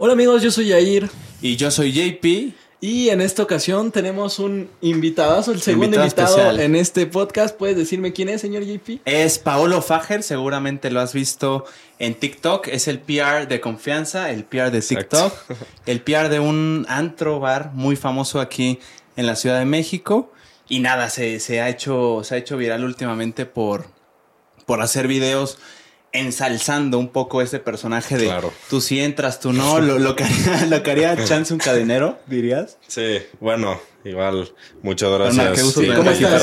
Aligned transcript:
Hola 0.00 0.12
amigos, 0.12 0.44
yo 0.44 0.52
soy 0.52 0.68
Yair. 0.68 1.10
Y 1.42 1.56
yo 1.56 1.72
soy 1.72 1.90
JP. 1.90 2.54
Y 2.80 3.08
en 3.08 3.20
esta 3.20 3.42
ocasión 3.42 3.90
tenemos 3.90 4.38
un 4.38 4.70
invitadazo, 4.80 5.50
el 5.50 5.60
segundo 5.60 5.96
invitado, 5.96 6.56
en 6.56 6.76
este 6.76 7.06
podcast. 7.06 7.56
¿Puedes 7.56 7.76
decirme 7.76 8.12
quién 8.12 8.28
es, 8.28 8.40
señor 8.40 8.62
JP? 8.62 9.00
Es 9.04 9.40
Paolo 9.40 9.82
Fager, 9.82 10.22
seguramente 10.22 10.92
lo 10.92 11.00
has 11.00 11.12
visto 11.12 11.64
en 11.98 12.14
TikTok. 12.14 12.68
Es 12.68 12.86
el 12.86 13.00
PR 13.00 13.48
de 13.48 13.60
confianza, 13.60 14.30
el 14.30 14.44
PR 14.44 14.70
de 14.70 14.82
TikTok, 14.82 15.34
el 15.86 16.00
PR 16.00 16.28
de 16.28 16.38
un 16.38 16.86
antro 16.88 17.40
bar 17.40 17.72
muy 17.74 17.96
famoso 17.96 18.40
aquí 18.40 18.78
en 19.16 19.26
la 19.26 19.34
Ciudad 19.34 19.58
de 19.58 19.64
México. 19.64 20.32
Y 20.68 20.78
nada, 20.78 21.10
se, 21.10 21.40
se 21.40 21.60
ha, 21.60 21.68
hecho, 21.68 22.22
se 22.22 22.36
ha 22.36 22.38
hecho 22.38 22.56
viral 22.56 22.84
últimamente 22.84 23.46
por, 23.46 23.86
por 24.64 24.80
hacer 24.80 25.08
videos 25.08 25.58
ensalzando 26.18 26.98
un 26.98 27.08
poco 27.08 27.42
ese 27.42 27.58
personaje 27.58 28.16
de 28.16 28.32
tú 28.68 28.80
sí 28.80 29.00
entras, 29.00 29.40
tú 29.40 29.52
no, 29.52 29.80
lo, 29.80 30.16
que 30.16 30.24
haría, 30.24 30.66
lo 30.70 30.82
que 30.82 30.90
haría 30.90 31.24
Chance 31.24 31.52
un 31.52 31.60
cadenero, 31.60 32.18
dirías. 32.26 32.78
Sí, 32.86 33.18
bueno, 33.40 33.80
igual, 34.04 34.52
muchas 34.82 35.10
gracias. 35.10 35.74
¿Cómo 35.74 36.10
estás? 36.10 36.42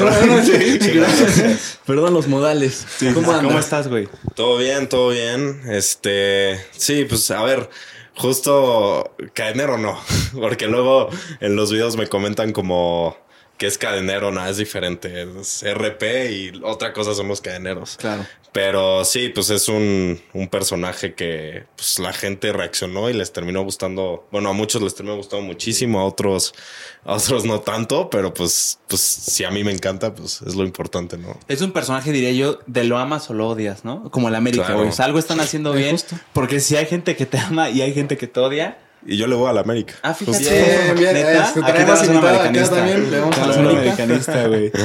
Perdón 1.85 2.13
los 2.13 2.27
modales. 2.27 2.85
¿Cómo, 3.13 3.59
estás, 3.59 3.87
güey? 3.87 4.07
Todo 4.35 4.57
bien, 4.57 4.89
todo 4.89 5.09
bien. 5.09 5.61
Este, 5.69 6.59
sí, 6.71 7.05
pues 7.05 7.29
a 7.31 7.43
ver, 7.43 7.69
justo 8.15 9.15
cadenero 9.33 9.77
no, 9.77 9.99
porque 10.33 10.67
luego 10.67 11.09
en 11.39 11.55
los 11.55 11.71
videos 11.71 11.97
me 11.97 12.07
comentan 12.07 12.51
como 12.51 13.17
que 13.57 13.67
es 13.67 13.77
cadenero, 13.77 14.31
nada, 14.31 14.49
es 14.49 14.57
diferente. 14.57 15.27
Es 15.39 15.63
RP 15.63 16.03
y 16.31 16.61
otra 16.63 16.93
cosa 16.93 17.13
somos 17.13 17.41
cadeneros. 17.41 17.97
Claro. 17.97 18.25
Pero 18.55 19.03
sí, 19.03 19.33
pues 19.35 19.49
es 19.49 19.67
un, 19.67 20.17
un, 20.31 20.47
personaje 20.47 21.13
que 21.13 21.65
pues, 21.75 21.99
la 21.99 22.13
gente 22.13 22.53
reaccionó 22.53 23.09
y 23.09 23.13
les 23.13 23.33
terminó 23.33 23.61
gustando. 23.63 24.29
Bueno, 24.31 24.47
a 24.47 24.53
muchos 24.53 24.81
les 24.81 24.95
terminó 24.95 25.17
gustando 25.17 25.45
muchísimo, 25.45 25.99
a 25.99 26.05
otros, 26.05 26.53
a 27.03 27.15
otros 27.15 27.43
no 27.43 27.59
tanto, 27.59 28.09
pero 28.09 28.33
pues, 28.33 28.79
pues 28.87 29.01
si 29.01 29.43
a 29.43 29.51
mí 29.51 29.65
me 29.65 29.73
encanta, 29.73 30.15
pues 30.15 30.41
es 30.41 30.55
lo 30.55 30.63
importante, 30.63 31.17
¿no? 31.17 31.37
Es 31.49 31.59
un 31.59 31.73
personaje, 31.73 32.13
diría 32.13 32.31
yo, 32.31 32.59
de 32.65 32.85
lo 32.85 32.97
amas 32.97 33.29
o 33.29 33.33
lo 33.33 33.49
odias, 33.49 33.83
¿no? 33.83 34.09
Como 34.09 34.29
el 34.29 34.35
América, 34.35 34.71
güey. 34.71 34.89
algo 34.99 35.19
están 35.19 35.41
haciendo 35.41 35.73
bien. 35.73 35.97
Porque 36.31 36.61
si 36.61 36.77
hay 36.77 36.85
gente 36.85 37.17
que 37.17 37.25
te 37.25 37.37
ama 37.37 37.69
y 37.69 37.81
hay 37.81 37.93
gente 37.93 38.15
que 38.15 38.27
te 38.27 38.39
odia, 38.39 38.77
y 39.05 39.17
yo 39.17 39.27
le 39.27 39.35
voy 39.35 39.49
a 39.49 39.53
la 39.53 39.61
América. 39.61 39.95
Ah, 40.01 40.13
fíjate. 40.13 40.95
Bien, 40.95 41.13
bien. 41.13 41.17
Este, 41.17 41.61
tenemos 41.61 42.05
invitado 42.05 42.39
acá 42.39 42.69
también. 42.69 43.11
Le 43.11 43.19
vamos 43.19 43.37
a 43.37 43.47
la 43.47 43.69
americanista, 43.69 44.47
güey. 44.47 44.71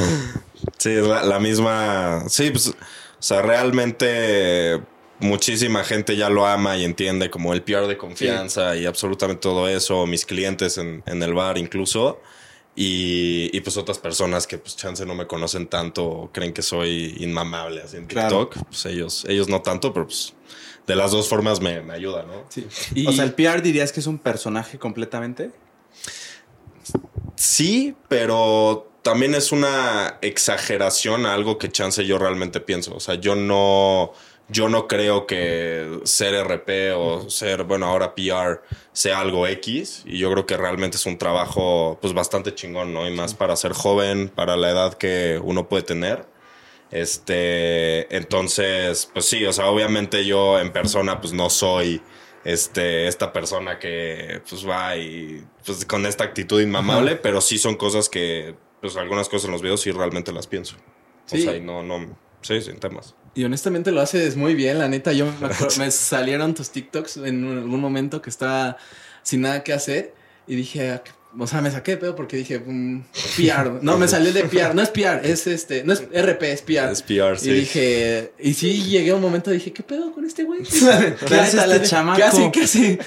Sí, 0.76 0.90
es 0.90 1.06
la, 1.06 1.38
misma. 1.38 2.24
Sí, 2.28 2.50
pues. 2.50 2.74
O 3.20 3.22
sea, 3.22 3.42
realmente 3.42 4.80
muchísima 5.20 5.84
gente 5.84 6.16
ya 6.16 6.30
lo 6.30 6.46
ama 6.46 6.78
y 6.78 6.84
entiende 6.84 7.28
como 7.30 7.52
el 7.52 7.62
PR 7.62 7.86
de 7.86 7.98
confianza 7.98 8.76
y 8.76 8.86
absolutamente 8.86 9.42
todo 9.42 9.68
eso. 9.68 10.06
Mis 10.06 10.24
clientes 10.24 10.78
en, 10.78 11.02
en 11.06 11.22
el 11.22 11.34
bar 11.34 11.58
incluso. 11.58 12.20
Y, 12.74 13.50
y, 13.52 13.60
pues 13.60 13.76
otras 13.76 13.98
personas 13.98 14.46
que 14.46 14.56
pues 14.56 14.76
chance 14.76 15.04
no 15.04 15.14
me 15.14 15.26
conocen 15.26 15.66
tanto 15.66 16.30
creen 16.32 16.54
que 16.54 16.62
soy 16.62 17.16
inmamable 17.18 17.82
así 17.82 17.98
en 17.98 18.06
TikTok. 18.06 18.56
Pues 18.68 18.86
ellos, 18.86 19.26
ellos 19.28 19.48
no 19.48 19.60
tanto, 19.60 19.92
pero 19.92 20.06
pues 20.06 20.32
de 20.86 20.96
las 20.96 21.10
dos 21.10 21.28
formas 21.28 21.60
me, 21.60 21.82
ayuda, 21.92 22.22
¿no? 22.22 22.46
Sí. 22.48 22.66
O 23.06 23.12
sea, 23.12 23.24
¿el 23.24 23.34
PR 23.34 23.60
dirías 23.60 23.92
que 23.92 24.00
es 24.00 24.06
un 24.06 24.18
personaje 24.18 24.78
completamente? 24.78 25.50
Sí, 27.36 27.94
pero 28.08 28.89
también 29.02 29.34
es 29.34 29.52
una 29.52 30.18
exageración 30.22 31.26
a 31.26 31.34
algo 31.34 31.58
que 31.58 31.70
chance 31.70 32.04
yo 32.04 32.18
realmente 32.18 32.60
pienso. 32.60 32.94
O 32.94 33.00
sea, 33.00 33.14
yo 33.14 33.34
no, 33.34 34.12
yo 34.48 34.68
no 34.68 34.88
creo 34.88 35.26
que 35.26 36.00
ser 36.04 36.34
RP 36.34 36.92
o 36.96 37.30
ser, 37.30 37.64
bueno, 37.64 37.86
ahora 37.86 38.14
PR 38.14 38.62
sea 38.92 39.20
algo 39.20 39.46
X. 39.46 40.02
Y 40.06 40.18
yo 40.18 40.30
creo 40.32 40.46
que 40.46 40.56
realmente 40.56 40.96
es 40.96 41.06
un 41.06 41.18
trabajo, 41.18 41.98
pues, 42.00 42.12
bastante 42.12 42.54
chingón, 42.54 42.92
¿no? 42.92 43.08
Y 43.08 43.12
más 43.12 43.34
para 43.34 43.56
ser 43.56 43.72
joven, 43.72 44.28
para 44.28 44.56
la 44.56 44.70
edad 44.70 44.94
que 44.94 45.40
uno 45.42 45.68
puede 45.68 45.82
tener. 45.84 46.26
Este, 46.90 48.14
entonces, 48.14 49.08
pues 49.12 49.24
sí, 49.26 49.44
o 49.46 49.52
sea, 49.52 49.66
obviamente 49.66 50.24
yo 50.26 50.58
en 50.58 50.72
persona, 50.72 51.20
pues 51.20 51.32
no 51.32 51.48
soy 51.48 52.02
este, 52.44 53.06
esta 53.06 53.32
persona 53.32 53.78
que 53.78 54.42
pues 54.48 54.66
va 54.68 54.96
y 54.96 55.44
pues 55.64 55.84
con 55.84 56.06
esta 56.06 56.24
actitud 56.24 56.60
inmamable, 56.60 57.16
pero 57.16 57.40
sí 57.40 57.58
son 57.58 57.76
cosas 57.76 58.08
que, 58.08 58.56
pues 58.80 58.96
algunas 58.96 59.28
cosas 59.28 59.46
en 59.46 59.52
los 59.52 59.62
videos 59.62 59.80
sí 59.80 59.90
realmente 59.90 60.32
las 60.32 60.46
pienso. 60.46 60.76
Sí. 61.26 61.40
O 61.40 61.42
sea, 61.42 61.56
y 61.56 61.60
no, 61.60 61.82
no, 61.82 62.16
sí, 62.42 62.60
sin 62.60 62.78
temas. 62.78 63.14
Y 63.34 63.44
honestamente 63.44 63.92
lo 63.92 64.00
haces 64.00 64.36
muy 64.36 64.54
bien, 64.54 64.78
la 64.78 64.88
neta. 64.88 65.12
Yo 65.12 65.26
me, 65.26 65.48
me 65.78 65.90
salieron 65.90 66.54
tus 66.54 66.70
TikToks 66.70 67.18
en 67.18 67.58
algún 67.58 67.80
momento 67.80 68.20
que 68.20 68.30
estaba 68.30 68.76
sin 69.22 69.42
nada 69.42 69.62
que 69.62 69.72
hacer 69.72 70.14
y 70.46 70.56
dije, 70.56 70.90
ah, 70.90 71.02
o 71.38 71.46
sea, 71.46 71.60
me 71.60 71.70
saqué 71.70 71.92
de 71.92 71.96
pedo 71.98 72.16
porque 72.16 72.36
dije, 72.36 72.58
mm, 72.58 73.04
PR. 73.36 73.82
No, 73.82 73.96
me 73.96 74.08
salió 74.08 74.32
de 74.32 74.44
PR. 74.44 74.74
No 74.74 74.82
es 74.82 74.88
PR, 74.88 75.20
es 75.22 75.46
este, 75.46 75.84
no 75.84 75.92
es 75.92 76.02
RP, 76.12 76.42
es 76.42 76.62
PR. 76.62 76.90
Es 76.90 77.02
PR, 77.02 77.38
sí. 77.38 77.50
Y 77.50 77.54
dije, 77.54 78.32
y 78.38 78.54
sí 78.54 78.82
llegué 78.82 79.10
a 79.10 79.14
un 79.14 79.22
momento, 79.22 79.50
dije, 79.50 79.72
¿qué 79.72 79.82
pedo 79.82 80.12
con 80.12 80.24
este 80.24 80.42
güey? 80.42 80.62
¿Qué 80.64 81.34
hace 81.36 81.58
este 81.58 81.82
chamaco? 81.82 82.16
¿Qué 82.16 82.24
hace? 82.24 82.50
¿Qué 82.50 82.62
hace? 82.62 82.98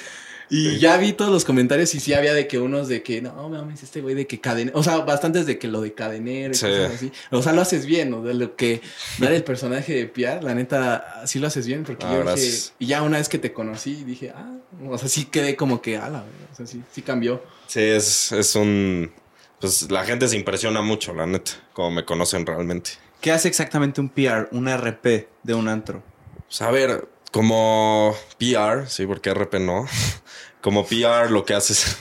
Y 0.56 0.78
ya 0.78 0.97
vi 0.97 1.14
todos 1.14 1.31
los 1.31 1.46
comentarios 1.46 1.96
y 1.96 2.00
sí 2.00 2.14
había 2.14 2.31
de 2.36 2.47
que 2.47 2.59
unos 2.59 2.88
de 2.88 3.02
que, 3.02 3.24
no, 3.24 3.50
mames, 3.50 3.81
este 3.81 4.02
güey 4.02 4.14
de 4.14 4.28
que 4.28 4.40
cadenero, 4.40 4.78
o 4.78 4.84
sea, 4.84 4.97
bastantes 4.97 5.47
de 5.47 5.58
que 5.58 5.68
lo 5.68 5.81
de 5.81 5.96
cadenero 5.96 6.53
y 6.53 6.58
cosas 6.59 6.94
así. 6.94 7.12
O 7.31 7.41
sea, 7.41 7.53
lo 7.53 7.62
haces 7.62 7.88
bien, 7.88 8.12
¿no? 8.12 8.22
De 8.22 8.36
lo 8.36 8.56
que 8.56 8.80
dar 9.18 9.31
el 9.31 9.44
personaje 9.44 9.96
de 9.96 10.06
Pierre, 10.06 10.44
la 10.44 10.53
neta, 10.53 11.24
sí 11.25 11.40
lo 11.40 11.47
haces 11.47 11.66
bien 11.66 11.84
porque 11.84 12.06
yo 12.06 12.24
ah, 12.28 12.36
dije, 12.36 12.72
y 12.78 12.86
ya 12.86 13.02
una 13.02 13.18
vez 13.18 13.30
que 13.30 13.40
te 13.40 13.52
conocí, 13.52 14.03
dije, 14.03 14.31
ah, 14.36 14.58
o 14.88 14.96
sea, 15.00 15.09
sí 15.09 15.25
quedé 15.25 15.56
como 15.56 15.81
que, 15.81 15.97
ala, 15.97 16.24
o 16.52 16.56
sea, 16.56 16.68
sí, 16.68 16.84
sí 16.92 17.02
cambió. 17.02 17.44
Sí, 17.66 17.80
es, 17.80 18.31
es 18.31 18.56
un, 18.56 19.12
pues 19.59 19.90
la 19.90 20.06
gente 20.06 20.28
se 20.28 20.36
impresiona 20.36 20.84
mucho, 20.84 21.16
la 21.16 21.25
neta, 21.25 21.53
como 21.74 21.90
me 21.90 22.06
conocen 22.06 22.46
realmente. 22.46 22.92
¿Qué 23.22 23.31
hace 23.31 23.47
exactamente 23.47 24.02
un 24.02 24.09
PR, 24.09 24.50
un 24.52 24.68
RP 24.69 25.30
de 25.42 25.53
un 25.56 25.68
antro? 25.68 26.03
Pues 26.46 26.62
a 26.62 26.69
ver, 26.69 27.08
como 27.34 28.16
PR, 28.38 28.88
sí, 28.88 29.08
porque 29.08 29.34
RP 29.34 29.56
no. 29.56 29.88
Como 30.62 30.86
PR 30.86 31.30
lo 31.30 31.44
que 31.44 31.54
haces. 31.54 31.98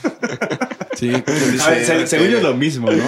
sí, 0.95 1.11
según 2.05 2.29
yo 2.29 2.37
es 2.37 2.43
lo 2.43 2.53
mismo, 2.53 2.89
¿no? 2.89 3.03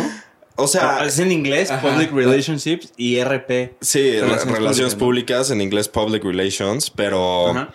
O 0.58 0.68
sea, 0.68 0.98
ah, 0.98 1.06
es 1.06 1.18
en 1.20 1.32
inglés, 1.32 1.72
Public 1.82 2.12
Relationships 2.12 2.92
y 2.98 3.24
RP. 3.24 3.78
Sí, 3.80 4.20
relaciones, 4.20 4.96
públicas, 4.96 5.52
en 5.52 5.62
inglés 5.62 5.88
Public 5.88 6.26
Relations, 6.26 6.90
pero 6.90 7.70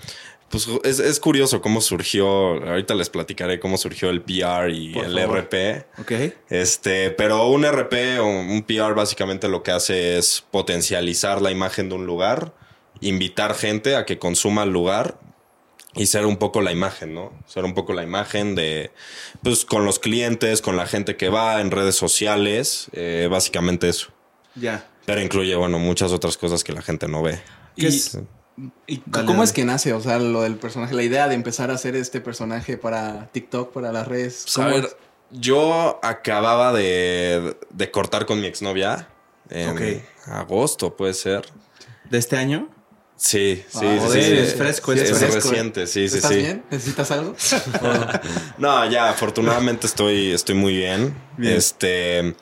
pues 0.50 0.68
es, 0.84 0.98
es, 0.98 1.20
curioso 1.20 1.62
cómo 1.62 1.80
surgió. 1.80 2.28
Ahorita 2.68 2.94
les 2.94 3.08
platicaré 3.08 3.60
cómo 3.60 3.78
surgió 3.78 4.10
el 4.10 4.20
PR 4.20 4.70
y 4.70 4.98
el 4.98 5.18
RP. 5.18 5.86
Ok. 6.00 6.12
Este, 6.50 7.10
pero 7.10 7.48
un 7.48 7.64
RP 7.64 8.18
o 8.20 8.26
un 8.26 8.62
PR 8.62 8.94
básicamente 8.94 9.48
lo 9.48 9.62
que 9.62 9.70
hace 9.70 10.18
es 10.18 10.44
potencializar 10.50 11.40
la 11.40 11.50
imagen 11.50 11.88
de 11.88 11.94
un 11.94 12.04
lugar 12.04 12.52
invitar 13.00 13.54
gente 13.54 13.96
a 13.96 14.04
que 14.04 14.18
consuma 14.18 14.64
el 14.64 14.70
lugar 14.70 15.18
y 15.94 16.06
ser 16.06 16.26
un 16.26 16.36
poco 16.36 16.60
la 16.60 16.72
imagen, 16.72 17.14
¿no? 17.14 17.32
Ser 17.46 17.64
un 17.64 17.74
poco 17.74 17.92
la 17.92 18.02
imagen 18.02 18.54
de, 18.54 18.92
pues, 19.42 19.64
con 19.64 19.84
los 19.84 19.98
clientes, 19.98 20.62
con 20.62 20.76
la 20.76 20.86
gente 20.86 21.16
que 21.16 21.28
va 21.28 21.60
en 21.60 21.70
redes 21.70 21.96
sociales, 21.96 22.88
eh, 22.92 23.28
básicamente 23.30 23.88
eso. 23.88 24.08
Ya. 24.54 24.86
Pero 25.06 25.20
incluye, 25.20 25.54
bueno, 25.56 25.78
muchas 25.78 26.12
otras 26.12 26.36
cosas 26.36 26.62
que 26.62 26.72
la 26.72 26.82
gente 26.82 27.08
no 27.08 27.22
ve. 27.22 27.40
¿Y, 28.86 28.98
cómo 29.10 29.42
es 29.42 29.52
que 29.52 29.64
nace? 29.64 29.92
O 29.94 30.00
sea, 30.00 30.18
lo 30.18 30.42
del 30.42 30.56
personaje, 30.56 30.94
la 30.94 31.02
idea 31.02 31.28
de 31.28 31.34
empezar 31.34 31.70
a 31.70 31.74
hacer 31.74 31.96
este 31.96 32.20
personaje 32.20 32.76
para 32.76 33.26
TikTok, 33.28 33.72
para 33.72 33.90
las 33.90 34.06
redes. 34.06 34.58
a 34.58 34.66
ver, 34.66 34.96
yo 35.30 35.98
acababa 36.02 36.72
de, 36.72 37.56
de 37.70 37.90
cortar 37.90 38.26
con 38.26 38.40
mi 38.40 38.46
exnovia 38.46 39.08
en 39.48 40.04
agosto, 40.26 40.96
puede 40.96 41.14
ser. 41.14 41.46
¿De 42.10 42.18
este 42.18 42.36
año? 42.36 42.68
Sí, 43.20 43.62
sí, 43.68 43.84
ah, 43.84 44.08
sí, 44.10 44.18
Es 44.18 44.54
fresco, 44.54 44.94
es, 44.94 45.20
reciente, 45.20 45.86
sí, 45.86 46.08
sí, 46.08 46.16
¿Estás 46.16 46.30
sí. 46.30 46.38
bien? 46.38 46.64
¿Necesitas 46.70 47.10
algo? 47.10 47.36
no, 48.58 48.90
ya, 48.90 49.10
afortunadamente 49.10 49.86
estoy, 49.86 50.32
estoy 50.32 50.54
muy 50.54 50.74
bien. 50.74 51.14
Este, 51.38 52.34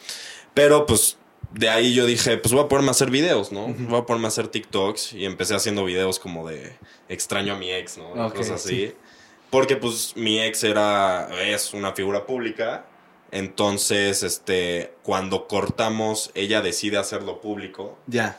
pero 0.54 0.86
pues 0.86 1.16
de 1.50 1.68
ahí 1.68 1.94
yo 1.94 2.06
dije, 2.06 2.38
pues 2.38 2.54
voy 2.54 2.62
a 2.62 2.68
ponerme 2.68 2.90
a 2.90 2.92
hacer 2.92 3.10
videos, 3.10 3.50
¿no? 3.50 3.74
Voy 3.76 3.98
a 3.98 4.06
ponerme 4.06 4.26
a 4.26 4.28
hacer 4.28 4.46
TikToks 4.46 5.14
y 5.14 5.24
empecé 5.24 5.56
haciendo 5.56 5.84
videos 5.84 6.20
como 6.20 6.48
de 6.48 6.76
extraño 7.08 7.54
a 7.54 7.58
mi 7.58 7.72
ex, 7.72 7.98
¿no? 7.98 8.32
cosas 8.32 8.64
así. 8.64 8.94
Porque 9.50 9.74
pues 9.74 10.12
mi 10.14 10.40
ex 10.40 10.62
era, 10.62 11.28
es 11.42 11.74
una 11.74 11.92
figura 11.92 12.24
pública. 12.24 12.86
Entonces, 13.32 14.22
este, 14.22 14.94
cuando 15.02 15.48
cortamos, 15.48 16.30
ella 16.34 16.62
decide 16.62 16.98
hacerlo 16.98 17.40
público. 17.40 17.98
Ya. 18.06 18.38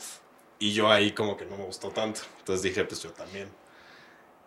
Y 0.59 0.73
yo 0.73 0.91
ahí 0.91 1.11
como 1.13 1.37
que 1.37 1.45
no 1.45 1.57
me 1.57 1.63
gustó 1.63 1.89
tanto. 1.89 2.21
Entonces 2.39 2.63
dije, 2.63 2.83
pues 2.83 3.01
yo 3.01 3.11
también. 3.11 3.47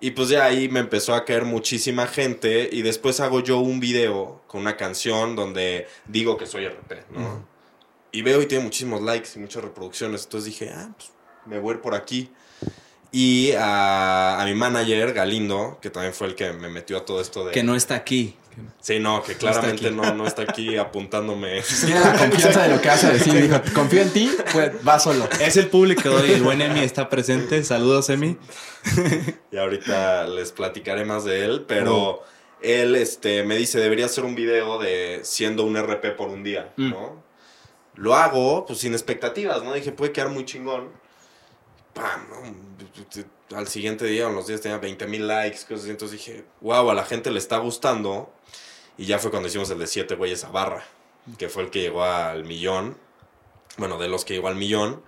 Y 0.01 0.11
pues 0.11 0.29
de 0.29 0.41
ahí 0.41 0.69
me 0.69 0.81
empezó 0.81 1.15
a 1.15 1.25
caer 1.25 1.45
muchísima 1.45 2.07
gente 2.07 2.69
y 2.71 2.83
después 2.83 3.21
hago 3.21 3.41
yo 3.41 3.61
un 3.61 3.79
video 3.81 4.43
con 4.49 4.61
una 4.61 4.77
canción 4.77 5.37
donde 5.37 5.87
digo 6.07 6.37
que 6.37 6.45
soy 6.47 6.67
RP, 6.67 7.05
¿no? 7.11 7.47
Y 8.11 8.23
veo 8.23 8.43
y 8.43 8.47
tiene 8.47 8.65
muchísimos 8.65 9.01
likes 9.01 9.31
y 9.37 9.39
muchas 9.39 9.63
reproducciones. 9.63 10.25
Entonces 10.25 10.47
dije, 10.53 10.71
ah, 10.75 10.91
pues 10.97 11.13
me 11.47 11.61
voy 11.61 11.77
por 11.77 11.95
aquí. 11.95 12.31
Y 13.13 13.53
a, 13.53 14.43
a 14.43 14.45
mi 14.45 14.55
manager, 14.55 15.13
Galindo, 15.13 15.79
que 15.81 15.89
también 15.89 16.13
fue 16.13 16.27
el 16.27 16.35
que 16.35 16.53
me 16.53 16.69
metió 16.69 16.97
a 16.99 17.05
todo 17.05 17.21
esto 17.21 17.45
de... 17.45 17.53
Que 17.53 17.63
no 17.63 17.77
está 17.77 17.95
aquí. 17.95 18.37
Sí, 18.81 18.99
no, 18.99 19.23
que 19.23 19.35
claramente 19.35 19.91
no, 19.91 20.15
no, 20.15 20.27
está 20.27 20.43
aquí 20.43 20.77
apuntándome. 20.79 21.63
Tiene 21.85 22.01
la 22.01 22.17
confianza 22.17 22.63
de 22.63 22.75
lo 22.75 22.81
que 22.81 22.89
vas 22.89 23.05
a 23.05 23.13
decir. 23.13 23.35
Dijo, 23.35 23.61
confío 23.75 24.03
en 24.03 24.11
ti, 24.11 24.31
pues 24.53 24.73
va 24.87 24.99
solo. 24.99 25.29
Es 25.41 25.57
el 25.57 25.69
público 25.69 26.11
hoy. 26.11 26.33
El 26.33 26.43
buen 26.43 26.61
Emi 26.61 26.81
está 26.81 27.09
presente. 27.09 27.63
Saludos, 27.65 28.11
Emi. 28.11 28.37
y 29.51 29.57
ahorita 29.57 30.27
les 30.27 30.53
platicaré 30.53 31.05
más 31.05 31.25
de 31.25 31.45
él, 31.45 31.65
pero 31.67 32.23
él 32.61 32.97
este, 32.97 33.43
me 33.45 33.57
dice, 33.57 33.79
debería 33.79 34.07
hacer 34.07 34.25
un 34.25 34.35
video 34.35 34.79
de 34.79 35.21
siendo 35.25 35.65
un 35.65 35.77
RP 35.77 36.17
por 36.17 36.29
un 36.29 36.43
día, 36.43 36.73
mm. 36.77 36.91
¿no? 36.91 37.23
Lo 37.95 38.15
hago, 38.15 38.65
pues 38.67 38.79
sin 38.79 38.95
expectativas, 38.95 39.63
¿no? 39.63 39.75
Dije, 39.75 39.93
puede 39.93 40.13
quedar 40.13 40.31
muy 40.31 40.45
chingón. 40.45 40.91
¡Pam! 41.95 42.27
Al 43.55 43.69
siguiente 43.69 44.07
día, 44.07 44.29
o 44.29 44.33
los 44.33 44.47
días 44.47 44.61
tenía 44.61 44.79
20 44.79 45.07
mil 45.07 45.29
likes, 45.29 45.61
cosas 45.61 45.83
así. 45.83 45.91
Entonces 45.91 46.19
dije, 46.19 46.45
wow, 46.61 46.91
a 46.91 46.95
la 46.95 47.05
gente 47.05 47.31
le 47.31 47.39
está 47.39 47.59
gustando. 47.59 48.33
Y 48.97 49.07
ya 49.07 49.19
fue 49.19 49.31
cuando 49.31 49.49
hicimos 49.49 49.71
el 49.71 49.79
de 49.79 49.87
siete 49.87 50.15
güeyes 50.15 50.45
a 50.45 50.51
barra, 50.51 50.85
que 51.39 51.49
fue 51.49 51.63
el 51.63 51.71
que 51.71 51.81
llegó 51.81 52.05
al 52.05 52.45
millón. 52.45 52.97
Bueno, 53.77 53.99
de 53.99 54.09
los 54.09 54.25
que 54.25 54.35
llegó 54.35 54.49
al 54.49 54.57
millón. 54.57 55.03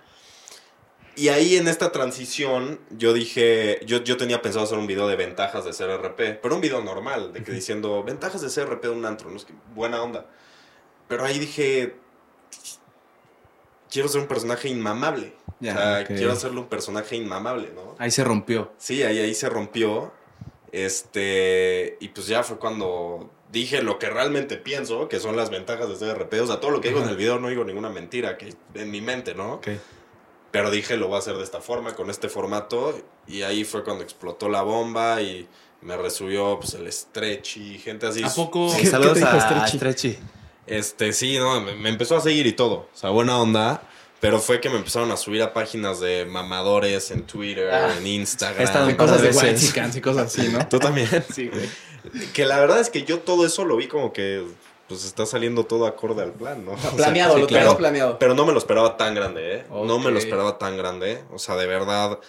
Y 1.15 1.29
ahí 1.29 1.55
en 1.55 1.67
esta 1.69 1.91
transición 1.93 2.79
yo 2.89 3.13
dije, 3.13 3.79
yo, 3.85 4.03
yo 4.03 4.17
tenía 4.17 4.41
pensado 4.41 4.65
hacer 4.65 4.77
un 4.77 4.85
video 4.85 5.07
de 5.07 5.15
ventajas 5.15 5.63
de 5.63 5.71
ser 5.71 5.89
RP, 5.89 6.41
pero 6.41 6.55
un 6.55 6.61
video 6.61 6.81
normal, 6.81 7.31
de 7.31 7.41
que 7.41 7.53
diciendo, 7.53 8.03
ventajas 8.03 8.41
de 8.41 8.49
ser 8.49 8.67
RP 8.67 8.83
de 8.83 8.89
un 8.89 9.05
antro, 9.05 9.29
¿no? 9.29 9.37
es 9.37 9.45
que 9.45 9.53
buena 9.73 10.01
onda. 10.03 10.25
Pero 11.07 11.23
ahí 11.23 11.39
dije, 11.39 11.95
quiero 13.95 14.09
ser 14.09 14.21
un 14.21 14.27
personaje 14.27 14.67
inmamable. 14.67 15.33
o 15.61 15.63
sea, 15.63 16.03
quiero 16.05 16.33
hacerle 16.33 16.59
un 16.59 16.67
personaje 16.67 17.15
inmamable, 17.15 17.71
¿no? 17.73 17.95
Ahí 17.97 18.11
se 18.11 18.25
rompió. 18.25 18.73
Sí, 18.77 19.03
ahí, 19.03 19.19
ahí 19.19 19.33
se 19.33 19.47
rompió. 19.47 20.11
Este, 20.73 21.95
y 22.01 22.09
pues 22.09 22.27
ya 22.27 22.43
fue 22.43 22.57
cuando 22.57 23.31
dije 23.53 23.81
lo 23.81 23.97
que 23.97 24.09
realmente 24.09 24.57
pienso, 24.57 25.07
que 25.07 25.21
son 25.21 25.37
las 25.37 25.49
ventajas 25.49 25.87
de 25.87 25.95
ser 25.95 26.17
RP. 26.17 26.41
O 26.41 26.47
sea, 26.47 26.59
todo 26.59 26.71
lo 26.71 26.81
que 26.81 26.89
digo 26.89 27.01
en 27.01 27.07
el 27.07 27.15
video 27.15 27.39
no 27.39 27.47
digo 27.47 27.63
ninguna 27.63 27.89
mentira, 27.89 28.37
que 28.37 28.53
en 28.73 28.91
mi 28.91 28.99
mente, 28.99 29.33
¿no? 29.33 29.61
Pero 30.51 30.71
dije, 30.71 30.97
lo 30.97 31.07
voy 31.07 31.15
a 31.15 31.19
hacer 31.19 31.37
de 31.37 31.43
esta 31.43 31.61
forma, 31.61 31.95
con 31.95 32.09
este 32.09 32.27
formato. 32.27 32.99
Y 33.27 33.43
ahí 33.43 33.63
fue 33.63 33.85
cuando 33.85 34.03
explotó 34.03 34.49
la 34.49 34.61
bomba 34.61 35.21
y 35.21 35.47
me 35.81 35.95
resubió 35.95 36.59
pues, 36.59 36.73
el 36.73 36.91
stretchy, 36.91 37.77
gente 37.77 38.07
así. 38.07 38.23
¿A 38.23 38.29
poco? 38.29 38.69
Saludos 38.69 39.21
a 39.21 39.67
stretchy. 39.67 40.17
Este, 40.67 41.13
sí, 41.13 41.37
no, 41.37 41.61
me, 41.61 41.89
empezó 41.89 42.17
a 42.17 42.21
seguir 42.21 42.47
y 42.47 42.53
todo. 42.53 42.89
O 42.93 42.97
sea, 42.97 43.09
buena 43.09 43.39
onda. 43.39 43.81
Pero 44.21 44.39
fue 44.39 44.59
que 44.59 44.69
me 44.69 44.77
empezaron 44.77 45.11
a 45.11 45.17
subir 45.17 45.43
a 45.43 45.53
páginas 45.53 45.99
de 45.99 46.25
mamadores 46.25 47.11
en 47.11 47.27
Twitter, 47.27 47.69
ah. 47.71 47.93
en 47.97 48.07
Instagram. 48.07 48.95
cosas 48.95 49.21
de 49.21 49.97
y 49.97 50.01
cosas 50.01 50.35
así, 50.35 50.47
¿no? 50.47 50.67
¿Tú 50.69 50.79
también? 50.79 51.07
sí, 51.31 51.49
güey. 51.49 51.69
Que 52.33 52.45
la 52.45 52.59
verdad 52.59 52.79
es 52.79 52.89
que 52.89 53.03
yo 53.03 53.19
todo 53.19 53.45
eso 53.45 53.65
lo 53.65 53.75
vi 53.75 53.87
como 53.87 54.13
que 54.13 54.43
pues 54.87 55.03
está 55.03 55.25
saliendo 55.25 55.65
todo 55.65 55.85
acorde 55.85 56.23
al 56.23 56.31
plan, 56.31 56.63
¿no? 56.63 56.75
Planeado, 56.95 57.37
lo 57.37 57.47
claro, 57.47 57.77
planeado. 57.77 58.19
Pero 58.19 58.33
no 58.33 58.45
me 58.45 58.53
lo 58.53 58.59
esperaba 58.59 58.97
tan 58.97 59.15
grande, 59.15 59.57
¿eh? 59.57 59.65
No 59.69 59.99
me 59.99 60.11
lo 60.11 60.19
esperaba 60.19 60.57
tan 60.57 60.77
grande. 60.77 61.23
O 61.31 61.39
sea, 61.39 61.55
de 61.55 61.65
verdad, 61.65 62.19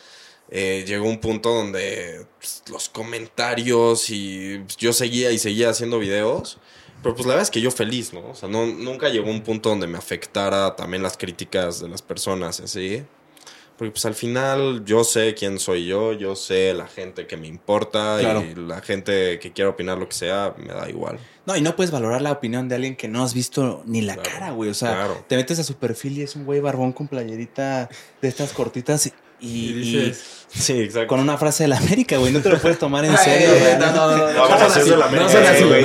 eh, 0.51 0.85
llegó 0.87 1.07
un 1.07 1.21
punto 1.21 1.51
donde 1.51 2.27
pues, 2.39 2.63
los 2.71 2.89
comentarios 2.89 4.11
y 4.11 4.65
yo 4.79 4.93
seguía 4.93 5.33
y 5.33 5.39
seguía 5.39 5.71
haciendo 5.71 5.99
videos. 5.99 6.59
Pero 7.07 7.15
pues 7.15 7.27
la 7.27 7.35
verdad 7.35 7.43
es 7.45 7.53
que 7.53 7.61
yo 7.61 7.71
feliz, 7.71 8.13
¿no? 8.13 8.31
O 8.31 8.35
sea, 8.35 8.49
no, 8.49 8.67
nunca 8.67 9.09
llegó 9.09 9.31
un 9.31 9.41
punto 9.41 9.69
donde 9.69 9.87
me 9.87 9.97
afectara 9.97 10.75
también 10.75 11.05
las 11.05 11.17
críticas 11.17 11.79
de 11.79 11.89
las 11.89 12.03
personas, 12.03 12.59
así. 12.59 13.05
Porque 13.79 13.93
pues 13.93 14.05
al 14.07 14.15
final 14.15 14.85
yo 14.85 15.05
sé 15.05 15.35
quién 15.35 15.61
soy 15.61 15.87
yo, 15.87 16.15
yo 16.15 16.35
sé 16.35 16.75
la 16.75 16.89
gente 16.89 17.29
que 17.29 17.37
me 17.37 17.47
importa 17.47 18.21
y 18.21 18.57
la 18.57 18.81
gente 18.81 19.39
que 19.39 19.53
quiera 19.53 19.71
opinar 19.71 19.99
lo 19.99 20.09
que 20.09 20.17
sea, 20.17 20.57
me 20.59 20.75
da 20.75 20.91
igual. 20.91 21.21
No, 21.45 21.57
y 21.57 21.61
no 21.61 21.77
puedes 21.77 21.93
valorar 21.93 22.23
la 22.23 22.33
opinión 22.33 22.69
de 22.69 22.75
alguien 22.75 22.97
que 22.97 23.07
no 23.07 23.23
has 23.23 23.35
visto 23.35 23.85
ni 23.87 24.01
la 24.01 24.17
cara, 24.17 24.51
güey. 24.51 24.69
O 24.69 24.75
sea, 24.75 25.09
te 25.29 25.37
metes 25.37 25.61
a 25.61 25.63
su 25.63 25.75
perfil 25.75 26.19
y 26.19 26.23
es 26.23 26.35
un 26.35 26.45
güey 26.45 26.59
barbón 26.59 26.93
con 26.93 27.07
playerita 27.07 27.89
de 28.21 28.29
estas 28.29 28.53
cortitas 28.53 29.13
y, 29.41 30.15
sí, 30.49 30.73
exacto. 30.81 31.09
con 31.09 31.21
una 31.21 31.37
frase 31.37 31.65
de 31.65 31.69
la 31.69 31.77
América, 31.77 32.17
güey. 32.17 32.33
No 32.33 32.41
te 32.41 32.49
lo 32.49 32.59
puedes 32.59 32.79
tomar 32.79 33.05
en 33.05 33.17
serio, 33.19 33.51
güey. 33.59 33.79
No, 33.79 33.93
no, 33.93 34.17
no. 34.17 34.33
No, 34.33 34.49
no, 34.49 35.29
son 35.29 35.45
así, 35.45 35.65
güey. 35.65 35.85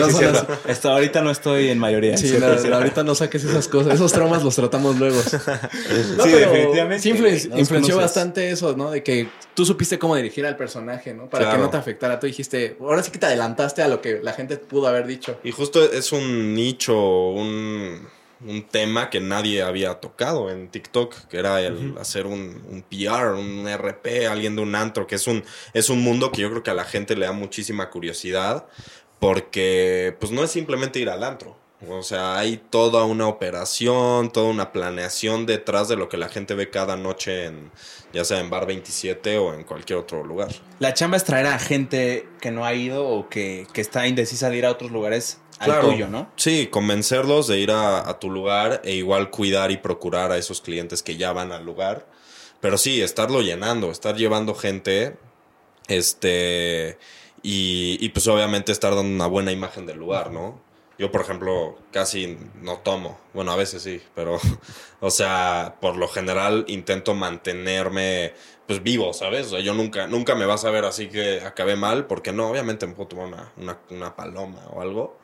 Esto, 0.68 0.92
ahorita 0.92 1.21
no 1.21 1.31
estoy 1.31 1.69
en 1.69 1.80
mayoría. 1.80 2.18
Sí, 2.18 2.33
ahorita 2.71 3.03
no 3.03 3.15
saques 3.15 3.44
esas 3.44 3.68
cosas. 3.68 3.95
Esos 3.95 4.12
traumas 4.12 4.44
los 4.44 4.56
tratamos 4.56 4.98
luego. 4.98 5.21
sí, 5.21 6.30
definitivamente. 6.30 7.00
Sí, 7.00 7.50
influenció 7.56 7.98
bastante 7.98 8.51
eso, 8.51 8.75
¿no? 8.75 8.92
De 8.92 9.03
que 9.03 9.30
tú 9.53 9.65
supiste 9.65 10.00
cómo 10.00 10.15
dirigir 10.15 10.45
al 10.45 10.56
personaje, 10.56 11.13
¿no? 11.13 11.30
Para 11.30 11.51
que 11.51 11.57
no 11.57 11.69
te 11.69 11.77
afectara. 11.77 12.19
Tú 12.19 12.27
dijiste, 12.27 12.77
ahora 12.80 13.03
sí 13.03 13.12
que 13.12 13.19
te 13.19 13.25
adelantaste 13.25 13.81
a 13.81 13.88
lo 13.88 14.01
que 14.01 14.19
la 14.21 14.33
gente 14.33 14.57
pudo 14.57 14.88
haber 14.88 15.07
dicho. 15.07 15.38
Y 15.44 15.51
justo 15.51 15.83
es 15.92 16.12
un 16.12 16.53
nicho, 16.53 16.95
un 16.95 18.07
un 18.46 18.68
tema 18.68 19.10
que 19.10 19.20
nadie 19.20 19.62
había 19.62 20.00
tocado 20.00 20.50
en 20.50 20.70
TikTok, 20.70 21.28
que 21.28 21.38
era 21.38 21.62
el 21.62 21.96
hacer 22.00 22.26
un, 22.26 22.62
un, 22.70 22.84
PR, 22.84 23.34
un 23.34 23.68
RP, 23.68 24.28
alguien 24.28 24.56
de 24.56 24.62
un 24.62 24.76
antro, 24.76 25.08
que 25.08 25.16
es 25.16 25.28
un, 25.28 25.44
es 25.74 25.90
un 25.90 26.02
mundo 26.02 26.32
que 26.32 26.42
yo 26.42 26.50
creo 26.50 26.64
que 26.64 26.72
a 26.72 26.76
la 26.76 26.86
gente 26.86 27.16
le 27.16 27.26
da 27.26 27.32
muchísima 27.32 27.90
curiosidad, 27.90 28.68
porque 29.20 30.16
pues 30.20 30.32
no 30.32 30.44
es 30.44 30.52
simplemente 30.52 31.00
ir 31.00 31.10
al 31.10 31.24
antro. 31.24 31.61
O 31.89 32.04
sea, 32.04 32.38
hay 32.38 32.57
toda 32.57 33.06
una 33.06 33.28
operación, 33.28 34.31
toda 34.31 34.50
una 34.50 34.72
planeación 34.72 35.45
detrás 35.48 35.88
de 35.88 35.95
lo 35.95 36.10
que 36.10 36.18
la 36.18 36.30
gente 36.30 36.54
ve 36.54 36.69
cada 36.69 36.95
noche 36.95 37.45
en, 37.45 37.72
ya 38.13 38.24
sea 38.24 38.39
en 38.39 38.51
Bar 38.51 38.68
27 38.68 39.38
o 39.39 39.54
en 39.54 39.63
cualquier 39.63 39.98
otro 39.98 40.24
lugar. 40.24 40.50
La 40.80 40.94
chamba 40.94 41.18
es 41.18 41.24
traer 41.24 41.48
a 41.48 41.57
gente 41.57 42.28
que 42.39 42.51
no 42.51 42.66
ha 42.66 42.74
ido 42.75 43.07
o 43.07 43.30
que, 43.30 43.66
que 43.74 43.81
está 43.81 44.07
indecisa 44.07 44.50
de 44.50 44.57
ir 44.57 44.66
a 44.66 44.72
otros 44.72 44.92
lugares 44.92 45.39
claro, 45.57 46.07
¿no? 46.07 46.30
Sí, 46.36 46.68
convencerlos 46.68 47.48
de 47.48 47.60
ir 47.60 47.72
a, 47.72 48.19
tu 48.19 48.30
lugar 48.30 48.81
e 48.84 48.94
igual 48.94 49.30
cuidar 49.30 49.72
y 49.72 49.77
procurar 49.77 50.31
a 50.31 50.38
esos 50.38 50.62
clientes 50.62 51.04
que 51.04 51.18
ya 51.18 51.34
van 51.34 51.51
al 51.51 51.66
lugar. 51.66 52.07
Pero 52.60 52.77
sí, 52.77 53.01
estarlo 53.01 53.42
llenando, 53.42 53.92
estar 53.92 54.16
llevando 54.16 54.54
gente, 54.54 55.18
este, 55.88 56.98
y, 57.42 57.98
y 58.00 58.10
pues 58.10 58.27
obviamente 58.27 58.72
estar 58.72 58.94
dando 58.95 59.13
una 59.13 59.27
buena 59.27 59.51
imagen 59.51 59.86
del 59.88 59.98
lugar, 59.98 60.31
¿no? 60.31 60.62
Yo, 61.01 61.12
por 61.12 61.21
ejemplo, 61.21 61.80
casi 61.92 62.38
no 62.62 62.77
tomo. 62.77 63.19
Bueno, 63.33 63.51
a 63.51 63.56
veces 63.56 63.81
sí, 63.81 64.00
pero, 64.13 64.39
o 65.00 65.09
sea, 65.09 65.77
por 65.81 65.98
lo 65.98 66.07
general 66.07 66.63
intento 66.68 67.15
mantenerme, 67.15 68.36
pues, 68.68 68.83
vivo, 68.83 69.12
¿sabes? 69.12 69.48
O 69.48 69.50
sea, 69.50 69.62
yo 69.62 69.74
nunca, 69.74 70.06
nunca 70.06 70.36
me 70.36 70.45
vas 70.45 70.63
a 70.63 70.69
ver 70.69 70.86
así 70.86 71.07
que 71.07 71.42
acabé 71.42 71.75
mal, 71.75 72.06
porque 72.06 72.31
no, 72.31 72.48
obviamente 72.48 72.86
me 72.86 72.94
puedo 72.94 73.07
tomar 73.07 73.25
una, 73.25 73.51
una, 73.57 73.80
una 73.89 74.15
paloma 74.15 74.59
o 74.71 74.80
algo. 74.80 75.18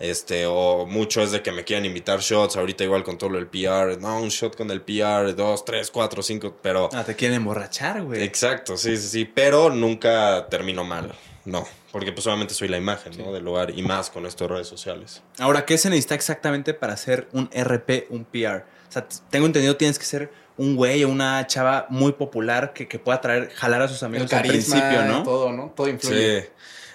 Este, 0.00 0.44
o 0.46 0.86
mucho 0.86 1.22
es 1.22 1.30
de 1.30 1.40
que 1.40 1.52
me 1.52 1.62
quieran 1.62 1.84
invitar 1.84 2.18
shots, 2.18 2.56
ahorita 2.56 2.82
igual 2.82 3.04
con 3.04 3.16
todo 3.16 3.38
el 3.38 3.46
PR, 3.46 4.00
no, 4.00 4.20
un 4.20 4.28
shot 4.28 4.56
con 4.56 4.72
el 4.72 4.82
PR, 4.82 5.36
dos, 5.36 5.64
tres, 5.64 5.92
cuatro, 5.92 6.24
cinco, 6.24 6.56
pero... 6.60 6.88
Ah, 6.92 7.04
te 7.04 7.14
quieren 7.14 7.36
emborrachar, 7.36 8.02
güey. 8.02 8.24
Exacto, 8.24 8.76
sí, 8.76 8.96
sí, 8.96 9.06
sí, 9.06 9.24
pero 9.24 9.70
nunca 9.70 10.48
termino 10.50 10.82
mal, 10.82 11.14
no, 11.44 11.64
porque 11.92 12.10
pues 12.10 12.24
solamente 12.24 12.54
soy 12.54 12.68
la 12.68 12.78
imagen, 12.78 13.16
¿no? 13.18 13.32
Del 13.32 13.44
lugar 13.44 13.70
y 13.70 13.82
más 13.82 14.10
con 14.10 14.26
estas 14.26 14.48
redes 14.48 14.66
sociales. 14.66 15.22
Ahora, 15.38 15.64
¿qué 15.64 15.78
se 15.78 15.90
necesita 15.90 16.14
exactamente 16.14 16.74
para 16.74 16.94
hacer 16.94 17.28
un 17.32 17.48
RP, 17.52 18.06
un 18.10 18.24
PR? 18.24 18.64
O 18.88 18.92
sea, 18.92 19.06
tengo 19.30 19.46
entendido 19.46 19.76
tienes 19.76 19.98
que 19.98 20.04
ser 20.04 20.32
un 20.56 20.74
güey 20.74 21.04
o 21.04 21.08
una 21.08 21.46
chava 21.46 21.86
muy 21.88 22.12
popular 22.12 22.72
que, 22.72 22.88
que 22.88 22.98
pueda 22.98 23.20
traer, 23.20 23.50
jalar 23.50 23.82
a 23.82 23.88
sus 23.88 24.02
amigos 24.02 24.32
al 24.32 24.42
principio, 24.42 25.04
¿no? 25.04 25.22
Todo, 25.22 25.52
¿no? 25.52 25.72
Todo 25.76 25.88
influye. 25.88 26.42
Sí. 26.42 26.48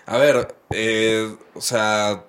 A 0.07 0.17
ver, 0.17 0.55
eh, 0.71 1.35
o 1.53 1.61
sea 1.61 2.23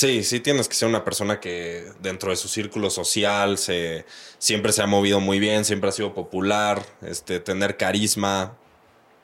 Sí, 0.00 0.24
sí 0.24 0.40
tienes 0.40 0.66
que 0.66 0.74
ser 0.74 0.88
una 0.88 1.04
persona 1.04 1.40
que 1.40 1.84
dentro 2.00 2.30
de 2.30 2.36
su 2.36 2.48
círculo 2.48 2.88
social 2.88 3.58
se, 3.58 4.06
siempre 4.38 4.72
se 4.72 4.80
ha 4.80 4.86
movido 4.86 5.20
muy 5.20 5.38
bien, 5.38 5.66
siempre 5.66 5.90
ha 5.90 5.92
sido 5.92 6.14
popular, 6.14 6.82
este, 7.02 7.38
tener 7.38 7.76
carisma. 7.76 8.56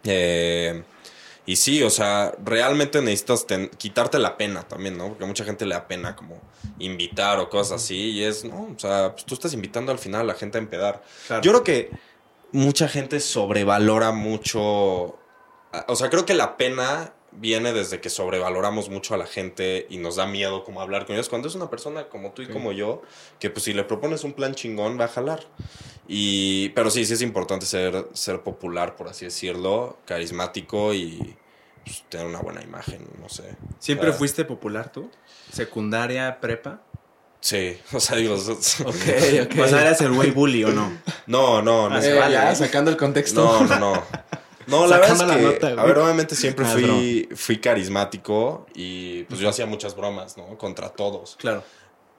Eh, 0.04 0.82
y 1.46 1.56
sí, 1.56 1.82
o 1.84 1.90
sea, 1.90 2.34
realmente 2.44 3.00
necesitas 3.00 3.46
quitarte 3.78 4.18
la 4.18 4.36
pena 4.36 4.64
también, 4.64 4.98
¿no? 4.98 5.08
Porque 5.08 5.24
a 5.24 5.26
mucha 5.28 5.44
gente 5.44 5.64
le 5.64 5.74
da 5.74 5.86
pena 5.86 6.16
como 6.16 6.40
invitar 6.80 7.38
o 7.38 7.48
cosas 7.48 7.82
así. 7.82 8.10
Y 8.10 8.24
es, 8.24 8.44
no, 8.44 8.74
o 8.74 8.78
sea, 8.78 9.12
pues 9.12 9.24
tú 9.24 9.34
estás 9.34 9.52
invitando 9.54 9.92
al 9.92 9.98
final 9.98 10.22
a 10.22 10.24
la 10.24 10.34
gente 10.34 10.58
a 10.58 10.60
empedar. 10.60 11.04
Yo 11.42 11.52
creo 11.52 11.62
que 11.62 11.90
mucha 12.50 12.88
gente 12.88 13.20
sobrevalora 13.20 14.10
mucho. 14.10 15.18
O 15.88 15.94
sea, 15.94 16.10
creo 16.10 16.26
que 16.26 16.34
la 16.34 16.56
pena 16.56 17.12
viene 17.38 17.72
desde 17.72 18.00
que 18.00 18.10
sobrevaloramos 18.10 18.88
mucho 18.88 19.14
a 19.14 19.16
la 19.18 19.26
gente 19.26 19.86
y 19.88 19.98
nos 19.98 20.16
da 20.16 20.26
miedo 20.26 20.64
como 20.64 20.80
hablar 20.80 21.06
con 21.06 21.14
ellos. 21.14 21.28
Cuando 21.28 21.48
es 21.48 21.54
una 21.54 21.70
persona 21.70 22.08
como 22.08 22.32
tú 22.32 22.42
y 22.42 22.48
como 22.48 22.72
yo, 22.72 23.02
que 23.38 23.50
pues 23.50 23.64
si 23.64 23.72
le 23.72 23.84
propones 23.84 24.24
un 24.24 24.32
plan 24.32 24.54
chingón, 24.54 24.98
va 24.98 25.04
a 25.04 25.08
jalar. 25.08 25.40
Y, 26.08 26.70
pero 26.70 26.90
sí, 26.90 27.04
sí 27.04 27.14
es 27.14 27.22
importante 27.22 27.66
ser, 27.66 28.06
ser 28.12 28.40
popular, 28.40 28.96
por 28.96 29.08
así 29.08 29.24
decirlo, 29.24 29.98
carismático 30.04 30.94
y 30.94 31.36
pues, 31.84 32.04
tener 32.08 32.26
una 32.26 32.40
buena 32.40 32.62
imagen, 32.62 33.06
no 33.20 33.28
sé. 33.28 33.56
¿Siempre 33.78 34.12
fuiste 34.12 34.44
popular 34.44 34.90
tú? 34.92 35.10
¿Secundaria, 35.52 36.38
prepa? 36.40 36.82
Sí, 37.40 37.78
o 37.92 38.00
sea, 38.00 38.16
digo... 38.16 38.34
ok, 38.34 38.44
ok. 38.44 39.58
O 39.64 39.68
sea, 39.68 39.80
¿eras 39.82 40.00
el 40.00 40.12
güey 40.12 40.30
bully 40.30 40.64
o 40.64 40.72
no? 40.72 40.92
No, 41.26 41.62
no, 41.62 41.88
no. 41.88 42.02
Eh, 42.02 42.14
vale, 42.14 42.56
sacando 42.56 42.90
el 42.90 42.96
contexto. 42.96 43.42
No, 43.42 43.66
no, 43.66 43.78
no. 43.94 44.02
No, 44.66 44.86
la 44.86 44.98
verdad 44.98 45.30
es 45.30 45.58
que, 45.58 45.66
a 45.66 45.84
ver, 45.84 45.98
obviamente 45.98 46.34
siempre 46.34 46.64
fui, 46.64 47.28
fui 47.34 47.58
carismático 47.58 48.66
y 48.74 49.22
pues 49.24 49.40
yo 49.40 49.48
hacía 49.48 49.66
muchas 49.66 49.94
bromas, 49.94 50.36
¿no? 50.36 50.58
Contra 50.58 50.88
todos. 50.88 51.36
Claro. 51.36 51.62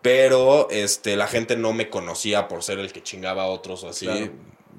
Pero 0.01 0.69
este, 0.69 1.15
la 1.15 1.27
gente 1.27 1.57
no 1.57 1.73
me 1.73 1.89
conocía 1.89 2.47
por 2.47 2.63
ser 2.63 2.79
el 2.79 2.93
que 2.93 3.03
chingaba 3.03 3.43
a 3.43 3.47
otros 3.47 3.83
o 3.83 3.89
así. 3.89 4.07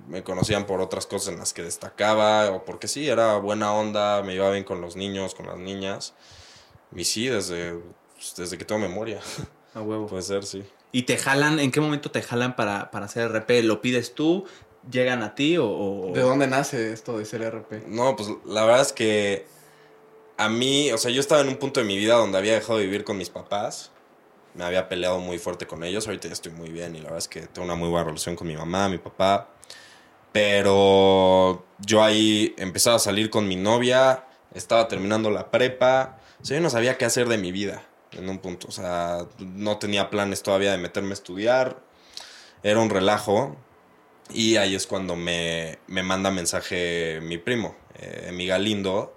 Me 0.07 0.23
conocían 0.23 0.65
por 0.65 0.81
otras 0.81 1.07
cosas 1.07 1.35
en 1.35 1.39
las 1.39 1.53
que 1.53 1.63
destacaba 1.63 2.51
o 2.51 2.65
porque 2.65 2.89
sí, 2.89 3.09
era 3.09 3.37
buena 3.37 3.75
onda, 3.75 4.23
me 4.23 4.35
iba 4.35 4.51
bien 4.51 4.65
con 4.65 4.81
los 4.81 4.97
niños, 4.97 5.35
con 5.35 5.47
las 5.47 5.59
niñas. 5.59 6.15
Y 6.97 7.05
sí, 7.05 7.27
desde, 7.27 7.75
pues, 8.15 8.35
desde 8.37 8.57
que 8.57 8.65
tengo 8.65 8.81
memoria. 8.81 9.21
A 9.75 9.83
huevo. 9.83 10.07
Puede 10.07 10.23
ser, 10.23 10.47
sí. 10.47 10.65
¿Y 10.93 11.03
te 11.03 11.19
jalan? 11.19 11.61
¿En 11.61 11.71
qué 11.71 11.83
momento 11.83 12.11
te 12.11 12.23
jalan 12.23 12.57
para, 12.57 12.91
para 12.91 13.05
hacer 13.05 13.31
RP? 13.31 13.63
¿Lo 13.63 13.83
pides 13.83 14.15
tú? 14.15 14.47
¿Llegan 14.91 15.23
a 15.23 15.35
ti 15.35 15.57
o, 15.59 16.13
¿De 16.15 16.23
dónde 16.23 16.47
nace 16.47 16.93
esto 16.93 17.19
de 17.19 17.25
ser 17.25 17.43
RP? 17.43 17.87
No, 17.89 18.17
pues 18.17 18.29
la 18.47 18.65
verdad 18.65 18.81
es 18.81 18.93
que 18.93 19.47
a 20.39 20.49
mí, 20.49 20.93
o 20.93 20.99
sea, 20.99 21.11
yo 21.11 21.21
estaba 21.21 21.41
en 21.41 21.49
un 21.49 21.57
punto 21.57 21.81
de 21.81 21.87
mi 21.87 21.97
vida 21.99 22.15
donde 22.15 22.39
había 22.39 22.55
dejado 22.55 22.79
de 22.79 22.85
vivir 22.85 23.05
con 23.05 23.19
mis 23.19 23.29
papás. 23.29 23.91
Me 24.55 24.65
había 24.65 24.89
peleado 24.89 25.19
muy 25.19 25.39
fuerte 25.39 25.67
con 25.67 25.85
ellos. 25.85 26.07
Ahorita 26.07 26.29
ya 26.29 26.33
estoy 26.33 26.53
muy 26.53 26.71
bien 26.71 26.95
y 26.95 26.99
la 26.99 27.05
verdad 27.05 27.19
es 27.19 27.29
que 27.29 27.41
tengo 27.43 27.65
una 27.65 27.75
muy 27.75 27.89
buena 27.89 28.05
relación 28.05 28.37
con 28.37 28.47
mi 28.47 28.57
mamá, 28.57 28.89
mi 28.89 28.99
papá. 28.99 29.49
Pero 30.33 31.65
yo 31.79 32.03
ahí 32.03 32.55
empezaba 32.57 32.97
a 32.97 33.01
salir 33.01 33.31
con 33.31 33.49
mi 33.49 33.57
novia, 33.57 34.25
estaba 34.55 34.87
terminando 34.89 35.31
la 35.31 35.51
prepa. 35.51 36.19
O 36.41 36.45
sea, 36.45 36.57
yo 36.57 36.63
no 36.63 36.71
sabía 36.71 36.97
qué 36.97 37.05
hacer 37.05 37.29
de 37.29 37.39
mi 37.39 37.51
vida 37.51 37.83
en 38.13 38.29
un 38.29 38.39
punto. 38.39 38.69
O 38.69 38.73
sea, 38.73 39.27
no 39.39 39.79
tenía 39.79 40.11
planes 40.11 40.43
todavía 40.43 40.71
de 40.71 40.79
meterme 40.79 41.11
a 41.11 41.15
estudiar. 41.15 41.81
Era 42.63 42.79
un 42.81 42.91
relajo. 42.91 43.57
Y 44.31 44.57
ahí 44.57 44.75
es 44.75 44.87
cuando 44.87 45.17
me, 45.17 45.79
me 45.87 46.03
manda 46.03 46.31
mensaje 46.31 47.21
mi 47.23 47.39
primo, 47.39 47.77
eh, 47.99 48.31
mi 48.33 48.47
Galindo. 48.47 49.15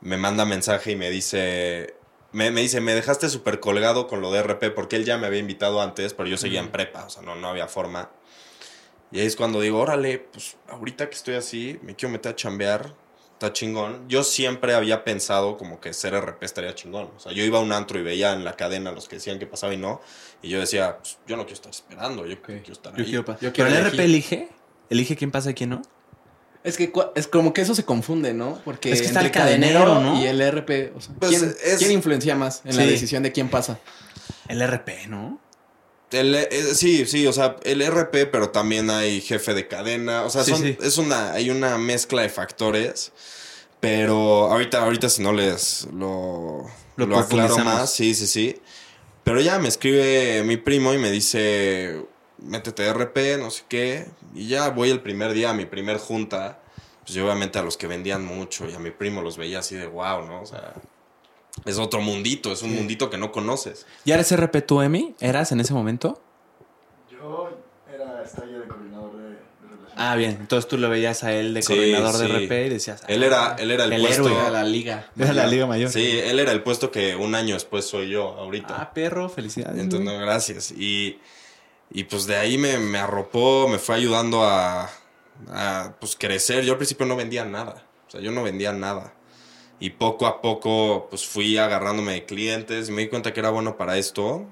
Me 0.00 0.16
manda 0.16 0.44
mensaje 0.44 0.92
y 0.92 0.96
me 0.96 1.10
dice, 1.10 1.94
me, 2.32 2.50
me 2.50 2.62
dice, 2.62 2.80
me 2.80 2.94
dejaste 2.94 3.28
súper 3.28 3.60
colgado 3.60 4.08
con 4.08 4.20
lo 4.20 4.32
de 4.32 4.40
RP 4.42 4.70
porque 4.74 4.96
él 4.96 5.04
ya 5.04 5.16
me 5.16 5.26
había 5.26 5.38
invitado 5.38 5.80
antes, 5.80 6.12
pero 6.14 6.28
yo 6.28 6.36
seguía 6.36 6.60
en 6.60 6.72
prepa, 6.72 7.04
o 7.04 7.10
sea, 7.10 7.22
no, 7.22 7.36
no 7.36 7.48
había 7.48 7.68
forma. 7.68 8.10
Y 9.12 9.20
ahí 9.20 9.26
es 9.26 9.36
cuando 9.36 9.60
digo, 9.60 9.78
órale, 9.78 10.18
pues 10.18 10.56
ahorita 10.68 11.08
que 11.08 11.14
estoy 11.14 11.34
así, 11.34 11.78
me 11.82 11.94
quiero 11.94 12.12
meter 12.12 12.32
a 12.32 12.36
chambear, 12.36 12.94
está 13.42 13.52
chingón. 13.52 14.08
Yo 14.08 14.22
siempre 14.22 14.74
había 14.74 15.04
pensado 15.04 15.56
como 15.56 15.80
que 15.80 15.92
ser 15.92 16.14
RP 16.14 16.44
estaría 16.44 16.74
chingón. 16.74 17.10
O 17.16 17.20
sea, 17.20 17.32
yo 17.32 17.42
iba 17.44 17.58
a 17.58 17.62
un 17.62 17.72
antro 17.72 17.98
y 17.98 18.02
veía 18.02 18.32
en 18.32 18.44
la 18.44 18.54
cadena 18.54 18.92
los 18.92 19.08
que 19.08 19.16
decían 19.16 19.38
que 19.38 19.46
pasaba 19.46 19.74
y 19.74 19.76
no. 19.76 20.00
Y 20.42 20.48
yo 20.48 20.60
decía, 20.60 20.98
pues, 20.98 21.18
yo 21.26 21.36
no 21.36 21.42
quiero 21.42 21.54
estar 21.54 21.70
esperando, 21.70 22.26
yo 22.26 22.40
quiero 22.40 22.72
estar 22.72 22.94
ahí. 22.96 23.04
Quiero, 23.04 23.24
¿Pero 23.24 23.66
el 23.66 23.84
RP 23.84 23.98
elige? 24.00 24.48
¿Elige 24.90 25.16
quién 25.16 25.30
pasa 25.30 25.50
y 25.50 25.54
quién 25.54 25.70
no? 25.70 25.82
Es 26.62 26.76
que 26.76 26.92
es 27.16 27.26
como 27.26 27.52
que 27.52 27.62
eso 27.62 27.74
se 27.74 27.84
confunde, 27.84 28.34
¿no? 28.34 28.60
Porque 28.64 28.92
es 28.92 29.00
que 29.00 29.08
está 29.08 29.20
el 29.20 29.32
cadenero, 29.32 30.00
¿no? 30.00 30.22
y 30.22 30.26
el 30.26 30.40
RP. 30.40 30.92
O 30.96 31.00
sea, 31.00 31.14
pues 31.18 31.56
¿quién, 31.78 31.90
influencia 31.90 32.36
más 32.36 32.62
en 32.64 32.76
la 32.76 32.84
decisión 32.84 33.24
de 33.24 33.32
quién 33.32 33.48
pasa? 33.48 33.80
El 34.46 34.64
RP, 34.64 35.08
¿no? 35.08 35.40
El, 36.12 36.34
eh, 36.34 36.74
sí, 36.74 37.06
sí, 37.06 37.26
o 37.26 37.32
sea, 37.32 37.56
el 37.64 37.82
RP, 37.82 38.26
pero 38.26 38.50
también 38.50 38.90
hay 38.90 39.20
jefe 39.20 39.54
de 39.54 39.66
cadena. 39.66 40.22
O 40.24 40.30
sea, 40.30 40.42
es 40.42 40.98
una, 40.98 41.32
hay 41.32 41.50
una 41.50 41.78
mezcla 41.78 42.22
de 42.22 42.28
factores. 42.28 43.12
Pero 43.82 44.46
ahorita, 44.52 44.80
ahorita 44.84 45.08
si 45.08 45.24
no 45.24 45.32
les 45.32 45.88
lo, 45.92 46.66
lo, 46.94 47.18
aclaro 47.18 47.58
más, 47.58 47.92
sí, 47.92 48.14
sí, 48.14 48.28
sí. 48.28 48.62
Pero 49.24 49.40
ya 49.40 49.58
me 49.58 49.66
escribe 49.68 50.44
mi 50.44 50.56
primo 50.56 50.94
y 50.94 50.98
me 50.98 51.10
dice, 51.10 52.00
métete 52.38 52.92
RP, 52.92 53.38
no 53.40 53.50
sé 53.50 53.64
qué. 53.68 54.06
Y 54.36 54.46
ya 54.46 54.68
voy 54.68 54.90
el 54.90 55.00
primer 55.00 55.32
día 55.32 55.50
a 55.50 55.52
mi 55.52 55.66
primer 55.66 55.98
junta. 55.98 56.60
Pues 57.00 57.14
yo 57.14 57.24
obviamente 57.24 57.58
a 57.58 57.62
los 57.62 57.76
que 57.76 57.88
vendían 57.88 58.24
mucho 58.24 58.68
y 58.68 58.74
a 58.74 58.78
mi 58.78 58.92
primo 58.92 59.20
los 59.20 59.36
veía 59.36 59.58
así 59.58 59.74
de 59.74 59.88
wow, 59.88 60.26
¿no? 60.26 60.42
O 60.42 60.46
sea, 60.46 60.74
es 61.64 61.78
otro 61.78 62.00
mundito, 62.00 62.52
es 62.52 62.62
un 62.62 62.74
mundito 62.74 63.10
que 63.10 63.18
no 63.18 63.32
conoces. 63.32 63.86
¿Y 64.04 64.12
eres 64.12 64.34
RP 64.34 64.62
tú, 64.66 64.82
Emi? 64.82 65.14
¿Eras 65.20 65.52
en 65.52 65.60
ese 65.60 65.74
momento? 65.74 66.20
Yo 67.10 67.50
era 67.92 68.22
estrella 68.22 68.58
de 68.58 68.66
coordinador 68.66 69.16
de, 69.16 69.22
relaciones. 69.60 69.94
Ah, 69.96 70.16
bien. 70.16 70.38
Entonces 70.40 70.68
tú 70.68 70.78
lo 70.78 70.88
veías 70.88 71.22
a 71.22 71.32
él 71.32 71.54
de 71.54 71.62
coordinador 71.62 72.16
de 72.18 72.28
RP 72.28 72.66
y 72.66 72.68
decías... 72.68 73.04
él, 73.06 73.22
era, 73.22 73.56
él 73.58 73.70
era 73.70 73.84
el, 73.84 74.00
puesto... 74.00 74.28
de 74.28 74.50
la 74.50 74.64
liga. 74.64 75.10
De 75.14 75.32
la 75.32 75.46
liga 75.46 75.66
mayor. 75.66 75.90
Sí, 75.90 76.18
él 76.18 76.40
era 76.40 76.52
el 76.52 76.62
puesto 76.62 76.90
que 76.90 77.14
un 77.14 77.34
año 77.34 77.54
después 77.54 77.84
soy 77.84 78.10
yo 78.10 78.28
ahorita. 78.28 78.80
Ah, 78.80 78.92
perro, 78.92 79.28
felicidades. 79.28 79.80
Entonces, 79.80 80.04
no, 80.04 80.18
gracias. 80.18 80.72
Y, 80.72 81.20
y 81.90 82.04
pues 82.04 82.26
de 82.26 82.36
ahí 82.36 82.58
me, 82.58 82.78
me 82.78 82.98
arropó, 82.98 83.68
me 83.68 83.78
fue 83.78 83.94
ayudando 83.94 84.42
a, 84.42 84.90
a 85.48 85.94
pues 86.00 86.16
crecer. 86.16 86.64
Yo 86.64 86.72
al 86.72 86.78
principio 86.78 87.06
no 87.06 87.14
vendía 87.14 87.44
nada. 87.44 87.86
O 88.08 88.10
sea, 88.10 88.20
yo 88.20 88.32
no 88.32 88.42
vendía 88.42 88.72
nada 88.72 89.14
y 89.82 89.90
poco 89.90 90.28
a 90.28 90.40
poco 90.40 91.08
pues 91.10 91.26
fui 91.26 91.58
agarrándome 91.58 92.12
de 92.12 92.24
clientes 92.24 92.88
y 92.88 92.92
me 92.92 93.02
di 93.02 93.08
cuenta 93.08 93.32
que 93.32 93.40
era 93.40 93.50
bueno 93.50 93.76
para 93.76 93.98
esto 93.98 94.46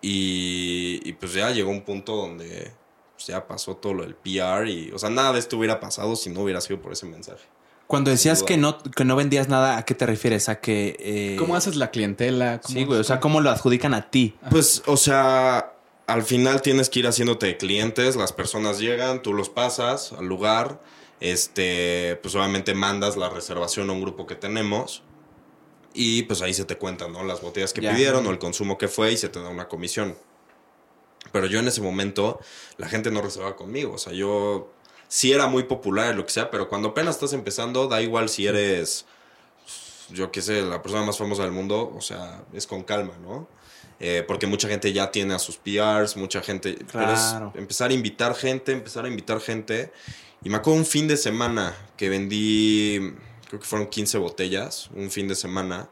y, 0.00 1.12
pues 1.20 1.34
ya 1.34 1.50
llegó 1.50 1.70
un 1.70 1.82
punto 1.82 2.16
donde 2.16 2.72
pues, 3.14 3.26
ya 3.26 3.46
pasó 3.46 3.76
todo 3.76 3.92
lo 3.92 4.02
del 4.02 4.14
PR 4.14 4.66
y 4.66 4.90
o 4.92 4.98
sea 4.98 5.10
nada 5.10 5.34
de 5.34 5.40
esto 5.40 5.58
hubiera 5.58 5.78
pasado 5.78 6.16
si 6.16 6.30
no 6.30 6.40
hubiera 6.40 6.62
sido 6.62 6.80
por 6.80 6.92
ese 6.92 7.04
mensaje. 7.04 7.44
Cuando 7.86 8.10
decías 8.10 8.42
que 8.42 8.56
no, 8.56 8.78
que 8.78 9.04
no 9.04 9.14
vendías 9.14 9.48
nada, 9.48 9.76
¿a 9.76 9.84
qué 9.84 9.94
te 9.94 10.06
refieres? 10.06 10.48
¿A 10.48 10.60
que... 10.60 10.96
Eh, 11.00 11.36
¿Cómo 11.38 11.54
haces 11.56 11.76
la 11.76 11.90
clientela? 11.90 12.60
Sí, 12.64 12.84
güey. 12.84 13.00
O 13.00 13.04
sea, 13.04 13.18
¿cómo 13.18 13.40
lo 13.40 13.50
adjudican 13.50 13.94
a 13.94 14.10
ti? 14.10 14.36
Pues, 14.48 14.84
o 14.86 14.96
sea, 14.96 15.74
al 16.06 16.22
final 16.22 16.62
tienes 16.62 16.88
que 16.88 17.00
ir 17.00 17.08
haciéndote 17.08 17.46
de 17.46 17.56
clientes. 17.56 18.14
Las 18.14 18.32
personas 18.32 18.78
llegan, 18.78 19.22
tú 19.22 19.34
los 19.34 19.50
pasas 19.50 20.12
al 20.12 20.26
lugar 20.26 20.80
este, 21.20 22.18
pues 22.22 22.34
obviamente 22.34 22.74
mandas 22.74 23.16
la 23.16 23.28
reservación 23.28 23.90
a 23.90 23.92
un 23.92 24.00
grupo 24.00 24.26
que 24.26 24.34
tenemos 24.34 25.02
y 25.92 26.22
pues 26.22 26.40
ahí 26.42 26.54
se 26.54 26.64
te 26.64 26.76
cuentan, 26.76 27.12
¿no? 27.12 27.24
Las 27.24 27.40
botellas 27.42 27.72
que 27.72 27.82
pidieron 27.82 28.26
o 28.26 28.30
el 28.30 28.38
consumo 28.38 28.78
que 28.78 28.88
fue 28.88 29.12
y 29.12 29.16
se 29.16 29.28
te 29.28 29.40
da 29.40 29.48
una 29.48 29.68
comisión. 29.68 30.16
Pero 31.32 31.46
yo 31.46 31.60
en 31.60 31.68
ese 31.68 31.82
momento 31.82 32.40
la 32.78 32.88
gente 32.88 33.10
no 33.10 33.20
reservaba 33.20 33.56
conmigo, 33.56 33.92
o 33.92 33.98
sea, 33.98 34.12
yo 34.12 34.72
sí 35.08 35.32
era 35.32 35.46
muy 35.46 35.64
popular, 35.64 36.14
lo 36.14 36.24
que 36.24 36.32
sea, 36.32 36.50
pero 36.50 36.68
cuando 36.68 36.88
apenas 36.88 37.16
estás 37.16 37.32
empezando, 37.32 37.88
da 37.88 38.00
igual 38.00 38.28
si 38.28 38.46
eres, 38.46 39.04
yo 40.08 40.32
qué 40.32 40.40
sé, 40.40 40.62
la 40.62 40.80
persona 40.80 41.04
más 41.04 41.18
famosa 41.18 41.42
del 41.42 41.52
mundo, 41.52 41.92
o 41.94 42.00
sea, 42.00 42.42
es 42.54 42.66
con 42.66 42.82
calma, 42.82 43.14
¿no? 43.20 43.46
Eh, 43.98 44.24
porque 44.26 44.46
mucha 44.46 44.66
gente 44.66 44.92
ya 44.94 45.10
tiene 45.10 45.34
a 45.34 45.38
sus 45.38 45.58
PRs, 45.58 46.16
mucha 46.16 46.40
gente... 46.40 46.78
Pero 46.90 47.52
empezar 47.54 47.90
a 47.90 47.92
invitar 47.92 48.34
gente, 48.34 48.72
empezar 48.72 49.04
a 49.04 49.08
invitar 49.08 49.40
gente 49.40 49.92
y 50.42 50.48
me 50.48 50.56
acuerdo 50.56 50.78
un 50.78 50.86
fin 50.86 51.06
de 51.06 51.16
semana 51.16 51.74
que 51.96 52.08
vendí, 52.08 53.14
creo 53.48 53.60
que 53.60 53.66
fueron 53.66 53.88
15 53.88 54.18
botellas, 54.18 54.90
un 54.94 55.10
fin 55.10 55.28
de 55.28 55.34
semana, 55.34 55.90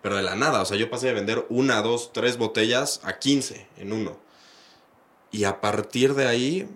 pero 0.00 0.16
de 0.16 0.22
la 0.22 0.34
nada, 0.34 0.62
o 0.62 0.64
sea, 0.64 0.78
yo 0.78 0.88
pasé 0.88 1.08
de 1.08 1.12
vender 1.12 1.44
una, 1.50 1.82
dos, 1.82 2.12
tres 2.12 2.38
botellas 2.38 3.00
a 3.04 3.18
15 3.18 3.66
en 3.76 3.92
uno. 3.92 4.16
Y 5.30 5.44
a 5.44 5.60
partir 5.60 6.14
de 6.14 6.26
ahí 6.26 6.68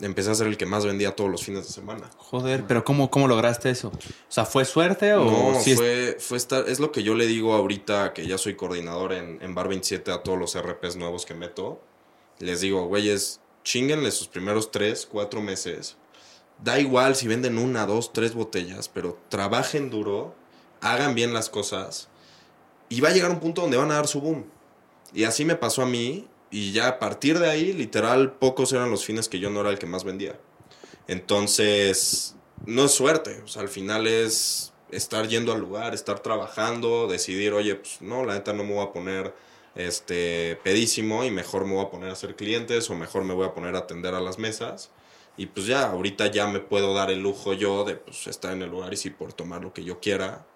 empecé 0.00 0.30
a 0.30 0.34
ser 0.34 0.46
el 0.46 0.56
que 0.56 0.64
más 0.64 0.86
vendía 0.86 1.14
todos 1.14 1.30
los 1.30 1.44
fines 1.44 1.66
de 1.66 1.72
semana. 1.72 2.10
Joder, 2.16 2.64
pero 2.66 2.84
¿cómo, 2.84 3.10
cómo 3.10 3.28
lograste 3.28 3.68
eso? 3.68 3.88
O 3.88 4.32
sea, 4.32 4.46
¿fue 4.46 4.64
suerte 4.64 5.12
o...? 5.14 5.24
No, 5.24 5.60
fue, 5.60 6.16
fue 6.18 6.38
estar... 6.38 6.66
Es 6.68 6.80
lo 6.80 6.90
que 6.90 7.02
yo 7.02 7.14
le 7.14 7.26
digo 7.26 7.54
ahorita 7.54 8.14
que 8.14 8.26
ya 8.26 8.38
soy 8.38 8.56
coordinador 8.56 9.12
en, 9.12 9.38
en 9.42 9.54
Bar 9.54 9.68
27 9.68 10.10
a 10.10 10.22
todos 10.22 10.38
los 10.38 10.58
RPs 10.58 10.96
nuevos 10.96 11.26
que 11.26 11.34
meto. 11.34 11.82
Les 12.38 12.62
digo, 12.62 12.86
güeyes, 12.86 13.40
chinguenle 13.62 14.10
sus 14.10 14.28
primeros 14.28 14.70
tres, 14.70 15.06
cuatro 15.06 15.42
meses 15.42 15.96
da 16.62 16.78
igual 16.78 17.16
si 17.16 17.28
venden 17.28 17.58
una, 17.58 17.86
dos, 17.86 18.12
tres 18.12 18.34
botellas, 18.34 18.88
pero 18.88 19.18
trabajen 19.28 19.90
duro, 19.90 20.34
hagan 20.80 21.14
bien 21.14 21.34
las 21.34 21.48
cosas 21.48 22.08
y 22.88 23.00
va 23.00 23.08
a 23.10 23.12
llegar 23.12 23.30
un 23.30 23.40
punto 23.40 23.62
donde 23.62 23.76
van 23.76 23.90
a 23.90 23.96
dar 23.96 24.06
su 24.06 24.20
boom. 24.20 24.46
Y 25.12 25.24
así 25.24 25.44
me 25.44 25.56
pasó 25.56 25.82
a 25.82 25.86
mí 25.86 26.26
y 26.50 26.72
ya 26.72 26.88
a 26.88 26.98
partir 26.98 27.38
de 27.38 27.48
ahí, 27.48 27.72
literal, 27.72 28.32
pocos 28.32 28.72
eran 28.72 28.90
los 28.90 29.04
fines 29.04 29.28
que 29.28 29.38
yo 29.38 29.50
no 29.50 29.60
era 29.60 29.70
el 29.70 29.78
que 29.78 29.86
más 29.86 30.04
vendía. 30.04 30.38
Entonces, 31.08 32.34
no 32.64 32.84
es 32.84 32.92
suerte, 32.92 33.40
o 33.44 33.48
sea, 33.48 33.62
al 33.62 33.68
final 33.68 34.06
es 34.06 34.72
estar 34.90 35.28
yendo 35.28 35.52
al 35.52 35.60
lugar, 35.60 35.94
estar 35.94 36.20
trabajando, 36.20 37.06
decidir, 37.06 37.52
oye, 37.52 37.76
pues 37.76 38.00
no, 38.00 38.24
la 38.24 38.34
neta 38.34 38.52
no 38.52 38.64
me 38.64 38.74
voy 38.74 38.84
a 38.84 38.92
poner 38.92 39.34
este 39.74 40.58
pedísimo 40.62 41.24
y 41.24 41.30
mejor 41.30 41.66
me 41.66 41.74
voy 41.74 41.84
a 41.84 41.90
poner 41.90 42.08
a 42.08 42.12
hacer 42.12 42.34
clientes 42.34 42.88
o 42.88 42.94
mejor 42.94 43.24
me 43.24 43.34
voy 43.34 43.46
a 43.46 43.52
poner 43.52 43.74
a 43.74 43.80
atender 43.80 44.14
a 44.14 44.20
las 44.20 44.38
mesas 44.38 44.90
y 45.36 45.46
pues 45.46 45.66
ya, 45.66 45.90
ahorita 45.90 46.28
ya 46.28 46.46
me 46.46 46.60
puedo 46.60 46.94
dar 46.94 47.10
el 47.10 47.20
lujo 47.20 47.52
yo 47.52 47.84
de 47.84 47.96
pues, 47.96 48.26
estar 48.26 48.52
en 48.52 48.62
el 48.62 48.70
lugar 48.70 48.92
y 48.92 48.96
sí 48.96 49.10
por 49.10 49.32
tomar 49.32 49.62
lo 49.62 49.72
que 49.72 49.84
yo 49.84 50.00
quiera. 50.00 50.46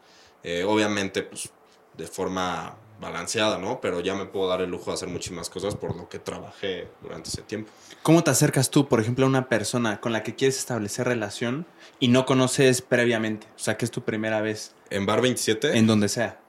Eh, 0.43 0.65
obviamente, 0.65 1.23
pues 1.23 1.51
de 1.97 2.07
forma 2.07 2.77
balanceada, 3.01 3.59
¿no? 3.59 3.81
Pero 3.81 4.01
ya 4.01 4.15
me 4.15 4.27
puedo 4.27 4.49
dar 4.49 4.61
el 4.61 4.71
lujo 4.71 4.91
de 4.91 4.95
hacer 4.95 5.09
muchísimas 5.09 5.49
cosas 5.51 5.75
por 5.75 5.97
lo 5.97 6.09
que 6.09 6.19
trabajé 6.19 6.89
durante 7.03 7.31
ese 7.31 7.43
tiempo. 7.43 7.71
¿Cómo 8.03 8.23
te 8.23 8.31
acercas 8.31 8.71
tú, 8.71 8.89
por 8.89 9.01
ejemplo, 9.01 9.25
a 9.25 9.29
una 9.29 9.49
persona 9.49 10.01
con 10.01 10.13
la 10.13 10.23
que 10.23 10.35
quieres 10.35 10.59
establecer 10.59 11.07
relación 11.07 11.67
y 11.99 12.09
no 12.09 12.27
conoces 12.27 12.83
previamente? 12.83 13.47
O 13.57 13.59
sea, 13.59 13.77
que 13.77 13.85
es 13.85 13.91
tu 13.91 14.03
primera 14.03 14.41
vez. 14.41 14.75
¿En 14.91 15.07
Bar 15.07 15.21
27? 15.21 15.77
En 15.79 15.87
donde 15.87 16.09
sea. 16.09 16.41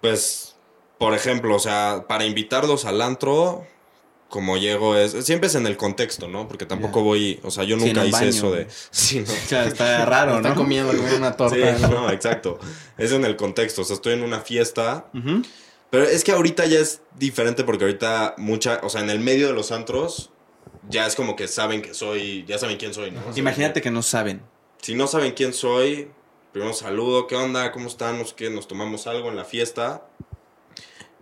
Pues, 0.00 0.56
por 0.98 1.14
ejemplo, 1.14 1.54
o 1.54 1.60
sea, 1.60 2.04
para 2.08 2.24
invitarlos 2.24 2.84
al 2.84 3.00
antro, 3.00 3.66
como 4.30 4.56
llego 4.56 4.96
es. 4.96 5.12
Siempre 5.26 5.48
es 5.48 5.54
en 5.56 5.66
el 5.66 5.76
contexto, 5.76 6.28
¿no? 6.28 6.48
Porque 6.48 6.64
tampoco 6.64 7.02
voy. 7.02 7.38
O 7.42 7.50
sea, 7.50 7.64
yo 7.64 7.76
nunca 7.76 8.00
un 8.00 8.06
hice 8.06 8.12
baño, 8.12 8.28
eso 8.28 8.52
de. 8.52 8.66
Sí, 8.90 9.20
no. 9.26 9.30
O 9.30 9.36
sea, 9.36 9.66
está 9.66 10.06
raro, 10.06 10.36
Está 10.36 10.50
¿no? 10.50 10.54
comiendo 10.54 10.96
como 10.96 11.14
una 11.16 11.36
torta. 11.36 11.76
Sí, 11.76 11.82
¿no? 11.82 11.88
no, 11.88 12.10
exacto. 12.10 12.58
Es 12.96 13.12
en 13.12 13.24
el 13.26 13.36
contexto. 13.36 13.82
O 13.82 13.84
sea, 13.84 13.94
estoy 13.96 14.14
en 14.14 14.22
una 14.22 14.40
fiesta. 14.40 15.06
Pero 15.90 16.04
es 16.04 16.24
que 16.24 16.32
ahorita 16.32 16.64
ya 16.66 16.78
es 16.78 17.02
diferente 17.18 17.64
porque 17.64 17.84
ahorita 17.84 18.36
mucha. 18.38 18.80
O 18.84 18.88
sea, 18.88 19.02
en 19.02 19.10
el 19.10 19.20
medio 19.20 19.48
de 19.48 19.52
los 19.52 19.72
antros. 19.72 20.30
Ya 20.88 21.06
es 21.06 21.14
como 21.14 21.36
que 21.36 21.46
saben 21.46 21.82
que 21.82 21.92
soy. 21.92 22.44
Ya 22.46 22.56
saben 22.56 22.78
quién 22.78 22.94
soy, 22.94 23.10
¿no? 23.10 23.20
O 23.20 23.32
sea, 23.32 23.38
Imagínate 23.40 23.82
que 23.82 23.90
no 23.90 24.02
saben. 24.02 24.42
Si 24.80 24.94
no 24.94 25.06
saben 25.06 25.32
quién 25.32 25.52
soy, 25.52 26.08
primero 26.52 26.72
saludo, 26.72 27.26
¿qué 27.26 27.36
onda? 27.36 27.70
¿Cómo 27.72 27.88
están? 27.88 28.18
No 28.18 28.24
sé 28.24 28.34
qué, 28.34 28.48
nos 28.48 28.66
tomamos 28.66 29.06
algo 29.06 29.28
en 29.28 29.36
la 29.36 29.44
fiesta. 29.44 30.06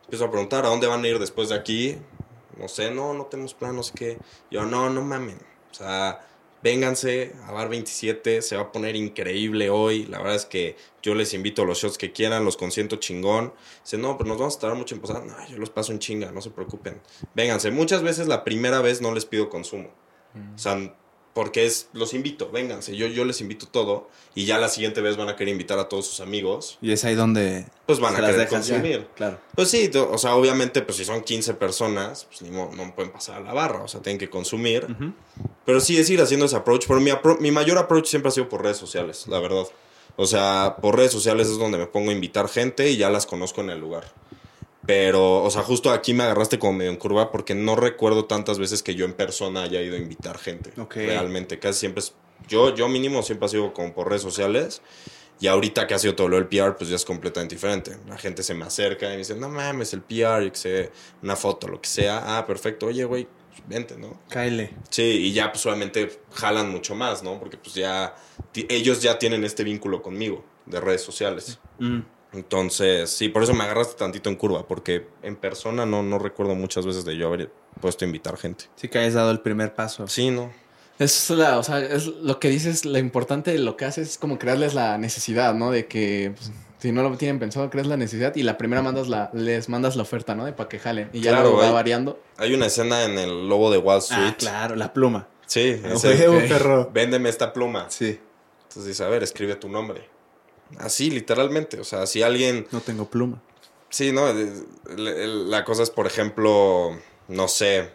Empiezo 0.04 0.26
a 0.26 0.30
preguntar, 0.30 0.64
¿a 0.64 0.68
dónde 0.68 0.86
van 0.86 1.02
a 1.02 1.08
ir 1.08 1.18
después 1.18 1.48
de 1.48 1.56
aquí? 1.56 1.98
No 2.58 2.68
sé, 2.68 2.90
no, 2.90 3.14
no 3.14 3.26
tenemos 3.26 3.54
plan, 3.54 3.76
no 3.76 3.82
sé 3.82 3.92
qué. 3.94 4.18
Yo, 4.50 4.64
no, 4.64 4.90
no 4.90 5.02
mamen. 5.02 5.38
O 5.70 5.74
sea, 5.74 6.20
vénganse 6.62 7.32
a 7.46 7.52
Bar 7.52 7.68
27, 7.68 8.42
se 8.42 8.56
va 8.56 8.62
a 8.62 8.72
poner 8.72 8.96
increíble 8.96 9.70
hoy. 9.70 10.06
La 10.06 10.18
verdad 10.18 10.34
es 10.34 10.46
que 10.46 10.76
yo 11.02 11.14
les 11.14 11.34
invito 11.34 11.62
a 11.62 11.64
los 11.64 11.78
shots 11.78 11.98
que 11.98 12.12
quieran, 12.12 12.44
los 12.44 12.56
consiento 12.56 12.96
chingón. 12.96 13.52
Dice, 13.82 13.98
no, 13.98 14.18
pero 14.18 14.28
nos 14.28 14.38
vamos 14.38 14.56
a 14.56 14.60
tardar 14.60 14.78
mucho 14.78 14.94
en 14.94 15.00
pasar. 15.00 15.24
No, 15.24 15.34
yo 15.48 15.58
los 15.58 15.70
paso 15.70 15.92
en 15.92 15.98
chinga, 15.98 16.32
no 16.32 16.40
se 16.40 16.50
preocupen. 16.50 17.00
Vénganse. 17.34 17.70
Muchas 17.70 18.02
veces 18.02 18.28
la 18.28 18.44
primera 18.44 18.80
vez 18.80 19.00
no 19.00 19.14
les 19.14 19.24
pido 19.24 19.48
consumo. 19.48 19.90
O 20.54 20.58
sea, 20.58 20.94
porque 21.38 21.66
es, 21.66 21.88
los 21.92 22.14
invito, 22.14 22.50
vénganse, 22.50 22.96
yo, 22.96 23.06
yo 23.06 23.24
les 23.24 23.40
invito 23.40 23.66
todo 23.68 24.08
y 24.34 24.44
ya 24.44 24.58
la 24.58 24.68
siguiente 24.68 25.00
vez 25.00 25.16
van 25.16 25.28
a 25.28 25.36
querer 25.36 25.52
invitar 25.52 25.78
a 25.78 25.88
todos 25.88 26.04
sus 26.04 26.18
amigos, 26.18 26.78
Y 26.82 26.90
es 26.90 27.04
ahí 27.04 27.14
donde 27.14 27.64
pues 27.86 28.00
van 28.00 28.10
se 28.14 28.18
a 28.18 28.22
las 28.22 28.30
querer 28.32 28.48
dejas 28.48 28.66
ya. 28.66 28.74
consumir. 28.74 29.06
Claro. 29.14 29.38
Pues 29.54 29.70
sí, 29.70 29.88
o 29.94 30.18
sea, 30.18 30.34
obviamente, 30.34 30.82
pues 30.82 30.96
si 30.96 31.04
son 31.04 31.22
15 31.22 31.54
personas, 31.54 32.24
pues 32.24 32.42
ni 32.42 32.50
no 32.50 32.92
pueden 32.96 33.12
pasar 33.12 33.36
a 33.36 33.40
la 33.40 33.52
barra, 33.52 33.84
o 33.84 33.86
sea, 33.88 34.00
tienen 34.02 34.18
que 34.18 34.28
consumir. 34.28 34.84
Pero 35.64 35.80
sí 35.80 35.96
es 35.96 36.10
ir 36.10 36.20
haciendo 36.20 36.46
ese 36.46 36.56
approach, 36.56 36.86
pero 36.88 36.98
mi, 37.00 37.12
apro- 37.12 37.38
mi 37.38 37.52
mayor 37.52 37.78
approach 37.78 38.06
siempre 38.06 38.30
ha 38.30 38.32
sido 38.32 38.48
por 38.48 38.64
redes 38.64 38.78
sociales, 38.78 39.26
la 39.28 39.38
verdad. 39.38 39.64
O 40.16 40.26
sea, 40.26 40.78
por 40.82 40.96
redes 40.96 41.12
sociales 41.12 41.46
es 41.46 41.56
donde 41.58 41.78
me 41.78 41.86
pongo 41.86 42.10
a 42.10 42.14
invitar 42.14 42.48
gente 42.48 42.90
y 42.90 42.96
ya 42.96 43.10
las 43.10 43.26
conozco 43.26 43.60
en 43.60 43.70
el 43.70 43.78
lugar. 43.78 44.12
Pero, 44.88 45.42
o 45.42 45.50
sea, 45.50 45.62
justo 45.64 45.90
aquí 45.90 46.14
me 46.14 46.22
agarraste 46.22 46.58
como 46.58 46.72
medio 46.72 46.90
en 46.90 46.96
curva 46.96 47.30
porque 47.30 47.54
no 47.54 47.76
recuerdo 47.76 48.24
tantas 48.24 48.58
veces 48.58 48.82
que 48.82 48.94
yo 48.94 49.04
en 49.04 49.12
persona 49.12 49.64
haya 49.64 49.82
ido 49.82 49.96
a 49.96 49.98
invitar 49.98 50.38
gente. 50.38 50.72
Ok. 50.80 50.94
Realmente, 50.94 51.58
casi 51.58 51.80
siempre 51.80 52.00
es... 52.00 52.14
Yo, 52.48 52.74
yo 52.74 52.88
mínimo 52.88 53.22
siempre 53.22 53.44
ha 53.44 53.48
sido 53.50 53.74
como 53.74 53.92
por 53.92 54.08
redes 54.08 54.22
sociales. 54.22 54.80
Y 55.40 55.46
ahorita 55.46 55.86
que 55.86 55.92
ha 55.92 55.98
sido 55.98 56.14
todo 56.14 56.30
lo 56.30 56.36
del 56.36 56.46
PR, 56.46 56.74
pues 56.74 56.88
ya 56.88 56.96
es 56.96 57.04
completamente 57.04 57.54
diferente. 57.54 57.98
La 58.08 58.16
gente 58.16 58.42
se 58.42 58.54
me 58.54 58.64
acerca 58.64 59.08
y 59.08 59.10
me 59.10 59.16
dice, 59.18 59.34
no 59.34 59.50
mames, 59.50 59.92
el 59.92 60.00
PR, 60.00 60.46
y 60.46 60.50
que 60.52 60.56
sé, 60.56 60.90
una 61.22 61.36
foto, 61.36 61.68
lo 61.68 61.82
que 61.82 61.88
sea. 61.90 62.38
Ah, 62.38 62.46
perfecto. 62.46 62.86
Oye, 62.86 63.04
güey, 63.04 63.28
pues, 63.50 63.62
vente, 63.68 63.98
¿no? 63.98 64.18
Cáele. 64.30 64.70
Sí, 64.88 65.02
y 65.02 65.32
ya 65.34 65.52
pues 65.52 65.66
obviamente 65.66 66.22
jalan 66.32 66.70
mucho 66.70 66.94
más, 66.94 67.22
¿no? 67.22 67.38
Porque 67.38 67.58
pues 67.58 67.74
ya 67.74 68.16
ellos 68.54 69.02
ya 69.02 69.18
tienen 69.18 69.44
este 69.44 69.64
vínculo 69.64 70.00
conmigo 70.00 70.46
de 70.64 70.80
redes 70.80 71.02
sociales. 71.02 71.58
Mm. 71.78 72.00
Entonces, 72.32 73.10
sí, 73.10 73.28
por 73.28 73.42
eso 73.42 73.54
me 73.54 73.64
agarraste 73.64 73.94
tantito 73.96 74.28
en 74.28 74.36
curva, 74.36 74.66
porque 74.66 75.06
en 75.22 75.36
persona 75.36 75.86
no, 75.86 76.02
no 76.02 76.18
recuerdo 76.18 76.54
muchas 76.54 76.84
veces 76.84 77.04
de 77.04 77.16
yo 77.16 77.26
haber 77.28 77.50
puesto 77.80 78.04
a 78.04 78.06
invitar 78.06 78.36
gente. 78.36 78.66
Sí 78.76 78.88
que 78.88 78.98
hayas 78.98 79.14
dado 79.14 79.30
el 79.30 79.40
primer 79.40 79.74
paso. 79.74 80.06
Sí, 80.08 80.30
no. 80.30 80.50
Es 80.98 81.30
la, 81.30 81.58
o 81.58 81.62
sea, 81.62 81.78
es 81.80 82.06
lo 82.06 82.38
que 82.40 82.48
dices, 82.50 82.84
lo 82.84 82.98
importante 82.98 83.52
de 83.52 83.58
lo 83.60 83.76
que 83.76 83.84
haces 83.84 84.08
es 84.10 84.18
como 84.18 84.38
crearles 84.38 84.74
la 84.74 84.98
necesidad, 84.98 85.54
¿no? 85.54 85.70
De 85.70 85.86
que 85.86 86.32
pues, 86.36 86.50
si 86.80 86.90
no 86.92 87.02
lo 87.02 87.16
tienen 87.16 87.38
pensado, 87.38 87.70
creas 87.70 87.86
la 87.86 87.96
necesidad 87.96 88.34
y 88.36 88.42
la 88.42 88.58
primera 88.58 88.82
mandas 88.82 89.08
la, 89.08 89.30
les 89.32 89.68
mandas 89.68 89.94
la 89.96 90.02
oferta, 90.02 90.34
¿no? 90.34 90.44
De 90.44 90.52
para 90.52 90.68
que 90.68 90.78
jalen. 90.80 91.08
Y 91.12 91.20
ya 91.20 91.30
Claro, 91.30 91.44
luego 91.44 91.58
va 91.58 91.68
hay- 91.68 91.72
variando. 91.72 92.20
Hay 92.36 92.52
una 92.52 92.66
escena 92.66 93.04
en 93.04 93.16
el 93.18 93.48
Lobo 93.48 93.70
de 93.70 93.78
Wall 93.78 93.98
Street. 93.98 94.22
Ah, 94.30 94.36
claro, 94.36 94.74
la 94.76 94.92
pluma. 94.92 95.28
Sí, 95.46 95.80
Ah, 95.84 95.92
es 95.94 96.02
güey, 96.02 96.20
el- 96.22 96.28
un 96.30 96.48
perro. 96.48 96.90
véndeme 96.92 97.28
esta 97.28 97.52
pluma. 97.52 97.86
Sí. 97.88 98.18
Entonces 98.64 98.84
dice, 98.86 99.04
a 99.04 99.08
ver, 99.08 99.22
escribe 99.22 99.54
tu 99.54 99.68
nombre. 99.68 100.08
Así, 100.78 101.10
literalmente. 101.10 101.80
O 101.80 101.84
sea, 101.84 102.06
si 102.06 102.22
alguien 102.22 102.66
No 102.72 102.80
tengo 102.80 103.08
pluma. 103.08 103.42
Sí, 103.90 104.12
no, 104.12 104.26
la 104.96 105.64
cosa 105.64 105.82
es, 105.82 105.90
por 105.90 106.06
ejemplo, 106.06 106.90
no 107.28 107.48
sé, 107.48 107.90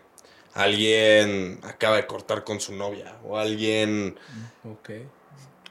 alguien 0.54 1.60
acaba 1.64 1.98
de 1.98 2.08
cortar 2.08 2.44
con 2.44 2.60
su 2.60 2.74
novia 2.74 3.18
o 3.24 3.38
alguien 3.38 4.18
Ok. 4.64 4.90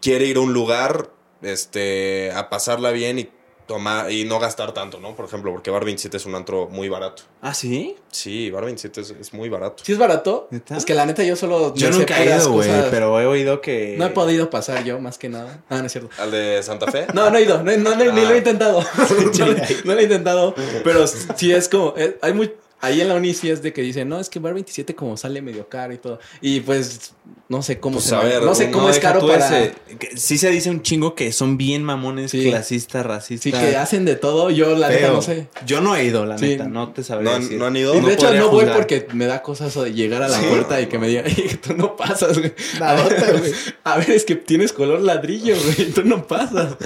quiere 0.00 0.26
ir 0.26 0.36
a 0.36 0.40
un 0.40 0.52
lugar 0.52 1.10
este, 1.42 2.30
a 2.32 2.48
pasarla 2.50 2.92
bien 2.92 3.18
y 3.18 3.30
tomar 3.72 4.10
y 4.12 4.24
no 4.24 4.38
gastar 4.38 4.72
tanto, 4.72 5.00
¿no? 5.00 5.14
Por 5.16 5.24
ejemplo, 5.24 5.50
porque 5.52 5.70
Bar 5.70 5.84
27 5.84 6.16
es 6.16 6.26
un 6.26 6.34
antro 6.34 6.68
muy 6.68 6.88
barato. 6.88 7.22
¿Ah, 7.40 7.54
sí? 7.54 7.96
Sí, 8.10 8.50
Bar 8.50 8.64
27 8.66 9.00
es, 9.00 9.10
es 9.10 9.32
muy 9.32 9.48
barato. 9.48 9.82
¿Sí 9.84 9.92
es 9.92 9.98
barato? 9.98 10.48
¿Neta? 10.50 10.76
Es 10.76 10.84
que 10.84 10.94
la 10.94 11.06
neta 11.06 11.22
yo 11.24 11.36
solo... 11.36 11.74
Yo 11.74 11.90
nunca 11.90 12.22
he 12.22 12.26
ido, 12.26 12.52
güey, 12.52 12.68
pero 12.90 13.18
he 13.20 13.26
oído 13.26 13.60
que... 13.60 13.96
No 13.98 14.04
he 14.06 14.10
podido 14.10 14.50
pasar 14.50 14.84
yo, 14.84 15.00
más 15.00 15.16
que 15.16 15.28
nada. 15.30 15.62
Ah, 15.70 15.78
no 15.78 15.86
es 15.86 15.92
cierto. 15.92 16.10
¿Al 16.18 16.30
de 16.30 16.62
Santa 16.62 16.90
Fe? 16.92 17.06
No, 17.14 17.30
no 17.30 17.38
he 17.38 17.42
ido, 17.42 17.62
no, 17.62 17.74
no, 17.78 17.94
no, 17.94 18.12
ni 18.12 18.20
Ah. 18.20 18.24
lo 18.28 18.34
he 18.34 18.38
intentado. 18.38 18.80
no, 19.38 19.46
no 19.46 19.94
lo 19.94 19.98
he 19.98 20.02
intentado. 20.02 20.54
Pero 20.84 21.06
sí 21.06 21.52
es 21.52 21.68
como, 21.68 21.94
eh, 21.96 22.18
hay 22.20 22.34
muy, 22.34 22.52
ahí 22.82 23.00
en 23.00 23.08
la 23.08 23.14
uni 23.14 23.32
sí 23.32 23.48
es 23.48 23.62
de 23.62 23.72
que 23.72 23.80
dicen, 23.80 24.08
no, 24.08 24.20
es 24.20 24.28
que 24.28 24.38
Bar 24.38 24.52
27 24.54 24.94
como 24.94 25.16
sale 25.16 25.40
medio 25.40 25.68
caro 25.68 25.94
y 25.94 25.98
todo. 25.98 26.18
Y 26.42 26.60
pues, 26.60 27.14
no 27.48 27.62
sé 27.62 27.78
cómo 27.80 27.94
Pues, 27.94 28.06
se 28.06 28.14
a 28.14 28.20
ver, 28.20 28.42
no 28.42 28.54
sé 28.54 28.66
no 28.66 28.72
cómo 28.72 28.90
es 28.90 28.98
caro 28.98 29.26
para... 29.26 29.46
ese- 29.62 29.74
que 29.98 30.16
sí 30.16 30.36
se 30.36 30.50
dice 30.50 30.68
un 30.68 30.82
chingo 30.82 31.14
que 31.14 31.32
son 31.32 31.56
bien 31.56 31.82
mamones, 31.84 32.30
Sí. 32.32 32.48
clasistas, 32.50 33.06
racistas. 33.06 33.52
Sí, 33.60 33.66
que 33.66 33.76
hacen 33.76 34.04
de 34.04 34.16
todo, 34.16 34.50
yo 34.50 34.76
la 34.76 34.88
neta 34.90 35.08
no 35.12 35.22
sé. 35.22 35.46
Yo 35.64 35.80
no 35.80 35.94
he 35.96 36.04
ido, 36.04 36.26
la 36.26 36.36
Sí. 36.38 36.48
neta, 36.48 36.64
no 36.68 36.92
te 36.92 37.02
sabría 37.04 37.30
¿No, 37.30 37.36
han- 37.36 37.42
decir. 37.42 37.58
no 37.58 37.66
han 37.66 37.76
ido? 37.76 37.94
Y 37.96 38.00
de 38.00 38.12
hecho 38.14 38.32
no 38.34 38.48
voy 38.50 38.60
juzgar. 38.64 38.76
porque 38.76 39.06
me 39.12 39.26
da 39.26 39.42
cosas 39.42 39.74
de 39.74 39.92
llegar 39.94 40.22
a 40.22 40.28
la 40.28 40.38
Sí. 40.38 40.46
puerta 40.46 40.80
y 40.80 40.86
que 40.86 40.98
me 40.98 41.08
digan, 41.08 41.24
"Ey, 41.28 41.58
tú 41.64 41.74
no 41.74 41.96
pasas, 41.96 42.38
güey. 42.38 42.52
Nadota, 42.80 43.14
A 43.28 43.32
ver, 43.32 43.54
A 43.84 43.96
ver, 43.98 44.10
es 44.10 44.24
que 44.24 44.34
tienes 44.36 44.72
color 44.72 45.00
ladrillo, 45.00 45.54
güey, 45.56 45.90
tú 45.92 46.04
no 46.04 46.26
pasas. 46.26 46.76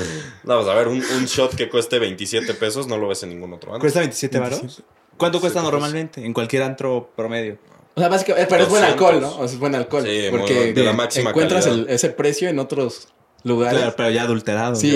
No, 0.45 0.57
pues 0.59 0.69
a 0.69 0.75
ver, 0.75 0.89
un, 0.89 1.03
un 1.17 1.25
shot 1.27 1.55
que 1.55 1.69
cueste 1.71 1.99
27 1.99 2.53
pesos 2.55 2.87
no 2.87 2.99
lo 2.99 3.09
ves 3.09 3.23
en 3.23 3.31
ningún 3.31 3.53
otro 3.55 3.71
antro. 3.71 3.81
¿Cuesta 3.81 4.01
27 4.01 4.39
varos? 4.39 4.83
¿Cuánto 5.16 5.40
cuesta 5.40 5.61
27 5.61 5.62
normalmente 5.62 6.24
en 6.24 6.33
cualquier 6.33 6.62
antro 6.62 7.11
promedio? 7.16 7.59
O 7.94 8.00
sea, 8.00 8.09
básicamente, 8.09 8.48
pero 8.50 8.64
es 8.64 8.68
buen 8.68 8.83
200. 8.83 9.07
alcohol, 9.11 9.20
¿no? 9.22 9.35
O 9.42 9.46
sea, 9.48 9.55
es 9.55 9.59
buen 9.59 9.74
alcohol. 9.74 10.02
Sí, 10.05 10.26
porque 10.31 10.72
de 10.74 10.85
la 10.85 10.92
máxima 10.92 11.31
encuentras 11.31 11.66
el- 11.66 11.87
ese 11.88 12.11
precio 12.11 12.48
en 12.48 12.59
otros 12.59 13.09
lugares. 13.42 13.79
Claro, 13.79 13.94
pero 13.96 14.11
ya 14.11 14.22
adulterado. 14.22 14.74
Sí. 14.76 14.92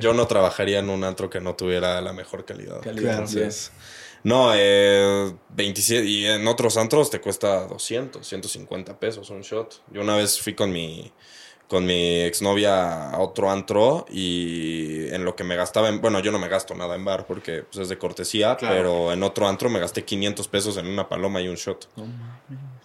Yo, 0.00 0.14
no 0.14 0.26
trabajaría 0.26 0.80
en 0.80 0.90
un 0.90 1.04
antro 1.04 1.30
que 1.30 1.40
no 1.40 1.54
tuviera 1.54 2.00
la 2.00 2.12
mejor 2.12 2.44
calidad. 2.44 2.80
Calidad. 2.80 3.12
Entonces, 3.12 3.70
no, 4.24 4.52
eh, 4.56 5.32
27 5.50 6.04
y 6.04 6.26
en 6.26 6.46
otros 6.48 6.76
antros 6.76 7.10
te 7.10 7.20
cuesta 7.20 7.66
200, 7.66 8.26
150 8.26 8.98
pesos 8.98 9.30
un 9.30 9.42
shot. 9.42 9.80
Yo 9.92 10.00
una 10.00 10.16
vez 10.16 10.40
fui 10.40 10.54
con 10.54 10.72
mi 10.72 11.12
con 11.72 11.86
mi 11.86 12.20
exnovia 12.20 13.08
a 13.12 13.18
otro 13.20 13.50
antro 13.50 14.04
y 14.10 15.08
en 15.08 15.24
lo 15.24 15.34
que 15.34 15.42
me 15.42 15.56
gastaba 15.56 15.88
en, 15.88 16.02
bueno, 16.02 16.20
yo 16.20 16.30
no 16.30 16.38
me 16.38 16.46
gasto 16.48 16.74
nada 16.74 16.94
en 16.96 17.02
bar 17.06 17.24
porque 17.26 17.62
pues, 17.62 17.78
es 17.78 17.88
de 17.88 17.96
cortesía, 17.96 18.56
Claro. 18.58 18.74
pero 18.76 19.12
en 19.14 19.22
otro 19.22 19.48
antro 19.48 19.70
me 19.70 19.80
gasté 19.80 20.04
500 20.04 20.48
pesos 20.48 20.76
en 20.76 20.86
una 20.86 21.08
paloma 21.08 21.40
y 21.40 21.48
un 21.48 21.54
shot. 21.56 21.88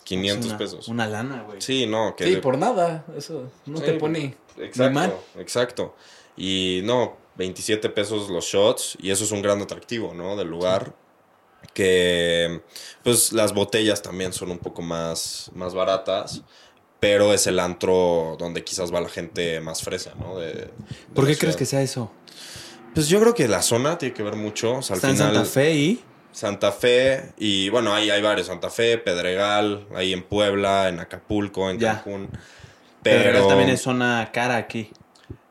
500 0.06 0.46
Una- 0.52 0.58
pesos. 0.58 0.88
Una 0.88 1.06
lana, 1.06 1.44
güey. 1.44 1.60
Sí, 1.62 1.86
no, 1.86 2.16
que 2.16 2.24
Sí, 2.24 2.36
de- 2.36 2.38
por 2.42 2.58
nada. 2.58 3.04
Eso 3.18 3.52
no 3.66 3.78
Sí, 3.80 3.84
te 3.84 3.94
pone 3.96 4.38
Exacto, 4.58 4.94
mal. 4.94 5.14
exacto. 5.38 5.94
Y 6.38 6.80
no, 6.86 7.18
27 7.36 7.90
pesos 7.90 8.30
los 8.30 8.46
shots 8.46 8.98
y 9.02 9.12
eso 9.12 9.26
es 9.26 9.32
un 9.32 9.42
gran 9.42 9.62
atractivo, 9.62 10.14
¿no? 10.14 10.38
Del 10.38 10.48
lugar. 10.48 10.94
Que 11.74 12.62
pues 13.04 13.34
las 13.34 13.54
botellas 13.54 14.02
también 14.02 14.32
son 14.32 14.50
un 14.52 14.60
poco 14.60 14.82
más, 14.82 15.52
más 15.54 15.74
baratas, 15.74 16.42
pero 17.00 17.34
es 17.34 17.48
el 17.48 17.60
antro 17.60 18.36
donde 18.40 18.64
quizás 18.64 18.94
va 18.94 19.02
la 19.02 19.10
gente 19.10 19.60
más 19.62 19.82
fresa, 19.82 20.14
¿no? 20.20 20.40
De, 20.40 20.54
de 20.54 20.70
¿Por 21.14 21.28
qué 21.28 21.38
crees 21.38 21.56
que 21.56 21.66
sea 21.66 21.82
eso? 21.82 22.12
Pues 22.94 23.08
yo 23.08 23.20
creo 23.20 23.36
que 23.36 23.48
la 23.48 23.62
zona 23.62 23.98
tiene 23.98 24.14
que 24.14 24.24
ver 24.24 24.36
mucho. 24.36 24.78
O 24.78 24.82
sea, 24.82 24.96
al 24.96 24.98
Está 24.98 25.10
en 25.10 25.16
final, 25.18 25.34
Santa 25.36 25.50
Fe 25.50 25.74
y... 25.76 26.04
Santa 26.32 26.72
Fe 26.72 27.34
y 27.38 27.70
bueno, 27.70 27.94
ahí 27.94 28.10
hay 28.10 28.22
varios, 28.22 28.48
Santa 28.48 28.70
Fe, 28.70 28.98
Pedregal, 28.98 29.88
ahí 29.96 30.14
en 30.14 30.24
Puebla, 30.24 30.88
en 30.90 31.00
Acapulco, 31.00 31.70
en 31.70 31.80
Ya. 31.80 31.96
Cancún. 31.96 32.30
Pero 33.02 33.24
Pero 33.24 33.48
también 33.48 33.70
es 33.70 33.82
zona 33.82 34.30
cara 34.32 34.56
aquí. 34.58 34.92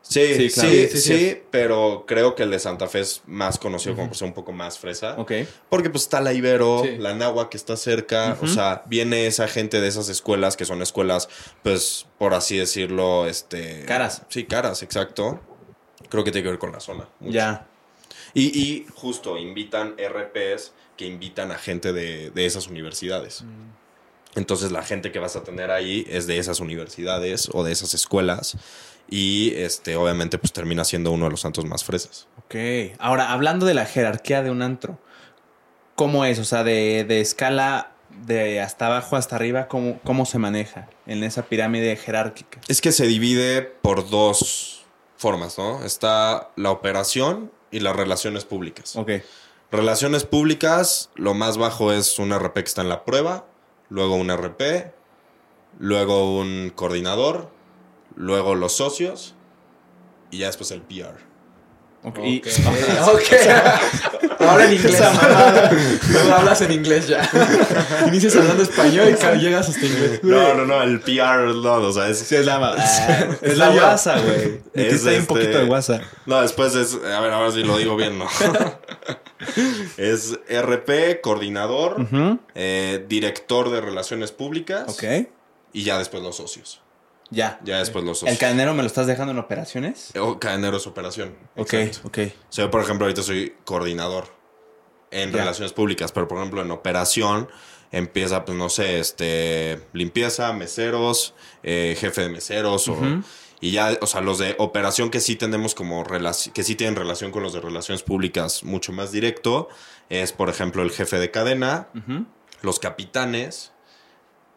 Sí, 0.09 0.25
Sí, 0.35 0.49
sí, 0.49 0.53
claro. 0.53 0.69
sí, 0.69 0.87
Sí, 0.87 1.01
sí, 1.01 1.41
pero 1.51 2.05
creo 2.07 2.33
que 2.35 2.43
el 2.43 2.51
de 2.51 2.59
Santa 2.59 2.87
Fe 2.87 3.01
es 3.01 3.21
más 3.25 3.57
conocido 3.59 3.95
como 3.95 4.07
por 4.07 4.17
ser 4.17 4.27
un 4.27 4.33
poco 4.33 4.51
más 4.51 4.79
fresa. 4.79 5.15
Ok. 5.17 5.31
Porque 5.69 5.89
pues 5.89 6.03
está 6.03 6.21
la 6.21 6.33
Ibero, 6.33 6.83
la 6.97 7.13
Nahua 7.13 7.49
que 7.49 7.57
está 7.57 7.75
cerca, 7.77 8.37
o 8.41 8.47
sea, 8.47 8.83
viene 8.87 9.27
esa 9.27 9.47
gente 9.47 9.81
de 9.81 9.87
esas 9.87 10.09
escuelas 10.09 10.55
que 10.55 10.65
son 10.65 10.81
escuelas, 10.81 11.29
pues, 11.63 12.07
por 12.17 12.33
así 12.33 12.57
decirlo, 12.57 13.27
este... 13.27 13.83
Caras. 13.85 14.23
Sí, 14.29 14.45
caras, 14.45 14.81
exacto. 14.83 15.41
Creo 16.09 16.23
que 16.23 16.31
tiene 16.31 16.43
que 16.43 16.49
ver 16.51 16.59
con 16.59 16.71
la 16.71 16.79
zona. 16.79 17.09
mucho. 17.19 17.33
Ya. 17.33 17.67
Y, 18.33 18.45
y 18.59 18.87
justo 18.95 19.37
invitan 19.37 19.95
RPs 19.97 20.71
que 20.95 21.05
invitan 21.05 21.51
a 21.51 21.57
gente 21.57 21.93
de, 21.93 22.31
de 22.31 22.45
esas 22.45 22.67
universidades. 22.67 23.43
Entonces 24.35 24.71
la 24.71 24.83
gente 24.83 25.11
que 25.11 25.19
vas 25.19 25.35
a 25.35 25.43
tener 25.43 25.71
ahí 25.71 26.05
es 26.09 26.27
de 26.27 26.37
esas 26.37 26.59
universidades 26.59 27.49
o 27.53 27.63
de 27.63 27.71
esas 27.71 27.93
escuelas 27.93 28.55
y 29.09 29.53
este 29.55 29.95
obviamente 29.95 30.37
pues 30.37 30.51
termina 30.53 30.83
siendo 30.83 31.11
uno 31.11 31.25
de 31.25 31.31
los 31.31 31.41
santos 31.41 31.65
más 31.65 31.83
fresas. 31.83 32.27
Ok. 32.45 32.55
Ahora, 32.99 33.31
hablando 33.31 33.65
de 33.65 33.73
la 33.73 33.85
jerarquía 33.85 34.43
de 34.43 34.51
un 34.51 34.61
antro, 34.61 34.99
¿cómo 35.95 36.25
es? 36.25 36.39
O 36.39 36.45
sea, 36.45 36.63
de, 36.63 37.05
de 37.05 37.21
escala 37.21 37.91
de 38.25 38.61
hasta 38.61 38.87
abajo 38.87 39.15
hasta 39.15 39.35
arriba, 39.35 39.67
¿cómo, 39.67 39.99
cómo 40.03 40.25
se 40.25 40.39
maneja 40.39 40.89
en 41.05 41.23
esa 41.23 41.43
pirámide 41.43 41.95
jerárquica? 41.95 42.59
Es 42.67 42.81
que 42.81 42.91
se 42.91 43.05
divide 43.07 43.61
por 43.61 44.09
dos 44.09 44.85
formas, 45.17 45.57
¿no? 45.57 45.83
Está 45.83 46.51
la 46.55 46.71
operación 46.71 47.51
y 47.71 47.79
las 47.79 47.95
relaciones 47.95 48.45
públicas. 48.45 48.95
Ok. 48.95 49.11
Relaciones 49.71 50.23
públicas, 50.23 51.09
lo 51.15 51.33
más 51.33 51.57
bajo 51.57 51.91
es 51.91 52.19
un 52.19 52.33
RP 52.33 52.53
que 52.53 52.61
está 52.61 52.81
en 52.81 52.89
la 52.89 53.03
prueba, 53.03 53.45
luego 53.89 54.15
un 54.15 54.29
RP, 54.31 54.93
luego 55.77 56.39
un 56.39 56.71
coordinador, 56.73 57.51
luego 58.17 58.55
los 58.55 58.73
socios 58.75 59.35
y 60.31 60.39
ya 60.39 60.47
después 60.47 60.71
el 60.71 60.81
PR. 60.81 61.15
Ok. 62.03 62.19
Ok. 62.19 62.25
Y- 62.25 62.41
ok. 63.03 64.39
Ahora 64.39 64.65
en 64.69 64.73
inglés. 64.73 65.01
Luego 66.11 66.33
hablas 66.33 66.61
en 66.61 66.71
inglés 66.71 67.07
ya. 67.07 67.29
Inicias 68.07 68.35
hablando 68.35 68.63
español 68.63 69.09
y 69.09 69.37
llegas 69.39 69.69
hasta 69.69 69.85
inglés. 69.85 70.19
No, 70.23 70.53
no, 70.53 70.65
no, 70.65 70.83
el 70.83 70.99
PR 71.01 71.53
no, 71.55 71.73
o 71.75 71.91
sea, 71.91 72.07
es... 72.07 72.31
es 72.31 72.45
la, 72.45 72.57
ah, 72.57 73.27
es 73.41 73.57
la 73.57 73.73
yo. 73.73 73.81
guasa, 73.81 74.19
güey. 74.19 74.61
Metiste 74.73 75.09
ahí 75.09 75.15
un 75.15 75.21
este- 75.21 75.33
poquito 75.33 75.57
de 75.57 75.65
guasa. 75.65 76.01
No, 76.25 76.41
después 76.41 76.75
es, 76.75 76.93
a 76.95 77.19
ver, 77.19 77.31
ahora 77.33 77.51
sí 77.51 77.63
lo 77.63 77.77
digo 77.77 77.95
bien, 77.95 78.17
¿no? 78.19 78.27
es 79.97 80.39
RP, 80.49 81.21
coordinador, 81.21 82.07
eh, 82.55 83.05
director 83.07 83.69
de 83.71 83.81
relaciones 83.81 84.31
públicas 84.31 84.83
Ok. 84.87 85.27
y 85.73 85.83
ya 85.83 85.97
después 85.97 86.21
los 86.23 86.35
socios. 86.37 86.81
Ya. 87.29 87.59
Ya 87.63 87.79
después 87.79 88.05
los. 88.05 88.23
¿El 88.23 88.37
cadenero 88.37 88.73
me 88.73 88.81
lo 88.83 88.87
estás 88.87 89.07
dejando 89.07 89.31
en 89.33 89.39
operaciones? 89.39 90.11
O 90.19 90.39
cadenero 90.39 90.77
es 90.77 90.87
operación. 90.87 91.35
Ok, 91.55 91.73
Exacto. 91.73 92.07
ok. 92.07 92.17
O 92.49 92.51
sea, 92.53 92.65
yo, 92.65 92.71
por 92.71 92.81
ejemplo, 92.81 93.05
ahorita 93.05 93.21
soy 93.23 93.53
coordinador 93.65 94.27
en 95.11 95.31
Ya. 95.31 95.37
relaciones 95.39 95.73
públicas, 95.73 96.11
pero 96.11 96.27
por 96.27 96.37
ejemplo, 96.37 96.61
en 96.61 96.71
operación 96.71 97.49
empieza, 97.91 98.43
pues 98.45 98.57
no 98.57 98.69
sé, 98.69 98.99
este, 98.99 99.81
limpieza, 99.93 100.51
meseros, 100.53 101.33
eh, 101.63 101.95
jefe 101.99 102.21
de 102.21 102.29
meseros, 102.29 102.87
o- 102.89 102.97
y 103.61 103.71
ya, 103.71 103.97
o 104.01 104.07
sea, 104.07 104.21
los 104.21 104.37
de 104.37 104.55
operación 104.59 105.09
que 105.09 105.19
sí 105.21 105.35
tenemos 105.37 105.73
como 105.73 106.03
relación, 106.03 106.53
que 106.53 106.63
sí 106.63 106.75
tienen 106.75 106.95
relación 106.95 107.31
con 107.31 107.43
los 107.43 107.53
de 107.53 107.61
relaciones 107.61 108.03
públicas 108.03 108.63
mucho 108.63 108.91
más 108.91 109.11
directo, 109.13 109.69
es 110.09 110.31
por 110.33 110.49
ejemplo 110.49 110.83
el 110.83 110.91
jefe 110.91 111.17
de 111.19 111.31
cadena, 111.31 111.87
los 112.61 112.79
capitanes, 112.79 113.71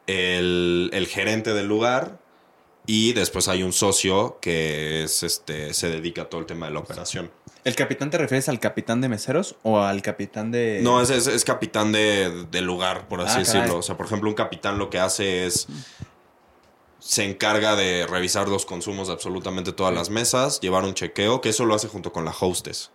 el, 0.06 0.90
el 0.92 1.06
gerente 1.06 1.54
del 1.54 1.66
lugar. 1.66 2.19
Y 2.92 3.12
después 3.12 3.46
hay 3.46 3.62
un 3.62 3.72
socio 3.72 4.38
que 4.40 5.04
es 5.04 5.22
este 5.22 5.72
se 5.74 5.88
dedica 5.88 6.22
a 6.22 6.24
todo 6.24 6.40
el 6.40 6.46
tema 6.48 6.66
de 6.66 6.72
la 6.72 6.80
operación. 6.80 7.30
¿El 7.62 7.76
capitán 7.76 8.10
te 8.10 8.18
refieres 8.18 8.48
al 8.48 8.58
capitán 8.58 9.00
de 9.00 9.08
meseros 9.08 9.54
o 9.62 9.78
al 9.78 10.02
capitán 10.02 10.50
de.? 10.50 10.80
No, 10.82 11.00
es, 11.00 11.10
es, 11.10 11.28
es 11.28 11.44
capitán 11.44 11.92
de, 11.92 12.46
del 12.50 12.64
lugar, 12.64 13.06
por 13.06 13.20
así 13.20 13.34
Ah, 13.36 13.38
decirlo. 13.38 13.60
caray. 13.60 13.76
O 13.78 13.82
sea, 13.82 13.96
por 13.96 14.06
ejemplo, 14.06 14.28
un 14.28 14.34
capitán 14.34 14.78
lo 14.78 14.90
que 14.90 14.98
hace 14.98 15.46
es. 15.46 15.68
Se 16.98 17.22
encarga 17.24 17.76
de 17.76 18.08
revisar 18.08 18.48
los 18.48 18.66
consumos 18.66 19.06
de 19.06 19.14
absolutamente 19.14 19.72
todas 19.72 19.94
las 19.94 20.10
mesas, 20.10 20.58
llevar 20.60 20.82
un 20.82 20.94
chequeo, 20.94 21.40
que 21.40 21.50
eso 21.50 21.64
lo 21.66 21.76
hace 21.76 21.86
junto 21.86 22.12
con 22.12 22.24
la 22.24 22.34
hostess. 22.38 22.90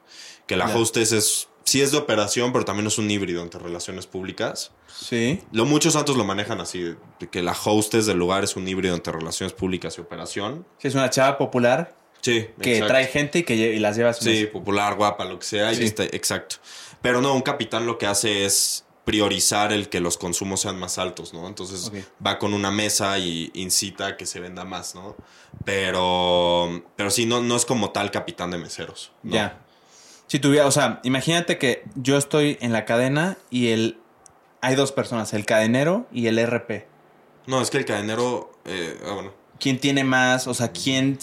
Que 0.46 0.58
la 0.58 0.68
Ya. 0.68 0.76
hostess 0.78 1.12
es. 1.14 1.48
Sí 1.66 1.82
es 1.82 1.92
de 1.92 1.98
operación, 1.98 2.54
pero 2.54 2.64
también 2.64 2.86
es 2.88 2.98
un 3.00 3.10
híbrido 3.10 3.42
entre 3.42 3.60
relaciones 3.60 4.06
públicas. 4.06 4.72
Sí. 4.88 5.42
Lo, 5.52 5.66
muchos 5.66 5.94
santos 5.94 6.16
lo 6.16 6.24
manejan 6.24 6.62
así, 6.62 6.96
que 7.32 7.42
la 7.42 7.54
hostess 7.66 8.06
del 8.06 8.18
lugar 8.20 8.44
es 8.44 8.56
un 8.56 8.68
híbrido 8.68 8.94
entre 8.96 9.12
relaciones 9.14 9.52
públicas 9.54 9.98
y 9.98 10.02
operación. 10.02 10.66
Sí, 10.78 10.88
es 10.88 10.96
una 10.96 11.10
chava 11.10 11.38
popular 11.38 11.96
Sí, 12.22 12.48
que 12.62 12.74
exacto. 12.74 12.88
trae 12.94 13.06
gente 13.08 13.40
y 13.40 13.44
que 13.44 13.56
y 13.56 13.80
las 13.80 13.96
lleva 13.98 14.12
a 14.12 14.14
su 14.14 14.24
Sí, 14.24 14.46
popular, 14.46 14.96
guapa, 14.96 15.26
lo 15.26 15.38
que 15.40 15.46
sea. 15.46 15.72
y 15.74 15.76
Sí. 15.78 15.84
está- 15.86 16.04
exacto. 16.06 16.58
Pero 17.02 17.20
no, 17.22 17.34
un 17.34 17.42
capitán 17.42 17.86
lo 17.86 17.98
que 17.98 18.06
hace 18.08 18.46
es 18.46 18.86
priorizar 19.04 19.72
el 19.74 19.90
que 19.90 20.00
los 20.00 20.18
consumos 20.18 20.62
sean 20.62 20.80
más 20.80 20.98
altos, 20.98 21.34
¿no? 21.34 21.48
Entonces 21.48 21.92
va 22.26 22.40
con 22.40 22.54
una 22.56 22.72
mesa 22.72 23.20
y 23.20 23.52
incita 23.54 24.08
a 24.08 24.18
que 24.18 24.26
se 24.26 24.40
venda 24.40 24.66
más, 24.66 24.96
¿no? 24.96 25.16
Pero, 25.64 26.84
pero 26.96 27.12
sí, 27.12 27.26
no, 27.26 27.42
no 27.42 27.56
es 27.56 27.66
como 27.66 27.92
tal 27.92 28.10
capitán 28.12 28.52
de 28.52 28.58
meseros. 28.58 29.12
¿no? 29.24 29.36
Ya. 29.36 29.62
Si 30.28 30.40
tuviera, 30.40 30.66
o 30.66 30.72
sea, 30.72 31.00
imagínate 31.04 31.58
que 31.58 31.84
yo 31.96 32.18
estoy 32.18 32.58
en 32.62 32.74
la 32.74 32.86
cadena 32.86 33.38
y 33.50 33.70
el. 33.70 34.00
Hay 34.62 34.76
dos 34.76 34.92
personas, 34.92 35.34
el 35.34 35.46
cadenero 35.46 36.08
y 36.12 36.28
el 36.28 36.44
RP. 36.44 36.88
No, 37.46 37.62
es 37.62 37.70
que 37.70 37.78
el 37.78 37.86
cadenero, 37.86 38.52
eh, 38.66 39.00
ah, 39.06 39.12
bueno, 39.14 39.32
¿Quién 39.60 39.80
tiene 39.80 40.04
más? 40.04 40.48
O 40.48 40.54
sea, 40.54 40.72
¿quién. 40.72 41.18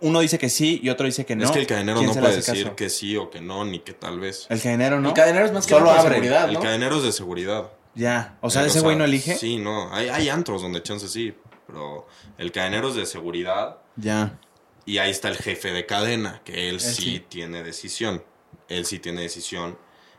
Uno 0.00 0.20
dice 0.20 0.38
que 0.38 0.48
sí 0.48 0.80
y 0.82 0.90
otro 0.90 1.06
dice 1.06 1.24
que 1.24 1.36
no. 1.36 1.44
es 1.44 1.50
que 1.50 1.60
el 1.60 1.66
cadenero 1.66 1.98
¿Quién 1.98 2.08
no 2.08 2.14
se 2.14 2.20
le 2.20 2.26
puede 2.26 2.38
hace 2.38 2.52
decir 2.52 2.64
caso? 2.64 2.76
que 2.76 2.90
sí 2.90 3.16
o 3.16 3.30
que 3.30 3.40
no, 3.40 3.64
ni 3.64 3.78
que 3.78 3.92
tal 3.92 4.20
vez. 4.20 4.46
El 4.50 4.60
cadenero 4.60 5.00
no. 5.00 5.08
El 5.08 5.14
cadenero 5.14 5.46
es 5.46 5.52
más 5.52 5.66
que 5.66 5.74
Solo 5.74 5.90
abre. 5.90 6.16
seguridad, 6.16 6.48
El 6.50 6.58
cadenero 6.58 6.96
es 6.98 7.04
de 7.04 7.12
seguridad. 7.12 7.70
Ya. 7.94 8.36
O 8.42 8.50
sea, 8.50 8.66
ese 8.66 8.80
güey 8.80 8.96
no 8.96 9.04
elige. 9.04 9.36
Sí, 9.36 9.56
no. 9.56 9.92
Hay, 9.94 10.08
hay 10.08 10.28
antros 10.28 10.60
donde 10.60 10.82
chance 10.82 11.08
sí, 11.08 11.34
pero 11.66 12.06
el 12.36 12.52
cadenero 12.52 12.90
es 12.90 12.94
de 12.96 13.06
seguridad. 13.06 13.78
Ya. 13.96 14.38
Y 14.86 14.98
ahí 14.98 15.10
está 15.10 15.28
el 15.28 15.36
jefe 15.36 15.72
de 15.72 15.84
cadena, 15.84 16.40
que 16.44 16.68
él, 16.70 16.80
sí, 16.80 16.94
sí. 16.94 17.24
tiene 17.28 17.62
decisión. 17.62 18.22
Él 18.68 18.86
sí 18.86 18.98
tiene 18.98 19.20
decisión. 19.22 19.76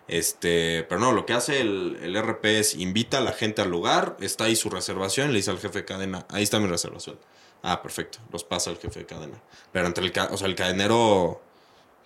Este, 0.07 0.83
pero 0.83 1.01
no, 1.01 1.11
lo 1.11 1.25
que 1.25 1.33
hace 1.33 1.59
el, 1.61 1.97
el 2.01 2.21
RP 2.21 2.45
es 2.59 2.75
invita 2.75 3.17
a 3.17 3.21
la 3.21 3.33
gente 3.33 3.61
al 3.61 3.69
lugar, 3.69 4.15
está 4.21 4.45
ahí 4.45 4.55
su 4.55 4.69
reservación, 4.69 5.31
le 5.31 5.37
dice 5.37 5.51
al 5.51 5.59
jefe 5.59 5.79
de 5.79 5.85
cadena, 5.85 6.25
ahí 6.29 6.43
está 6.43 6.59
mi 6.59 6.67
reservación. 6.67 7.17
Ah, 7.63 7.81
perfecto, 7.81 8.19
los 8.31 8.43
pasa 8.43 8.69
el 8.69 8.77
jefe 8.77 8.99
de 9.01 9.05
cadena. 9.05 9.41
Pero 9.71 9.87
entre 9.87 10.05
el, 10.05 10.13
o 10.31 10.37
sea, 10.37 10.47
el 10.47 10.55
cadenero, 10.55 11.41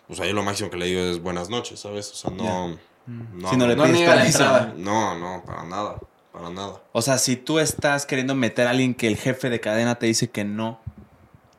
pues 0.08 0.20
ahí 0.20 0.32
lo 0.34 0.42
máximo 0.42 0.70
que 0.70 0.78
le 0.78 0.86
digo 0.86 1.02
es 1.02 1.20
buenas 1.22 1.50
noches, 1.50 1.80
¿sabes? 1.80 2.12
O 2.12 2.16
sea, 2.16 2.32
no... 2.32 2.78
No, 3.08 3.50
Si 3.50 3.58
no 3.58 3.68
le 3.68 3.76
No 3.76 3.88
niega 3.88 4.16
la 4.16 4.26
entrada. 4.28 4.74
no, 4.78 5.18
no, 5.18 5.44
para 5.44 5.64
nada, 5.64 5.98
para 6.32 6.50
nada. 6.52 6.82
O 6.92 7.02
sea, 7.02 7.18
si 7.18 7.36
tú 7.36 7.60
estás 7.60 8.06
queriendo 8.06 8.36
meter 8.36 8.68
a 8.68 8.70
alguien 8.70 8.94
que 8.94 9.08
el 9.08 9.18
jefe 9.18 9.50
de 9.50 9.60
cadena 9.60 9.96
te 9.96 10.06
dice 10.06 10.30
que 10.30 10.44
no, 10.44 10.80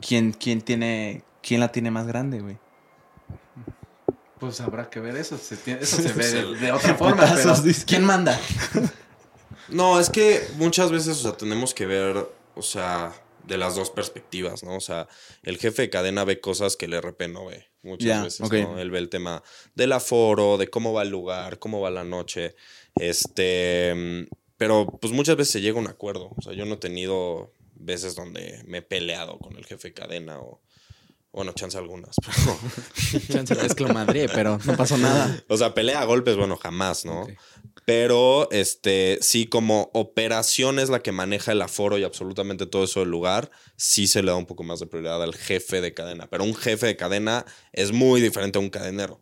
¿quién, 0.07 0.33
quién 0.33 0.61
tiene, 0.61 1.25
quién 1.43 1.61
la 1.61 1.73
tiene 1.73 1.91
más 1.91 2.07
grande, 2.07 2.41
güey? 2.41 2.59
Pues 4.38 4.61
habrá 4.61 4.91
que 4.91 5.01
ver 5.01 5.17
eso. 5.17 5.38
Se 5.38 5.57
tiene- 5.57 5.81
eso 5.83 5.97
se 6.03 6.12
ve 6.12 6.57
de, 6.57 6.73
otra 6.73 6.95
forma. 6.95 7.25
Pero. 7.35 7.55
¿Quién 7.87 8.05
manda? 8.05 8.38
No, 9.69 9.99
es 9.99 10.11
que 10.11 10.47
muchas 10.57 10.91
veces, 10.91 11.19
o 11.19 11.23
sea, 11.23 11.33
tenemos 11.33 11.73
que 11.73 11.87
ver, 11.87 12.29
o 12.55 12.62
sea, 12.62 13.15
de 13.47 13.57
las 13.57 13.75
dos 13.75 13.91
perspectivas, 13.91 14.62
¿no? 14.62 14.77
O 14.77 14.81
sea, 14.81 15.09
el 15.43 15.57
jefe 15.57 15.83
de 15.83 15.91
cadena 15.91 16.25
ve 16.25 16.41
cosas 16.41 16.77
que 16.77 16.87
el 16.87 17.01
RP 17.01 17.29
no 17.29 17.47
ve 17.47 17.69
muchas 17.83 18.25
veces. 18.25 18.51
¿no? 18.51 18.79
Él 18.79 18.91
ve 18.91 18.99
el 18.99 19.09
tema 19.09 19.43
del 19.75 19.93
aforo, 19.93 20.59
de 20.59 20.69
cómo 20.69 20.93
va 20.93 21.03
el 21.03 21.09
lugar, 21.09 21.59
cómo 21.59 21.81
va 21.81 21.91
la 21.91 22.05
noche, 22.05 22.55
este, 22.97 24.27
pero 24.57 24.87
pues 25.01 25.12
muchas 25.12 25.37
veces 25.37 25.53
se 25.53 25.61
llega 25.61 25.79
a 25.79 25.83
un 25.83 25.88
acuerdo, 25.88 26.33
o 26.37 26.43
sea, 26.43 26.53
yo 26.53 26.65
no 26.67 26.75
he 26.75 26.79
tenido 26.79 27.53
veces 27.85 28.14
donde 28.14 28.62
me 28.66 28.79
he 28.79 28.83
peleado 28.83 29.38
con 29.38 29.57
el 29.57 29.64
jefe 29.64 29.88
de 29.88 29.95
cadena 29.95 30.38
o, 30.38 30.61
bueno, 31.33 31.53
chance 31.53 31.79
algunas, 31.79 32.16
pero, 32.27 32.59
Chance 33.33 33.66
es 33.66 33.75
que 33.75 33.85
lo 33.85 33.95
madre, 33.95 34.29
pero 34.29 34.59
no 34.64 34.77
pasó 34.77 34.99
nada. 34.99 35.42
o 35.49 35.57
sea, 35.57 35.75
pelea 35.75 36.03
a 36.03 36.05
golpes, 36.05 36.37
bueno, 36.37 36.57
jamás, 36.57 37.05
¿no? 37.05 37.27
Pero 37.85 38.49
este, 38.53 39.18
sí, 39.23 39.47
como 39.47 39.90
operación 39.95 40.79
es 40.79 40.88
la 40.88 41.01
que 41.01 41.11
maneja 41.11 41.53
el 41.53 41.62
aforo 41.62 41.99
y 41.99 42.05
absolutamente 42.05 42.66
todo 42.66 42.85
eso 42.85 43.01
del 43.01 43.11
lugar, 43.11 43.51
sí 43.77 44.07
se 44.07 44.23
le 44.23 44.31
da 44.31 44.37
un 44.37 44.47
poco 44.47 44.62
más 44.62 44.79
de 44.79 44.87
prioridad 44.87 45.23
al 45.23 45.35
jefe 45.35 45.81
de 45.81 45.92
cadena. 45.92 46.29
Pero 46.29 46.45
un 46.45 46.55
jefe 46.55 46.87
de 46.87 46.97
cadena 46.97 47.45
es 47.73 47.92
muy 47.92 48.21
diferente 48.21 48.59
a 48.59 48.61
un 48.61 48.71
cadenero. 48.71 49.21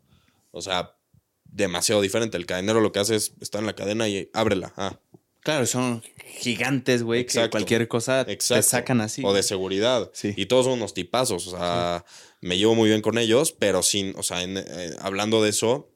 O 0.51 0.61
sea, 0.61 0.97
demasiado 1.45 2.03
diferente. 2.03 2.37
El 2.37 2.45
cadenero 2.45 2.81
lo 2.81 2.93
que 2.93 2.99
hace 2.99 3.17
es 3.17 3.33
estar 3.41 3.61
en 3.61 3.67
la 3.67 3.75
cadena 3.75 4.09
y 4.09 4.31
ábrela. 4.35 4.75
Ah, 4.77 4.99
Claro, 5.43 5.65
son 5.67 6.03
gigantes, 6.27 7.03
güey, 7.03 7.25
que 7.27 7.49
cualquier 7.51 7.89
cosa 7.89 8.25
te 8.25 8.63
sacan 8.63 9.01
así. 9.01 9.23
O 9.25 9.33
de 9.33 9.43
seguridad. 9.43 10.11
Sí. 10.13 10.35
Y 10.37 10.47
todos 10.47 10.67
son 10.67 10.75
unos 10.75 10.95
tipazos. 10.95 11.47
O 11.47 11.51
sea, 11.51 12.05
me 12.41 12.59
llevo 12.59 12.75
muy 12.75 12.89
bien 12.89 13.01
con 13.03 13.19
ellos, 13.19 13.53
pero 13.53 13.83
sin, 13.83 14.15
o 14.17 14.23
sea, 14.23 14.43
en- 14.43 14.59
eh, 14.59 14.91
hablando 15.01 15.43
de 15.43 15.51
eso, 15.51 15.91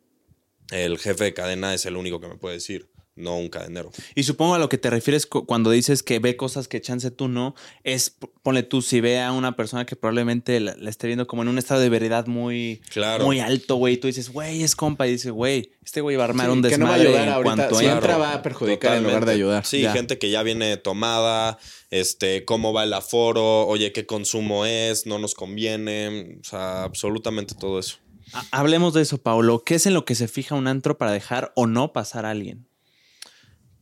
el 0.70 0.98
jefe 0.98 1.24
de 1.24 1.34
cadena 1.34 1.74
es 1.74 1.84
el 1.86 1.96
único 1.96 2.20
que 2.20 2.28
me 2.28 2.36
puede 2.36 2.54
decir, 2.56 2.88
no 3.16 3.36
un 3.38 3.48
cadenero. 3.48 3.90
Y 4.14 4.24
supongo 4.24 4.54
a 4.54 4.58
lo 4.58 4.68
que 4.68 4.76
te 4.78 4.90
refieres 4.90 5.26
cu- 5.26 5.46
cuando 5.46 5.70
dices 5.70 6.02
que 6.02 6.18
ve 6.18 6.36
cosas 6.36 6.66
que 6.68 6.80
chance 6.80 7.10
tú 7.10 7.28
no, 7.28 7.54
es, 7.84 8.16
ponle 8.42 8.62
tú, 8.64 8.82
si 8.82 9.00
ve 9.00 9.20
a 9.20 9.30
una 9.32 9.54
persona 9.56 9.86
que 9.86 9.94
probablemente 9.96 10.58
la, 10.60 10.74
la 10.76 10.90
esté 10.90 11.06
viendo 11.06 11.26
como 11.26 11.42
en 11.42 11.48
un 11.48 11.58
estado 11.58 11.80
de 11.80 11.88
veredad 11.88 12.26
muy, 12.26 12.80
Claro. 12.90 13.24
muy 13.24 13.38
alto, 13.40 13.76
güey, 13.76 13.96
tú 13.98 14.06
dices, 14.08 14.30
güey, 14.30 14.62
es 14.62 14.74
compa, 14.74 15.06
y 15.06 15.12
dices, 15.12 15.30
güey, 15.30 15.70
este 15.84 16.00
güey 16.00 16.16
va 16.16 16.24
a 16.24 16.28
armar 16.28 16.46
Sí, 16.46 16.52
un 16.52 16.62
que 16.62 16.76
no 16.78 16.86
va 16.86 16.94
a 16.94 16.98
desmadre 16.98 17.08
ayudar 17.18 17.28
en 17.28 17.34
ahorita. 17.34 17.54
cuanto 17.56 17.74
Si 17.78 17.86
entra, 17.86 18.16
va 18.16 18.34
a 18.34 18.42
perjudicar 18.42 18.96
en 18.96 19.02
lugar 19.04 19.14
de 19.14 19.20
Totalmente. 19.20 19.32
ayudar. 19.44 19.64
Sí, 19.66 19.80
Ya. 19.82 19.92
gente 19.92 20.18
que 20.18 20.30
ya 20.30 20.42
viene 20.42 20.76
tomada, 20.76 21.58
este, 21.90 22.44
cómo 22.44 22.72
va 22.72 22.84
el 22.84 22.92
aforo, 22.92 23.66
oye, 23.66 23.92
qué 23.92 24.06
consumo 24.06 24.66
es, 24.66 25.06
no 25.06 25.18
nos 25.20 25.34
conviene, 25.34 26.38
o 26.40 26.44
sea, 26.44 26.82
absolutamente 26.84 27.54
todo 27.54 27.78
eso. 27.78 27.98
Ha- 28.32 28.44
Hablemos 28.50 28.94
de 28.94 29.02
eso, 29.02 29.18
Paulo. 29.18 29.62
¿Qué 29.64 29.74
es 29.76 29.86
en 29.86 29.94
lo 29.94 30.04
que 30.04 30.14
se 30.14 30.26
fija 30.28 30.54
un 30.54 30.66
antro 30.66 30.96
para 30.98 31.12
dejar 31.12 31.52
o 31.54 31.66
no 31.66 31.92
pasar 31.92 32.24
a 32.26 32.30
alguien? 32.30 32.66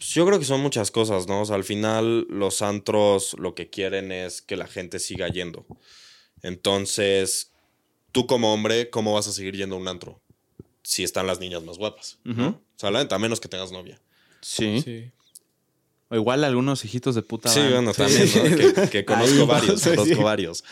Pues 0.02 0.14
yo 0.14 0.26
creo 0.26 0.40
que 0.40 0.44
son 0.44 0.60
muchas 0.60 0.90
cosas, 0.90 1.28
¿no? 1.28 1.42
O 1.42 1.44
sea, 1.44 1.54
al 1.54 1.62
final 1.62 2.26
los 2.28 2.60
antros 2.60 3.36
lo 3.38 3.54
que 3.54 3.70
quieren 3.70 4.10
es 4.10 4.42
que 4.42 4.56
la 4.56 4.66
gente 4.66 4.98
siga 4.98 5.28
yendo. 5.28 5.64
Entonces, 6.42 7.52
tú 8.10 8.26
como 8.26 8.52
hombre, 8.52 8.90
¿cómo 8.90 9.14
vas 9.14 9.28
a 9.28 9.32
seguir 9.32 9.56
yendo 9.56 9.76
a 9.76 9.78
un 9.78 9.86
antro? 9.86 10.20
Si 10.82 11.04
están 11.04 11.28
las 11.28 11.38
niñas 11.38 11.62
más 11.62 11.78
guapas. 11.78 12.18
Ujú. 12.28 12.46
O 12.46 12.60
sea, 12.74 12.90
la 12.90 12.98
neta, 12.98 13.14
a 13.14 13.20
menos 13.20 13.38
que 13.38 13.46
tengas 13.46 13.70
novia. 13.70 14.00
Sí. 14.40 14.82
Sí. 14.82 15.12
O 16.08 16.16
igual 16.16 16.42
algunos 16.42 16.84
hijitos 16.84 17.14
de 17.14 17.22
puta. 17.22 17.48
Sí, 17.48 17.60
van. 17.60 17.70
bueno, 17.70 17.94
también, 17.94 18.28
¿no? 18.34 18.74
que, 18.74 18.90
que 18.90 19.04
conozco 19.06 19.46
varios, 19.46 19.84
conozco 19.84 20.20
varios. 20.24 20.64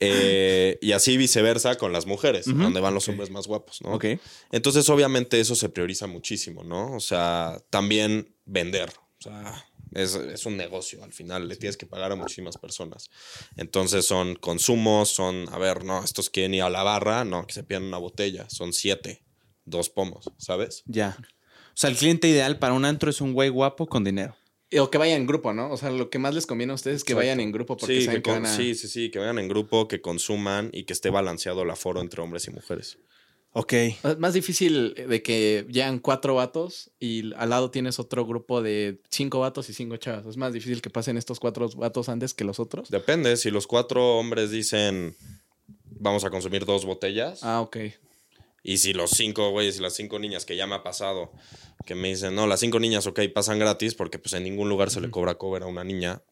Eh, 0.00 0.78
y 0.82 0.92
así 0.92 1.16
viceversa 1.16 1.76
con 1.76 1.94
las 1.94 2.04
mujeres, 2.04 2.44
donde 2.46 2.80
van 2.80 2.92
los 2.92 3.08
hombres 3.08 3.30
más 3.30 3.46
guapos, 3.46 3.80
¿no? 3.80 3.94
Ok. 3.94 4.04
Entonces, 4.52 4.88
obviamente, 4.90 5.40
eso 5.40 5.56
se 5.56 5.70
prioriza 5.70 6.06
muchísimo, 6.06 6.62
¿no? 6.64 6.94
O 6.94 7.00
sea, 7.00 7.60
también 7.70 8.28
vender. 8.48 8.90
O 9.18 9.22
sea, 9.22 9.64
es, 9.92 10.14
es 10.14 10.46
un 10.46 10.56
negocio 10.56 11.02
al 11.04 11.12
final, 11.12 11.48
le 11.48 11.56
tienes 11.56 11.76
que 11.76 11.86
pagar 11.86 12.12
a 12.12 12.16
muchísimas 12.16 12.56
personas. 12.58 13.10
Entonces, 13.56 14.04
son 14.06 14.34
consumos, 14.36 15.08
son, 15.10 15.48
a 15.52 15.58
ver, 15.58 15.84
no, 15.84 16.02
estos 16.04 16.30
quieren 16.30 16.54
ir 16.54 16.62
a 16.62 16.70
la 16.70 16.82
barra, 16.82 17.24
no, 17.24 17.46
que 17.46 17.52
se 17.54 17.62
pidan 17.64 17.84
una 17.84 17.98
botella, 17.98 18.48
son 18.50 18.72
siete, 18.72 19.22
dos 19.64 19.90
pomos, 19.90 20.30
¿sabes? 20.36 20.82
Ya. 20.86 21.16
O 21.20 21.80
sea, 21.80 21.90
el 21.90 21.96
cliente 21.96 22.28
ideal 22.28 22.58
para 22.58 22.74
un 22.74 22.84
antro 22.84 23.10
es 23.10 23.20
un 23.20 23.32
güey 23.32 23.48
guapo 23.50 23.86
con 23.86 24.02
dinero. 24.04 24.36
O 24.78 24.90
que 24.90 24.98
vayan 24.98 25.22
en 25.22 25.26
grupo, 25.26 25.54
¿no? 25.54 25.70
O 25.70 25.76
sea, 25.78 25.90
lo 25.90 26.10
que 26.10 26.18
más 26.18 26.34
les 26.34 26.44
conviene 26.46 26.72
a 26.72 26.74
ustedes 26.74 26.98
es 26.98 27.04
que 27.04 27.14
vayan 27.14 27.40
en 27.40 27.52
grupo 27.52 27.76
porque 27.78 28.00
Sí, 28.00 28.04
saben 28.04 28.20
que 28.20 28.22
que 28.22 28.30
con- 28.34 28.42
van 28.42 28.52
a... 28.52 28.56
sí, 28.56 28.74
sí, 28.74 28.86
sí, 28.86 29.10
que 29.10 29.18
vayan 29.18 29.38
en 29.38 29.48
grupo, 29.48 29.88
que 29.88 30.00
consuman 30.02 30.68
y 30.74 30.84
que 30.84 30.92
esté 30.92 31.08
balanceado 31.08 31.62
el 31.62 31.70
aforo 31.70 32.02
entre 32.02 32.20
hombres 32.20 32.46
y 32.48 32.50
mujeres. 32.50 32.98
Ok. 33.52 33.72
Es 33.72 34.18
más 34.18 34.34
difícil 34.34 34.94
de 34.94 35.22
que 35.22 35.66
llegan 35.68 35.98
cuatro 35.98 36.34
vatos 36.34 36.90
y 37.00 37.32
al 37.34 37.50
lado 37.50 37.70
tienes 37.70 37.98
otro 37.98 38.24
grupo 38.26 38.62
de 38.62 39.00
cinco 39.10 39.40
vatos 39.40 39.68
y 39.70 39.74
cinco 39.74 39.96
chavas. 39.96 40.26
Es 40.26 40.36
más 40.36 40.52
difícil 40.52 40.80
que 40.82 40.90
pasen 40.90 41.16
estos 41.16 41.40
cuatro 41.40 41.68
vatos 41.70 42.08
antes 42.08 42.34
que 42.34 42.44
los 42.44 42.60
otros. 42.60 42.88
Depende, 42.90 43.36
si 43.36 43.50
los 43.50 43.66
cuatro 43.66 44.18
hombres 44.18 44.50
dicen 44.50 45.16
vamos 46.00 46.24
a 46.24 46.30
consumir 46.30 46.64
dos 46.64 46.84
botellas, 46.84 47.40
Ah, 47.42 47.60
ok. 47.60 47.76
y 48.62 48.78
si 48.78 48.92
los 48.92 49.10
cinco 49.10 49.50
güeyes 49.50 49.78
y 49.78 49.82
las 49.82 49.94
cinco 49.94 50.18
niñas 50.20 50.44
que 50.44 50.54
ya 50.54 50.66
me 50.68 50.76
ha 50.76 50.82
pasado, 50.84 51.32
que 51.86 51.96
me 51.96 52.08
dicen, 52.08 52.36
no, 52.36 52.46
las 52.46 52.60
cinco 52.60 52.78
niñas, 52.78 53.06
ok, 53.08 53.20
pasan 53.34 53.58
gratis, 53.58 53.94
porque 53.94 54.18
pues 54.20 54.34
en 54.34 54.44
ningún 54.44 54.68
lugar 54.68 54.90
se 54.90 55.00
le 55.00 55.10
cobra 55.10 55.34
cover 55.36 55.64
a 55.64 55.66
una 55.66 55.82
niña. 55.82 56.22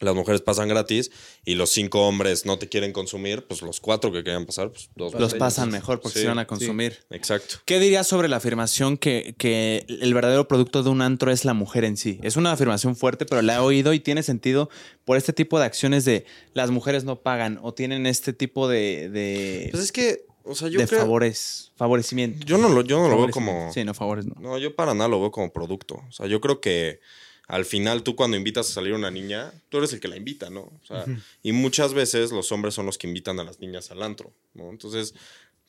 Las 0.00 0.14
mujeres 0.14 0.42
pasan 0.42 0.68
gratis 0.68 1.10
y 1.44 1.54
los 1.56 1.70
cinco 1.70 2.06
hombres 2.06 2.46
no 2.46 2.58
te 2.58 2.68
quieren 2.68 2.92
consumir, 2.92 3.46
pues 3.46 3.62
los 3.62 3.80
cuatro 3.80 4.12
que 4.12 4.22
quieran 4.22 4.46
pasar, 4.46 4.70
pues 4.70 4.90
dos 4.94 5.12
Los 5.14 5.34
pasan 5.34 5.70
mejor 5.70 6.00
porque 6.00 6.18
Sí, 6.18 6.22
se 6.22 6.28
van 6.28 6.38
a 6.38 6.46
consumir. 6.46 6.98
Exacto. 7.10 7.56
¿Qué 7.64 7.80
dirías 7.80 8.06
sobre 8.06 8.28
la 8.28 8.36
afirmación 8.36 8.96
que, 8.96 9.34
que 9.38 9.84
el 9.88 10.14
verdadero 10.14 10.46
producto 10.46 10.82
de 10.82 10.90
un 10.90 11.02
antro 11.02 11.32
es 11.32 11.44
la 11.44 11.52
mujer 11.54 11.84
en 11.84 11.96
sí? 11.96 12.20
Es 12.22 12.36
una 12.36 12.52
afirmación 12.52 12.94
fuerte, 12.94 13.26
pero 13.26 13.42
la 13.42 13.56
he 13.56 13.58
oído 13.58 13.92
y 13.92 14.00
tiene 14.00 14.22
sentido 14.22 14.70
por 15.04 15.16
este 15.16 15.32
tipo 15.32 15.58
de 15.58 15.64
acciones 15.64 16.04
de 16.04 16.24
las 16.54 16.70
mujeres 16.70 17.02
no 17.02 17.20
pagan 17.20 17.58
o 17.62 17.74
tienen 17.74 18.06
este 18.06 18.32
tipo 18.32 18.68
de, 18.68 19.08
de, 19.10 19.68
Pues 19.72 19.82
es 19.82 19.92
que, 19.92 20.26
o 20.44 20.54
sea, 20.54 20.68
yo 20.68 20.78
de 20.78 20.86
creo... 20.86 21.00
favores, 21.00 21.72
favorecimiento. 21.76 22.46
Yo 22.46 22.58
no 22.58 22.68
lo, 22.68 22.82
yo 22.82 23.00
no 23.00 23.08
lo 23.08 23.16
veo 23.16 23.30
como... 23.30 23.72
Sí, 23.72 23.82
no, 23.84 23.94
favores 23.94 24.26
no. 24.26 24.34
No, 24.38 24.58
yo 24.58 24.76
para 24.76 24.94
nada 24.94 25.08
lo 25.08 25.20
veo 25.20 25.30
como 25.30 25.52
producto. 25.52 26.02
O 26.08 26.12
sea, 26.12 26.26
yo 26.26 26.40
creo 26.40 26.60
que 26.60 27.00
al 27.48 27.64
final 27.64 28.02
tú 28.02 28.14
cuando 28.14 28.36
invitas 28.36 28.68
a 28.68 28.74
salir 28.74 28.92
a 28.92 28.96
una 28.96 29.10
niña, 29.10 29.52
tú 29.70 29.78
eres 29.78 29.94
el 29.94 30.00
que 30.00 30.08
la 30.08 30.16
invita, 30.16 30.50
¿no? 30.50 30.60
O 30.60 30.80
sea, 30.86 31.06
y 31.42 31.52
muchas 31.52 31.94
veces 31.94 32.30
los 32.30 32.52
hombres 32.52 32.74
son 32.74 32.84
los 32.84 32.98
que 32.98 33.06
invitan 33.06 33.40
a 33.40 33.44
las 33.44 33.58
niñas 33.58 33.90
al 33.90 34.02
antro, 34.02 34.34
¿no? 34.52 34.68
Entonces, 34.68 35.14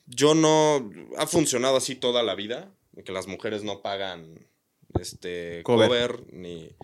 yo 0.06 0.34
no... 0.34 0.90
Ha 1.16 1.26
funcionado 1.26 1.78
así 1.78 1.94
toda 1.94 2.22
la 2.22 2.34
vida, 2.34 2.70
que 3.02 3.12
las 3.12 3.26
mujeres 3.26 3.64
no 3.64 3.80
pagan 3.80 4.46
este 5.00 5.62
Cover. 5.64 5.88
cover, 5.88 6.34
ni... 6.34 6.76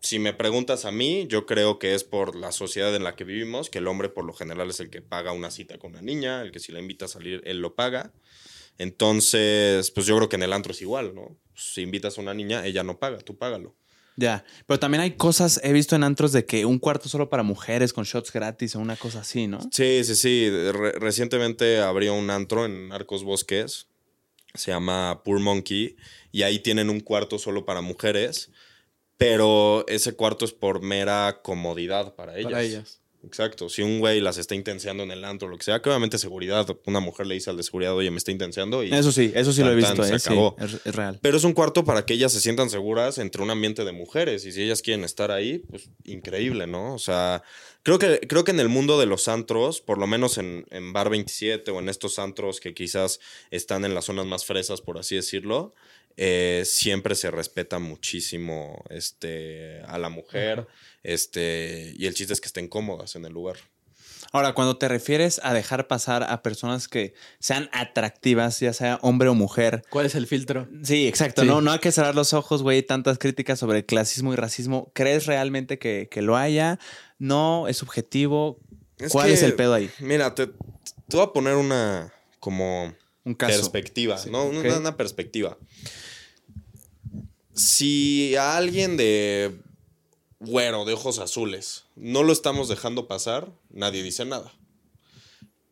Si 0.00 0.18
me 0.18 0.34
preguntas 0.34 0.84
a 0.84 0.90
mí, 0.90 1.26
yo 1.28 1.46
creo 1.46 1.78
que 1.78 1.94
es 1.94 2.02
por 2.02 2.34
la 2.34 2.50
sociedad 2.50 2.94
en 2.94 3.04
la 3.04 3.14
que 3.14 3.24
vivimos, 3.24 3.70
que 3.70 3.78
el 3.78 3.86
hombre 3.86 4.08
por 4.08 4.24
lo 4.24 4.32
general 4.32 4.68
es 4.70 4.80
el 4.80 4.90
que 4.90 5.02
paga 5.02 5.32
una 5.32 5.52
cita 5.52 5.78
con 5.78 5.92
la 5.92 6.02
niña, 6.02 6.42
el 6.42 6.50
que 6.50 6.58
si 6.58 6.72
la 6.72 6.80
invita 6.80 7.04
a 7.04 7.08
salir, 7.08 7.42
él 7.46 7.60
lo 7.60 7.76
paga. 7.76 8.12
Entonces, 8.76 9.90
pues 9.92 10.04
yo 10.04 10.16
creo 10.16 10.28
que 10.28 10.36
en 10.36 10.42
el 10.42 10.52
antro 10.52 10.72
es 10.72 10.82
igual, 10.82 11.14
¿no? 11.14 11.36
Si 11.54 11.80
invitas 11.80 12.18
a 12.18 12.20
una 12.20 12.34
niña, 12.34 12.66
ella 12.66 12.82
no 12.82 12.98
paga, 12.98 13.18
tú 13.18 13.38
págalo. 13.38 13.76
Ya, 14.20 14.44
pero 14.66 14.78
también 14.78 15.00
hay 15.00 15.12
cosas, 15.12 15.58
he 15.64 15.72
visto 15.72 15.96
en 15.96 16.04
antros 16.04 16.30
de 16.32 16.44
que 16.44 16.66
un 16.66 16.78
cuarto 16.78 17.08
solo 17.08 17.30
para 17.30 17.42
mujeres 17.42 17.94
con 17.94 18.04
shots 18.04 18.30
gratis 18.30 18.76
o 18.76 18.78
una 18.80 18.96
cosa 18.96 19.20
así, 19.20 19.46
¿no? 19.46 19.60
Sí, 19.72 20.04
sí, 20.04 20.14
sí. 20.14 20.50
Re- 20.50 20.92
recientemente 20.92 21.78
abrió 21.80 22.12
un 22.12 22.28
antro 22.28 22.66
en 22.66 22.92
Arcos 22.92 23.24
Bosques. 23.24 23.86
Se 24.52 24.72
llama 24.72 25.22
Poor 25.24 25.40
Monkey. 25.40 25.96
Y 26.32 26.42
ahí 26.42 26.58
tienen 26.58 26.90
un 26.90 27.00
cuarto 27.00 27.38
solo 27.38 27.64
para 27.64 27.80
mujeres. 27.80 28.50
Pero 29.16 29.86
ese 29.88 30.12
cuarto 30.14 30.44
es 30.44 30.52
por 30.52 30.82
mera 30.82 31.40
comodidad 31.42 32.14
para 32.14 32.34
ellas. 32.36 32.44
Para 32.52 32.62
ellas. 32.62 32.99
Exacto. 33.24 33.68
Si 33.68 33.82
un 33.82 33.98
güey 33.98 34.20
las 34.20 34.38
está 34.38 34.54
intenseando 34.54 35.02
en 35.02 35.10
el 35.10 35.24
antro 35.24 35.48
o 35.48 35.50
lo 35.50 35.58
que 35.58 35.64
sea, 35.64 35.82
que 35.82 35.90
obviamente 35.90 36.18
seguridad. 36.18 36.66
Una 36.86 37.00
mujer 37.00 37.26
le 37.26 37.34
dice 37.34 37.50
al 37.50 37.56
de 37.56 37.62
seguridad, 37.62 37.94
oye, 37.94 38.10
me 38.10 38.16
está 38.16 38.30
intenseando. 38.30 38.82
Y 38.82 38.92
Eso 38.92 39.12
sí, 39.12 39.30
eso 39.34 39.52
sí 39.52 39.62
lo 39.62 39.72
he 39.72 39.80
tan, 39.82 39.96
visto, 39.96 40.04
se 40.04 40.12
¿eh? 40.14 40.16
Acabó. 40.16 40.56
es, 40.58 40.80
es 40.84 40.94
real. 40.94 41.18
Pero 41.20 41.36
es 41.36 41.44
un 41.44 41.52
cuarto 41.52 41.84
para 41.84 42.06
que 42.06 42.14
ellas 42.14 42.32
se 42.32 42.40
sientan 42.40 42.70
seguras 42.70 43.18
entre 43.18 43.42
un 43.42 43.50
ambiente 43.50 43.84
de 43.84 43.92
mujeres. 43.92 44.46
Y 44.46 44.52
si 44.52 44.62
ellas 44.62 44.80
quieren 44.80 45.04
estar 45.04 45.30
ahí, 45.30 45.58
pues 45.58 45.90
increíble, 46.04 46.66
¿no? 46.66 46.94
O 46.94 46.98
sea, 46.98 47.42
creo 47.82 47.98
que, 47.98 48.20
creo 48.20 48.44
que 48.44 48.52
en 48.52 48.60
el 48.60 48.68
mundo 48.68 48.98
de 48.98 49.06
los 49.06 49.28
antros, 49.28 49.80
por 49.80 49.98
lo 49.98 50.06
menos 50.06 50.38
en, 50.38 50.66
en 50.70 50.92
Bar 50.92 51.10
27 51.10 51.70
o 51.70 51.78
en 51.78 51.88
estos 51.88 52.18
antros 52.18 52.60
que 52.60 52.72
quizás 52.74 53.20
están 53.50 53.84
en 53.84 53.94
las 53.94 54.06
zonas 54.06 54.26
más 54.26 54.44
fresas, 54.46 54.80
por 54.80 54.98
así 54.98 55.16
decirlo, 55.16 55.74
eh, 56.16 56.62
siempre 56.66 57.14
se 57.14 57.30
respeta 57.30 57.78
muchísimo 57.78 58.84
este, 58.90 59.80
a 59.86 59.98
la 59.98 60.08
mujer. 60.08 60.66
Este, 61.02 61.94
y 61.96 62.06
el 62.06 62.14
chiste 62.14 62.32
es 62.32 62.40
que 62.40 62.46
estén 62.46 62.68
cómodas 62.68 63.16
en 63.16 63.24
el 63.24 63.32
lugar. 63.32 63.56
Ahora, 64.32 64.52
cuando 64.52 64.76
te 64.76 64.86
refieres 64.86 65.40
a 65.42 65.54
dejar 65.54 65.88
pasar 65.88 66.22
a 66.22 66.42
personas 66.42 66.86
que 66.88 67.14
sean 67.40 67.68
atractivas, 67.72 68.60
ya 68.60 68.72
sea 68.72 68.98
hombre 69.02 69.28
o 69.28 69.34
mujer. 69.34 69.82
¿Cuál 69.90 70.06
es 70.06 70.14
el 70.14 70.26
filtro? 70.26 70.68
Sí, 70.84 71.08
exacto. 71.08 71.42
Sí. 71.42 71.48
No, 71.48 71.60
no 71.62 71.72
hay 71.72 71.78
que 71.80 71.90
cerrar 71.90 72.14
los 72.14 72.32
ojos, 72.32 72.62
güey. 72.62 72.82
Tantas 72.82 73.18
críticas 73.18 73.58
sobre 73.58 73.86
clasismo 73.86 74.32
y 74.32 74.36
racismo. 74.36 74.92
¿Crees 74.94 75.26
realmente 75.26 75.78
que, 75.78 76.08
que 76.10 76.22
lo 76.22 76.36
haya? 76.36 76.78
No, 77.18 77.66
es 77.66 77.78
subjetivo. 77.78 78.60
Es 78.98 79.10
¿Cuál 79.10 79.28
que, 79.28 79.32
es 79.34 79.42
el 79.42 79.54
pedo 79.54 79.74
ahí? 79.74 79.90
Mira, 79.98 80.34
te, 80.34 80.46
te 80.46 81.16
voy 81.16 81.22
a 81.22 81.32
poner 81.32 81.56
una 81.56 82.12
como 82.38 82.94
Un 83.24 83.34
caso. 83.34 83.54
perspectiva, 83.56 84.18
Sí, 84.18 84.30
¿no? 84.30 84.44
una 84.44 84.96
perspectiva. 84.96 85.58
Si 87.60 88.36
a 88.36 88.56
alguien 88.56 88.96
de 88.96 89.60
güero, 90.38 90.86
de 90.86 90.94
ojos 90.94 91.18
azules, 91.18 91.84
no 91.94 92.22
lo 92.22 92.32
estamos 92.32 92.68
dejando 92.68 93.06
pasar, 93.06 93.52
nadie 93.68 94.02
dice 94.02 94.24
nada. 94.24 94.50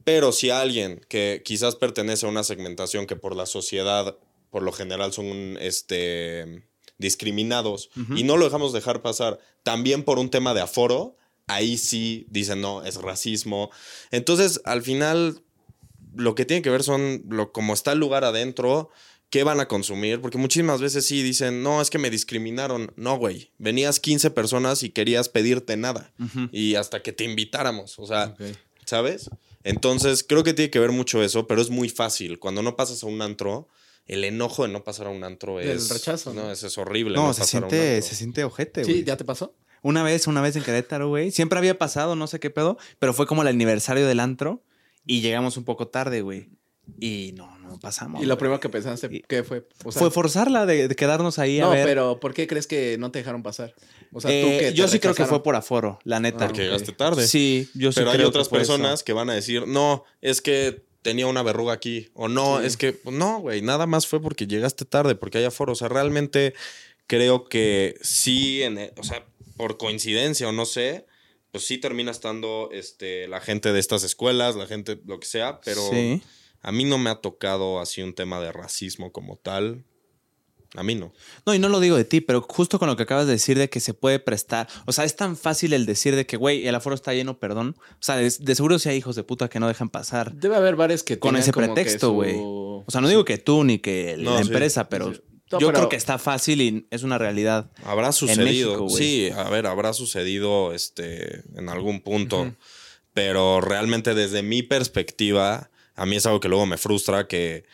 Pero 0.05 0.33
si 0.33 0.51
a 0.51 0.61
alguien 0.61 1.01
que 1.09 1.43
quizás 1.45 1.77
pertenece 1.77 2.27
a 2.27 2.29
una 2.29 2.45
segmentación 2.45 3.07
que 3.07 3.17
por 3.17 3.35
la 3.35 3.47
sociedad, 3.47 4.19
por 4.51 4.63
lo 4.63 4.73
general, 4.73 5.15
son 5.15 5.57
este, 5.61 6.63
discriminados 6.99 7.89
y 8.15 8.23
no 8.23 8.37
lo 8.37 8.45
dejamos 8.45 8.75
dejar 8.75 9.01
pasar, 9.01 9.39
también 9.63 10.03
por 10.03 10.19
un 10.19 10.31
tema 10.31 10.53
de 10.53 10.61
aforo, 10.61 11.17
ahí 11.47 11.79
sí 11.79 12.27
dicen, 12.29 12.61
no, 12.61 12.85
es 12.85 12.97
racismo. 12.97 13.71
Entonces, 14.11 14.61
al 14.65 14.83
final, 14.83 15.41
lo 16.15 16.35
que 16.35 16.45
tiene 16.45 16.63
que 16.63 16.71
ver 16.71 16.83
son 16.83 17.25
lo, 17.31 17.53
cómo 17.53 17.73
está 17.73 17.93
el 17.93 17.99
lugar 17.99 18.25
adentro, 18.25 18.91
qué 19.31 19.45
van 19.45 19.61
a 19.61 19.69
consumir, 19.69 20.21
porque 20.21 20.39
muchísimas 20.39 20.81
veces 20.81 21.07
sí 21.07 21.23
dicen, 21.23 21.63
no, 21.63 21.81
es 21.81 21.91
que 21.91 21.99
me 21.99 22.11
discriminaron. 22.11 22.93
No, 22.97 23.17
güey, 23.17 23.53
venías 23.59 24.01
15 24.01 24.31
personas 24.31 24.83
y 24.83 24.91
querías 24.91 25.29
pedirte 25.29 25.77
nada. 25.77 26.13
Y 26.53 26.75
hasta 26.77 27.03
que 27.03 27.13
te 27.13 27.25
invitáramos, 27.25 27.99
o 27.99 28.07
sea. 28.07 28.35
¿sabes? 28.89 29.31
Entonces, 29.65 30.25
creo 30.27 30.45
que 30.45 30.55
tiene 30.55 30.71
que 30.71 30.79
ver 30.79 30.93
mucho 30.93 31.23
eso, 31.23 31.47
pero 31.47 31.61
es 31.61 31.71
muy 31.71 31.89
fácil. 31.89 32.39
Cuando 32.39 32.63
no 32.63 32.75
pasas 32.75 33.03
a 33.03 33.07
un 33.07 33.21
antro, 33.21 33.69
el 34.07 34.25
enojo 34.25 34.63
de 34.67 34.73
no 34.73 34.83
pasar 34.83 35.09
a 35.09 35.11
un 35.11 35.23
antro 35.25 35.61
es... 35.61 35.91
rechazo, 35.91 36.33
No, 36.33 36.51
es, 36.51 36.63
es 36.63 36.79
horrible. 36.79 37.15
No, 37.17 37.35
se 37.35 37.41
pasar 37.41 37.65
a 37.65 37.67
un 37.67 37.71
siente, 37.71 37.95
antro. 37.97 38.09
se 38.09 38.15
siente 38.15 38.45
ojete, 38.45 38.83
güey. 38.85 38.97
Sí, 38.97 39.05
¿ya 39.05 39.17
te 39.17 39.25
pasó? 39.25 39.55
Una 39.83 40.03
vez, 40.03 40.27
una 40.27 40.41
vez 40.41 40.57
en 40.57 40.63
Querétaro, 40.63 41.09
güey. 41.09 41.31
Siempre 41.31 41.59
había 41.59 41.79
pasado, 41.79 42.17
no 42.17 42.27
sé 42.27 42.41
qué 42.41 42.51
pedo, 42.51 42.79
pero 42.99 43.13
fue 43.13 43.27
como 43.27 43.43
el 43.43 43.49
aniversario 43.49 44.07
del 44.07 44.21
antro 44.21 44.65
y 45.07 45.21
llegamos 45.21 45.57
un 45.57 45.65
poco 45.65 45.89
tarde, 45.89 46.23
güey. 46.23 46.49
Y 47.01 47.33
no, 47.37 47.59
no 47.59 47.79
pasamos. 47.79 48.23
Y 48.23 48.27
lo 48.27 48.39
primero 48.39 48.59
que 48.61 48.69
pensaste, 48.69 49.09
Y- 49.11 49.21
¿qué 49.29 49.45
fue? 49.45 49.67
O 49.85 49.93
sea, 49.93 50.01
fue 50.01 50.11
forzarla 50.11 50.67
de, 50.67 50.89
de 50.89 50.97
quedarnos 50.97 51.39
ahí 51.39 51.59
a 51.61 51.65
No, 51.65 51.71
ver. 51.71 51.85
pero 51.87 52.19
¿por 52.19 52.35
qué 52.35 52.47
crees 52.47 52.67
que 52.67 52.97
no 52.99 53.11
te 53.11 53.19
dejaron 53.19 53.43
pasar? 53.43 53.75
O 54.13 54.21
sea, 54.21 54.31
Eh, 54.33 54.43
tú 54.43 54.49
que 54.49 54.59
te 54.71 54.75
yo 54.75 54.89
sí 54.89 54.99
creo 54.99 55.15
que 55.15 55.27
fue 55.27 55.43
por 55.43 55.55
aforo, 55.55 55.99
la 56.05 56.19
neta. 56.19 56.47
Porque 56.47 56.63
llegaste 56.63 56.93
tarde. 56.93 57.27
Sí, 57.27 57.69
yo 57.75 57.93
sí 57.93 57.97
Pero 58.01 58.11
hay 58.11 58.17
creo 58.17 58.29
otras 58.29 58.49
que 58.49 58.57
eso. 58.57 58.73
personas 58.73 59.03
que 59.03 59.13
van 59.13 59.29
a 59.31 59.35
decir, 59.35 59.67
no, 59.69 60.05
es 60.23 60.41
que 60.41 60.83
tenía 61.03 61.27
una 61.27 61.43
verruga 61.43 61.75
aquí. 61.75 62.09
O 62.15 62.27
no, 62.29 62.59
Sí. 62.61 62.67
es 62.67 62.77
que, 62.77 62.93
pues, 62.95 63.15
no, 63.15 63.39
güey, 63.41 63.61
nada 63.63 63.87
más 63.87 64.07
fue 64.07 64.21
porque 64.21 64.47
llegaste 64.47 64.85
tarde, 64.85 65.15
porque 65.15 65.39
hay 65.39 65.45
aforo. 65.45 65.73
O 65.73 65.77
sea, 65.77 65.89
realmente 65.89 66.55
creo 67.07 67.45
que 67.49 67.97
sí, 68.03 68.63
en 68.63 68.79
e- 68.79 68.93
o 68.97 69.05
sea, 69.05 69.25
por 69.57 69.77
coincidencia 69.79 70.49
o 70.49 70.53
no 70.53 70.65
sé, 70.67 71.07
pues 71.51 71.65
sí 71.67 71.79
termina 71.79 72.11
estando 72.11 72.69
este, 72.73 73.29
la 73.29 73.41
gente 73.41 73.73
de 73.73 73.79
estas 73.81 74.05
escuelas, 74.05 74.57
la 74.57 74.67
gente, 74.67 74.99
lo 75.07 75.19
que 75.21 75.27
sea, 75.27 75.61
pero 75.65 75.81
Sí. 75.91 76.23
A 76.63 76.73
mí 76.73 76.85
no 76.85 76.99
me 76.99 77.11
ha 77.11 77.17
tocado 77.21 77.81
así 77.81 78.03
un 78.03 78.15
tema 78.15 78.41
de 78.41 78.53
racismo 78.53 79.13
como 79.13 79.37
tal. 79.37 79.85
A 80.75 80.83
mí 80.83 80.95
no. 80.95 81.15
No, 81.47 81.55
y 81.55 81.59
no 81.59 81.71
lo 81.71 81.81
digo 81.81 81.97
de 81.97 82.05
ti, 82.05 82.21
pero 82.21 82.43
justo 82.43 82.79
con 82.79 82.89
lo 82.89 82.97
que 82.97 83.05
acabas 83.05 83.27
de 83.27 83.33
decir 83.33 83.57
de 83.59 83.71
que 83.71 83.81
se 83.81 83.95
puede 83.95 84.19
prestar. 84.19 84.69
O 84.85 84.93
sea, 84.93 85.05
es 85.05 85.17
tan 85.17 85.35
fácil 85.35 85.73
el 85.73 85.87
decir 85.87 86.15
de 86.15 86.27
que, 86.27 86.37
güey, 86.37 86.67
el 86.69 86.75
aforo 86.75 86.95
está 86.95 87.15
lleno, 87.15 87.39
perdón. 87.39 87.75
O 87.93 87.97
sea, 88.01 88.17
de, 88.17 88.25
de 88.39 88.55
seguro 88.55 88.79
sí 88.79 88.91
hay 88.91 88.99
hijos 88.99 89.17
de 89.17 89.25
puta 89.25 89.49
que 89.49 89.61
no 89.61 89.67
dejan 89.69 89.89
pasar. 89.89 90.35
Debe 90.35 90.57
haber 90.57 90.77
bares 90.77 91.03
que 91.03 91.19
Con 91.19 91.37
ese 91.37 91.53
como 91.53 91.73
pretexto, 91.73 92.09
su- 92.09 92.13
güey. 92.13 92.35
O 92.37 92.85
sea, 92.89 93.01
no 93.01 93.09
digo 93.09 93.25
que 93.25 93.39
tú 93.39 93.65
ni 93.65 93.79
que 93.79 94.17
No, 94.19 94.35
la 94.35 94.43
sí, 94.43 94.49
empresa, 94.49 94.91
pero 94.91 95.15
sí. 95.15 95.21
No, 95.51 95.59
Yo 95.59 95.69
pero- 95.69 95.79
creo 95.79 95.89
que 95.89 95.97
está 95.97 96.19
fácil 96.19 96.61
y 96.61 96.87
es 96.91 97.03
una 97.03 97.17
realidad. 97.17 97.71
Habrá 97.83 98.13
sucedido. 98.13 98.73
México, 98.73 98.91
sí, 98.91 99.31
a 99.35 99.49
ver, 99.49 99.67
habrá 99.67 99.95
sucedido 99.95 100.75
este 100.75 101.45
en 101.57 101.71
algún 101.71 102.03
punto. 102.03 102.55
Pero 103.15 103.63
realmente 103.63 104.15
desde 104.15 104.43
mi 104.43 104.63
perspectiva, 104.63 105.71
a 105.99 106.07
mí 106.07 106.17
es 106.17 106.27
algo 106.27 106.41
que 106.41 106.49
luego 106.49 106.65
me 106.65 106.79
frustra 106.79 107.27
que 107.27 107.65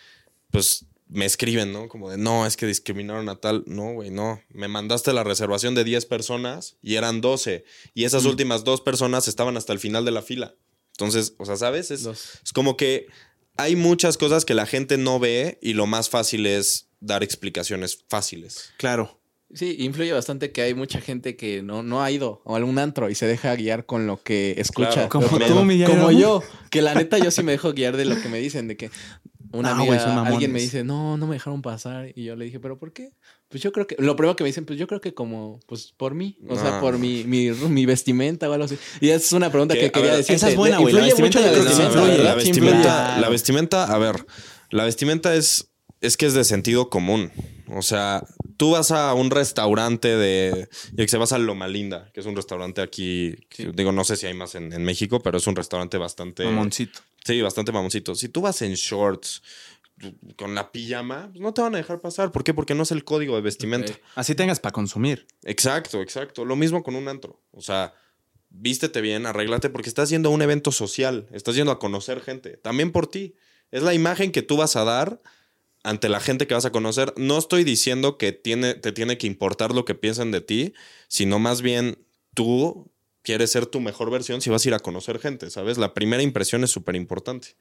pues 0.51 0.87
me 1.09 1.27
escriben, 1.27 1.73
¿no? 1.73 1.89
Como 1.89 2.11
de, 2.11 2.17
no, 2.17 2.47
es 2.47 2.57
que 2.57 2.67
discriminaron 2.67 3.29
a 3.29 3.37
tal. 3.37 3.63
No, 3.67 3.93
güey, 3.93 4.11
no. 4.11 4.41
Me 4.49 4.69
mandaste 4.69 5.13
la 5.13 5.23
reservación 5.23 5.75
de 5.75 5.85
10 5.85 6.07
personas 6.07 6.77
y 6.83 6.95
eran 6.97 7.21
12. 7.21 7.65
Y 7.93 8.05
esas 8.05 8.25
últimas 8.25 8.65
dos 8.65 8.81
personas 8.81 9.29
estaban 9.29 9.57
hasta 9.57 9.73
el 9.73 9.79
final 9.79 10.05
de 10.05 10.11
la 10.11 10.23
fila. 10.23 10.55
Entonces, 10.93 11.35
o 11.39 11.45
sea, 11.45 11.57
¿sabes? 11.57 11.91
Es, 11.91 12.07
es 12.07 12.53
como 12.53 12.77
que 12.77 13.07
hay 13.57 13.77
muchas 13.77 14.17
cosas 14.17 14.45
que 14.45 14.55
la 14.55 14.67
gente 14.67 14.97
no 14.97 15.19
ve 15.19 15.59
y 15.61 15.75
lo 15.75 15.87
más 15.87 16.09
fácil 16.09 16.47
es 16.47 16.89
dar 17.01 17.23
explicaciones 17.23 18.05
fáciles. 18.09 18.73
Claro. 18.79 19.21
Sí, 19.55 19.77
influye 19.79 20.13
bastante 20.13 20.51
que 20.51 20.63
hay 20.63 20.75
mucha 20.75 21.01
gente 21.01 21.37
que 21.37 21.63
no, 21.63 21.83
no 21.83 22.03
ha 22.03 22.11
ido 22.11 22.43
a 22.45 22.57
algún 22.57 22.79
antro 22.79 23.09
y 23.09 23.15
se 23.15 23.27
deja 23.27 23.55
guiar 23.55 23.87
con 23.87 24.07
lo 24.07 24.21
que 24.23 24.55
escucha. 24.59 25.09
Claro. 25.09 25.09
Como 25.09 25.39
tú, 25.39 25.65
Miguel, 25.65 25.89
Como 25.89 26.11
yo, 26.11 26.43
que 26.71 26.83
la 26.83 26.95
neta 26.95 27.19
yo 27.19 27.31
sí 27.31 27.43
me 27.43 27.53
dejo 27.53 27.73
guiar 27.73 27.97
de 27.97 28.05
lo 28.05 28.21
que 28.21 28.29
me 28.29 28.39
dicen, 28.39 28.67
de 28.67 28.77
que 28.77 28.91
una 29.53 29.71
No, 29.73 29.83
amiga, 29.83 30.01
son 30.01 30.09
mamones. 30.17 30.33
alguien 30.33 30.53
me 30.53 30.61
dice, 30.61 30.83
no, 30.83 31.17
no 31.17 31.29
me 31.29 31.37
dejaron 31.37 31.63
pasar. 31.63 32.11
Y 32.17 32.25
yo 32.25 32.35
le 32.35 32.47
dije, 32.47 32.59
¿pero 32.59 32.77
por 32.77 32.93
qué? 32.93 33.13
Pues 33.49 33.63
yo 33.63 33.71
creo 33.71 33.87
que, 33.87 33.95
lo 34.01 34.17
primero 34.17 34.35
que 34.35 34.43
me 34.43 34.49
dicen, 34.49 34.65
pues 34.65 34.77
yo 34.77 34.89
creo 34.89 35.01
que 35.01 35.15
como, 35.15 35.61
pues 35.69 35.95
por 35.97 36.15
mí, 36.17 36.37
o 36.49 36.57
sea, 36.57 36.73
No. 36.73 36.81
por 36.81 36.99
mi, 36.99 37.23
mi, 37.23 37.51
mi 37.51 37.87
vestimenta 37.87 38.51
o 38.51 38.53
algo 38.53 38.65
así. 38.65 38.77
Y 39.01 39.11
esa 39.11 39.25
es 39.27 39.33
una 39.33 39.51
pregunta 39.51 39.75
Que, 39.75 39.93
quería 39.93 40.17
decir. 40.17 40.35
esa 40.35 40.49
es 40.49 40.57
buena, 40.57 40.79
güey, 40.79 40.93
la 40.93 41.07
Influye 41.07 41.23
mucho 41.23 41.39
vestimenta 41.41 41.63
la 41.63 41.65
vestimenta, 41.65 42.25
la 42.25 42.35
vestimenta, 42.35 43.21
la 43.21 43.29
vestimenta, 43.29 43.85
a 43.95 43.99
ver, 43.99 44.27
la 44.71 44.85
vestimenta 44.85 45.35
es, 45.37 45.71
es 46.01 46.17
que 46.17 46.27
es 46.27 46.35
de 46.35 46.43
sentido 46.43 46.91
común. 46.91 47.31
O 47.69 47.83
sea, 47.83 48.25
tú 48.57 48.73
vas 48.73 48.91
a 48.91 49.15
un 49.15 49.31
restaurante 49.31 50.17
de, 50.17 50.69
yo 50.93 50.97
que 51.05 51.09
sé, 51.09 51.17
vas 51.19 51.33
a 51.33 51.39
Loma 51.39 51.69
Linda, 51.69 52.11
que 52.13 52.21
es 52.21 52.27
un 52.27 52.37
restaurante 52.37 52.81
aquí, 52.81 53.37
que 53.49 53.73
digo, 53.73 53.93
no 53.93 54.05
sé 54.05 54.17
si 54.17 54.27
hay 54.27 54.35
más 54.35 54.55
en, 54.55 54.73
en 54.73 54.85
México, 54.85 55.21
pero 55.21 55.39
es 55.39 55.47
un 55.47 55.57
restaurante 55.57 55.99
bastante... 55.99 56.45
Mamoncito. 56.45 57.01
Sí, 57.25 57.41
bastante 57.41 57.73
mamoncito. 57.73 58.15
Si 58.15 58.29
tú 58.29 58.43
vas 58.43 58.61
en 58.63 58.75
shorts, 58.75 59.43
con 60.37 60.55
la 60.55 60.73
pijama, 60.73 61.29
pues 61.31 61.41
no 61.41 61.55
te 61.55 61.63
van 61.63 61.75
a 61.75 61.79
dejar 61.79 62.01
pasar. 62.01 62.33
¿Por 62.33 62.45
qué? 62.45 62.53
Porque 62.53 62.75
no 62.75 62.83
es 62.83 62.91
el 62.91 63.05
código 63.05 63.37
de 63.37 63.43
vestimenta. 63.43 63.93
Así 64.15 64.35
tengas 64.35 64.61
para 64.61 64.73
consumir. 64.73 65.27
Exacto, 65.45 66.03
exacto. 66.03 66.45
Lo 66.45 66.57
mismo 66.57 66.83
con 66.83 66.97
un 66.97 67.09
antro. 67.09 67.41
O 67.53 67.63
sea, 67.63 67.95
vístete 68.51 69.01
bien, 69.01 69.27
arréglate, 69.27 69.71
porque 69.71 69.89
estás 69.89 70.11
yendo 70.11 70.29
a 70.29 70.33
un 70.33 70.43
evento 70.43 70.73
social, 70.73 71.29
estás 71.33 71.55
yendo 71.55 71.73
a 71.73 71.79
conocer 71.79 72.21
gente, 72.21 72.57
también 72.57 72.93
por 72.93 73.07
ti. 73.07 73.37
Es 73.71 73.83
la 73.83 73.95
imagen 73.95 74.33
que 74.33 74.43
tú 74.43 74.57
vas 74.57 74.77
a 74.77 74.85
dar 74.85 75.21
ante 75.85 76.09
la 76.09 76.19
gente 76.19 76.49
que 76.49 76.55
vas 76.55 76.65
a 76.65 76.73
conocer. 76.73 77.13
No 77.17 77.39
estoy 77.39 77.63
diciendo 77.63 78.19
que 78.19 78.33
tiene, 78.33 78.75
te 78.75 78.91
tiene 78.91 79.19
que 79.19 79.29
importar 79.29 79.73
lo 79.73 79.85
que 79.85 79.95
piensan 79.95 80.33
de 80.33 80.41
ti, 80.41 80.75
sino 81.07 81.39
más 81.39 81.63
bien 81.63 81.99
tú 82.35 82.91
quieres 83.23 83.51
ser 83.51 83.67
tu 83.67 83.81
mejor 83.81 84.11
versión 84.11 84.41
si 84.41 84.51
vas 84.51 84.65
a 84.65 84.69
ir 84.69 84.75
a 84.75 84.81
conocer 84.81 85.19
gente, 85.21 85.51
¿sabes? 85.51 85.79
La 85.79 85.95
primera 85.95 86.23
impresión 86.23 86.65
es 86.65 86.71
súper 86.71 86.97
importante. 86.97 87.57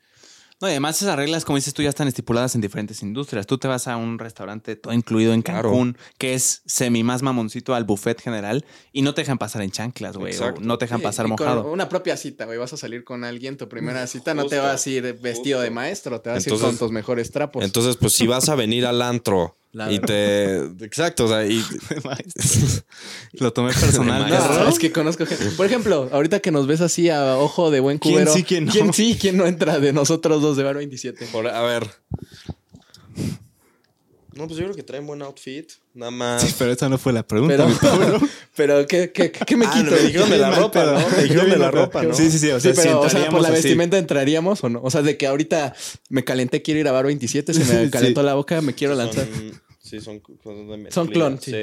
No, 0.64 0.70
y 0.70 0.72
además 0.72 1.02
esas 1.02 1.18
reglas, 1.18 1.44
como 1.44 1.58
dices 1.58 1.74
tú, 1.74 1.82
ya 1.82 1.90
están 1.90 2.08
estipuladas 2.08 2.56
en 2.56 2.62
diferentes 2.62 3.02
industrias. 3.04 3.46
Tú 3.46 3.58
te 3.58 3.68
vas 3.68 3.90
a 3.90 3.98
un 3.98 4.18
restaurante 4.18 4.78
todo 4.78 4.94
incluido 4.94 5.34
en 5.34 5.42
Claro. 5.42 5.72
Cancún, 5.72 5.98
que 6.18 6.36
es 6.36 6.62
semi 6.66 7.04
más 7.04 7.22
mamoncito 7.22 7.76
al 7.76 7.84
buffet 7.84 8.22
general, 8.22 8.64
y 8.94 9.02
no 9.02 9.14
te 9.14 9.24
dejan 9.24 9.38
pasar 9.38 9.62
en 9.62 9.72
chanclas, 9.72 10.16
güey. 10.16 10.34
No 10.62 10.78
te 10.78 10.86
dejan 10.86 11.00
Sí, 11.00 11.04
pasar 11.04 11.26
y 11.26 11.30
con 11.32 11.46
mojado. 11.46 11.70
Una 11.70 11.90
propia 11.90 12.16
cita, 12.16 12.46
güey. 12.46 12.58
Vas 12.58 12.72
a 12.72 12.78
salir 12.78 13.04
con 13.04 13.26
alguien, 13.26 13.58
tu 13.58 13.68
primera 13.68 14.08
cita, 14.08 14.34
no 14.34 14.46
te 14.46 14.58
vas 14.58 14.88
a 14.88 14.90
ir 14.90 15.20
vestido 15.20 15.60
de 15.60 15.70
maestro, 15.70 16.22
te 16.22 16.30
vas 16.30 16.48
a 16.48 16.50
ir 16.50 16.58
con 16.58 16.78
tus 16.78 16.92
mejores 16.92 17.30
trapos. 17.32 17.62
Entonces, 17.66 17.98
pues 17.98 18.14
si 18.14 18.26
vas 18.26 18.48
a 18.48 18.56
venir 18.56 18.86
al 18.86 19.02
antro 19.02 19.58
La 19.74 19.92
y 19.92 20.00
te... 20.00 20.56
Exacto, 20.86 21.26
o 21.26 21.28
sea, 21.28 21.46
y... 21.46 21.62
Lo 23.34 23.52
tomé 23.54 23.74
personal. 23.74 24.30
No, 24.30 24.68
es 24.70 24.78
que 24.80 24.92
conozco 24.92 25.26
gente. 25.26 25.46
Por 25.58 25.66
ejemplo, 25.66 26.10
ahorita 26.12 26.40
que 26.42 26.52
nos 26.52 26.68
ves 26.68 26.80
así 26.82 27.10
a 27.10 27.38
ojo 27.38 27.72
de 27.72 27.80
buen 27.80 27.98
¿Quién 27.98 28.14
cubero. 28.16 28.34
sí, 28.34 28.44
quién 28.44 28.66
no? 28.66 28.72
¿Quién 28.72 28.94
sí, 28.94 29.18
quién 29.20 29.36
no 29.36 29.48
entra 29.48 29.80
de 29.80 29.92
nosotros 29.92 30.42
dos 30.44 30.58
de 30.58 30.64
Bar 30.64 30.76
27? 30.78 31.26
Por- 31.32 31.48
a 31.48 31.62
ver. 31.64 31.88
No, 34.36 34.48
pues 34.48 34.58
yo 34.58 34.64
creo 34.66 34.76
que 34.76 34.82
traen 34.82 35.06
buen 35.06 35.22
outfit. 35.22 35.70
Nada 35.94 36.10
más. 36.10 36.42
Sí, 36.42 36.56
pero 36.58 36.72
esa 36.72 36.90
no 36.90 36.98
fue 36.98 37.14
la 37.14 37.22
pregunta. 37.22 37.68
Pero, 37.80 38.20
pero 38.56 38.88
¿qué, 38.88 39.12
qué, 39.12 39.32
qué 39.32 39.56
me 39.56 39.68
Ah, 39.68 39.72
quito? 39.76 39.92
me 39.92 40.00
dijeron 40.00 40.30
de 40.32 40.38
la 40.40 40.50
ropa. 40.50 40.84
¿no? 40.86 41.08
Me 41.18 41.24
dijeron 41.24 41.50
de 41.52 41.58
la 41.58 41.70
ropa, 41.70 42.02
¿no? 42.02 42.16
Sí, 42.16 42.32
sí, 42.32 42.40
sí. 42.40 42.50
O 42.50 42.60
Sí, 42.60 42.74
sea, 42.74 42.74
si 42.74 42.82
pero 42.82 43.02
o 43.02 43.10
sea, 43.10 43.30
por 43.30 43.42
la 43.42 43.50
así. 43.50 43.58
vestimenta 43.58 44.00
entraríamos 44.00 44.64
o 44.64 44.70
no. 44.70 44.82
O 44.82 44.90
sea, 44.90 45.04
de 45.04 45.18
que 45.18 45.28
ahorita 45.28 45.76
me 46.10 46.24
calenté, 46.24 46.64
quiero 46.64 46.80
ir 46.80 46.88
a 46.88 46.92
Bar 46.92 47.06
27, 47.06 47.54
se 47.54 47.60
me 47.60 47.86
Sí. 47.86 47.92
calentó 47.92 48.24
la 48.24 48.34
boca, 48.34 48.60
me 48.62 48.74
quiero 48.74 48.96
lanzar. 48.96 49.28
Son, 49.28 49.62
sí, 50.00 50.06
son, 50.06 50.22
son 50.44 50.68
de 50.68 50.92
Son 50.92 51.08
mezclilla. 51.08 51.12
clon, 51.14 51.40
Sí, 51.42 51.54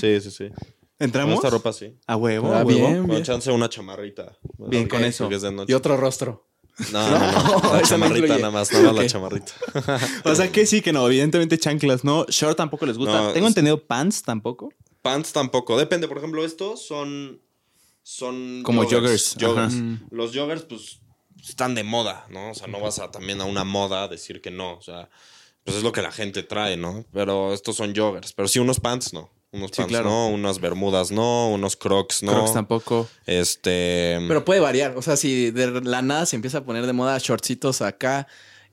sí, 0.00 0.20
sí. 0.20 0.30
sí. 0.30 0.48
Con 0.48 0.66
¿Entramos? 0.98 1.34
esta 1.36 1.50
ropa 1.50 1.72
sí. 1.72 1.94
A 2.06 2.16
huevo, 2.16 2.52
Ah, 2.52 2.60
a 2.60 2.64
huevo. 2.64 2.78
bien. 2.88 3.06
Con 3.06 3.22
chance 3.22 3.50
una 3.50 3.68
chamarrita. 3.68 4.36
Bien, 4.58 4.88
con 4.88 5.04
eso. 5.04 5.24
porque 5.24 5.36
es 5.36 5.42
de 5.42 5.52
noche. 5.52 5.70
Y 5.70 5.74
otro 5.74 5.96
rostro. 5.96 6.46
No, 6.92 7.08
no, 7.10 7.60
no. 7.62 7.74
La 7.74 7.82
chamarrita 7.82 8.36
nada 8.38 8.50
más, 8.50 8.72
nada 8.72 8.84
más 8.92 8.94
la 8.96 9.06
chamarrita. 9.06 9.52
O 10.24 10.34
sea 10.34 10.50
que 10.50 10.64
sí, 10.66 10.80
que 10.82 10.92
no. 10.92 11.06
Evidentemente 11.06 11.58
chanclas, 11.58 12.02
¿no? 12.04 12.24
Short 12.28 12.56
tampoco 12.56 12.86
les 12.86 12.96
gusta. 12.98 13.12
No, 13.20 13.32
Tengo 13.32 13.46
es- 13.46 13.50
entendido 13.50 13.86
pants 13.86 14.22
tampoco. 14.22 14.70
Pants 15.02 15.32
tampoco. 15.32 15.78
Depende, 15.78 16.08
por 16.08 16.18
ejemplo, 16.18 16.44
estos 16.44 16.86
son. 16.86 17.40
Son. 18.02 18.62
Como 18.62 18.84
joggers. 18.84 19.36
joggers. 19.40 19.74
Ajá. 19.74 19.98
Los 20.10 20.34
joggers, 20.34 20.62
pues, 20.62 21.00
están 21.46 21.74
de 21.74 21.82
moda, 21.84 22.26
¿no? 22.30 22.50
O 22.50 22.54
sea, 22.54 22.66
no 22.68 22.80
vas 22.80 22.98
a 23.00 23.10
también 23.10 23.40
a 23.40 23.44
una 23.44 23.64
moda 23.64 24.04
a 24.04 24.08
decir 24.08 24.40
que 24.40 24.50
no. 24.50 24.76
O 24.76 24.82
sea, 24.82 25.08
pues 25.66 25.76
es 25.76 25.82
lo 25.82 25.90
que 25.92 26.00
la 26.00 26.12
gente 26.12 26.42
trae, 26.44 26.76
¿no? 26.78 27.04
Pero 27.12 27.52
estos 27.52 27.76
son 27.76 27.92
joggers. 27.94 28.32
Pero 28.32 28.46
sí, 28.48 28.58
unos 28.60 28.80
pants, 28.80 29.12
no. 29.12 29.30
Unos 29.52 29.70
Sí, 29.72 29.78
pants, 29.78 29.90
claro. 29.90 30.08
no. 30.08 30.28
Unas 30.28 30.60
bermudas, 30.60 31.10
no. 31.10 31.50
Unos 31.50 31.76
crocs, 31.76 32.22
no. 32.22 32.32
Crocs 32.32 32.52
tampoco. 32.54 33.08
Este. 33.26 34.18
Pero 34.28 34.44
puede 34.44 34.60
variar. 34.60 34.94
O 34.96 35.02
sea, 35.02 35.16
si 35.16 35.50
de 35.50 35.82
la 35.82 36.02
nada 36.02 36.24
se 36.24 36.36
empieza 36.36 36.58
a 36.58 36.64
poner 36.64 36.86
de 36.86 36.92
moda 36.92 37.18
shortcitos 37.18 37.82
acá 37.82 38.28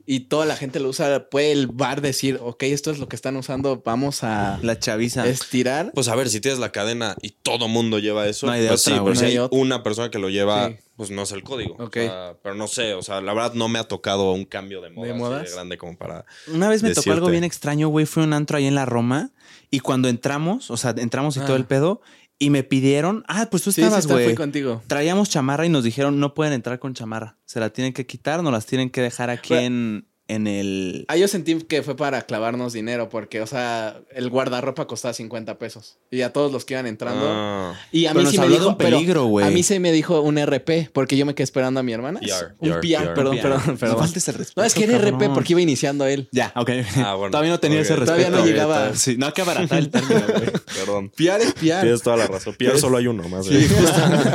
y 0.05 0.21
toda 0.21 0.45
la 0.45 0.55
gente 0.57 0.79
lo 0.79 0.89
usa, 0.89 1.29
puede 1.29 1.51
el 1.53 1.67
bar 1.67 2.01
decir, 2.01 2.37
ok, 2.41 2.63
esto 2.63 2.91
es 2.91 2.99
lo 2.99 3.07
que 3.07 3.15
están 3.15 3.35
usando, 3.37 3.81
vamos 3.85 4.23
a 4.23 4.59
La 4.61 4.77
chaviza. 4.77 5.25
estirar. 5.27 5.91
Pues 5.93 6.07
a 6.09 6.15
ver, 6.15 6.29
si 6.29 6.41
tienes 6.41 6.59
la 6.59 6.71
cadena 6.71 7.15
y 7.21 7.29
todo 7.31 7.67
mundo 7.67 7.99
lleva 7.99 8.27
eso, 8.27 8.47
No 8.47 8.51
hay 8.53 8.61
de 8.61 8.67
pues 8.67 8.81
otra, 8.87 8.95
sí, 8.95 8.99
güey. 8.99 9.13
pero 9.13 9.13
No 9.13 9.19
si 9.19 9.25
hay 9.25 9.37
otra. 9.37 9.57
una 9.59 9.83
persona 9.83 10.11
que 10.11 10.19
lo 10.19 10.29
lleva, 10.29 10.69
Sí. 10.69 10.75
pues 10.97 11.09
no 11.11 11.21
es 11.23 11.31
el 11.31 11.43
código. 11.43 11.75
Ok. 11.79 11.97
O 11.97 12.01
sea, 12.01 12.35
pero 12.43 12.55
no 12.55 12.67
sé, 12.67 12.93
o 12.95 13.01
sea, 13.01 13.21
la 13.21 13.33
verdad 13.33 13.53
no 13.53 13.69
me 13.69 13.79
ha 13.79 13.85
tocado 13.85 14.31
un 14.33 14.45
cambio 14.45 14.81
de 14.81 14.89
moda 14.89 15.05
¿De 15.07 15.13
así 15.13 15.21
de, 15.23 15.29
modas? 15.29 15.53
grande 15.53 15.77
como 15.77 15.97
para... 15.97 16.25
Una 16.47 16.67
vez 16.69 16.83
me 16.83 16.93
tocó 16.93 17.11
algo 17.13 17.29
bien 17.29 17.43
extraño, 17.45 17.87
güey. 17.87 18.05
Fue 18.05 18.23
un 18.23 18.33
antro 18.33 18.57
ahí 18.57 18.65
en 18.65 18.75
la 18.75 18.85
Roma. 18.85 19.31
Y 19.71 19.79
cuando 19.79 20.07
entramos, 20.09 20.69
o 20.69 20.77
sea, 20.77 20.93
entramos 20.97 21.35
y 21.37 21.39
Ah. 21.39 21.45
todo 21.45 21.55
el 21.55 21.65
pedo. 21.65 22.01
Y 22.43 22.49
me 22.49 22.63
pidieron. 22.63 23.23
Ah, 23.27 23.47
pues 23.49 23.63
tú 23.63 23.69
estabas, 23.69 24.07
güey. 24.07 24.35
contigo. 24.35 24.81
Traíamos 24.87 25.29
chamarra 25.29 25.65
y 25.65 25.69
nos 25.69 25.83
dijeron 25.83 26.19
no 26.19 26.33
pueden 26.33 26.53
entrar 26.53 26.79
con 26.79 26.93
chamarra. 26.93 27.37
Se 27.45 27.59
la 27.59 27.69
tienen 27.71 27.93
que 27.93 28.05
quitar, 28.05 28.43
nos 28.43 28.51
las 28.51 28.65
tienen 28.65 28.89
que 28.89 29.01
dejar 29.01 29.29
aquí 29.29 29.53
en, 29.53 30.07
en 30.29 30.47
el. 30.47 31.05
Ah, 31.09 31.17
yo 31.17 31.27
sentí 31.27 31.55
que 31.63 31.83
fue 31.83 31.95
para 31.97 32.21
clavarnos 32.23 32.71
dinero, 32.73 33.09
porque, 33.09 33.41
o 33.41 33.47
sea, 33.47 33.99
el 34.15 34.29
guardarropa 34.29 34.87
costaba 34.87 35.13
50 35.13 35.57
pesos. 35.59 35.97
Y 36.11 36.21
a 36.21 36.31
todos 36.31 36.51
los 36.51 36.63
que 36.65 36.75
iban 36.75 36.87
entrando. 36.87 37.25
Ah, 37.29 37.73
Y 37.91 38.05
a 38.05 38.13
mí 38.13 38.25
sí 38.25 38.39
me 38.39 38.47
dijo, 38.47 38.69
un 38.69 38.77
peligro, 38.77 39.05
pero 39.05 39.25
güey. 39.25 39.45
A 39.47 39.49
mí 39.49 39.63
se 39.63 39.79
me 39.79 39.91
dijo 39.91 40.21
un 40.21 40.37
RP, 40.37 40.89
porque 40.93 41.17
yo 41.17 41.25
me 41.25 41.35
quedé 41.35 41.43
esperando 41.43 41.79
a 41.81 41.83
mi 41.83 41.91
hermana. 41.91 42.19
PR, 42.21 42.55
un 42.59 42.69
PR, 42.69 42.79
PR, 42.79 43.13
perdón, 43.13 43.35
PR. 43.37 43.41
perdón, 43.41 43.61
No 43.67 43.75
perdón. 43.77 43.97
faltes 43.99 44.27
el 44.29 44.35
respeto, 44.35 44.61
No, 44.61 44.65
es 44.67 44.73
que 44.73 44.83
era 44.85 44.93
cabrón. 44.93 45.15
RP 45.21 45.33
porque 45.33 45.53
iba 45.53 45.61
iniciando 45.61 46.05
él. 46.05 46.29
Ya, 46.31 46.53
ok. 46.55 46.69
Ah, 46.97 47.15
bueno. 47.15 47.31
Todavía 47.31 47.51
no 47.51 47.59
tenía 47.59 47.81
ese 47.81 47.95
respeto. 47.95 48.17
Todavía 48.17 48.29
no 48.29 48.45
llegaba. 48.45 48.95
Sí, 48.95 49.17
no 49.17 49.25
hay 49.27 49.31
que 49.33 49.41
abaratar 49.41 49.77
el 49.79 49.89
término, 49.89 50.21
güey. 50.27 50.51
perdón. 50.77 51.09
PR 51.09 51.41
es 51.41 51.53
PR. 51.53 51.81
Tienes 51.81 52.01
toda 52.01 52.15
la 52.17 52.27
razón. 52.27 52.55
Pierre 52.57 52.79
solo 52.79 52.97
hay 52.97 53.07
uno 53.07 53.27
más. 53.27 53.45
Sí. 53.45 53.67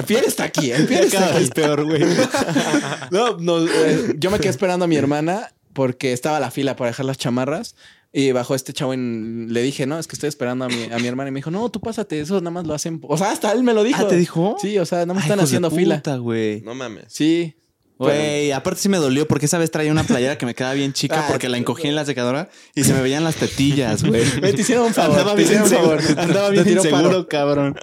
Pierre 0.06 0.26
está 0.26 0.44
aquí, 0.44 0.70
¿eh? 0.70 0.84
Pierre 0.86 1.06
está 1.06 1.18
Cada 1.20 1.30
aquí. 1.32 1.40
vez 1.40 1.50
peor, 1.50 1.84
güey. 1.84 2.02
No, 3.10 3.38
no, 3.38 3.64
eh, 3.66 4.14
yo 4.18 4.30
me 4.30 4.38
quedé 4.38 4.50
esperando 4.50 4.84
a 4.84 4.88
mi 4.88 4.96
hermana 4.96 5.50
porque 5.78 6.12
estaba 6.12 6.40
la 6.40 6.50
fila 6.50 6.74
para 6.74 6.90
dejar 6.90 7.06
las 7.06 7.18
chamarras. 7.18 7.76
Y 8.12 8.32
bajó 8.32 8.56
este 8.56 8.72
chavo 8.72 8.94
en... 8.94 9.46
Le 9.50 9.62
dije, 9.62 9.86
no, 9.86 9.96
es 9.96 10.08
que 10.08 10.16
estoy 10.16 10.28
esperando 10.28 10.64
a 10.64 10.68
mi, 10.68 10.88
a 10.90 10.98
mi 10.98 11.06
hermana. 11.06 11.28
Y 11.28 11.30
me 11.30 11.38
dijo, 11.38 11.52
no, 11.52 11.68
tú 11.68 11.78
pásate, 11.78 12.18
eso 12.18 12.40
nada 12.40 12.50
más 12.50 12.66
lo 12.66 12.74
hacen... 12.74 12.98
O 13.04 13.16
sea, 13.16 13.30
hasta 13.30 13.52
él 13.52 13.62
me 13.62 13.72
lo 13.74 13.84
dijo. 13.84 14.02
Ah, 14.02 14.08
¿te 14.08 14.16
dijo? 14.16 14.56
Sí, 14.60 14.76
o 14.76 14.84
sea, 14.84 15.06
nada 15.06 15.14
más 15.14 15.22
Ay, 15.22 15.30
están 15.30 15.44
haciendo 15.44 15.70
fila. 15.70 16.02
güey. 16.18 16.62
No 16.62 16.74
mames. 16.74 17.04
Sí. 17.06 17.54
Güey, 17.96 18.50
aparte 18.50 18.80
sí 18.80 18.88
me 18.88 18.96
dolió 18.96 19.28
porque 19.28 19.46
esa 19.46 19.56
vez 19.58 19.70
traía 19.70 19.92
una 19.92 20.02
playera 20.02 20.36
que 20.36 20.46
me 20.46 20.54
quedaba 20.56 20.74
bien 20.74 20.92
chica 20.94 21.20
Ah, 21.20 21.28
porque 21.28 21.48
la 21.48 21.58
encogí 21.58 21.86
en 21.86 21.94
la 21.94 22.04
secadora 22.04 22.50
y 22.74 22.82
se 22.82 22.92
me 22.92 23.00
veían 23.02 23.22
las 23.22 23.36
tetillas, 23.36 24.02
güey. 24.02 24.24
Me 24.42 24.52
te 24.52 24.62
hicieron 24.62 24.86
un 24.86 24.94
favor. 24.94 25.20
Andaba 25.20 25.34
bien 25.36 25.46
hicieron 25.46 25.64
un 25.64 25.76
favor. 25.78 26.00
Andaba 26.18 26.50
bien 26.50 26.68
inseguro, 26.68 27.28
cabrón. 27.28 27.76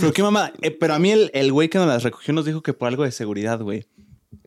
Pero 0.00 0.12
qué 0.14 0.22
mamá. 0.22 0.54
Eh, 0.62 0.70
pero 0.70 0.94
a 0.94 0.98
mí 0.98 1.10
el, 1.10 1.30
el 1.34 1.52
güey 1.52 1.68
que 1.68 1.76
nos 1.76 1.86
las 1.86 2.02
recogió 2.02 2.32
nos 2.32 2.46
dijo 2.46 2.62
que 2.62 2.72
por 2.72 2.88
algo 2.88 3.04
de 3.04 3.12
seguridad, 3.12 3.60
güey. 3.60 3.86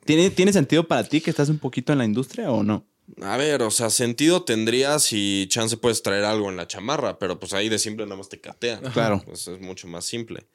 ¿Tiene, 0.06 0.30
¿Tiene 0.30 0.53
sentido 0.53 0.88
para 0.88 1.03
ti 1.03 1.20
que 1.20 1.30
estás 1.30 1.49
un 1.49 1.60
poquito 1.60 1.91
en 1.91 1.99
la 1.99 2.06
industria 2.06 2.51
o 2.51 2.64
no? 2.64 2.86
A 3.22 3.38
ver, 3.38 3.62
o 3.62 3.72
sea, 3.72 3.89
sentido 3.89 4.43
tendría 4.43 4.99
si 4.99 5.47
chance 5.49 5.78
puedes 5.78 6.01
traer 6.01 6.24
algo 6.24 6.49
en 6.49 6.58
la 6.58 6.68
chamarra, 6.68 7.20
pero 7.20 7.39
pues 7.39 7.53
ahí 7.53 7.70
de 7.70 7.80
simple 7.80 8.06
nada 8.06 8.18
más 8.18 8.30
te 8.30 8.39
catean. 8.39 8.82
Claro. 8.93 9.22
Pues 9.26 9.47
es 9.47 9.60
mucho 9.60 9.88
más 9.88 10.06
simple. 10.06 10.47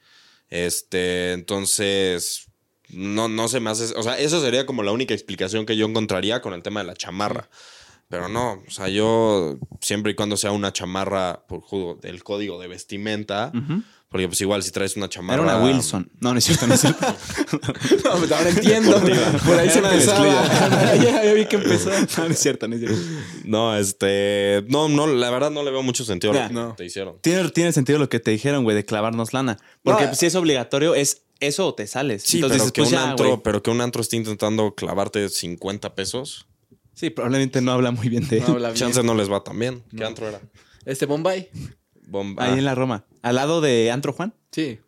Este, 0.49 1.33
entonces, 1.33 2.49
no, 2.89 3.29
no 3.29 3.49
se 3.49 3.61
me 3.61 3.71
hace. 3.71 3.95
O 3.97 4.03
sea, 4.03 4.19
eso 4.19 4.41
sería 4.41 4.67
como 4.67 4.83
la 4.83 4.93
única 4.93 5.15
explicación 5.15 5.65
que 5.65 5.77
yo 5.77 5.87
encontraría 5.87 6.43
con 6.43 6.55
el 6.55 6.63
tema 6.63 6.81
de 6.81 6.87
la 6.87 6.95
chamarra. 6.95 7.49
Pero 8.09 8.29
no, 8.29 8.65
o 8.67 8.71
sea, 8.71 8.89
yo 8.89 9.57
siempre 9.81 10.11
y 10.11 10.15
cuando 10.17 10.37
sea 10.37 10.51
una 10.51 10.73
chamarra 10.73 11.47
por 11.47 12.01
del 12.01 12.25
código 12.25 12.59
de 12.59 12.67
vestimenta, 12.67 13.53
porque 14.11 14.27
pues 14.27 14.41
igual 14.41 14.61
si 14.63 14.73
traes 14.73 14.97
una 14.97 15.09
chamarra... 15.09 15.45
Era 15.45 15.57
una 15.57 15.65
Wilson. 15.65 16.11
No, 16.21 16.33
no 16.33 16.39
es 16.39 16.45
cierto, 16.45 16.67
no 16.67 16.75
es 16.75 16.81
cierto. 16.81 17.07
No, 18.05 18.17
pues 18.19 18.33
ahora 18.33 18.51
entiendo. 18.51 19.01
Por 19.47 19.57
ahí 19.59 19.71
se 19.71 19.79
empezaba. 19.79 20.27
ya, 20.97 21.25
ya 21.25 21.33
vi 21.33 21.47
que 21.47 21.57
empezó. 21.57 21.91
no, 22.19 22.25
no 22.29 22.35
es 22.35 22.39
cierto, 22.41 22.67
no 22.67 22.75
es 22.75 22.81
cierto. 22.81 22.99
No, 23.45 23.77
este... 23.77 24.65
No, 24.69 24.89
no, 24.89 25.07
la 25.07 25.31
verdad 25.31 25.51
no 25.53 25.63
le 25.63 25.71
veo 25.71 25.85
mucho 25.85 26.05
sentido 26.05 26.33
a 26.33 26.43
lo 26.43 26.49
que 26.49 26.55
No. 26.55 26.75
te 26.77 26.85
hicieron. 26.85 27.19
Tiene, 27.21 27.49
tiene 27.51 27.73
sentido 27.73 28.01
lo 28.01 28.09
que 28.09 28.19
te 28.19 28.33
dijeron, 28.33 28.65
güey, 28.65 28.75
de 28.75 28.85
clavarnos 28.85 29.33
lana. 29.33 29.59
Porque 29.85 30.03
No, 30.03 30.09
pues, 30.09 30.19
si 30.19 30.27
es 30.27 30.35
obligatorio, 30.35 30.97
es 30.97 31.23
eso 31.39 31.69
o 31.69 31.75
te 31.75 31.87
sales. 31.87 32.25
Sí, 32.25 32.39
Entonces 32.39 32.59
pero, 32.59 32.65
dices, 32.65 32.73
que 32.73 32.81
pues 32.83 32.93
un 32.93 32.99
ya, 32.99 33.11
antro, 33.11 33.43
pero 33.45 33.63
que 33.63 33.71
un 33.71 33.81
antro 33.81 34.03
esté 34.03 34.17
intentando 34.17 34.75
clavarte 34.75 35.29
50 35.29 35.95
pesos, 35.95 36.47
Sí, 36.95 37.09
probablemente 37.09 37.63
no 37.63 37.73
habla 37.73 37.93
muy 37.93 38.09
bien 38.11 38.29
de 38.29 38.39
él. 38.39 38.45
No 38.47 38.55
habla 38.55 38.69
bien. 38.71 38.77
chance 38.79 39.03
no 39.03 39.15
les 39.15 39.31
va 39.31 39.43
tan 39.43 39.59
bien. 39.59 39.83
¿Qué 39.97 40.05
antro 40.05 40.29
era? 40.29 40.41
Este 40.85 41.07
Bombay. 41.07 41.49
Bomba. 42.11 42.45
Ahí 42.45 42.59
en 42.59 42.65
la 42.65 42.75
Roma. 42.75 43.05
Al 43.23 43.37
lado 43.37 43.61
de 43.61 43.91
Antro 43.91 44.13
Juan. 44.13 44.35
Sí. 44.51 44.79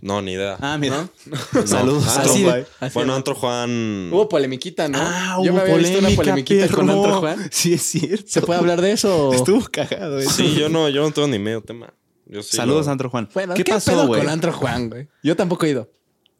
No, 0.00 0.20
ni 0.20 0.32
idea. 0.32 0.56
Ah, 0.60 0.76
mira. 0.78 1.08
No. 1.26 1.38
Saludos. 1.66 2.08
Antro 2.08 2.32
Así- 2.32 2.92
bueno. 2.92 3.14
Antro 3.14 3.34
Juan. 3.36 4.10
Hubo 4.12 4.28
polemiquita, 4.28 4.88
¿no? 4.88 4.98
Ah, 5.00 5.36
Yo 5.44 5.52
hubo 5.52 5.56
me 5.58 5.60
había 5.62 5.76
visto 5.76 5.98
una 5.98 6.08
polémica, 6.10 6.22
polemiquita 6.22 6.68
con. 6.68 6.90
Antro 6.90 7.20
Juan. 7.20 7.48
Sí, 7.52 7.72
es 7.74 7.82
cierto. 7.82 8.24
¿Se 8.26 8.42
puede 8.42 8.58
hablar 8.58 8.80
de 8.80 8.92
eso? 8.92 9.32
Estuvo 9.32 9.64
cagado, 9.70 10.18
eh. 10.18 10.26
Sí, 10.26 10.54
yo 10.56 10.68
no, 10.68 10.88
yo 10.88 11.02
no 11.02 11.12
tengo 11.12 11.28
ni 11.28 11.38
medio 11.38 11.60
tema. 11.62 11.94
Yo 12.26 12.42
sí 12.42 12.56
Saludos, 12.56 12.86
lo- 12.86 12.92
Antro 12.92 13.10
Juan. 13.10 13.28
Bueno, 13.32 13.54
¿Qué, 13.54 13.62
¿qué, 13.64 13.72
pasó, 13.72 13.92
pedo 13.92 14.06
güey? 14.08 14.20
con 14.20 14.30
Antro 14.30 14.52
Juan, 14.52 14.90
güey? 14.90 15.08
Yo 15.22 15.36
tampoco 15.36 15.66
he 15.66 15.70
ido. 15.70 15.88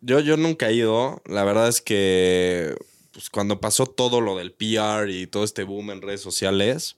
Yo, 0.00 0.18
yo 0.18 0.36
nunca 0.36 0.68
he 0.70 0.74
ido. 0.74 1.22
La 1.26 1.44
verdad 1.44 1.68
es 1.68 1.80
que 1.80 2.74
pues, 3.12 3.30
cuando 3.30 3.60
pasó 3.60 3.86
todo 3.86 4.20
lo 4.20 4.36
del 4.36 4.52
PR 4.52 5.08
y 5.08 5.28
todo 5.28 5.44
este 5.44 5.62
boom 5.62 5.92
en 5.92 6.02
redes 6.02 6.20
sociales, 6.20 6.96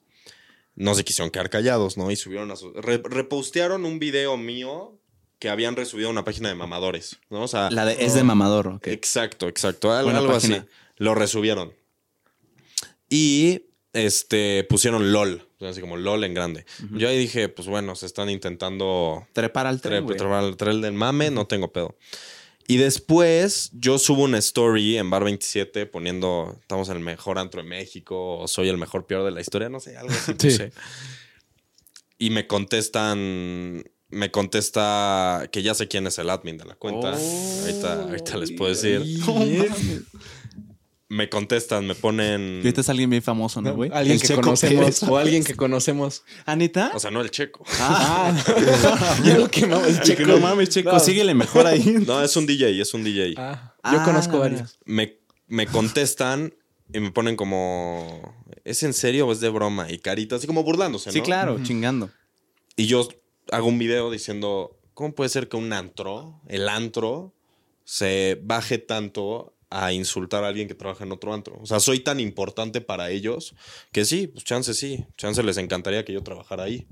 no 0.77 0.95
se 0.95 1.05
quisieron 1.05 1.31
quedar 1.31 1.51
callados, 1.51 1.97
¿no? 1.97 2.11
Y 2.11 2.17
subieron 2.17 2.51
a 2.51 2.57
su- 2.57 2.73
re- 2.73 3.03
repostearon 3.05 3.85
un 3.85 3.99
video 3.99 4.37
mío 4.37 4.99
que 5.39 5.49
habían 5.51 5.77
resubido 5.77 6.09
a 6.09 6.13
una 6.13 6.25
página 6.25 6.49
de 6.49 6.55
mamadores, 6.55 7.19
¿no? 7.31 7.43
O 7.43 7.49
sea, 7.49 7.71
La 7.71 7.85
de 7.85 8.05
es 8.05 8.15
de 8.15 8.23
mamador, 8.25 8.69
ok. 8.69 8.87
Exacto, 8.89 9.49
exacto. 9.49 9.93
Algo 9.93 10.11
así. 10.37 10.53
Lo 10.97 11.15
resubieron. 11.15 11.73
Y 13.09 13.63
este 13.93 14.65
pusieron 14.69 15.13
LOL. 15.13 15.49
Así 15.61 15.81
como 15.81 15.97
LOL 15.97 16.25
en 16.25 16.35
grande. 16.35 16.67
Yo 16.93 17.09
ahí 17.09 17.17
dije, 17.19 17.49
pues 17.49 17.69
bueno, 17.69 17.95
se 17.95 18.05
están 18.05 18.29
intentando 18.29 19.27
Trepar 19.33 19.67
al 19.67 19.81
tren, 19.81 20.05
trepar 20.19 20.45
al 20.45 20.57
tren 20.59 20.83
del 20.83 20.93
mame, 20.93 21.31
no 21.31 21.47
tengo 21.47 21.73
pedo. 21.73 21.97
Y 22.67 22.79
después 22.79 23.71
yo 23.75 23.99
subo 23.99 24.23
una 24.23 24.39
story 24.39 24.97
en 24.97 25.11
Bar 25.11 25.25
27 25.25 25.85
poniendo, 25.87 26.57
estamos 26.61 26.89
en 26.89 26.97
el 26.97 27.03
mejor 27.03 27.39
antro 27.39 27.63
de 27.63 27.69
México, 27.69 28.39
o 28.39 28.49
soy 28.49 28.69
el 28.69 28.79
mejor 28.79 29.07
peor 29.07 29.25
de 29.25 29.31
la 29.33 29.41
historia, 29.41 29.69
no 29.69 29.81
sé, 29.81 29.97
algo 29.97 30.13
así 30.13 30.33
Sí. 30.39 30.49
puse. 30.49 30.73
Y 32.17 32.31
me 32.31 32.47
contestan, 32.47 33.85
me 34.09 34.31
contesta 34.31 35.49
que 35.53 35.63
ya 35.63 35.75
sé 35.75 35.89
quién 35.89 36.07
es 36.07 36.19
el 36.19 36.31
admin 36.31 36.57
de 36.57 36.65
la 36.65 36.75
cuenta. 36.77 37.13
ahorita, 37.13 38.03
ahorita 38.05 38.37
les 38.39 38.53
puedo 38.53 38.71
decir. 38.73 39.03
Me 41.09 41.29
contestan, 41.29 41.87
me 41.87 41.95
ponen... 41.95 42.55
Y 42.57 42.67
ahorita 42.67 42.81
es 42.81 42.89
alguien 42.89 43.11
bien 43.11 43.23
famoso, 43.23 43.61
¿no, 43.61 43.75
güey? 43.75 43.91
Alguien 43.93 44.17
El 44.17 44.23
que 44.23 44.35
conocemos. 44.35 44.81
Pérez. 44.85 45.03
O 45.03 45.19
alguien 45.19 45.45
que 45.45 45.55
conocemos. 45.55 46.25
¿Anita? 46.47 46.91
O 46.95 46.99
sea, 46.99 47.11
no 47.11 47.21
el 47.21 47.31
checo. 47.31 47.63
Ah, 47.79 48.35
ya 49.25 49.37
lo 49.39 49.49
quemamos. 49.51 49.87
Checo, 50.01 50.23
Checo. 50.23 50.27
no 50.27 50.39
mames, 50.39 50.71
Checo, 50.71 50.93
No. 50.93 50.99
síguele 50.99 51.35
mejor 51.35 51.67
ahí. 51.67 51.83
No, 52.07 52.23
es 52.23 52.35
un 52.37 52.47
DJ, 52.47 52.81
es 52.81 52.95
un 52.95 53.05
DJ. 53.05 53.35
Ah, 53.37 53.75
yo 53.85 54.01
Ah, 54.01 54.05
conozco 54.05 54.39
varios. 54.39 54.79
me, 54.87 55.19
me 55.47 55.67
contestan 55.67 56.55
y 56.93 57.01
me 57.01 57.11
ponen 57.13 57.37
como, 57.37 58.35
¿es 58.65 58.83
en 58.83 58.95
serio 58.95 59.27
o 59.27 59.33
es 59.33 59.41
de 59.41 59.51
broma? 59.51 59.91
Y 59.93 59.99
caritas, 59.99 60.39
así 60.39 60.47
como 60.47 60.63
burlándose, 60.65 61.11
¿no? 61.11 61.13
Sí, 61.13 61.21
claro, 61.21 61.59
chingando. 61.63 62.11
Y 62.77 62.87
yo 62.87 63.07
hago 63.53 63.67
un 63.69 63.79
video 63.79 64.11
diciendo, 64.11 64.79
¿cómo 64.95 65.15
puede 65.15 65.29
ser 65.29 65.49
que 65.49 65.57
un 65.59 65.73
antro, 65.75 66.41
el 66.49 66.69
antro, 66.69 67.35
se 67.85 68.41
baje 68.43 68.79
tanto 68.79 69.54
a 69.75 69.93
insultar 69.93 70.45
a 70.45 70.49
alguien 70.49 70.69
que 70.69 70.75
trabaja 70.75 71.05
en 71.05 71.13
otro 71.13 71.35
antro? 71.35 71.59
O 71.61 71.67
sea, 71.67 71.81
soy 71.81 72.01
tan 72.01 72.21
importante 72.21 72.81
para 72.81 73.11
ellos 73.11 73.55
que 73.93 74.05
sí, 74.05 74.29
pues 74.29 74.45
chance 74.45 74.73
sí, 74.73 75.05
chance 75.17 75.43
les 75.43 75.57
encantaría 75.57 76.05
que 76.05 76.13
yo 76.13 76.23
trabajara 76.23 76.65
ahí. 76.65 76.87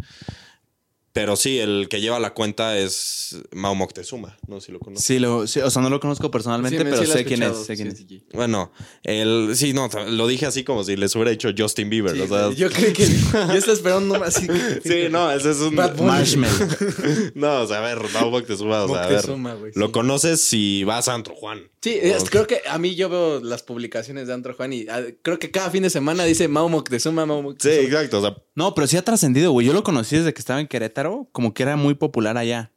Pero 1.14 1.36
sí, 1.36 1.58
el 1.58 1.88
que 1.90 2.00
lleva 2.00 2.18
la 2.18 2.32
cuenta 2.32 2.78
es 2.78 3.36
Mao 3.52 3.74
Moctezuma, 3.74 4.38
no 4.46 4.60
sé 4.60 4.66
si 4.66 4.72
lo 4.72 4.78
conoces. 4.80 5.04
Sí, 5.04 5.18
lo, 5.18 5.46
sí, 5.46 5.60
o 5.60 5.70
sea, 5.70 5.82
no 5.82 5.90
lo 5.90 6.00
conozco 6.00 6.30
personalmente, 6.30 6.78
Sí, 6.78 6.84
me- 6.84 6.90
pero 6.90 7.04
sí 7.04 7.10
sé 7.12 7.24
quién 7.26 7.42
es. 7.42 7.66
Sé 7.66 7.76
quién 7.76 7.94
Sí, 7.94 8.04
es. 8.04 8.08
sí. 8.08 8.26
Bueno, 8.32 8.72
el, 9.02 9.50
sí, 9.54 9.74
no, 9.74 9.90
lo 10.08 10.26
dije 10.26 10.46
así 10.46 10.64
como 10.64 10.84
si 10.84 10.96
les 10.96 11.14
hubiera 11.14 11.30
dicho 11.30 11.50
Justin 11.56 11.90
Bieber. 11.90 12.18
o 12.18 12.26
sea, 12.26 12.50
Yo 12.54 12.70
creí 12.70 12.94
que. 12.94 13.06
Yo 13.32 13.52
estaba 13.52 13.72
esperando 13.74 14.14
un 14.14 14.22
así. 14.22 14.46
sí, 14.84 15.04
no, 15.10 15.30
ese 15.30 15.50
es 15.50 15.58
un. 15.58 15.74
Marshmallow. 15.74 16.68
No, 17.34 17.60
o 17.62 17.66
sea, 17.66 17.78
a 17.78 17.80
ver, 17.94 17.98
Mau 18.14 18.30
Moctezuma, 18.30 18.84
o 18.84 18.88
sea, 18.88 19.02
a 19.04 19.06
ver. 19.06 19.16
Moctezuma, 19.16 19.54
güey, 19.54 19.72
sí. 19.72 19.78
Lo 19.78 19.92
conoces 19.92 20.40
si 20.42 20.84
vas 20.84 21.08
a 21.08 21.14
Antro 21.14 21.34
Juan. 21.34 21.60
Sí, 21.82 21.98
es- 22.00 22.30
creo 22.30 22.46
que 22.46 22.62
a 22.68 22.78
mí 22.78 22.94
yo 22.94 23.08
veo 23.08 23.40
las 23.40 23.62
publicaciones 23.62 24.28
de 24.28 24.34
Antro 24.34 24.54
Juan 24.54 24.72
y 24.72 24.86
ah, 24.88 25.02
creo 25.22 25.38
que 25.38 25.50
cada 25.50 25.68
fin 25.70 25.82
de 25.82 25.90
semana 25.90 26.24
dice 26.24 26.48
Mau 26.48 26.68
Moctezuma, 26.68 27.24
Sí, 27.24 27.28
Moctezuma. 27.28 27.82
exacto. 27.86 28.18
O 28.18 28.22
sea, 28.22 28.36
No, 28.54 28.74
pero 28.74 28.86
sí 28.86 28.96
ha 28.96 29.02
trascendido, 29.02 29.50
güey. 29.52 29.66
Yo 29.66 29.72
lo 29.72 29.82
conocí 29.82 30.16
desde 30.16 30.32
que 30.32 30.40
estaba 30.40 30.60
en 30.60 30.68
Querétaro, 30.68 31.01
como 31.32 31.54
que 31.54 31.62
era 31.62 31.76
muy 31.76 31.94
popular 31.94 32.36
allá. 32.36 32.70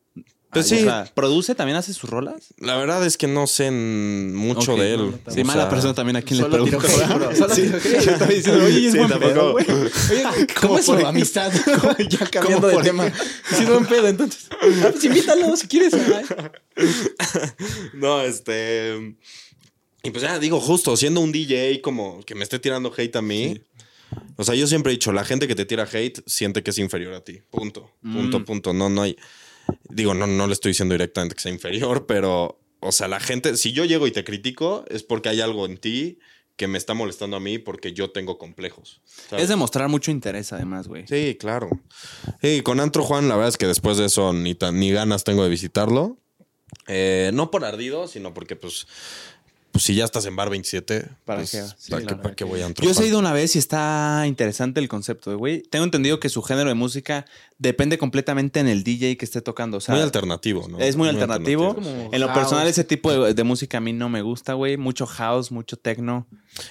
Pues 0.52 0.68
O 0.68 0.70
sí. 0.70 0.84
sea, 0.84 1.12
¿produce? 1.14 1.54
¿También 1.54 1.76
hace 1.76 1.92
sus 1.94 2.10
rolas? 2.10 2.54
la 2.60 2.78
verdad 2.78 3.06
es 3.06 3.18
que 3.18 3.28
no 3.28 3.46
sé 3.46 3.72
mucho 3.72 4.78
de 4.78 4.94
él. 4.94 5.12
no, 5.26 5.34
Sí, 5.34 5.44
mala 5.44 5.64
sea, 5.64 5.70
persona 5.70 5.94
también 5.94 6.16
a 6.16 6.22
quien 6.22 6.40
le 6.42 6.46
pregunto. 6.46 6.80
Solo. 6.80 7.32
Yo 7.34 7.46
estaba 7.46 8.28
diciendo, 8.32 8.64
oye, 8.64 8.86
es 8.88 8.94
Sí, 8.94 8.98
buen 8.98 9.20
pedo, 9.20 9.52
güey. 9.52 9.66
Oye, 9.70 10.48
¿cómo 10.62 10.80
es 10.80 10.86
su 10.86 10.94
amistad? 10.94 11.52
ya 12.10 12.26
cambiando 12.28 12.70
¿Cómo 12.70 12.80
de 12.80 12.84
tema. 12.84 13.12
Sí, 13.58 13.66
buen 13.66 13.86
pedo, 13.86 14.08
entonces. 14.08 14.48
Ah, 14.50 14.88
pues 14.92 15.04
invítalo 15.04 15.58
si 15.58 15.68
quieres. 15.68 15.92
¿verdad? 15.92 16.24
No, 17.94 18.22
este. 18.22 19.18
Y 20.04 20.12
pues 20.12 20.22
ya 20.24 20.40
digo, 20.40 20.62
justo, 20.62 20.96
siendo 20.96 21.20
un 21.20 21.34
DJ 21.34 21.82
como 21.82 22.22
que 22.24 22.34
me 22.34 22.44
esté 22.44 22.60
tirando 22.60 22.94
hate 22.96 23.16
a 23.18 23.22
mí. 23.22 23.60
O 24.38 24.44
sea, 24.44 24.56
yo 24.56 24.68
siempre 24.68 24.92
he 24.92 24.96
dicho, 24.96 25.12
la 25.14 25.24
gente 25.26 25.48
que 25.48 25.56
te 25.56 25.66
tira 25.66 25.88
hate 25.92 26.22
siente 26.26 26.64
que 26.64 26.72
es 26.72 26.78
inferior 26.78 27.14
a 27.14 27.24
ti. 27.24 27.42
Punto. 27.50 27.92
Punto, 28.02 28.40
Mm. 28.40 28.46
punto. 28.46 28.74
No, 28.74 28.90
no 28.90 29.02
hay. 29.04 29.16
Digo, 29.90 30.14
no, 30.14 30.28
no 30.28 30.48
le 30.48 30.54
estoy 30.54 30.72
diciendo 30.72 30.94
directamente 30.94 31.36
que 31.36 31.42
sea 31.42 31.52
inferior, 31.52 32.06
pero. 32.08 32.60
O 32.82 32.92
sea, 32.92 33.08
la 33.08 33.20
gente, 33.20 33.58
si 33.58 33.72
yo 33.72 33.86
llego 33.86 34.06
y 34.06 34.12
te 34.12 34.24
critico, 34.24 34.86
es 34.90 35.02
porque 35.04 35.30
hay 35.30 35.42
algo 35.42 35.66
en 35.66 35.78
ti 35.78 36.20
que 36.56 36.68
me 36.68 36.78
está 36.78 36.94
molestando 36.94 37.36
a 37.36 37.40
mí 37.40 37.58
porque 37.58 37.94
yo 37.94 38.12
tengo 38.12 38.38
complejos. 38.38 39.02
¿sabes? 39.30 39.44
Es 39.44 39.50
demostrar 39.50 39.90
mucho 39.90 40.12
interés, 40.12 40.54
además, 40.54 40.88
güey. 40.88 41.06
Sí, 41.08 41.36
claro. 41.40 41.70
Sí, 42.42 42.62
con 42.62 42.80
Antro 42.80 43.04
Juan, 43.04 43.28
la 43.28 43.36
verdad 43.36 43.50
es 43.50 43.58
que 43.58 43.66
después 43.68 43.98
de 43.98 44.06
eso 44.06 44.32
ni, 44.34 44.56
tan, 44.56 44.80
ni 44.80 44.92
ganas 44.92 45.24
tengo 45.24 45.44
de 45.44 45.50
visitarlo. 45.50 46.18
Eh, 46.88 47.32
no 47.34 47.50
por 47.52 47.66
ardido, 47.66 48.08
sino 48.08 48.34
porque, 48.34 48.56
pues, 48.56 48.88
pues 49.76 49.84
si 49.84 49.94
ya 49.94 50.06
estás 50.06 50.26
en 50.26 50.38
Bar 50.38 50.50
27, 50.50 51.06
¿Para 51.26 51.40
pues, 51.42 51.52
qué? 51.52 51.62
Sí, 51.78 51.92
¿para, 51.92 52.06
qué, 52.06 52.16
para 52.16 52.34
qué 52.34 52.46
voy 52.46 52.62
a 52.62 52.66
Antro 52.66 52.90
Yo 52.90 53.02
he 53.02 53.08
ido 53.08 53.20
una 53.20 53.34
vez 53.34 53.58
y 53.58 53.60
está 53.60 54.24
interesante 54.26 54.80
el 54.80 54.88
concepto, 54.88 55.38
güey. 55.38 55.64
Tengo 55.64 55.84
entendido 55.84 56.18
que 56.18 56.30
su 56.30 56.42
género 56.42 56.70
de 56.70 56.76
música 56.76 57.26
depende 57.58 57.98
completamente 57.98 58.62
en 58.62 58.70
el 58.70 58.86
DJ 58.86 59.18
que 59.18 59.26
esté 59.26 59.42
tocando. 59.42 59.76
O 59.76 59.82
sea, 59.82 59.94
muy 59.94 60.02
alternativo, 60.02 60.70
¿no? 60.70 60.80
Es 60.80 60.96
muy, 60.96 61.10
alternativo. 61.10 61.76
En 62.14 62.22
lo 62.22 62.28
house. 62.28 62.40
personal, 62.40 62.68
ese 62.70 62.86
tipo 62.86 63.12
de, 63.12 63.34
de 63.34 63.44
música 63.44 63.80
a 63.80 63.82
mí 63.82 63.92
no 63.92 64.08
me 64.08 64.22
gusta, 64.22 64.54
güey. 64.54 64.78
Mucho 64.78 65.06
house, 65.06 65.52
mucho 65.52 65.76
techno. 65.76 66.26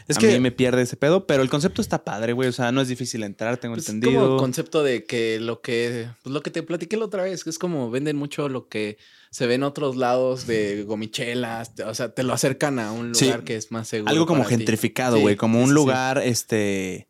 Es 0.09 0.16
a 0.16 0.20
que- 0.20 0.32
mí 0.32 0.40
me 0.40 0.50
pierde 0.50 0.80
ese 0.80 0.96
pedo, 0.96 1.26
pero 1.26 1.42
el 1.42 1.50
concepto 1.50 1.82
está 1.82 2.05
padre, 2.05 2.32
güey. 2.32 2.48
O 2.48 2.52
sea, 2.52 2.72
no 2.72 2.80
es 2.80 2.88
difícil 2.88 3.22
entrar, 3.22 3.59
tengo 3.59 3.74
Pues 3.74 3.86
entendido. 3.90 4.24
como 4.24 4.36
concepto 4.38 4.82
de 4.82 5.05
que 5.05 5.40
lo 5.40 5.61
que 5.61 6.09
pues 6.22 6.32
lo 6.32 6.42
que 6.42 6.50
te 6.50 6.62
platiqué 6.62 6.96
la 6.96 7.05
otra 7.05 7.24
vez, 7.24 7.44
que 7.44 7.50
es 7.50 7.59
como 7.59 7.90
venden 7.90 8.16
mucho 8.16 8.48
lo 8.48 8.66
que 8.68 8.96
se 9.35 9.49
ve 9.49 9.55
en 9.55 9.64
otros 9.64 9.97
lados 9.97 10.47
de 10.47 10.85
gomichelas, 10.85 11.72
o 11.85 11.93
sea, 11.93 12.11
te 12.14 12.22
lo 12.22 12.32
acercan 12.35 12.78
a 12.78 12.93
un 12.93 13.16
Sí. 13.16 13.24
lugar 13.24 13.43
que 13.43 13.57
es 13.57 13.72
más 13.72 13.89
seguro. 13.89 14.09
Algo 14.09 14.26
como 14.26 14.45
para 14.45 14.51
gentrificado, 14.57 15.16
Sí, 15.16 15.22
güey. 15.22 15.35
Como 15.35 15.59
un 15.59 15.64
sí, 15.64 15.70
sí. 15.70 15.74
lugar, 15.74 16.18
este. 16.24 17.09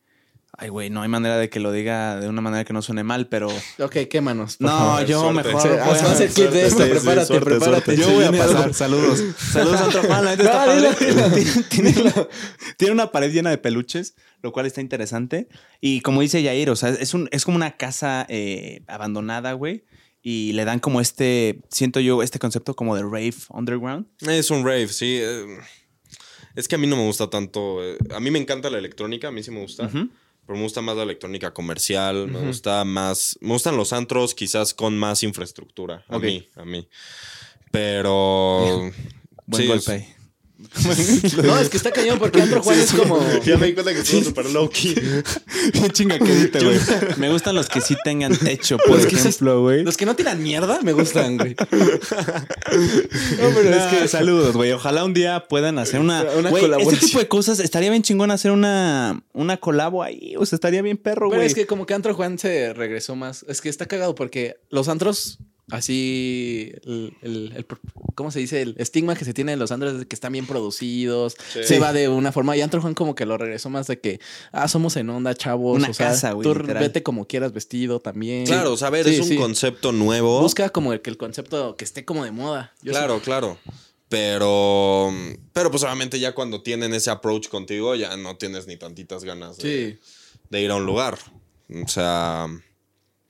Ay, 0.57 0.71
güey, 0.71 0.89
no 0.89 1.03
hay 1.03 1.09
manera 1.09 1.37
de 1.37 1.51
que 1.51 1.61
lo 1.61 1.71
diga 1.71 2.19
de 2.19 2.27
una 2.31 2.41
manera 2.41 2.65
que 2.65 2.73
no 2.73 2.81
suene 2.81 3.05
mal, 3.05 3.29
pero. 3.29 3.49
Ok, 3.79 3.97
quémanos. 4.09 4.59
No, 4.59 4.69
favor. 4.69 5.05
yo 5.05 5.21
Suerte. 5.21 5.49
mejor. 5.49 5.61
Sí, 5.63 5.69
voy 5.69 5.79
haz 5.99 6.21
el 6.23 6.29
kit 6.33 6.45
de 6.49 6.67
esto, 6.67 6.79
sí, 6.79 6.85
sí, 6.85 6.91
prepárate, 6.93 7.27
suerte, 7.27 7.45
prepárate. 7.51 7.97
suerte. 7.97 7.97
Yo 8.03 8.11
voy 8.11 8.25
a 8.25 8.33
pasar. 8.33 8.73
Saludos. 8.73 9.23
Saludos 9.53 9.81
a 9.83 9.85
otro 9.89 10.03
fan. 10.05 10.25
La 10.25 10.65
tiene 12.79 12.93
una 12.93 13.13
pared 13.13 13.31
llena 13.33 13.51
de 13.51 13.59
peluches, 13.59 14.15
lo 14.41 14.51
cual 14.51 14.65
está 14.65 14.81
interesante. 14.81 15.49
Y 15.83 16.01
como 16.01 16.23
dice 16.23 16.43
Yair, 16.43 16.71
o 16.71 16.77
sea, 16.77 16.89
es, 16.89 17.13
un, 17.13 17.29
es 17.33 17.45
como 17.45 17.57
una 17.57 17.77
casa 17.77 18.25
eh, 18.31 18.83
abandonada, 18.87 19.53
güey. 19.53 19.85
Y 20.27 20.55
le 20.55 20.65
dan 20.65 20.81
como 20.81 21.03
este, 21.03 21.61
siento 21.71 22.01
yo, 22.01 22.23
este 22.23 22.39
concepto 22.39 22.75
como 22.75 22.97
de 22.97 23.03
rave 23.03 23.35
underground. 23.51 24.07
Es 24.27 24.51
un 24.51 24.65
rave, 24.65 24.89
sí. 24.89 25.19
eh, 25.21 25.59
Es 26.55 26.67
que 26.67 26.77
a 26.77 26.79
mí 26.79 26.87
no 26.87 26.97
me 26.97 27.05
gusta 27.05 27.29
tanto. 27.29 27.85
eh, 27.85 27.99
A 28.15 28.21
mí 28.21 28.31
me 28.31 28.39
encanta 28.39 28.71
la 28.71 28.79
electrónica, 28.79 29.29
a 29.29 29.31
mí 29.31 29.43
sí 29.43 29.51
me 29.51 29.61
gusta. 29.61 29.89
Pero 30.47 30.57
me 30.59 30.63
gusta 30.63 30.81
más 30.81 30.97
la 30.97 31.03
electrónica 31.03 31.53
comercial, 31.53 32.27
me 32.29 32.39
gusta 32.41 32.85
más, 32.85 33.37
me 33.43 33.51
gustan 33.53 33.77
los 33.77 33.93
antros 33.93 34.35
quizás 34.35 34.73
con 34.75 34.97
más 34.97 35.23
infraestructura, 35.23 36.05
a 36.09 36.19
mí, 36.19 36.49
a 36.57 36.65
mí. 36.65 36.89
Pero 37.71 38.91
Buen 39.47 39.63
sí, 39.63 39.67
golpe. 39.69 40.14
No, 41.45 41.59
es 41.59 41.69
que 41.69 41.77
está 41.77 41.91
cañón 41.91 42.19
porque 42.19 42.41
Antro 42.43 42.63
Juan 42.63 42.79
es 42.79 42.93
como. 42.93 43.21
Ya 43.45 43.57
me 43.57 43.67
di 43.67 43.75
cuenta 43.75 43.93
que 43.93 44.01
estuvo 44.01 44.23
súper 44.23 44.47
low-key. 44.51 44.95
Bien 45.73 45.91
chingaquedita, 45.91 46.61
güey. 46.61 46.79
Me 47.17 47.31
gustan 47.31 47.55
los 47.55 47.69
que 47.69 47.81
sí 47.81 47.97
tengan 48.05 48.37
techo, 48.37 48.79
por 48.79 48.97
Los 48.97 49.07
que 49.07 49.17
ejemplo, 49.17 49.63
güey. 49.63 49.83
Los 49.85 49.97
que 49.97 50.07
no 50.07 50.17
tiran 50.17 50.43
mierda 50.43 50.81
me 50.83 50.93
gustan, 50.93 51.37
güey. 51.37 51.55
No, 52.75 53.51
pero 53.55 53.71
es 53.71 53.85
que 53.85 54.09
saludos, 54.09 54.55
güey. 54.57 54.73
Ojalá 54.73 55.05
un 55.05 55.15
día 55.15 55.45
puedan 55.49 55.79
hacer 55.79 56.01
una, 56.01 56.23
Una 56.37 56.51
güey, 56.51 56.63
colaboración. 56.63 56.95
Este 56.95 57.07
tipo 57.07 57.19
de 57.19 57.29
cosas 57.29 57.61
estaría 57.61 57.91
bien 57.91 58.03
chingón 58.03 58.31
hacer 58.31 58.51
una, 58.51 59.23
una 59.33 59.57
colabo 59.59 60.03
ahí. 60.03 60.35
O 60.37 60.47
sea, 60.47 60.57
estaría 60.57 60.83
bien 60.83 60.97
perro, 60.97 61.29
Pero 61.29 61.41
güey. 61.41 61.47
es 61.47 61.55
que 61.55 61.67
como 61.67 61.87
que 61.87 61.95
Antro 61.95 62.15
Juan 62.15 62.39
se 62.39 62.73
regresó 62.75 63.17
más. 63.17 63.45
Es 63.49 63.61
que 63.61 63.69
está 63.69 63.87
cagado 63.87 64.15
porque 64.15 64.57
los 64.71 64.89
antros, 64.89 65.39
así, 65.71 66.73
el, 66.85 67.17
el- 67.23 67.53
el- 67.57 67.67
¿cómo 68.15 68.31
se 68.31 68.41
dice? 68.41 68.63
El 68.63 68.75
estigma 68.79 69.15
que 69.17 69.25
se 69.25 69.33
tiene 69.35 69.53
de 69.53 69.57
los 69.57 69.73
antros 69.73 69.93
es 69.95 69.99
de 70.01 70.07
que 70.07 70.15
están 70.15 70.33
bien 70.33 70.47
producidos. 70.47 71.37
Se 71.63 71.79
va 71.79 71.93
de 71.93 72.09
una 72.09 72.33
forma. 72.33 72.57
Y 72.57 72.61
Antro 72.61 72.81
Juan 72.81 72.95
como 72.95 73.15
que 73.15 73.27
lo 73.27 73.39
regresó 73.39 73.71
más 73.71 73.87
de 73.87 73.99
que, 74.01 74.21
ah, 74.53 74.69
somos 74.69 74.97
en 74.97 75.09
onda, 75.11 75.35
chavos. 75.35 75.79
Una 75.79 75.89
o 75.91 75.95
sea, 75.95 76.09
casa, 76.09 76.33
güey, 76.33 76.45
Tú 76.49 76.55
literal. 76.55 76.83
vete 76.83 77.03
como 77.03 77.27
quieras 77.27 77.53
vestido 77.53 78.01
también. 78.01 78.47
Claro, 78.47 78.73
o 78.73 78.77
sea, 78.77 78.89
a 78.89 78.91
ver, 78.91 79.05
Sí, 79.07 79.15
es 79.15 79.21
un 79.21 79.29
sí. 79.29 79.37
concepto 79.37 79.93
nuevo. 79.93 80.41
Busca 80.41 80.69
como 80.71 80.93
el 80.93 81.01
que 81.01 81.11
el 81.11 81.17
concepto 81.17 81.77
que 81.77 81.85
esté 81.85 82.05
como 82.05 82.25
de 82.25 82.31
moda. 82.31 82.73
Yo 82.83 82.93
claro, 82.93 83.21
claro. 83.21 83.59
Pero, 84.09 85.11
pero 85.53 85.71
pues 85.71 85.83
obviamente 85.83 86.21
ya 86.21 86.35
cuando 86.35 86.63
tienen 86.63 86.95
ese 86.95 87.11
approach 87.11 87.49
contigo, 87.49 87.95
ya 87.97 88.17
no 88.17 88.37
tienes 88.37 88.67
ni 88.67 88.77
tantitas 88.77 89.25
ganas 89.25 89.57
sí- 89.57 89.63
de, 89.69 89.93
Sí. 89.93 89.99
de 90.51 90.63
ir 90.63 90.71
a 90.71 90.77
un 90.77 90.87
lugar. 90.87 91.19
O 91.85 91.89
sea, 91.89 92.47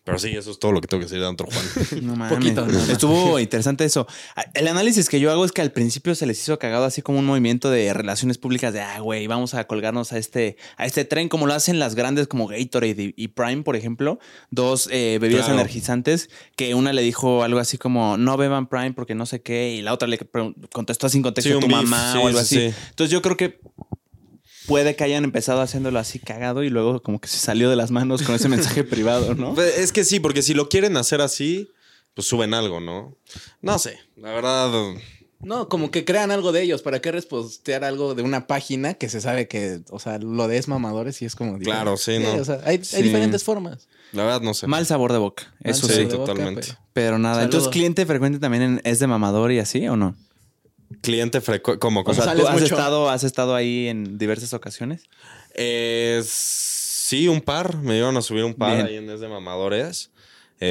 pero 0.05 0.19
sí, 0.19 0.29
eso 0.37 0.51
es 0.51 0.59
todo 0.59 0.73
lo 0.73 0.81
que 0.81 0.87
tengo 0.89 1.01
que 1.01 1.07
decir 1.07 1.19
de 1.21 1.27
Antro 1.27 1.49
Juan. 1.51 1.65
No 2.05 2.15
mames. 2.17 2.37
Poquito, 2.39 2.67
más. 2.67 2.89
Estuvo 2.91 3.39
interesante 3.41 3.85
eso. 3.85 4.07
El 4.55 4.69
análisis 4.69 5.09
que 5.09 5.19
yo 5.19 5.31
hago 5.33 5.45
es 5.45 5.53
que 5.53 5.63
al 5.63 5.73
principio 5.73 6.15
se 6.15 6.27
les 6.27 6.39
hizo 6.41 6.59
cagado 6.59 6.85
así 6.85 7.01
como 7.03 7.19
un 7.19 7.25
movimiento 7.25 7.71
de 7.71 7.93
relaciones 7.95 8.37
públicas 8.39 8.73
de, 8.73 8.81
ah, 8.83 9.01
güey, 9.01 9.27
vamos 9.27 9.55
a 9.55 9.67
colgarnos 9.67 10.13
a 10.13 10.19
este, 10.19 10.57
a 10.77 10.85
este 10.87 11.05
tren, 11.05 11.29
como 11.29 11.47
lo 11.47 11.55
hacen 11.55 11.79
las 11.79 11.95
grandes 11.95 12.29
como 12.29 12.47
Gatorade 12.47 13.15
y, 13.17 13.29
Prime, 13.29 13.63
por 13.63 13.77
ejemplo, 13.77 14.19
dos 14.51 14.89
eh, 14.93 15.19
bebidas 15.21 15.47
Claro. 15.47 15.61
energizantes, 15.61 16.29
que 16.57 16.75
una 16.75 16.93
le 16.93 17.03
dijo 17.03 17.43
algo 17.43 17.59
así 17.59 17.79
como, 17.79 18.17
no 18.19 18.37
beban 18.37 18.67
Prime 18.69 18.93
porque 18.93 19.15
no 19.15 19.25
sé 19.27 19.41
qué, 19.41 19.73
y 19.73 19.83
la 19.83 19.93
otra 19.95 20.07
le 20.09 20.19
contestó 20.73 21.09
sin 21.09 21.23
contexto 21.23 21.51
Sí, 21.51 21.57
a 21.57 21.61
tu 21.61 21.67
beef, 21.67 21.83
mamá 21.83 22.13
sí, 22.13 22.19
o 22.19 22.27
algo 22.27 22.39
sí, 22.41 22.57
así. 22.59 22.71
sí. 22.71 22.77
Entonces 22.91 23.11
yo 23.13 23.23
creo 23.23 23.37
que 23.37 23.59
puede 24.67 24.97
que 24.97 25.05
hayan 25.05 25.25
empezado 25.25 25.61
haciéndolo 25.61 25.99
así 25.99 26.19
cagado 26.19 26.63
y 26.63 26.71
luego 26.71 27.03
como 27.03 27.21
que 27.21 27.29
se 27.29 27.39
salió 27.39 27.69
de 27.71 27.77
las 27.77 27.91
manos 27.91 28.23
con 28.23 28.35
ese 28.35 28.49
mensaje 28.49 28.85
privado, 28.85 29.35
¿no? 29.35 29.55
Pues, 29.55 29.79
es 29.79 29.93
que 29.93 30.05
sí, 30.05 30.21
porque 30.21 30.43
si 30.43 30.55
lo 30.55 30.69
quieren 30.69 30.97
hacer 30.97 31.21
así, 31.21 31.71
pues 32.15 32.27
suben 32.27 32.55
algo, 32.55 32.81
¿no? 32.81 33.17
No 33.61 33.79
sé, 33.79 33.99
la 34.17 34.31
verdad. 34.33 34.71
No, 35.41 35.69
como 35.69 35.91
que 35.91 36.07
crean 36.07 36.31
algo 36.31 36.53
de 36.53 36.63
ellos. 36.63 36.81
¿Para 36.81 37.01
qué 37.03 37.13
repostear 37.13 37.85
algo 37.85 38.15
de 38.15 38.23
una 38.23 38.47
página 38.47 38.95
que 38.95 39.11
se 39.11 39.21
sabe 39.21 39.47
que, 39.47 39.81
o 39.91 39.99
sea, 39.99 40.19
lo 40.19 40.49
de 40.49 40.57
es 40.57 40.69
mamadores 40.69 41.21
y 41.21 41.27
es 41.27 41.35
como. 41.37 41.59
Claro, 41.59 41.99
sí, 41.99 42.19
¿no? 42.19 42.35
O 42.37 42.45
sea, 42.45 42.61
hay, 42.65 42.79
diferentes 42.79 43.45
formas. 43.45 43.87
La 44.13 44.23
verdad 44.25 44.41
no 44.41 44.55
sé. 44.55 44.67
Mal 44.69 44.87
sabor 44.87 45.13
de 45.13 45.19
boca. 45.19 45.53
Eso 45.63 45.87
Mal 45.87 45.97
sí. 45.97 46.05
de 46.07 46.17
boca, 46.17 46.33
totalmente. 46.33 46.61
pero- 46.69 46.79
Pero 46.95 47.19
nada, 47.19 47.35
Saludos. 47.35 47.55
entonces 47.55 47.73
cliente 47.73 48.07
frecuente 48.07 48.39
también 48.39 48.63
en- 48.63 48.81
es 48.85 49.01
de 49.01 49.07
mamador 49.07 49.53
y 49.53 49.59
así 49.59 49.87
o 49.89 49.97
no? 49.97 50.15
Cliente 51.01 51.41
frecuente. 51.41 51.79
¿Cómo? 51.81 52.01
O 52.01 52.05
cómo? 52.05 52.15
sea, 52.15 52.35
¿tú 52.35 52.47
has 52.47 52.53
mucho? 52.55 52.65
estado, 52.65 53.09
has 53.11 53.25
estado 53.25 53.55
ahí 53.55 53.89
en 53.89 54.19
diversas 54.19 54.53
ocasiones? 54.55 55.05
Eh, 55.55 56.23
sí, 56.27 57.29
un 57.29 57.41
par. 57.41 57.77
Me 57.79 57.99
iban 57.99 58.17
a 58.17 58.23
subir 58.23 58.45
un 58.45 58.55
par 58.55 58.75
Bien. 58.75 58.87
ahí 58.87 58.97
en 58.97 59.09
Es 59.11 59.21
de 59.21 59.29
Mamadores. 59.29 60.11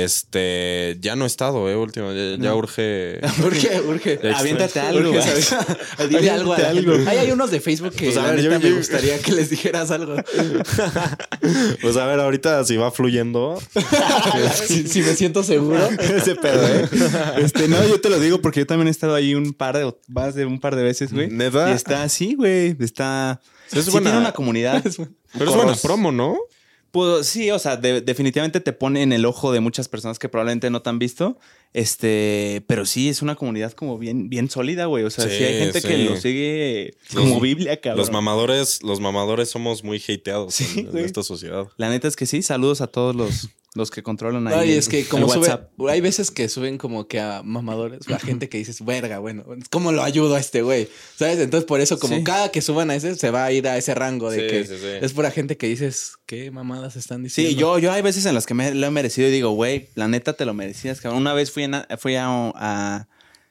Este, 0.01 0.97
ya 1.01 1.15
no 1.15 1.25
he 1.25 1.27
estado, 1.27 1.69
eh, 1.69 1.75
último. 1.75 2.11
Ya, 2.13 2.35
ya 2.37 2.55
urge. 2.55 3.19
Urge, 3.43 3.81
urge. 3.87 4.13
Extra. 4.13 4.37
Aviéntate 4.39 4.79
algo. 4.79 5.09
Urge. 5.11 5.41
¿sabes? 5.41 6.09
Dile 6.09 6.29
algo 6.31 6.53
algo. 6.53 6.93
hay 7.07 7.31
unos 7.31 7.51
de 7.51 7.59
Facebook 7.59 7.91
que 7.93 8.05
Pues, 8.05 8.17
a 8.17 8.23
la 8.23 8.31
ver, 8.31 8.41
yo- 8.43 8.49
me 8.51 8.59
yo- 8.69 8.75
gustaría 8.77 9.19
que 9.19 9.31
les 9.33 9.49
dijeras 9.49 9.91
algo. 9.91 10.15
Pues 11.81 11.97
a 11.97 12.05
ver, 12.05 12.19
ahorita 12.19 12.63
si 12.65 12.77
va 12.77 12.91
fluyendo. 12.91 13.59
si, 14.65 14.87
si 14.87 15.01
me 15.01 15.13
siento 15.15 15.43
seguro. 15.43 15.87
Ese 15.99 16.35
pedo, 16.35 16.67
¿eh? 16.67 16.89
Este, 17.37 17.67
no, 17.67 17.85
yo 17.87 17.99
te 18.01 18.09
lo 18.09 18.19
digo 18.19 18.41
porque 18.41 18.61
yo 18.61 18.65
también 18.67 18.87
he 18.87 18.91
estado 18.91 19.15
ahí 19.15 19.35
un 19.35 19.53
par 19.53 19.77
de, 19.77 19.93
más 20.07 20.35
de 20.35 20.45
un 20.45 20.59
par 20.59 20.75
de 20.75 20.83
veces, 20.83 21.13
güey. 21.13 21.29
¿Neta? 21.29 21.69
Y 21.71 21.73
está 21.73 22.03
así, 22.03 22.35
güey. 22.35 22.75
Está. 22.79 23.41
Es 23.71 23.85
sí 23.85 23.91
buena- 23.91 24.09
tiene 24.11 24.19
una 24.19 24.31
comunidad. 24.33 24.83
Pero 24.83 25.49
es 25.49 25.55
buena 25.55 25.75
promo, 25.75 26.11
¿no? 26.11 26.37
Pues 26.93 27.25
sí, 27.25 27.49
o 27.49 27.57
sea, 27.57 27.75
de- 27.75 28.01
definitivamente 28.01 28.59
te 28.59 28.71
pone 28.71 29.01
en 29.01 29.13
el 29.13 29.25
ojo 29.25 29.51
de 29.51 29.59
muchas 29.59 29.89
personas 29.89 30.19
que 30.19 30.29
probablemente 30.29 30.69
no 30.69 30.83
te 30.83 30.91
han 30.91 30.99
visto. 30.99 31.39
Este, 31.73 32.63
pero 32.67 32.85
sí, 32.85 33.09
es 33.09 33.23
una 33.23 33.33
comunidad 33.35 33.71
como 33.73 33.97
bien, 33.97 34.29
bien 34.29 34.47
sólida, 34.47 34.85
güey. 34.85 35.03
O 35.03 35.09
sea, 35.09 35.25
sí, 35.27 35.31
Sí, 35.37 35.43
hay 35.43 35.57
gente 35.59 35.81
que 35.81 35.97
lo 35.97 36.15
sigue 36.17 36.93
Los- 37.13 37.23
como 37.23 37.39
Biblia, 37.41 37.81
cabrón. 37.81 37.97
Los 37.97 38.11
mamadores, 38.11 38.83
los 38.83 38.99
mamadores 38.99 39.49
somos 39.49 39.83
muy 39.83 39.97
hateados 40.07 40.53
Sí, 40.53 40.87
en, 40.87 40.95
esta 40.99 41.23
sociedad. 41.23 41.67
La 41.77 41.89
neta 41.89 42.07
es 42.07 42.15
que 42.15 42.27
sí, 42.27 42.43
saludos 42.43 42.79
a 42.81 42.85
todos 42.87 43.15
los, 43.15 43.49
los 43.75 43.89
que 43.91 44.03
controlan 44.03 44.47
ahí. 44.47 44.53
Ay, 44.55 44.71
el- 44.73 44.77
es 44.77 44.87
que 44.89 45.03
como 45.05 45.27
sube, 45.27 45.39
WhatsApp. 45.47 45.71
hay 45.89 45.99
veces 46.01 46.29
que 46.31 46.47
suben 46.49 46.77
como 46.77 47.07
que 47.07 47.19
a 47.19 47.41
mamadores, 47.43 48.07
a 48.09 48.19
gente 48.19 48.47
que 48.49 48.57
dices, 48.59 48.85
verga, 48.85 49.19
bueno, 49.19 49.43
¿cómo 49.71 49.91
lo 49.91 50.03
ayudo 50.03 50.35
a 50.35 50.39
este 50.39 50.61
güey? 50.61 50.87
¿Sabes? 51.15 51.39
Entonces 51.39 51.65
por 51.67 51.81
eso 51.81 51.97
como 51.99 52.17
Sí. 52.17 52.23
cada 52.23 52.51
que 52.51 52.61
suban 52.61 52.91
a 52.91 52.95
ese 52.95 53.15
se 53.15 53.31
va 53.31 53.45
a 53.45 53.51
ir 53.51 53.67
a 53.67 53.77
ese 53.77 53.95
rango 53.95 54.29
de 54.29 54.39
Sí, 54.41 54.47
que 54.47 54.65
sí, 54.65 54.75
sí. 54.79 54.87
es 55.01 55.13
pura 55.13 55.31
gente 55.31 55.57
que 55.57 55.67
dices, 55.67 56.13
¿qué 56.25 56.51
mamadas 56.51 56.95
están 56.95 57.23
diciendo? 57.23 57.49
Sí, 57.51 57.55
yo, 57.57 57.79
yo 57.79 57.91
hay 57.91 58.01
veces 58.01 58.25
en 58.25 58.35
las 58.35 58.45
que 58.45 58.53
me 58.53 58.73
lo 58.73 58.85
he 58.87 58.91
merecido 58.91 59.27
y 59.27 59.31
digo, 59.31 59.51
güey, 59.51 59.89
la 59.95 60.07
neta 60.07 60.33
te 60.33 60.45
lo 60.45 60.53
merecías, 60.53 61.01
cabrón. 61.01 61.21
Una 61.21 61.33
vez 61.33 61.51
fui, 61.51 61.63
en 61.63 61.73
a- 61.75 61.87
fui 61.97 62.15
a, 62.15 62.25
a- 62.27 63.07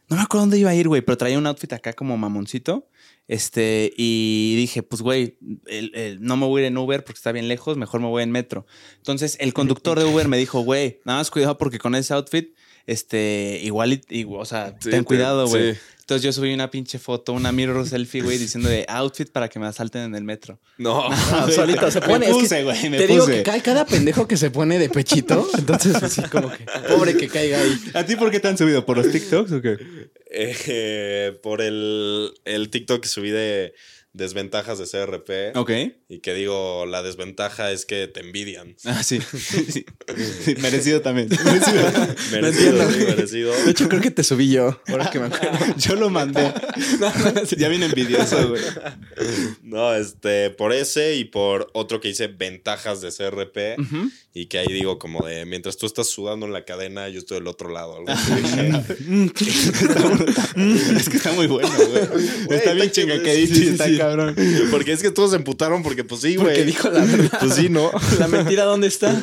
No 0.08 0.16
me 0.16 0.22
acuerdo 0.22 0.42
dónde 0.42 0.58
iba 0.58 0.68
a 0.70 0.74
ir, 0.74 0.88
güey, 0.88 1.00
pero 1.00 1.16
traía 1.16 1.38
un 1.38 1.46
outfit 1.46 1.72
acá 1.72 1.94
como 1.94 2.16
mamoncito. 2.18 2.86
Este, 3.28 3.92
y 3.96 4.54
dije, 4.56 4.82
pues, 4.82 5.00
güey, 5.02 5.38
el- 5.66 5.92
el- 5.94 6.22
no 6.22 6.36
me 6.36 6.46
voy 6.46 6.60
a 6.62 6.66
ir 6.66 6.68
en 6.72 6.76
Uber 6.78 7.04
porque 7.04 7.18
está 7.18 7.32
bien 7.32 7.48
lejos, 7.48 7.76
mejor 7.76 8.00
me 8.00 8.08
voy 8.08 8.22
en 8.22 8.30
metro. 8.30 8.66
Entonces, 8.98 9.36
el 9.40 9.52
conductor 9.54 9.98
de 9.98 10.04
Uber 10.04 10.28
me 10.28 10.36
dijo, 10.36 10.60
güey, 10.60 11.00
nada 11.04 11.20
más 11.20 11.30
cuidado 11.30 11.56
porque 11.56 11.78
con 11.78 11.94
ese 11.94 12.12
outfit, 12.14 12.54
este, 12.86 13.60
igual, 13.62 14.00
y, 14.08 14.24
o 14.28 14.44
sea, 14.44 14.74
Sí, 14.80 14.90
ten 14.90 15.00
te- 15.00 15.04
cuidado, 15.04 15.46
güey. 15.46 15.74
sí. 15.74 15.78
Entonces 16.00 16.24
yo 16.24 16.32
subí 16.32 16.52
una 16.52 16.68
pinche 16.68 16.98
foto, 16.98 17.32
una 17.32 17.52
mirror 17.52 17.86
selfie, 17.88 18.22
güey, 18.22 18.36
diciendo 18.36 18.68
de 18.68 18.84
outfit 18.88 19.30
para 19.30 19.48
que 19.48 19.60
me 19.60 19.66
asalten 19.68 20.02
en 20.02 20.14
el 20.16 20.24
metro. 20.24 20.60
No. 20.76 21.04
Ah, 21.10 21.46
solito 21.54 21.90
se 21.92 22.00
Me 22.00 22.06
pone. 22.08 22.26
es 22.26 22.32
que 22.34 22.40
puse, 22.40 22.64
güey, 22.64 22.90
me 22.90 22.98
te 22.98 23.06
digo 23.06 23.24
puse. 23.24 23.36
que 23.38 23.42
cae 23.44 23.62
cada 23.62 23.86
pendejo 23.86 24.26
que 24.26 24.36
se 24.36 24.50
pone 24.50 24.78
de 24.80 24.88
pechito. 24.90 25.48
Entonces, 25.58 25.94
así 25.94 26.20
como 26.22 26.50
que 26.50 26.66
pobre 26.88 27.16
que 27.16 27.28
caiga 27.28 27.60
ahí. 27.62 27.78
¿A 27.94 28.04
ti 28.04 28.16
por 28.16 28.32
qué 28.32 28.40
te 28.40 28.48
han 28.48 28.58
subido? 28.58 28.84
¿Por 28.84 28.96
los 28.98 29.10
TikToks 29.12 29.52
o 29.52 29.62
qué? 29.62 29.78
Eh, 30.32 31.38
por 31.42 31.60
el, 31.60 32.32
el 32.44 32.70
TikTok 32.70 33.02
que 33.02 33.08
subí 33.08 33.30
de 33.30 33.74
desventajas 34.12 34.78
de 34.78 34.86
CRP. 34.86 35.56
Ok. 35.56 35.70
Y 36.08 36.18
que 36.20 36.34
digo, 36.34 36.84
la 36.86 37.02
desventaja 37.02 37.72
es 37.72 37.86
que 37.86 38.06
te 38.08 38.20
envidian. 38.20 38.76
Ah, 38.84 39.02
sí. 39.02 39.20
sí. 39.32 39.84
Sí, 40.44 40.54
merecido 40.60 41.00
también. 41.00 41.28
Merecido. 41.28 41.82
Merecido, 42.32 42.90
sí, 42.90 42.98
merecido. 42.98 43.64
De 43.64 43.70
hecho, 43.70 43.88
creo 43.88 44.02
que 44.02 44.10
te 44.10 44.22
subí 44.22 44.50
yo. 44.50 44.80
Ahora 44.88 45.10
que 45.10 45.18
me 45.20 45.26
acuerdo. 45.26 45.58
Yo 45.78 45.96
lo 45.96 46.10
mandé. 46.10 46.52
Ya 47.56 47.68
viene 47.68 47.86
envidioso, 47.86 48.48
güey. 48.48 48.62
No, 49.62 49.94
este, 49.94 50.50
por 50.50 50.72
ese 50.72 51.16
y 51.16 51.24
por 51.24 51.70
otro 51.72 52.00
que 52.00 52.08
dice 52.08 52.26
ventajas 52.26 53.00
de 53.00 53.10
CRP. 53.10 53.80
Y 54.34 54.46
que 54.46 54.58
ahí 54.58 54.72
digo, 54.72 54.98
como 54.98 55.26
de 55.26 55.44
mientras 55.44 55.76
tú 55.76 55.86
estás 55.86 56.08
sudando 56.08 56.46
en 56.46 56.52
la 56.52 56.64
cadena, 56.64 57.08
yo 57.08 57.18
estoy 57.18 57.38
del 57.38 57.46
otro 57.46 57.70
lado. 57.70 57.96
algo 57.96 58.10
así 58.10 58.34
dije. 58.34 58.72
es 60.96 61.08
que 61.08 61.16
está 61.16 61.32
muy 61.32 61.46
bueno, 61.46 61.68
güey. 61.68 62.58
Está 62.58 62.72
bien 62.72 62.90
chingaquedito 62.90 63.54
sí, 63.54 63.60
y 63.60 63.64
sí, 63.64 63.68
está 63.70 63.86
sí. 63.86 64.01
Cabrón. 64.02 64.36
Porque 64.70 64.92
es 64.92 65.02
que 65.02 65.10
todos 65.10 65.30
se 65.30 65.36
emputaron 65.36 65.82
porque, 65.82 66.04
pues 66.04 66.20
sí, 66.20 66.36
güey. 66.36 66.48
Porque 66.48 66.64
dijo 66.64 66.90
la 66.90 67.04
verdad. 67.04 67.30
Pues 67.40 67.54
sí, 67.54 67.68
¿no? 67.68 67.90
La 68.18 68.28
mentira, 68.28 68.64
¿dónde 68.64 68.86
está? 68.88 69.14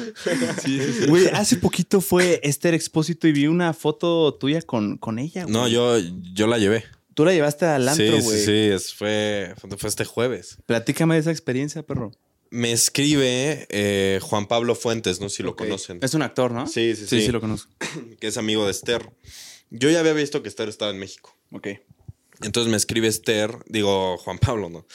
Güey, 1.07 1.27
hace 1.27 1.57
poquito 1.57 2.01
fue 2.01 2.39
Esther 2.43 2.73
Expósito 2.73 3.27
y 3.27 3.31
vi 3.31 3.47
una 3.47 3.73
foto 3.73 4.33
tuya 4.35 4.61
con, 4.61 4.97
con 4.97 5.19
ella, 5.19 5.43
güey. 5.43 5.53
No, 5.53 5.67
yo, 5.67 5.97
yo 6.33 6.47
la 6.47 6.57
llevé. 6.57 6.83
Tú 7.13 7.25
la 7.25 7.33
llevaste 7.33 7.65
al 7.65 7.87
antro, 7.89 8.05
sí, 8.05 8.23
güey. 8.23 8.37
sí, 8.39 8.45
sí, 8.45 8.51
es- 8.51 8.93
fue, 8.93 9.53
fue 9.77 9.89
este 9.89 10.05
jueves. 10.05 10.57
Platícame 10.65 11.15
de 11.15 11.21
esa 11.21 11.31
experiencia, 11.31 11.83
perro. 11.83 12.11
Me 12.51 12.71
escribe 12.71 13.67
eh, 13.69 14.19
Juan 14.23 14.47
Pablo 14.47 14.73
Fuentes, 14.73 15.19
no 15.21 15.29
sé 15.29 15.37
si 15.37 15.43
lo 15.43 15.55
conocen, 15.55 15.99
Es 16.01 16.13
un 16.13 16.21
actor, 16.23 16.51
¿no? 16.51 16.65
Sí, 16.65 16.95
sí, 16.95 17.05
Sí, 17.07 17.19
sí. 17.19 17.25
sí 17.27 17.31
lo 17.31 17.41
conozco. 17.41 17.71
que 18.19 18.27
es 18.27 18.37
amigo 18.37 18.65
de 18.65 18.71
Esther. 18.71 19.07
Yo 19.69 19.89
ya 19.91 19.99
había 19.99 20.13
visto 20.13 20.41
que 20.41 20.49
Esther 20.49 20.67
estaba 20.69 20.89
en 20.91 20.97
México. 20.97 21.35
Ok. 21.51 21.67
Entonces 22.41 22.71
me 22.71 22.77
escribe 22.77 23.07
Esther, 23.07 23.57
digo 23.67 24.17
Juan 24.17 24.37
Pablo, 24.39 24.69
¿no? 24.69 24.85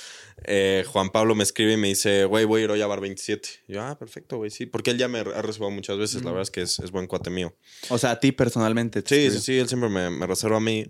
Eh, 0.47 0.85
Juan 0.89 1.11
Pablo 1.11 1.35
me 1.35 1.43
escribe 1.45 1.73
y 1.75 1.77
me 1.77 1.89
dice, 1.89 2.25
güey, 2.25 2.45
voy 2.45 2.63
a 2.63 2.65
ir 2.65 2.71
hoy 2.71 2.81
a 2.83 2.87
Bar 2.87 3.01
27. 3.01 3.49
Y 3.69 3.75
yo, 3.75 3.83
ah, 3.83 3.99
perfecto, 3.99 4.37
güey, 4.39 4.51
sí. 4.51 4.67
Porque 4.67 4.91
él 4.91 4.99
ya 4.99 5.09
me 5.09 5.19
ha 5.21 5.25
reservado 5.43 5.71
muchas 5.71 5.97
veces, 5.99 6.23
la 6.25 6.31
verdad 6.31 6.43
es 6.43 6.51
que 6.51 6.63
es, 6.63 6.79
es 6.81 6.91
buen 6.91 7.07
cuate 7.07 7.31
mío. 7.31 7.55
O 7.91 7.99
sea, 7.99 8.13
a 8.13 8.21
ti 8.21 8.33
personalmente. 8.33 9.03
te 9.03 9.09
Sí, 9.09 9.15
sí, 9.15 9.27
escribió. 9.27 9.41
sí, 9.43 9.59
él 9.59 9.69
siempre 9.69 9.89
me, 9.91 10.11
me 10.11 10.27
reserva 10.27 10.57
a 10.57 10.61
mí. 10.61 10.87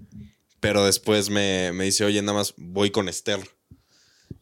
Pero 0.61 0.85
después 0.87 1.29
me, 1.29 1.73
me 1.73 1.85
dice, 1.85 2.05
oye, 2.05 2.23
nada 2.23 2.39
más 2.39 2.55
voy 2.57 2.91
con 2.91 3.09
Esther. 3.09 3.41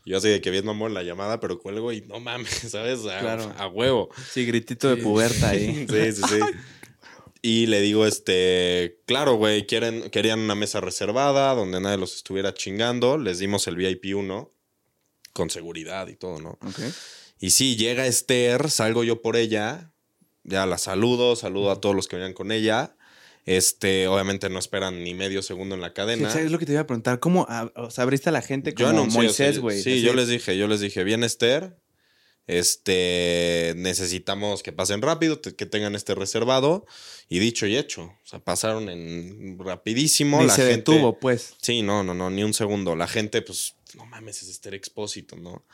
Y 0.04 0.10
Yo 0.12 0.18
así 0.18 0.28
de 0.28 0.40
que 0.40 0.50
viendo 0.50 0.70
amor 0.70 0.90
en 0.90 0.94
la 0.94 1.02
llamada, 1.02 1.40
pero 1.40 1.58
cuelgo 1.58 1.92
y 1.92 2.02
no 2.02 2.20
mames, 2.20 2.50
¿sabes? 2.70 3.04
A, 3.06 3.18
Claro. 3.20 3.52
a 3.58 3.66
huevo. 3.66 4.08
Sí, 4.30 4.44
gritito 4.46 4.88
de 4.94 5.02
puberta 5.02 5.48
ahí. 5.50 5.86
Sí, 5.90 6.12
sí, 6.12 6.22
sí. 6.28 6.40
Y 7.44 7.66
le 7.66 7.80
digo, 7.80 8.06
este, 8.06 9.00
claro, 9.04 9.34
güey, 9.34 9.66
quieren, 9.66 10.10
querían 10.10 10.38
una 10.38 10.54
mesa 10.54 10.80
reservada 10.80 11.52
donde 11.54 11.80
nadie 11.80 11.98
los 11.98 12.14
estuviera 12.14 12.54
chingando. 12.54 13.18
Les 13.18 13.40
dimos 13.40 13.66
el 13.66 13.74
VIP 13.74 14.16
1 14.16 14.52
con 15.32 15.50
seguridad 15.50 16.06
y 16.06 16.14
todo, 16.14 16.40
¿no? 16.40 16.56
Y 17.40 17.50
sí, 17.50 17.74
llega 17.76 18.06
Esther, 18.06 18.70
salgo 18.70 19.02
yo 19.02 19.20
por 19.22 19.36
ella, 19.36 19.92
ya 20.44 20.66
la 20.66 20.78
saludo, 20.78 21.34
saludo 21.34 21.72
a 21.72 21.80
todos 21.80 21.96
los 21.96 22.06
que 22.06 22.14
venían 22.16 22.32
con 22.32 22.52
ella. 22.52 22.94
Este, 23.44 24.06
obviamente 24.06 24.48
no 24.48 24.60
esperan 24.60 25.02
ni 25.02 25.14
medio 25.14 25.42
segundo 25.42 25.74
en 25.74 25.80
la 25.80 25.92
cadena. 25.92 26.30
Sí, 26.30 26.38
Es 26.38 26.52
lo 26.52 26.60
que 26.60 26.66
te 26.66 26.72
iba 26.72 26.82
a 26.82 26.86
preguntar. 26.86 27.18
¿Cómo 27.18 27.48
o 27.74 27.90
sea, 27.90 28.04
abriste 28.04 28.28
a 28.28 28.32
la 28.32 28.42
gente 28.42 28.70
Yo 28.70 28.86
como 28.86 29.00
anuncié, 29.00 29.22
Moisés, 29.22 29.54
sí, 29.56 29.60
güey? 29.60 29.82
Sí, 29.82 29.92
Así- 29.94 30.02
yo 30.02 30.14
les 30.14 30.28
dije, 30.28 30.56
yo 30.56 30.68
les 30.68 30.78
dije, 30.78 31.02
bien 31.02 31.24
Esther, 31.24 31.76
este, 32.46 33.74
necesitamos 33.76 34.62
que 34.62 34.72
pasen 34.72 35.02
rápido, 35.02 35.40
que 35.40 35.66
tengan 35.66 35.94
este 35.94 36.14
reservado. 36.14 36.86
Y 37.28 37.38
dicho 37.38 37.66
y 37.66 37.76
hecho, 37.76 38.02
o 38.02 38.26
sea, 38.26 38.40
pasaron 38.40 38.88
en 38.88 39.58
rapidísimo. 39.58 40.40
Ni 40.40 40.46
la 40.46 40.54
se 40.54 40.62
gente, 40.62 40.92
detuvo, 40.92 41.18
pues. 41.18 41.54
Sí, 41.62 41.82
no, 41.82 42.02
no, 42.02 42.14
no, 42.14 42.30
ni 42.30 42.44
un 42.44 42.54
segundo. 42.54 42.96
La 42.96 43.08
gente, 43.08 43.42
pues, 43.42 43.74
no 43.94 44.04
mames, 44.06 44.42
es 44.42 44.48
Esther 44.48 44.74
Expósito, 44.74 45.36
¿no? 45.36 45.64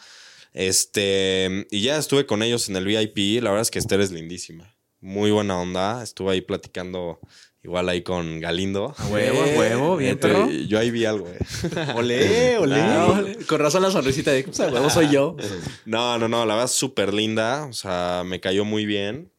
Este, 0.53 1.67
y 1.71 1.83
ya 1.83 1.99
estuve 1.99 2.27
con 2.27 2.43
ellos 2.43 2.69
en 2.69 2.77
el 2.77 2.85
VIP. 2.85 3.43
La 3.43 3.51
verdad 3.51 3.63
es 3.63 3.71
que 3.71 3.79
Esther 3.79 4.01
es 4.01 4.11
lindísima. 4.11 4.77
Muy 5.01 5.31
buena 5.31 5.61
onda. 5.61 6.03
Estuve 6.03 6.33
ahí 6.33 6.41
platicando 6.41 7.21
igual 7.63 7.89
ahí 7.89 8.03
con 8.03 8.41
Galindo. 8.41 8.95
A 8.97 9.07
huevo, 9.09 9.43
a 9.43 9.59
huevo, 9.59 9.97
bien, 9.97 10.19
Este. 10.21 10.67
Yo 10.67 10.79
ahí 10.79 10.91
vi 10.91 11.05
algo, 11.05 11.29
eh. 11.29 11.39
Olé, 11.95 12.59
olé. 12.59 12.77
Ah. 12.81 13.23
Con 13.47 13.61
razón 13.61 13.83
la 13.83 13.91
sonrisita 13.91 14.31
de, 14.33 14.45
pues, 14.45 14.61
a 14.61 14.69
huevo 14.69 14.91
soy 14.91 15.11
yo. 15.11 15.37
No, 15.85 16.19
no, 16.19 16.29
no, 16.29 16.47
la 16.47 16.55
verdad 16.55 16.69
súper 16.69 17.13
linda, 17.15 17.67
o 17.67 17.73
sea, 17.73 18.23
me 18.25 18.41
cayó 18.41 18.65
muy 18.65 18.87
bien. 18.87 19.33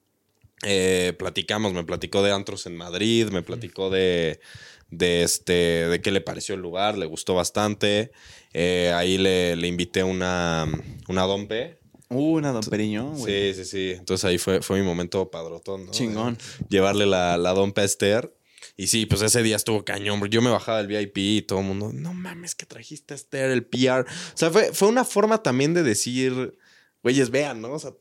Eh, 0.63 1.13
platicamos, 1.17 1.73
me 1.73 1.83
platicó 1.83 2.21
de 2.21 2.33
antros 2.33 2.65
en 2.65 2.75
Madrid, 2.75 3.29
me 3.29 3.41
platicó 3.41 3.89
de, 3.89 4.41
de, 4.89 5.23
este, 5.23 5.87
de 5.87 6.01
qué 6.01 6.11
le 6.11 6.21
pareció 6.21 6.55
el 6.55 6.61
lugar, 6.61 6.97
le 6.97 7.05
gustó 7.05 7.35
bastante. 7.35 8.11
Eh, 8.53 8.91
ahí 8.95 9.17
le, 9.17 9.55
le 9.55 9.67
invité 9.67 10.03
una, 10.03 10.67
una 11.07 11.23
dompe. 11.23 11.78
Una 12.09 12.51
Don 12.51 12.63
Periñón, 12.63 13.17
güey. 13.17 13.53
Sí, 13.53 13.63
sí, 13.63 13.69
sí. 13.69 13.91
Entonces 13.97 14.25
ahí 14.25 14.37
fue, 14.37 14.61
fue 14.61 14.79
mi 14.79 14.85
momento 14.85 15.29
padrotón, 15.29 15.85
¿no? 15.85 15.91
Chingón. 15.91 16.37
Llevarle 16.67 17.05
la, 17.05 17.37
la 17.37 17.53
dompe 17.53 17.81
a 17.81 17.83
Esther. 17.83 18.33
Y 18.75 18.87
sí, 18.87 19.05
pues 19.05 19.21
ese 19.21 19.43
día 19.43 19.55
estuvo 19.55 19.83
cañón. 19.83 20.19
bro. 20.19 20.29
Yo 20.29 20.41
me 20.41 20.49
bajaba 20.49 20.81
del 20.81 20.87
VIP 20.87 21.17
y 21.17 21.41
todo 21.41 21.59
el 21.59 21.65
mundo, 21.65 21.91
no 21.93 22.13
mames, 22.13 22.55
que 22.55 22.65
trajiste 22.65 23.13
a 23.13 23.17
Esther, 23.17 23.51
el 23.51 23.65
PR. 23.65 24.05
O 24.05 24.37
sea, 24.37 24.49
fue, 24.51 24.73
fue 24.73 24.87
una 24.87 25.03
forma 25.03 25.43
también 25.43 25.73
de 25.73 25.83
decir, 25.83 26.57
güeyes, 27.03 27.29
vean, 27.29 27.61
¿no? 27.61 27.71
O 27.73 27.79
sea, 27.79 27.91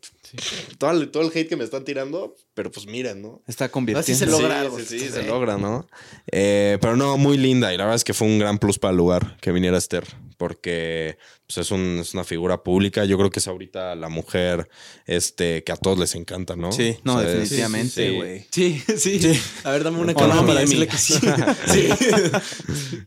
todo, 0.78 0.90
el, 0.90 1.10
todo 1.10 1.22
el 1.22 1.28
hate 1.36 1.48
que 1.48 1.56
me 1.56 1.64
están 1.64 1.84
tirando, 1.84 2.34
pero 2.54 2.70
pues 2.70 2.86
miren, 2.86 3.22
¿no? 3.22 3.42
Está 3.46 3.68
convirtiendo. 3.68 4.00
Así 4.00 4.14
se 4.14 4.26
logra 4.26 4.54
sí, 4.60 4.66
algo. 4.66 4.78
Sí, 4.80 4.98
sí, 4.98 5.08
se 5.08 5.22
logra, 5.24 5.56
¿no? 5.56 5.86
Eh, 6.30 6.78
pero 6.80 6.96
no, 6.96 7.16
muy 7.16 7.38
linda. 7.38 7.72
Y 7.72 7.76
la 7.76 7.84
verdad 7.84 7.96
es 7.96 8.04
que 8.04 8.14
fue 8.14 8.26
un 8.26 8.38
gran 8.38 8.58
plus 8.58 8.78
para 8.78 8.90
el 8.92 8.96
lugar 8.96 9.36
que 9.40 9.52
viniera 9.52 9.78
Esther. 9.78 10.04
Porque 10.36 11.18
pues, 11.48 11.58
es, 11.58 11.72
un- 11.72 11.98
es 12.00 12.14
una 12.14 12.22
figura 12.22 12.62
pública. 12.62 13.04
Yo 13.04 13.18
creo 13.18 13.28
que 13.28 13.40
es 13.40 13.48
ahorita 13.48 13.96
la 13.96 14.08
mujer 14.08 14.68
este, 15.04 15.64
que 15.64 15.72
a 15.72 15.76
todos 15.76 15.98
les 15.98 16.14
encanta, 16.14 16.54
¿no? 16.54 16.70
Sí, 16.70 16.96
no, 17.02 17.20
definitivamente, 17.20 18.08
sí. 18.08 18.16
güey. 18.16 18.46
Sí, 18.52 18.80
sí, 18.96 19.40
A 19.64 19.72
ver, 19.72 19.82
dame 19.82 19.98
una 19.98 20.12
no, 20.12 20.46
para 20.46 20.60
decirle 20.60 20.86
que 20.86 20.96
sí. 20.96 21.14
sí. 21.72 21.88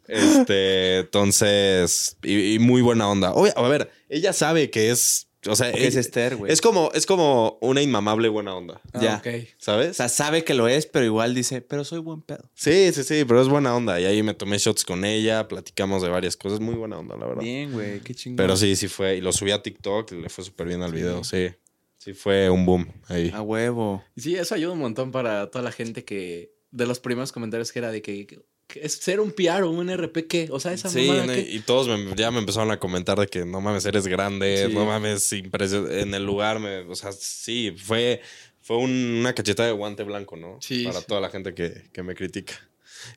Este, 0.08 1.00
entonces, 1.00 2.18
y, 2.24 2.56
y 2.56 2.60
muy 2.60 2.82
buena 2.82 3.10
onda. 3.10 3.34
Oye, 3.34 3.54
a 3.56 3.62
ver, 3.68 3.92
ella 4.10 4.34
sabe 4.34 4.70
que 4.70 4.92
es, 4.92 5.28
o 5.48 5.56
sea, 5.56 5.70
es 5.72 5.96
Esther, 5.96 6.36
güey. 6.36 6.52
es 6.52 6.62
como, 6.62 6.92
es 6.94 7.06
como 7.06 7.58
una 7.62 7.82
inmamable 7.82 8.30
buena 8.30 8.56
onda, 8.56 8.80
Ya. 9.00 9.16
Ah, 9.16 9.18
ok. 9.20 9.28
O 9.44 9.48
¿sabes? 9.58 9.98
sea, 9.98 10.10
sabe 10.10 10.44
que 10.44 10.54
lo 10.54 10.68
es, 10.68 10.86
pero 10.86 11.06
igual 11.06 11.34
dice, 11.34 11.62
pero 11.62 11.84
soy 11.84 12.00
buen 12.00 12.22
pedo. 12.22 12.50
Sí, 12.54 12.92
sí, 12.94 13.04
sí, 13.04 13.26
pero 13.28 13.42
es 13.42 13.48
buena 13.48 13.76
onda. 13.76 14.00
Y 14.00 14.06
ahí 14.06 14.22
me 14.24 14.34
tomé 14.34 14.58
shots 14.58 14.86
con 14.86 15.04
ella, 15.06 15.48
platicamos 15.48 16.02
de 16.04 16.10
varias 16.10 16.38
cosas, 16.38 16.60
muy 16.60 16.76
buena 16.76 17.00
onda, 17.00 17.18
la 17.18 17.26
verdad. 17.26 17.42
Bien, 17.42 17.72
güey, 17.72 18.00
qué 18.02 18.14
chingón. 18.14 18.38
Pero 18.38 18.56
sí, 18.58 18.76
sí 18.76 18.88
fue, 18.88 19.16
y 19.18 19.22
lo 19.22 19.32
subí 19.32 19.52
a 19.52 19.62
TikTok, 19.64 20.12
y 20.12 20.22
le 20.22 20.30
fue 20.30 20.44
súper 20.44 20.68
bien 20.68 20.84
al 20.84 20.92
video, 20.94 21.24
sí. 21.24 21.50
Sí, 21.98 22.14
fue 22.14 22.50
un 22.50 22.66
boom 22.66 22.92
ahí. 23.10 23.30
A 23.34 23.42
huevo. 23.44 24.04
Y 24.16 24.22
Sí, 24.22 24.36
eso 24.36 24.56
ayuda 24.56 24.74
un 24.74 24.80
montón 24.80 25.12
para 25.12 25.52
toda 25.52 25.64
la 25.64 25.72
gente 25.72 26.04
que. 26.04 26.52
De 26.72 26.88
los 26.88 27.00
primeros 27.00 27.32
comentarios 27.32 27.72
que 27.72 27.78
era 27.80 27.92
de 27.92 28.02
que. 28.02 28.40
Es 28.76 28.94
ser 28.94 29.20
un 29.20 29.32
PR 29.32 29.64
o 29.64 29.70
un 29.72 29.90
RP 29.90 30.28
que. 30.28 30.48
O 30.52 30.60
sea, 30.60 30.74
esa 30.74 30.90
Sí, 30.90 31.08
mamada 31.08 31.26
¿no? 31.28 31.34
que- 31.34 31.42
y 31.42 31.60
todos 31.60 31.88
me- 31.88 32.16
ya 32.16 32.32
me 32.32 32.40
empezaron 32.40 32.72
a 32.72 32.80
comentar 32.80 33.20
de 33.20 33.28
que 33.28 33.46
no 33.46 33.62
mames, 33.62 33.86
eres 33.86 34.08
grande, 34.08 34.66
Sí. 34.68 34.74
no 34.74 34.86
mames, 34.86 35.32
en 35.34 36.14
el 36.14 36.26
lugar, 36.26 36.60
me, 36.60 36.78
o 36.80 36.96
sea, 36.96 37.12
sí, 37.12 37.72
fue, 37.78 38.22
fue 38.62 38.78
un- 38.78 39.18
una 39.20 39.34
cacheta 39.34 39.66
de 39.66 39.72
guante 39.72 40.04
blanco, 40.04 40.36
¿no? 40.38 40.58
Sí, 40.62 40.86
Para 40.86 41.00
sí. 41.00 41.06
toda 41.08 41.22
la 41.22 41.30
gente 41.30 41.54
que, 41.54 41.90
que 41.92 42.04
me 42.04 42.16
critica. 42.16 42.54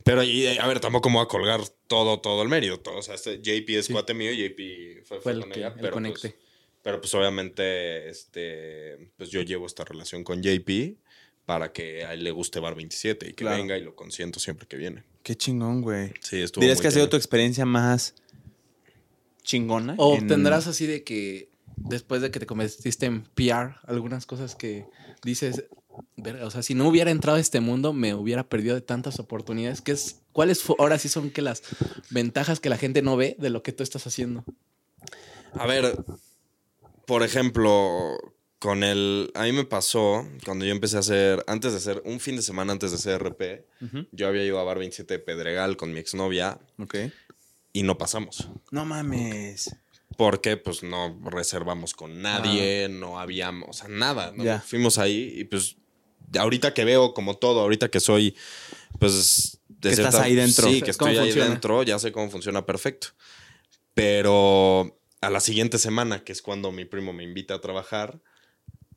Pero, 0.03 0.23
y, 0.23 0.47
eh, 0.47 0.59
a 0.61 0.67
ver, 0.67 0.81
tampoco 0.81 1.11
me 1.11 1.17
voy 1.17 1.25
a 1.25 1.29
colgar 1.29 1.61
todo, 1.87 2.19
todo 2.21 2.43
el 2.43 2.49
mérito. 2.49 2.81
todo, 2.81 2.97
o 2.99 3.03
sea, 3.03 3.15
este 3.17 3.43
JP 3.43 3.79
es 3.79 3.87
Sí. 3.87 3.93
cuate 3.93 4.15
mío, 4.15 4.31
JP 4.33 5.03
fue, 5.05 5.19
Fue 5.19 5.21
fue 5.21 5.33
el 5.33 5.41
con 5.41 5.51
que- 5.53 5.59
ella, 5.61 5.69
el 5.69 5.75
pero 5.81 5.93
conecte. 5.93 6.31
pues, 6.31 6.35
pero 6.83 7.01
pues 7.01 7.13
obviamente, 7.15 8.09
este, 8.09 9.11
pues 9.17 9.29
yo 9.31 9.43
llevo 9.43 9.67
esta 9.67 9.85
relación 9.85 10.25
con 10.25 10.43
JP 10.43 10.97
para 11.45 11.73
que 11.73 12.05
a 12.07 12.15
él 12.15 12.25
le 12.25 12.31
guste 12.31 12.61
Bar 12.61 12.75
27 12.75 13.27
y 13.27 13.29
que 13.31 13.45
Claro. 13.45 13.59
venga 13.59 13.77
y 13.77 13.83
lo 13.85 13.95
consiento 13.95 14.41
siempre 14.41 14.67
que 14.67 14.77
viene. 14.79 15.03
Qué 15.25 15.35
chingón, 15.35 15.81
güey. 15.83 16.13
Sí, 16.21 16.41
estuvo 16.41 16.61
¿Dirías 16.61 16.79
muy 16.79 16.83
que 16.83 16.89
ha 16.89 16.91
sido 16.93 17.09
tu 17.09 17.17
experiencia 17.17 17.67
más 17.67 18.15
chingona? 19.43 19.95
O 19.99 20.17
en- 20.17 20.29
tendrás 20.29 20.67
así 20.69 20.87
de 20.87 21.03
que. 21.03 21.53
Después 21.77 22.23
de 22.23 22.31
que 22.31 22.39
te 22.39 22.47
convertiste 22.47 23.05
en 23.07 23.25
PR, 23.35 23.75
algunas 23.87 24.27
cosas 24.27 24.55
que 24.55 24.87
dices. 25.25 25.65
"Verga, 26.17 26.47
o 26.47 26.51
sea, 26.51 26.63
si 26.63 26.75
no 26.75 26.89
hubiera 26.89 27.11
entrado 27.11 27.37
a 27.39 27.41
este 27.41 27.61
mundo, 27.61 27.93
me 27.93 28.15
hubiera 28.15 28.49
perdido 28.49 28.75
de 28.75 28.81
tantas 28.81 29.19
oportunidades. 29.19 29.81
¿Qué 29.81 29.93
es, 29.93 30.21
¿Cuáles 30.33 30.63
ahora 30.79 30.99
sí 30.99 31.09
son 31.09 31.31
que 31.31 31.43
las 31.43 31.63
ventajas 32.11 32.61
que 32.61 32.69
la 32.69 32.77
gente 32.79 33.03
no 33.03 33.17
ve 33.17 33.37
de 33.39 33.51
lo 33.51 33.63
que 33.63 33.73
tú 33.73 33.83
estás 33.83 34.07
haciendo? 34.07 34.45
A 35.53 35.67
ver, 35.67 35.97
por 37.07 37.23
ejemplo, 37.23 38.17
con 38.65 38.83
el. 38.83 39.31
A 39.35 39.43
mí 39.43 39.53
me 39.53 39.65
pasó 39.65 40.27
cuando 40.43 40.65
yo 40.65 40.73
empecé 40.73 40.97
a 40.97 41.01
hacer. 41.01 41.45
Antes 41.47 41.73
de 41.73 41.77
hacer. 41.77 42.01
Un 42.07 42.19
fin 42.19 42.35
de 42.35 42.41
semana 42.41 42.73
antes 42.73 42.93
de 42.93 42.97
hacer 42.97 43.23
RP, 43.23 43.67
yo 44.11 44.27
había 44.27 44.43
ido 44.43 44.59
a 44.59 44.65
Bar 44.65 44.79
27 44.79 45.13
de 45.13 45.19
Pedregal 45.19 45.77
con 45.77 45.93
mi 45.93 46.01
exnovia 46.01 46.59
Ok. 46.79 46.95
y 47.75 47.83
no 47.83 47.99
pasamos. 47.99 48.49
No 48.71 48.87
mames. 48.87 49.77
Porque 50.17 50.57
pues 50.57 50.83
no 50.83 51.21
reservamos 51.27 51.93
con 51.93 52.23
nadie, 52.23 52.89
no 52.89 53.21
habíamos, 53.21 53.69
o 53.69 53.73
sea, 53.75 53.89
nada. 53.91 54.33
¿no? 54.35 54.61
Fuimos 54.61 54.97
ahí 54.97 55.35
y 55.37 55.45
pues 55.45 55.77
ahorita 56.35 56.73
que 56.73 56.87
veo 56.87 57.13
como 57.13 57.37
todo, 57.37 57.61
ahorita 57.61 57.91
que 57.91 58.01
soy, 58.01 58.35
pues... 58.99 59.59
de 59.69 59.91
Que 59.91 59.95
estás 59.95 60.15
ahí 60.15 60.35
dentro. 60.35 60.69
Sí, 60.69 60.81
que 60.81 60.95
¿Cómo 60.95 61.11
estoy 61.11 61.29
ahí 61.29 61.35
dentro, 61.35 61.83
ya 61.83 61.99
sé 61.99 62.13
cómo 62.13 62.31
funciona 62.31 62.65
perfecto. 62.65 63.09
Pero 63.93 64.99
a 65.21 65.29
la 65.29 65.41
siguiente 65.41 65.77
semana, 65.77 66.25
que 66.25 66.33
es 66.33 66.41
cuando 66.41 66.73
mi 66.73 66.87
primo 66.87 67.13
me 67.13 67.25
invita 67.25 67.53
a 67.53 67.61
trabajar, 67.61 68.23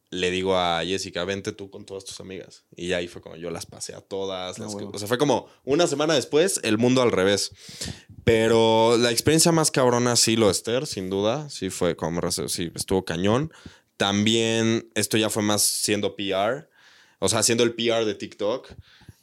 le 0.09 0.31
digo 0.31 0.57
a 0.57 0.83
Jessica, 0.85 1.25
vente 1.25 1.51
tú 1.51 1.69
con 1.69 1.85
todas 1.85 2.05
tus 2.05 2.19
amigas. 2.21 2.63
Y 2.75 2.93
ahí 2.93 3.07
fue 3.07 3.21
cuando 3.21 3.39
yo 3.41 3.51
las 3.51 3.65
pasé 3.65 3.93
a 3.93 4.01
todas. 4.01 4.57
Ah, 4.59 4.63
las- 4.63 4.73
o 4.75 4.97
sea, 4.99 5.07
fue 5.07 5.17
como 5.17 5.47
una 5.65 5.85
semana 5.87 6.13
después, 6.13 6.59
el 6.63 6.77
mundo 6.77 7.01
al 7.01 7.11
revés. 7.11 7.51
Pero 8.23 8.97
la 8.97 9.11
experiencia 9.11 9.51
más 9.51 9.71
cabrona 9.71 10.15
sí 10.15 10.35
lo 10.35 10.49
Esther, 10.49 10.85
sin 10.87 11.09
duda. 11.09 11.49
Sí 11.49 11.69
fue 11.69 11.95
como, 11.95 12.21
sí, 12.31 12.71
estuvo 12.75 13.05
cañón. 13.05 13.51
También 13.97 14.89
esto 14.95 15.17
ya 15.17 15.29
fue 15.29 15.43
más 15.43 15.61
siendo 15.63 16.15
PR. 16.15 16.69
O 17.19 17.29
sea, 17.29 17.39
haciendo 17.39 17.63
el 17.63 17.73
PR 17.73 18.05
de 18.05 18.15
TikTok. 18.15 18.67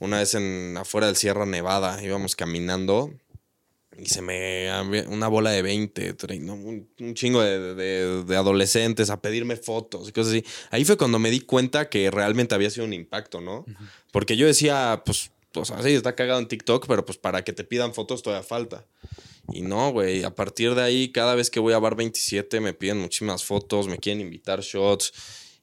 Una 0.00 0.18
vez 0.18 0.34
en 0.34 0.76
afuera 0.76 1.06
del 1.06 1.16
Sierra 1.16 1.46
Nevada 1.46 2.02
íbamos 2.02 2.34
caminando 2.34 3.12
y 3.98 4.06
se 4.06 4.22
me 4.22 4.68
una 5.08 5.28
bola 5.28 5.50
de 5.50 5.62
20, 5.62 6.14
30, 6.14 6.44
¿no? 6.46 6.54
un, 6.54 6.88
un 7.00 7.14
chingo 7.14 7.40
de, 7.42 7.74
de- 7.74 8.24
de 8.24 8.36
adolescentes 8.36 9.10
a 9.10 9.20
pedirme 9.20 9.56
fotos 9.56 10.08
y 10.08 10.12
cosas 10.12 10.32
así. 10.32 10.44
Ahí 10.70 10.84
fue 10.84 10.96
cuando 10.96 11.18
me 11.18 11.30
di 11.30 11.40
cuenta 11.40 11.88
que 11.88 12.10
realmente 12.10 12.54
había 12.54 12.70
sido 12.70 12.86
un 12.86 12.92
impacto, 12.92 13.40
¿no? 13.40 13.64
Porque 14.12 14.36
yo 14.36 14.46
decía, 14.46 15.02
pues, 15.04 15.30
o 15.54 15.64
sea, 15.64 15.82
sí, 15.82 15.90
está 15.90 16.14
cagado 16.14 16.40
en 16.40 16.48
TikTok, 16.48 16.86
pero 16.88 17.04
pues 17.04 17.18
para 17.18 17.44
que 17.44 17.52
te 17.52 17.64
pidan 17.64 17.94
fotos 17.94 18.22
todavía 18.22 18.42
falta. 18.46 18.86
Y 19.52 19.60
no, 19.60 19.92
güey, 19.92 20.24
a 20.24 20.34
partir 20.34 20.74
de 20.74 20.82
ahí, 20.82 21.12
cada 21.12 21.34
vez 21.34 21.50
que 21.50 21.60
voy 21.60 21.74
a 21.74 21.78
Bar 21.78 21.96
27 21.96 22.60
me 22.60 22.72
piden 22.72 22.98
muchísimas 22.98 23.44
fotos, 23.44 23.86
me 23.88 23.98
quieren 23.98 24.20
invitar 24.22 24.60
shots. 24.62 25.12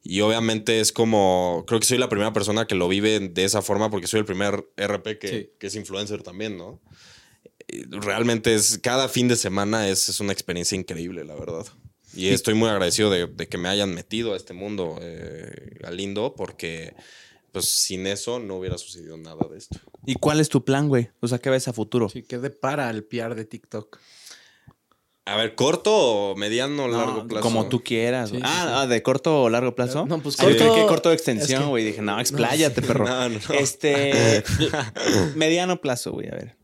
Y 0.04 0.22
obviamente 0.22 0.80
es 0.80 0.92
como, 0.92 1.64
creo 1.68 1.80
que 1.80 1.86
soy 1.86 1.98
la 1.98 2.10
primera 2.10 2.32
persona 2.34 2.66
que 2.66 2.74
lo 2.76 2.88
vive 2.88 3.20
de 3.20 3.44
esa 3.44 3.62
forma 3.62 3.90
porque 3.92 4.08
soy 4.08 4.20
el 4.22 4.26
primer 4.26 4.66
RP 4.78 5.20
que, 5.20 5.28
Sí. 5.28 5.50
que 5.60 5.68
es 5.68 5.76
influencer 5.76 6.24
también, 6.24 6.58
¿no? 6.58 6.80
Realmente 7.90 8.54
es, 8.54 8.80
cada 8.82 9.08
fin 9.10 9.28
de 9.28 9.36
semana 9.36 9.88
es, 9.88 10.10
es 10.10 10.20
una 10.20 10.34
experiencia 10.34 10.76
increíble, 10.78 11.24
la 11.24 11.36
verdad. 11.36 11.66
Y 12.14 12.28
estoy 12.28 12.54
muy 12.56 12.68
agradecido 12.70 13.10
de, 13.10 13.28
de 13.28 13.48
que 13.48 13.58
me 13.58 13.70
hayan 13.70 13.94
metido 13.94 14.34
a 14.34 14.38
este 14.38 14.54
mundo, 14.54 14.98
eh, 15.02 15.78
Galindo, 15.80 16.36
porque 16.36 16.94
pues 17.54 17.66
sin 17.70 18.06
eso 18.08 18.40
no 18.40 18.56
hubiera 18.58 18.78
sucedido 18.78 19.16
nada 19.18 19.48
de 19.50 19.58
esto. 19.58 19.78
¿Y 20.06 20.16
cuál 20.16 20.40
es 20.42 20.50
tu 20.50 20.64
plan, 20.66 20.88
güey? 20.90 21.10
O 21.22 21.28
sea, 21.28 21.40
¿qué 21.40 21.50
ves 21.50 21.68
a 21.68 21.74
futuro? 21.74 22.10
Sí, 22.10 22.24
¿qué 22.24 22.38
depara 22.38 22.90
el 22.90 23.04
PR 23.06 23.36
de 23.36 23.46
TikTok? 23.46 23.98
A 25.26 25.36
ver, 25.36 25.54
¿corto 25.56 25.94
o 26.32 26.36
mediano 26.36 26.86
o 26.86 26.88
No, 26.88 26.98
largo 26.98 27.28
plazo? 27.28 27.44
Como 27.44 27.70
tú 27.70 27.84
quieras. 27.84 28.30
Sí, 28.32 28.38
güey. 28.38 28.44
sí, 28.44 28.50
ah, 28.52 28.82
ah, 28.82 28.88
¿de 28.88 29.04
corto 29.04 29.44
o 29.44 29.50
largo 29.50 29.76
plazo? 29.76 30.06
No, 30.06 30.20
pues 30.22 30.38
Ah, 30.40 30.44
yo 30.44 30.50
creí 30.56 30.68
corto- 30.68 30.76
que 30.82 30.88
corto 30.88 31.10
de 31.10 31.16
es 31.16 31.22
extensión, 31.22 31.62
que- 31.64 31.68
güey. 31.70 31.86
Dije, 31.86 32.02
no, 32.02 32.20
expláyate, 32.20 32.82
perro. 32.82 33.06
No, 33.08 33.30
no, 33.30 33.40
no. 33.48 33.54
Este. 33.56 34.44
mediano 35.36 35.80
plazo, 35.80 36.12
güey, 36.12 36.28
a 36.30 36.32
ver. 36.36 36.58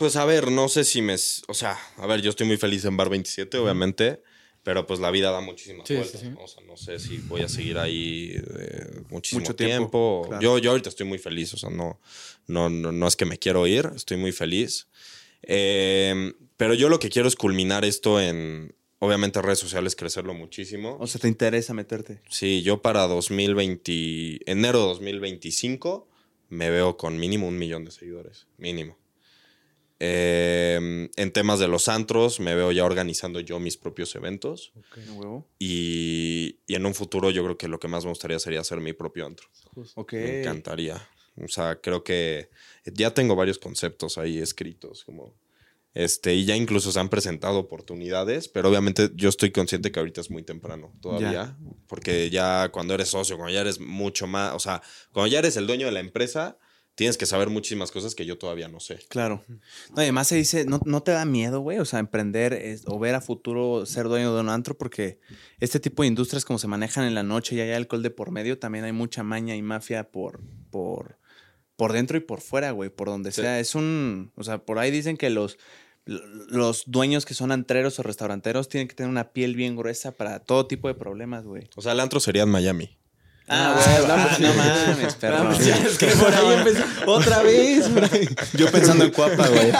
Pues 0.00 0.16
a 0.16 0.24
ver, 0.24 0.50
no 0.50 0.70
sé 0.70 0.84
si 0.84 1.02
me... 1.02 1.14
O 1.46 1.52
sea, 1.52 1.78
a 1.98 2.06
ver, 2.06 2.22
yo 2.22 2.30
estoy 2.30 2.46
muy 2.46 2.56
feliz 2.56 2.86
en 2.86 2.96
Bar 2.96 3.10
27, 3.10 3.58
obviamente. 3.58 4.22
Pero 4.62 4.86
pues 4.86 4.98
la 4.98 5.10
vida 5.10 5.30
da 5.30 5.42
muchísimas 5.42 5.86
Sí, 5.86 5.94
vueltas. 5.94 6.20
sí, 6.20 6.26
sí. 6.26 6.32
¿no? 6.32 6.40
O 6.42 6.48
sea, 6.48 6.62
no 6.64 6.76
sé 6.78 6.98
si 6.98 7.18
voy 7.18 7.42
a 7.42 7.48
seguir 7.50 7.76
ahí 7.76 8.32
eh, 8.58 9.02
muchísimo 9.10 9.40
Mucho 9.40 9.54
tiempo. 9.54 9.76
tiempo, 9.76 10.24
claro. 10.28 10.42
Yo, 10.42 10.58
yo 10.58 10.70
ahorita 10.70 10.88
estoy 10.88 11.04
muy 11.06 11.18
feliz. 11.18 11.52
O 11.52 11.58
sea, 11.58 11.68
no, 11.68 12.00
no, 12.46 12.70
no, 12.70 12.92
no 12.92 13.06
es 13.06 13.14
que 13.14 13.26
me 13.26 13.36
quiero 13.38 13.66
ir. 13.66 13.90
Estoy 13.94 14.16
muy 14.16 14.32
feliz. 14.32 14.88
Eh, 15.42 16.32
pero 16.56 16.72
yo 16.72 16.88
lo 16.88 16.98
que 16.98 17.10
quiero 17.10 17.28
es 17.28 17.36
culminar 17.36 17.84
esto 17.84 18.20
en... 18.20 18.74
Obviamente 19.00 19.40
redes 19.42 19.58
sociales, 19.58 19.96
crecerlo 19.96 20.32
muchísimo. 20.32 20.96
O 20.98 21.06
sea, 21.06 21.20
¿te 21.20 21.28
interesa 21.28 21.74
meterte? 21.74 22.22
Sí, 22.30 22.62
yo 22.62 22.80
para 22.82 23.06
2020, 23.06 24.40
enero 24.50 24.80
de 24.80 24.84
2025 24.88 26.06
me 26.50 26.68
veo 26.70 26.96
con 26.98 27.18
mínimo 27.18 27.48
un 27.48 27.58
millón 27.58 27.84
de 27.86 27.90
seguidores, 27.92 28.46
mínimo. 28.58 28.98
Eh, 30.02 31.08
en 31.14 31.32
temas 31.32 31.58
de 31.60 31.68
los 31.68 31.88
antros, 31.88 32.40
me 32.40 32.54
veo 32.54 32.72
ya 32.72 32.84
organizando 32.84 33.38
yo 33.40 33.60
mis 33.60 33.76
propios 33.76 34.14
eventos 34.14 34.72
huevo. 35.14 35.46
y, 35.58 36.58
y 36.66 36.74
en 36.74 36.86
un 36.86 36.94
futuro 36.94 37.30
yo 37.30 37.44
creo 37.44 37.58
que 37.58 37.68
lo 37.68 37.78
que 37.78 37.86
más 37.88 38.04
me 38.04 38.10
gustaría 38.10 38.38
sería 38.38 38.60
hacer 38.60 38.80
mi 38.80 38.92
propio 38.94 39.26
antro. 39.26 39.46
Ok. 39.94 40.14
Me 40.14 40.40
encantaría. 40.40 41.06
O 41.42 41.48
sea, 41.48 41.76
creo 41.80 42.02
que 42.02 42.48
ya 42.86 43.12
tengo 43.14 43.36
varios 43.36 43.58
conceptos 43.58 44.18
ahí 44.18 44.38
escritos, 44.38 45.04
como 45.04 45.34
este, 45.92 46.34
y 46.34 46.44
ya 46.44 46.54
incluso 46.56 46.92
se 46.92 47.00
han 47.00 47.08
presentado 47.08 47.58
oportunidades, 47.58 48.48
pero 48.48 48.68
obviamente 48.68 49.10
yo 49.14 49.28
estoy 49.28 49.50
consciente 49.50 49.90
que 49.90 49.98
ahorita 49.98 50.20
es 50.20 50.30
muy 50.30 50.42
temprano 50.44 50.92
todavía, 51.00 51.32
Ya. 51.32 51.56
porque 51.88 52.30
ya 52.30 52.68
cuando 52.72 52.94
eres 52.94 53.08
socio, 53.08 53.36
cuando 53.36 53.52
ya 53.54 53.60
eres 53.62 53.80
mucho 53.80 54.26
más, 54.26 54.54
o 54.54 54.58
sea, 54.60 54.82
cuando 55.12 55.26
ya 55.32 55.40
eres 55.40 55.56
el 55.56 55.66
dueño 55.66 55.86
de 55.86 55.92
la 55.92 56.00
empresa, 56.00 56.58
tienes 56.94 57.16
que 57.16 57.24
saber 57.26 57.48
muchísimas 57.48 57.90
cosas 57.90 58.14
que 58.14 58.26
yo 58.26 58.36
todavía 58.36 58.68
no 58.68 58.78
sé. 58.80 58.98
Claro. 59.08 59.42
No, 59.48 59.96
y 59.96 60.00
además 60.02 60.28
se 60.28 60.36
dice, 60.36 60.64
¿no, 60.66 60.80
no 60.84 61.02
te 61.02 61.12
da 61.12 61.24
miedo, 61.24 61.60
güey? 61.60 61.78
O 61.78 61.84
sea, 61.86 61.98
emprender 61.98 62.52
es- 62.52 62.82
o 62.86 62.98
ver 62.98 63.14
a 63.14 63.20
futuro 63.22 63.86
ser 63.86 64.06
dueño 64.08 64.34
de 64.34 64.40
un 64.40 64.48
antro, 64.50 64.76
porque 64.76 65.18
este 65.60 65.80
tipo 65.80 66.02
de 66.02 66.08
industrias 66.08 66.44
como 66.44 66.58
se 66.58 66.66
manejan 66.66 67.04
en 67.06 67.14
la 67.14 67.22
noche 67.22 67.54
y 67.56 67.60
hay 67.60 67.72
alcohol 67.72 68.02
de 68.02 68.10
por 68.10 68.30
medio, 68.30 68.58
también 68.58 68.84
hay 68.84 68.92
mucha 68.92 69.22
maña 69.22 69.56
y 69.56 69.62
mafia 69.62 70.10
por, 70.10 70.40
por, 70.70 71.18
por 71.76 71.92
dentro 71.94 72.18
y 72.18 72.20
por 72.20 72.40
fuera, 72.42 72.72
güey, 72.72 72.90
por 72.90 73.08
donde 73.08 73.32
Sí. 73.32 73.40
sea. 73.40 73.58
Es 73.60 73.74
un, 73.74 74.32
o 74.36 74.44
sea, 74.44 74.58
por 74.66 74.78
ahí 74.78 74.90
dicen 74.90 75.16
que 75.16 75.30
los, 75.30 75.56
los 76.06 76.84
dueños 76.86 77.24
que 77.24 77.34
son 77.34 77.52
antreros 77.52 77.98
o 77.98 78.02
restauranteros 78.02 78.68
tienen 78.68 78.88
que 78.88 78.94
tener 78.94 79.10
una 79.10 79.32
piel 79.32 79.54
bien 79.54 79.76
gruesa 79.76 80.12
para 80.12 80.40
todo 80.40 80.66
tipo 80.66 80.88
de 80.88 80.94
problemas, 80.94 81.44
güey. 81.46 81.68
O 81.76 81.82
sea, 81.82 81.92
el 81.92 82.00
antro 82.00 82.20
sería 82.20 82.42
en 82.42 82.50
Miami. 82.50 82.98
Ah, 83.52 83.74
Ah, 83.76 83.84
güey, 83.96 84.08
vamos, 84.08 84.30
ah, 84.32 84.36
no 84.38 84.54
mames, 84.54 85.14
perro. 85.16 85.36
Vamos, 85.38 85.58
ya, 85.64 85.76
es 85.76 85.98
que 85.98 86.06
por 86.06 86.32
ahí 86.32 86.52
empezó. 86.56 86.84
Otra 87.06 87.42
vez, 87.42 87.88
por 87.88 88.04
ahí. 88.04 88.28
Yo 88.54 88.70
pensando 88.70 89.04
en 89.04 89.10
Cuapa, 89.10 89.48
güey. 89.48 89.72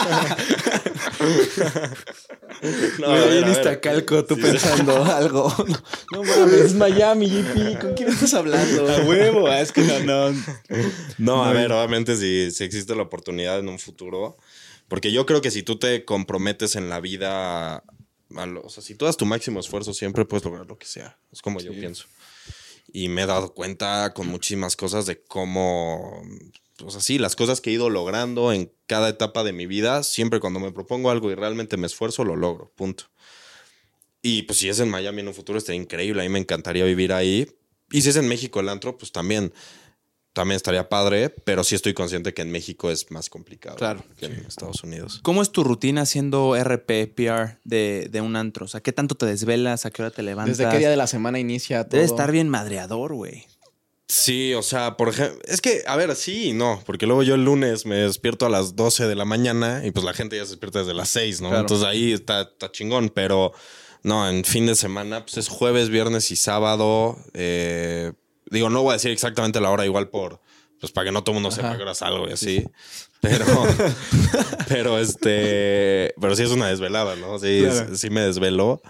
No, 2.99 3.13
ahí 3.13 3.39
en. 3.39 3.51
Iztacalco, 3.51 4.25
tú 4.25 4.37
pensando 4.39 5.05
algo. 5.15 5.55
No 6.13 6.23
mames, 6.23 6.53
es 6.61 6.75
Miami, 6.75 7.29
JP. 7.29 7.81
¿Con 7.81 7.95
quién 7.95 8.09
estás 8.11 8.35
hablando? 8.35 8.89
A 8.93 8.99
huevo, 9.03 9.47
ah, 9.47 9.61
es 9.61 9.73
que 9.73 9.83
no, 9.83 10.01
no. 10.31 10.43
No, 11.19 11.45
a 11.45 11.53
ver, 11.53 11.73
obviamente 11.73 12.17
si, 12.17 12.51
si 12.51 12.65
existe 12.65 12.95
la 12.95 13.03
oportunidad 13.03 13.59
en 13.59 13.69
un 13.69 13.79
futuro, 13.79 14.37
porque 14.89 15.13
yo 15.13 15.27
creo 15.27 15.41
que 15.41 15.51
si 15.51 15.63
tú 15.63 15.79
te 15.79 16.05
comprometes 16.05 16.77
en 16.77 16.89
la 16.91 17.01
vida, 17.01 17.77
a 18.37 18.47
lo- 18.47 18.63
o 18.63 18.69
sea, 18.69 18.83
si 18.83 18.95
tú 18.95 19.05
das 19.07 19.17
tu 19.17 19.27
máximo 19.27 19.61
esfuerzo, 19.61 19.95
siempre 19.95 20.25
puedes 20.25 20.45
lograr 20.45 20.67
lo 20.67 20.77
que 20.79 20.87
sea. 20.87 21.17
Es 21.33 21.41
como 21.43 21.61
yo 21.61 21.73
pienso. 21.73 22.07
Y 22.93 23.09
me 23.09 23.23
he 23.23 23.27
dado 23.27 23.55
cuenta 23.55 24.13
con 24.15 24.27
muchísimas 24.29 24.77
cosas 24.77 25.07
de 25.07 25.23
cómo, 25.23 26.23
o 26.85 26.91
sea, 26.91 27.01
sí, 27.01 27.19
las 27.19 27.37
cosas 27.37 27.61
que 27.61 27.71
he 27.71 27.75
ido 27.75 27.91
logrando 27.91 28.53
en 28.53 28.73
cada 28.87 29.09
etapa 29.09 29.45
de 29.45 29.53
mi 29.53 29.67
vida, 29.67 30.03
siempre 30.03 30.41
cuando 30.41 30.61
me 30.61 30.73
propongo 30.73 31.11
algo 31.11 31.31
y 31.31 31.35
realmente 31.35 31.77
me 31.77 31.87
esfuerzo, 31.87 32.25
lo 32.25 32.37
logro, 32.37 32.73
punto. 32.75 33.05
Y 34.23 34.43
pues 34.43 34.59
si 34.59 34.69
es 34.69 34.81
en 34.81 34.91
Miami 34.91 35.21
en 35.21 35.29
un 35.29 35.35
futuro, 35.35 35.59
estaría 35.59 35.81
increíble. 35.81 36.21
A 36.21 36.25
mí 36.25 36.29
me 36.29 36.39
encantaría 36.39 36.85
vivir 36.85 37.13
ahí. 37.13 37.49
Y 37.91 38.03
si 38.03 38.11
es 38.11 38.17
en 38.17 38.29
México 38.29 38.61
el 38.61 38.69
antro, 38.69 38.99
pues 38.99 39.13
también, 39.13 39.53
también 40.33 40.57
estaría 40.57 40.89
padre. 40.89 41.31
Pero 41.31 41.65
sí 41.65 41.75
estoy 41.75 41.95
consciente 41.95 42.33
que 42.35 42.43
en 42.43 42.51
México 42.51 42.91
es 42.91 43.11
más 43.11 43.29
complicado 43.29 43.77
Claro. 43.77 44.05
que 44.19 44.27
en 44.27 44.33
Estados 44.47 44.83
Unidos. 44.85 45.21
¿Cómo 45.23 45.43
es 45.43 45.51
tu 45.51 45.65
rutina 45.65 46.03
haciendo 46.03 46.57
RP, 46.57 47.07
PR 47.15 47.59
de, 47.65 48.09
de 48.11 48.21
un 48.21 48.37
antro? 48.37 48.65
O 48.65 48.69
sea, 48.69 48.81
¿qué 48.81 48.93
tanto 48.93 49.15
te 49.15 49.27
desvelas? 49.27 49.87
¿A 49.87 49.91
qué 49.91 50.03
hora 50.03 50.11
te 50.11 50.23
levantas? 50.23 50.59
¿Desde 50.59 50.71
qué 50.71 50.79
día 50.79 50.91
de 50.91 50.97
la 50.97 51.07
semana 51.07 51.39
inicia 51.39 51.85
todo? 51.85 51.93
Debe 51.99 52.05
estar 52.05 52.31
bien 52.33 52.49
madreador, 52.49 53.15
güey. 53.15 53.47
Sí, 54.09 54.55
o 54.55 54.63
sea, 54.63 54.97
por 54.97 55.09
ejemplo, 55.09 55.41
es 55.47 55.61
que, 55.61 55.85
a 55.87 55.95
ver, 55.95 56.17
sí 56.17 56.49
y 56.49 56.53
no, 56.53 56.83
porque 56.85 57.07
luego 57.07 57.23
yo 57.23 57.37
el 57.37 57.45
lunes 57.45 57.87
me 57.87 57.95
despierto 57.95 58.45
a 58.45 58.49
las 58.49 58.75
12 58.75 59.07
de 59.07 59.15
la 59.15 59.25
mañana 59.25 59.83
y 59.87 59.93
pues 59.93 60.05
la 60.05 60.13
gente 60.13 60.37
ya 60.37 60.43
se 60.45 60.51
despierta 60.51 60.81
desde 60.81 60.95
las 60.95 61.11
6, 61.11 61.41
¿no? 61.43 61.49
Claro. 61.51 61.61
Entonces 61.61 61.87
ahí 61.87 62.13
está, 62.13 62.41
está 62.41 62.73
chingón, 62.73 63.11
pero 63.11 63.53
no, 64.03 64.29
en 64.29 64.43
fin 64.45 64.67
de 64.67 64.75
semana, 64.75 65.25
pues 65.25 65.37
es 65.37 65.49
jueves, 65.49 65.91
viernes 65.91 66.33
y 66.33 66.37
sábado. 66.37 67.19
eh, 67.35 68.13
digo, 68.51 68.69
no 68.71 68.83
voy 68.83 68.91
a 68.91 68.95
decir 68.95 69.11
exactamente 69.11 69.61
la 69.61 69.71
hora 69.71 69.85
igual 69.85 70.09
por, 70.09 70.41
pues 70.81 70.93
para 70.93 71.07
que 71.07 71.13
no 71.13 71.23
todo 71.25 71.37
el 71.37 71.43
mundo 71.43 71.55
sepa 71.55 71.77
que 71.77 71.83
hora 71.83 71.95
salgo 71.95 72.29
y 72.29 72.33
así, 72.33 72.65
pero, 73.21 73.45
pero 74.69 74.99
este, 74.99 76.15
pero 76.21 76.35
sí 76.37 76.43
es 76.43 76.51
una 76.51 76.69
desvelada, 76.69 77.17
¿no? 77.17 77.39
Sí, 77.39 77.61
Claro. 77.63 77.97
sí 77.97 78.11
me 78.11 78.21
desvelo. 78.23 78.83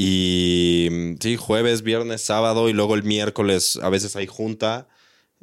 Y 0.00 1.16
sí, 1.20 1.36
jueves, 1.36 1.82
viernes, 1.82 2.22
sábado 2.22 2.68
y 2.68 2.72
luego 2.72 2.94
el 2.94 3.02
miércoles 3.02 3.78
a 3.82 3.88
veces 3.88 4.14
hay 4.14 4.28
junta. 4.28 4.86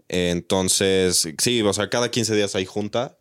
Entonces, 0.07 1.27
sí, 1.39 1.61
o 1.61 1.73
sea, 1.73 1.89
cada 1.89 2.09
15 2.09 2.35
días 2.35 2.55
hay 2.55 2.65
junta. 2.65 3.17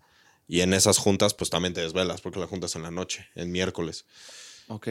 Y 0.47 0.61
en 0.61 0.75
esas 0.75 0.99
juntas, 0.99 1.33
pues 1.35 1.49
también 1.51 1.73
te 1.75 1.81
desvelas, 1.81 2.21
porque 2.21 2.39
la 2.39 2.47
junta 2.47 2.67
es 2.67 2.77
en 2.77 2.83
la 2.83 2.91
noche, 2.91 3.27
el 3.35 3.49
miércoles. 3.49 4.05
Ok. 4.69 4.89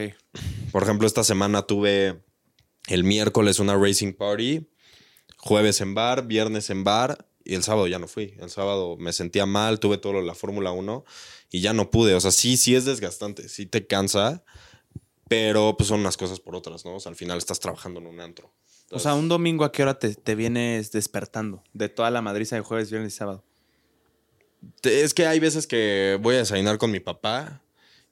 Por 0.71 0.83
ejemplo, 0.83 1.05
esta 1.07 1.23
semana 1.23 1.61
tuve 1.61 2.21
el 2.87 3.03
miércoles 3.03 3.59
una 3.59 3.75
racing 3.77 4.13
party, 4.13 4.67
jueves 5.43 5.81
en 5.81 5.93
bar, 5.93 6.25
viernes 6.25 6.69
en 6.69 6.85
bar 6.85 7.27
y 7.43 7.55
el 7.55 7.63
sábado 7.63 7.87
ya 7.87 7.99
no 7.99 8.07
fui. 8.07 8.33
El 8.39 8.49
sábado 8.49 8.95
me 8.97 9.11
sentía 9.11 9.45
mal, 9.45 9.81
tuve 9.81 9.97
todo 9.97 10.13
lo 10.13 10.19
de 10.19 10.25
la 10.25 10.35
Fórmula 10.35 10.71
1 10.71 11.03
y 11.51 11.59
ya 11.59 11.73
no 11.73 11.91
pude. 11.91 12.15
O 12.15 12.21
sea, 12.21 12.31
sí, 12.31 12.55
sí 12.55 12.75
es 12.75 12.85
desgastante, 12.85 13.49
sí 13.49 13.65
te 13.65 13.85
cansa, 13.85 14.45
pero 15.27 15.75
pues 15.77 15.89
son 15.89 15.99
unas 15.99 16.15
cosas 16.15 16.39
por 16.39 16.55
otras, 16.55 16.85
¿no? 16.85 16.95
O 16.95 16.99
sea, 17.01 17.09
al 17.09 17.17
final 17.17 17.37
estás 17.37 17.59
trabajando 17.59 17.99
en 17.99 18.07
un 18.07 18.21
antro. 18.21 18.53
O 18.89 18.99
sea, 18.99 19.15
un 19.15 19.27
domingo, 19.27 19.65
¿a 19.65 19.73
qué 19.73 19.83
hora 19.83 19.99
te, 19.99 20.15
te 20.15 20.35
vienes 20.35 20.93
despertando? 20.93 21.61
De 21.73 21.89
toda 21.89 22.09
la 22.09 22.21
madriza 22.21 22.55
de 22.55 22.61
jueves, 22.61 22.89
viernes 22.89 23.13
y 23.13 23.17
sábado. 23.17 23.43
Es 24.83 25.13
que 25.13 25.27
hay 25.27 25.41
veces 25.41 25.67
que 25.67 26.17
voy 26.21 26.35
a 26.35 26.39
desayunar 26.39 26.77
con 26.77 26.89
mi 26.89 27.01
papá. 27.01 27.62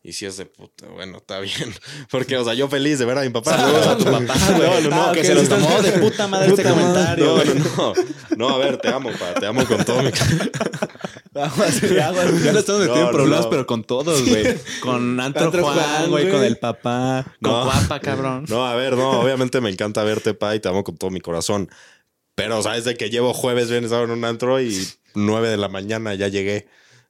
Y 0.04 0.14
si 0.14 0.26
es 0.26 0.36
de 0.38 0.48
puta, 0.48 0.88
bueno, 0.88 1.18
está 1.18 1.40
bien. 1.40 1.72
Porque, 2.10 2.36
o 2.36 2.44
sea, 2.44 2.56
yo 2.56 2.68
feliz 2.68 2.98
de 2.98 3.06
ver 3.06 3.20
a 3.20 3.22
mi 3.22 3.30
papá. 3.30 3.56
Saludos 3.56 3.86
a 3.88 3.98
tu 3.98 4.04
papá, 4.06 4.34
güey. 4.58 4.84
No, 4.84 4.90
no, 4.90 5.08
no. 5.08 5.12
Que 5.12 5.24
se 5.24 5.36
los 5.36 5.48
tomó 5.48 5.80
de 5.82 5.92
puta 5.94 6.28
madre 6.28 6.48
este 6.50 6.64
comentario. 6.64 7.26
No, 7.38 7.44
no, 7.44 7.54
no. 7.54 7.94
No, 8.38 8.50
a 8.50 8.58
ver, 8.58 8.78
te 8.78 8.88
amo, 8.88 9.12
pa. 9.12 9.34
Te 9.40 9.46
amo 9.46 9.64
con 9.66 9.84
todo 9.86 10.02
mi 10.02 10.10
Aguas, 11.34 11.84
aguas. 11.84 12.44
Ya 12.44 12.52
no 12.52 12.60
estamos 12.60 12.82
metiendo 12.82 12.96
No, 12.96 13.10
en 13.10 13.12
problemas, 13.16 13.42
no. 13.46 13.50
pero 13.50 13.66
con 13.68 13.84
todos, 13.84 14.28
güey. 14.28 14.56
Con 14.82 15.20
Antro, 15.20 15.52
Juan, 15.52 16.10
güey, 16.10 16.30
con 16.30 16.44
el 16.44 16.58
papá, 16.58 17.24
con 17.42 17.52
No. 17.52 17.64
Guapa, 17.66 18.00
cabrón. 18.00 18.46
No, 18.50 18.66
a 18.66 18.76
ver, 18.76 18.98
no. 18.98 19.22
Obviamente 19.22 19.62
me 19.62 19.70
encanta 19.70 20.04
verte, 20.04 20.34
pa, 20.34 20.56
y 20.56 20.60
te 20.60 20.68
amo 20.70 20.84
con 20.84 20.98
todo 20.98 21.12
mi 21.12 21.22
corazón. 21.22 21.70
Pero, 22.36 22.62
¿sabes? 22.64 22.86
De 22.86 22.96
que 22.96 23.10
llevo 23.10 23.34
jueves, 23.34 23.70
viernes, 23.70 23.92
en 23.92 24.10
un 24.10 24.26
antro 24.26 24.60
y 24.60 24.88
nueve 25.14 25.50
de 25.50 25.58
la 25.58 25.68
mañana 25.70 26.16
ya 26.16 26.28
llegué. 26.28 26.68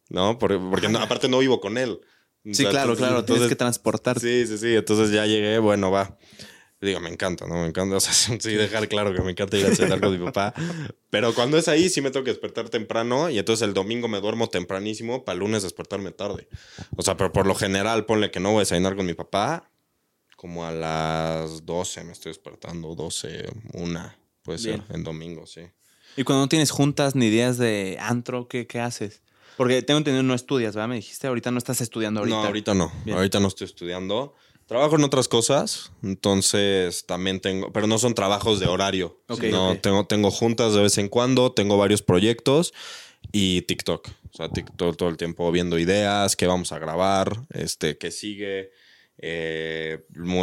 ¿No? 0.10 0.38
Porque, 0.38 0.60
porque 0.70 0.90
no- 0.90 1.00
aparte 1.00 1.30
no 1.30 1.40
vivo 1.40 1.62
con 1.62 1.78
él. 1.78 2.02
O 2.44 2.50
Sí, 2.50 2.56
sea, 2.56 2.70
claro, 2.72 2.92
entonces- 2.94 2.98
claro. 3.08 3.26
tienes 3.26 3.42
entonces- 3.44 3.50
que 3.50 3.56
transportarte. 3.56 4.20
Sí, 4.22 4.48
sí, 4.48 4.58
sí. 4.58 4.76
Entonces 4.76 5.12
ya 5.12 5.26
llegué, 5.26 5.60
bueno, 5.60 5.92
va. 5.92 6.18
Digo, 6.82 7.00
me 7.00 7.10
encanta, 7.12 7.46
¿no? 7.46 7.56
Me 7.62 7.68
encanta. 7.68 7.96
O 7.98 8.00
sea, 8.00 8.12
sí, 8.14 8.54
dejar 8.56 8.88
claro 8.88 9.14
que 9.14 9.22
me 9.22 9.32
encanta 9.32 9.56
ir 9.58 9.68
a 9.68 9.76
cenar 9.76 10.00
con 10.02 10.12
mi 10.18 10.26
papá. 10.26 10.54
Pero 11.12 11.36
cuando 11.36 11.58
es 11.60 11.68
ahí, 11.68 11.90
sí 11.90 12.02
me 12.02 12.10
tengo 12.10 12.24
que 12.24 12.32
despertar 12.32 12.70
temprano. 12.70 13.30
Y 13.30 13.38
entonces 13.38 13.68
el 13.68 13.76
domingo 13.76 14.08
me 14.08 14.20
duermo 14.20 14.48
tempranísimo 14.50 15.24
para 15.24 15.34
el 15.36 15.40
lunes 15.42 15.62
despertarme 15.62 16.10
tarde. 16.12 16.48
O 16.96 17.04
sea, 17.04 17.16
pero 17.18 17.32
por 17.32 17.46
lo 17.46 17.54
general, 17.54 18.06
ponle 18.08 18.32
que 18.32 18.40
no 18.40 18.50
voy 18.50 18.58
a 18.58 18.60
desayunar 18.62 18.96
con 18.96 19.06
mi 19.06 19.14
papá. 19.14 19.70
Como 20.36 20.66
a 20.66 20.72
las 20.72 21.68
12 21.68 22.04
me 22.04 22.14
estoy 22.14 22.32
despertando. 22.32 22.96
12, 22.96 23.46
una. 23.74 24.18
Puede 24.42 24.58
ser, 24.58 24.82
en 24.90 25.04
domingo, 25.04 25.46
sí. 25.46 25.62
Y 26.18 26.24
cuando 26.24 26.42
no 26.46 26.50
tienes 26.50 26.72
juntas 26.72 27.14
ni 27.16 27.30
días 27.30 27.60
de 27.60 27.98
antro, 28.02 28.48
¿qué, 28.48 28.66
qué 28.66 28.80
haces? 28.80 29.22
Porque 29.58 29.82
tengo 29.82 29.98
entendido 30.00 30.24
no 30.24 30.34
estudias, 30.34 30.76
¿verdad? 30.76 30.90
Me 30.90 30.96
dijiste, 30.96 31.28
ahorita 31.28 31.52
no 31.52 31.58
estás 31.58 31.82
estudiando 31.82 32.22
ahorita. 32.22 32.38
No, 32.38 32.46
ahorita 32.46 32.74
no. 32.74 32.92
Bien. 33.06 33.18
Ahorita 33.18 33.40
no 33.40 33.48
estoy 33.48 33.66
estudiando. 33.66 34.36
Trabajo 34.66 34.96
en 34.96 35.04
otras 35.04 35.28
cosas, 35.28 35.92
entonces 36.02 37.06
también 37.06 37.42
tengo, 37.42 37.74
pero 37.74 37.88
no 37.88 38.00
son 38.00 38.14
trabajos 38.14 38.62
de 38.62 38.68
horario. 38.68 39.20
Ok, 39.28 39.44
no, 39.52 39.72
ok. 39.72 39.82
tengo, 39.82 40.06
tengo 40.08 40.32
juntas 40.32 40.74
de 40.74 40.82
vez 40.82 40.98
en 40.98 41.10
cuando, 41.10 41.52
tengo 41.52 41.78
varios 41.78 42.02
proyectos 42.02 42.74
y 43.34 43.64
TikTok. 43.64 44.08
O 44.08 44.38
sea, 44.38 44.48
TikTok 44.48 44.96
todo 44.96 45.10
el 45.10 45.18
tiempo 45.18 45.52
viendo 45.52 45.78
ideas, 45.78 46.38
qué 46.38 46.48
vamos 46.48 46.72
a 46.72 46.80
grabar, 46.80 47.46
este, 47.50 47.98
qué 47.98 48.12
sigue. 48.12 48.72
Eh, 49.24 50.00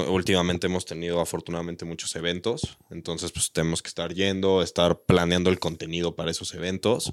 últimamente 0.08 0.68
hemos 0.68 0.84
tenido 0.84 1.20
afortunadamente 1.20 1.84
muchos 1.84 2.14
eventos, 2.14 2.78
entonces 2.90 3.32
pues 3.32 3.50
tenemos 3.50 3.82
que 3.82 3.88
estar 3.88 4.14
yendo, 4.14 4.62
estar 4.62 5.00
planeando 5.00 5.50
el 5.50 5.58
contenido 5.58 6.14
para 6.14 6.30
esos 6.30 6.54
eventos. 6.54 7.10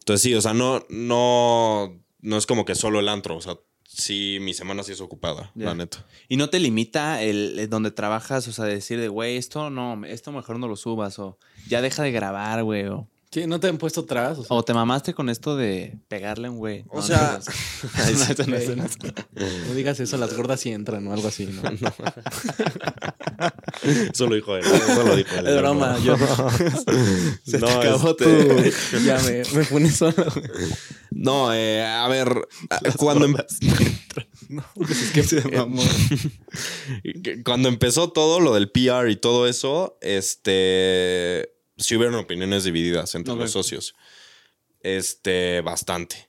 Entonces 0.00 0.22
sí, 0.22 0.34
o 0.34 0.40
sea, 0.40 0.54
no, 0.54 0.84
no, 0.88 2.00
no 2.20 2.36
es 2.36 2.46
como 2.46 2.64
que 2.64 2.74
solo 2.74 3.00
el 3.00 3.08
antro, 3.08 3.36
o 3.36 3.40
sea, 3.40 3.58
sí, 3.86 4.38
mi 4.40 4.54
semana 4.54 4.82
sí 4.82 4.92
es 4.92 5.00
ocupada, 5.00 5.52
la 5.54 5.74
neta. 5.74 6.06
Y 6.28 6.36
no 6.36 6.50
te 6.50 6.58
limita 6.58 7.22
el, 7.22 7.58
el 7.58 7.70
donde 7.70 7.90
trabajas, 7.90 8.48
o 8.48 8.52
sea, 8.52 8.64
decir 8.64 9.00
de, 9.00 9.08
güey, 9.08 9.36
esto 9.36 9.70
no, 9.70 10.04
esto 10.06 10.32
mejor 10.32 10.58
no 10.58 10.68
lo 10.68 10.76
subas, 10.76 11.18
o 11.18 11.38
ya 11.68 11.82
deja 11.82 12.02
de 12.02 12.12
grabar, 12.12 12.62
güey, 12.64 12.86
o, 12.86 13.08
¿Qué? 13.30 13.46
¿No 13.46 13.60
te 13.60 13.68
han 13.68 13.78
puesto 13.78 14.04
trabas? 14.04 14.38
O 14.38 14.44
sea, 14.44 14.56
o 14.56 14.64
te 14.64 14.74
mamaste 14.74 15.14
con 15.14 15.28
esto 15.30 15.56
de 15.56 15.96
pegarle 16.08 16.48
a 16.48 16.50
un 16.50 16.58
güey. 16.58 16.84
O 16.88 16.96
No, 16.96 17.02
sea, 17.02 17.38
no, 19.68 19.74
digas 19.74 20.00
eso, 20.00 20.16
las 20.16 20.36
gordas 20.36 20.58
sí 20.60 20.72
entran 20.72 21.06
o 21.06 21.12
algo 21.12 21.28
así, 21.28 21.46
¿no? 21.46 21.62
Eso 24.12 24.26
lo 24.26 24.34
dijo 24.34 24.56
él, 24.56 24.64
eso 24.64 25.02
lo 25.04 25.14
dijo 25.16 25.34
él. 25.36 25.46
Es 25.46 25.56
broma, 25.58 25.96
yo. 26.00 26.16
Se 27.44 27.52
te 27.52 27.58
No, 27.60 27.68
acabó 27.68 28.10
este-. 28.10 28.72
Ya 29.04 29.18
me, 29.20 29.42
me 29.58 29.64
pone 29.64 29.90
solo. 29.92 30.14
No, 31.12 31.54
eh, 31.54 31.84
a 31.84 32.08
ver, 32.08 32.48
cuando, 32.96 33.26
em- 33.26 33.36
No, 34.48 34.64
pues 34.74 34.90
es 35.02 35.12
que 35.12 35.22
se 35.22 35.40
mamó. 35.56 35.82
que 37.22 37.42
cuando 37.44 37.68
empezó 37.68 38.10
todo 38.10 38.40
lo 38.40 38.54
del 38.54 38.70
PR 38.72 39.08
y 39.10 39.16
todo 39.16 39.46
eso, 39.46 39.96
este, 40.00 41.52
sí 41.80 41.96
hubieron 41.96 42.14
opiniones 42.16 42.64
divididas 42.64 43.14
entre 43.14 43.34
Ok. 43.34 43.40
los 43.40 43.50
socios. 43.52 43.94
Este, 44.82 45.60
bastante. 45.60 46.28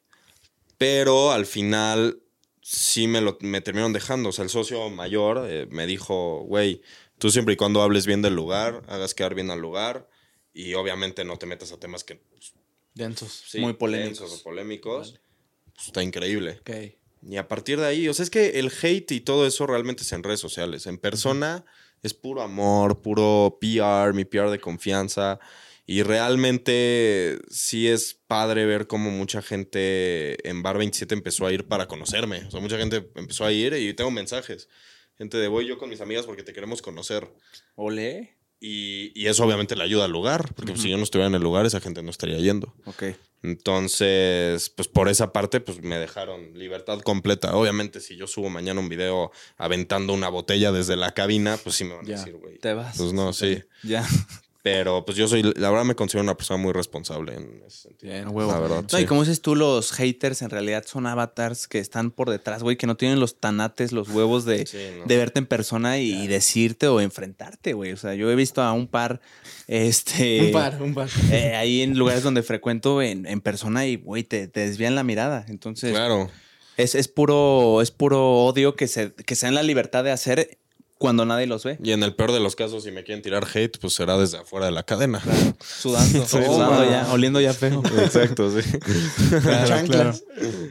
Pero 0.78 1.32
al 1.32 1.46
final 1.46 2.22
sí 2.62 3.08
me, 3.08 3.22
lo, 3.22 3.38
me 3.42 3.62
terminaron 3.62 3.94
dejando. 3.94 4.30
O 4.30 4.32
sea, 4.32 4.44
el 4.44 4.50
socio 4.50 4.90
mayor 4.90 5.46
eh, 5.48 5.68
me 5.70 5.86
dijo, 5.88 6.40
güey, 6.48 6.82
tú 7.18 7.30
siempre 7.32 7.54
y 7.54 7.58
cuando 7.58 7.82
hables 7.82 8.06
bien 8.06 8.22
del 8.22 8.36
lugar, 8.36 8.82
hagas 8.88 9.14
quedar 9.14 9.36
bien 9.36 9.52
al 9.52 9.60
lugar 9.60 10.10
y 10.54 10.74
obviamente 10.74 11.24
no 11.24 11.38
te 11.38 11.46
metas 11.46 11.72
a 11.72 11.80
temas 11.80 12.04
que 12.04 12.16
pues, 12.16 12.54
Densos. 12.94 13.44
sí, 13.48 13.60
Muy 13.60 13.74
polémicos. 13.74 14.20
densos 14.20 14.40
o 14.40 14.44
polémicos. 14.44 15.20
pues, 15.76 15.88
está 15.88 16.04
increíble. 16.04 16.60
Ok. 16.62 16.72
Y 17.24 17.38
a 17.38 17.48
partir 17.48 17.80
de 17.80 17.86
ahí, 17.86 18.08
o 18.10 18.14
sea, 18.16 18.24
es 18.24 18.32
que 18.32 18.60
el 18.60 18.72
hate 18.82 19.12
y 19.12 19.22
todo 19.22 19.46
eso 19.46 19.68
realmente 19.68 20.02
es 20.02 20.12
en 20.12 20.24
redes 20.24 20.40
sociales. 20.40 20.88
En 20.88 20.98
persona 20.98 21.64
es 22.04 22.14
puro 22.14 22.42
amor, 22.42 23.02
puro 23.02 23.58
PR, 23.60 24.14
mi 24.14 24.26
PR 24.26 24.50
de 24.50 24.60
confianza. 24.60 25.40
Y 25.86 26.04
realmente 26.04 27.40
sí 27.50 27.88
es 27.88 28.14
padre 28.28 28.66
ver 28.66 28.88
cómo 28.88 29.12
mucha 29.12 29.42
gente 29.42 30.48
en 30.48 30.64
Bar 30.64 30.78
27 30.78 31.14
empezó 31.14 31.46
a 31.46 31.52
ir 31.52 31.68
para 31.68 31.88
conocerme. 31.88 32.46
O 32.46 32.52
sea, 32.52 32.62
mucha 32.62 32.78
gente 32.78 33.10
empezó 33.16 33.46
a 33.46 33.52
ir 33.52 33.74
y 33.74 33.94
tengo 33.94 34.12
mensajes. 34.12 34.70
Gente 35.18 35.38
de 35.38 35.48
voy 35.48 35.68
yo 35.68 35.78
con 35.78 35.90
mis 35.90 36.02
amigas 36.02 36.26
porque 36.26 36.44
te 36.44 36.54
queremos 36.54 36.82
conocer. 36.82 37.28
Ole. 37.76 38.38
Y, 38.60 39.12
y 39.20 39.28
eso 39.28 39.44
obviamente 39.44 39.76
le 39.76 39.84
ayuda 39.84 40.06
al 40.06 40.12
lugar, 40.12 40.54
porque 40.56 40.72
pues, 40.74 40.84
si 40.84 40.90
yo 40.90 40.98
no 40.98 41.04
estuviera 41.04 41.28
en 41.28 41.36
el 41.36 41.42
lugar, 41.42 41.66
esa 41.66 41.82
gente 41.82 42.04
no 42.04 42.12
estaría 42.12 42.38
yendo. 42.38 42.74
Ok. 42.86 43.04
Entonces, 43.44 44.70
pues 44.70 44.88
por 44.88 45.10
esa 45.10 45.34
parte, 45.34 45.60
pues 45.62 45.82
me 45.82 45.98
dejaron 45.98 46.58
libertad 46.58 47.00
completa. 47.02 47.56
Obviamente, 47.56 48.00
si 48.00 48.16
yo 48.16 48.28
subo 48.28 48.50
mañana 48.50 48.80
un 48.80 48.90
video 48.90 49.32
aventando 49.58 50.14
una 50.14 50.30
botella 50.30 50.72
desde 50.72 50.96
la 50.96 51.14
cabina, 51.14 51.58
pues 51.64 51.76
sí 51.76 51.84
me 51.84 51.96
van 51.96 52.06
a 52.06 52.10
Ya. 52.10 52.18
decir, 52.18 52.36
güey. 52.36 52.60
Te 52.60 52.74
vas. 52.74 52.98
Pues 52.98 53.14
no, 53.14 53.34
sí. 53.34 53.62
Ya. 53.84 54.08
Pero 54.64 55.04
pues 55.06 55.18
yo 55.18 55.28
soy, 55.28 55.42
la 55.42 55.72
verdad 55.72 55.86
me 55.86 55.96
considero 55.96 56.22
una 56.24 56.38
persona 56.38 56.62
muy 56.62 56.72
responsable 56.72 57.34
en 57.34 57.64
ese 57.66 57.78
sentido. 57.90 58.14
Bien, 58.14 58.28
huevo. 58.30 58.52
La 58.52 58.60
verdad. 58.60 58.86
No, 58.92 59.00
y 59.00 59.06
como 59.08 59.22
dices 59.22 59.42
tú, 59.42 59.56
los 59.56 59.92
haters 59.92 60.44
en 60.44 60.52
realidad 60.52 60.84
son 60.86 61.08
avatars 61.08 61.68
que 61.68 61.80
están 61.80 62.12
por 62.12 62.30
detrás, 62.30 62.62
güey, 62.62 62.78
que 62.78 62.86
no 62.86 62.96
tienen 62.96 63.20
los 63.20 63.40
tanates, 63.40 63.92
los 63.92 64.10
huevos 64.10 64.46
de, 64.46 64.68
Sí, 64.68 64.78
no. 65.00 65.06
de 65.06 65.18
verte 65.18 65.40
en 65.40 65.48
persona 65.48 65.98
y, 65.98 66.12
y 66.14 66.28
decirte 66.28 66.88
o 66.88 67.02
enfrentarte, 67.02 67.74
güey. 67.74 67.92
O 67.92 67.98
sea, 67.98 68.14
yo 68.14 68.30
he 68.30 68.36
visto 68.36 68.62
a 68.62 68.72
un 68.74 68.86
par, 68.88 69.20
este... 69.68 70.42
Un 70.48 70.52
par, 70.52 70.82
un 70.82 70.94
par. 70.94 71.10
eh, 71.32 71.56
ahí 71.56 71.82
en 71.82 71.98
lugares 71.98 72.22
donde 72.24 72.44
frecuento 72.44 73.02
en, 73.02 73.26
en 73.26 73.42
persona 73.42 73.88
y, 73.88 73.96
güey, 73.96 74.24
te, 74.24 74.48
te 74.48 74.60
desvían 74.68 74.94
la 74.96 75.04
mirada. 75.04 75.46
Entonces, 75.48 75.92
Claro. 75.92 76.30
es, 76.78 76.94
es 76.94 77.08
puro, 77.08 77.82
es 77.82 77.90
puro 77.90 78.46
odio 78.46 78.76
que 78.76 78.88
se, 78.88 79.14
que 79.14 79.36
se 79.36 79.48
dan 79.48 79.56
la 79.56 79.64
libertad 79.64 80.04
de 80.04 80.12
hacer 80.12 80.60
cuando 81.02 81.26
nadie 81.26 81.48
los 81.48 81.64
ve. 81.64 81.78
Y 81.84 81.92
en 81.92 82.04
el 82.04 82.14
peor 82.16 82.32
de 82.32 82.40
los 82.40 82.56
casos, 82.56 82.84
si 82.84 82.92
me 82.92 83.04
quieren 83.04 83.24
tirar 83.24 83.46
hate, 83.52 83.78
pues 83.80 83.94
será 83.94 84.18
desde 84.20 84.38
afuera 84.38 84.68
de 84.68 84.72
la 84.72 84.84
cadena. 84.84 85.20
Sudando, 85.60 86.26
Sí, 86.28 86.38
sudando 86.46 86.90
ya, 86.90 87.12
oliendo 87.12 87.42
ya 87.42 87.54
feo. 87.54 87.82
Exacto, 88.04 88.52
sí. 88.62 88.70
Chanclas. 89.68 90.24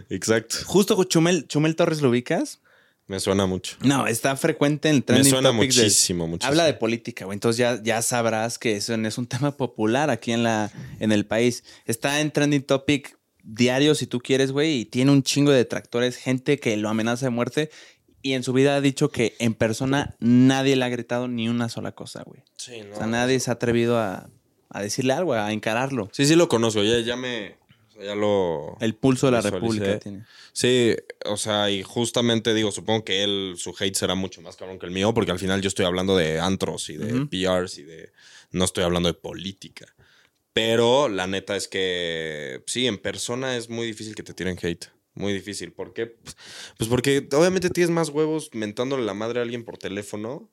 Exacto. 0.08 0.56
Justo 0.66 0.96
con 0.96 1.06
Chumel, 1.06 1.46
Chumel 1.48 1.74
Torres, 1.76 2.00
¿lo 2.00 2.10
ubicas? 2.10 2.60
Me 3.06 3.18
suena 3.18 3.44
mucho. 3.46 3.76
No, 3.82 4.06
está 4.06 4.36
frecuente 4.36 4.88
en 4.88 4.94
el 4.94 5.00
Me 5.00 5.04
trending 5.06 5.30
suena 5.32 5.50
topics 5.50 5.74
de- 5.76 5.82
muchísimo, 5.82 6.26
muchísimo. 6.28 6.48
Habla 6.48 6.64
de 6.64 6.74
política, 6.74 7.24
güey. 7.24 7.34
Entonces 7.34 7.58
ya, 7.58 7.80
ya 7.82 8.00
sabrás 8.02 8.56
que 8.56 8.76
eso 8.76 8.94
es 8.94 9.18
un 9.18 9.26
tema 9.26 9.56
popular 9.56 10.10
aquí 10.10 10.30
en, 10.30 10.44
la, 10.44 10.70
en 11.00 11.10
el 11.10 11.26
país. 11.26 11.64
Está 11.86 12.20
en 12.20 12.30
trending 12.30 12.62
topic 12.62 13.18
diario, 13.42 13.96
si 13.96 14.06
tú 14.06 14.20
quieres, 14.20 14.52
güey, 14.52 14.80
y 14.80 14.84
tiene 14.84 15.10
un 15.10 15.24
chingo 15.24 15.50
de 15.50 15.56
detractores, 15.56 16.16
gente 16.16 16.60
que 16.60 16.76
lo 16.76 16.88
amenaza 16.88 17.26
de 17.26 17.30
muerte. 17.30 17.70
Y 18.22 18.34
en 18.34 18.42
su 18.42 18.52
vida 18.52 18.76
ha 18.76 18.80
dicho 18.80 19.08
que 19.10 19.34
en 19.38 19.54
persona 19.54 20.14
nadie 20.20 20.76
le 20.76 20.84
ha 20.84 20.88
gritado 20.88 21.26
ni 21.28 21.48
una 21.48 21.68
sola 21.68 21.92
cosa, 21.92 22.22
güey. 22.24 22.42
Sí, 22.56 22.82
no. 22.86 22.94
O 22.94 22.98
sea, 22.98 23.06
nadie 23.06 23.40
se 23.40 23.50
ha 23.50 23.54
atrevido 23.54 23.98
a, 23.98 24.28
a 24.68 24.82
decirle 24.82 25.12
algo, 25.14 25.32
a 25.34 25.52
encararlo. 25.52 26.08
Sí, 26.12 26.26
sí 26.26 26.36
lo 26.36 26.48
conozco. 26.48 26.82
Ya, 26.82 27.00
ya 27.00 27.16
me. 27.16 27.56
o 27.88 27.92
sea, 27.92 28.04
Ya 28.04 28.14
lo. 28.14 28.76
El 28.80 28.94
pulso 28.94 29.26
de 29.26 29.32
la 29.32 29.38
Visualicé. 29.38 29.60
República 29.60 29.98
tiene. 29.98 30.24
Sí, 30.52 30.94
o 31.24 31.36
sea, 31.36 31.70
y 31.70 31.82
justamente 31.82 32.52
digo, 32.52 32.72
supongo 32.72 33.04
que 33.04 33.22
él, 33.24 33.54
su 33.56 33.74
hate 33.78 33.94
será 33.94 34.14
mucho 34.14 34.42
más 34.42 34.56
cabrón 34.56 34.78
que 34.78 34.86
el 34.86 34.92
mío, 34.92 35.14
porque 35.14 35.30
al 35.30 35.38
final 35.38 35.62
yo 35.62 35.68
estoy 35.68 35.86
hablando 35.86 36.16
de 36.16 36.40
antros 36.40 36.90
y 36.90 36.96
de 36.98 37.14
Ujú. 37.14 37.28
PRs 37.30 37.78
y 37.78 37.84
de. 37.84 38.12
No 38.52 38.64
estoy 38.64 38.84
hablando 38.84 39.08
de 39.08 39.14
política. 39.14 39.86
Pero 40.52 41.08
la 41.08 41.26
neta 41.28 41.54
es 41.56 41.68
que 41.68 42.62
sí, 42.66 42.86
en 42.86 42.98
persona 42.98 43.56
es 43.56 43.70
muy 43.70 43.86
difícil 43.86 44.14
que 44.16 44.24
te 44.24 44.34
tiren 44.34 44.58
hate. 44.60 44.86
Muy 45.20 45.32
difícil. 45.32 45.72
¿Por 45.72 45.92
qué? 45.92 46.06
Pues, 46.06 46.36
pues 46.78 46.90
porque 46.90 47.28
obviamente 47.32 47.70
tienes 47.70 47.90
más 47.90 48.08
huevos 48.08 48.50
mentándole 48.52 49.04
la 49.04 49.14
madre 49.14 49.38
a 49.40 49.42
alguien 49.42 49.64
por 49.64 49.78
teléfono. 49.78 50.50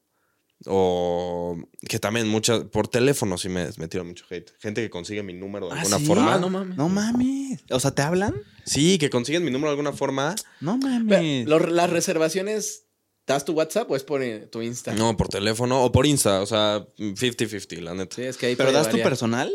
O 0.66 1.56
que 1.88 2.00
también 2.00 2.28
muchas. 2.28 2.64
Por 2.66 2.88
teléfono 2.88 3.38
sí 3.38 3.48
me, 3.48 3.68
me 3.78 3.88
tiran 3.88 4.08
mucho 4.08 4.26
hate. 4.30 4.52
Gente 4.60 4.82
que 4.82 4.90
consigue 4.90 5.22
mi 5.24 5.34
número 5.34 5.68
de 5.68 5.74
Ah, 5.74 5.78
alguna 5.78 6.00
¿sí? 6.00 6.06
forma. 6.06 6.34
Ah, 6.34 6.40
no 6.40 6.50
mames. 6.50 6.78
No 6.78 6.90
mames. 6.90 7.64
O 7.70 7.80
sea, 7.80 7.92
¿te 7.92 8.02
hablan? 8.02 8.34
Sí, 8.66 8.98
que 8.98 9.10
consiguen 9.10 9.44
mi 9.46 9.52
número 9.52 9.68
de 9.70 9.74
alguna 9.74 9.94
forma. 9.94 10.36
No 10.60 10.78
mames. 10.78 11.48
lo- 11.48 11.60
las 11.60 11.90
reservaciones, 11.92 12.86
¿das 13.28 13.46
tu 13.46 13.54
WhatsApp 13.54 13.90
o 13.92 13.96
es 13.96 14.04
por 14.04 14.24
eh, 14.24 14.48
tu 14.48 14.62
Insta? 14.64 14.94
No, 14.94 15.16
por 15.16 15.28
teléfono 15.30 15.84
o 15.84 15.92
por 15.92 16.08
Insta. 16.08 16.42
O 16.42 16.46
sea, 16.48 16.88
50-50, 16.98 17.80
la 17.82 17.94
neta. 17.94 18.16
Sí, 18.16 18.24
es 18.24 18.38
que 18.38 18.48
ahí 18.48 18.56
¿Pero 18.56 18.72
das 18.72 18.90
tu 18.90 18.98
personal 18.98 19.54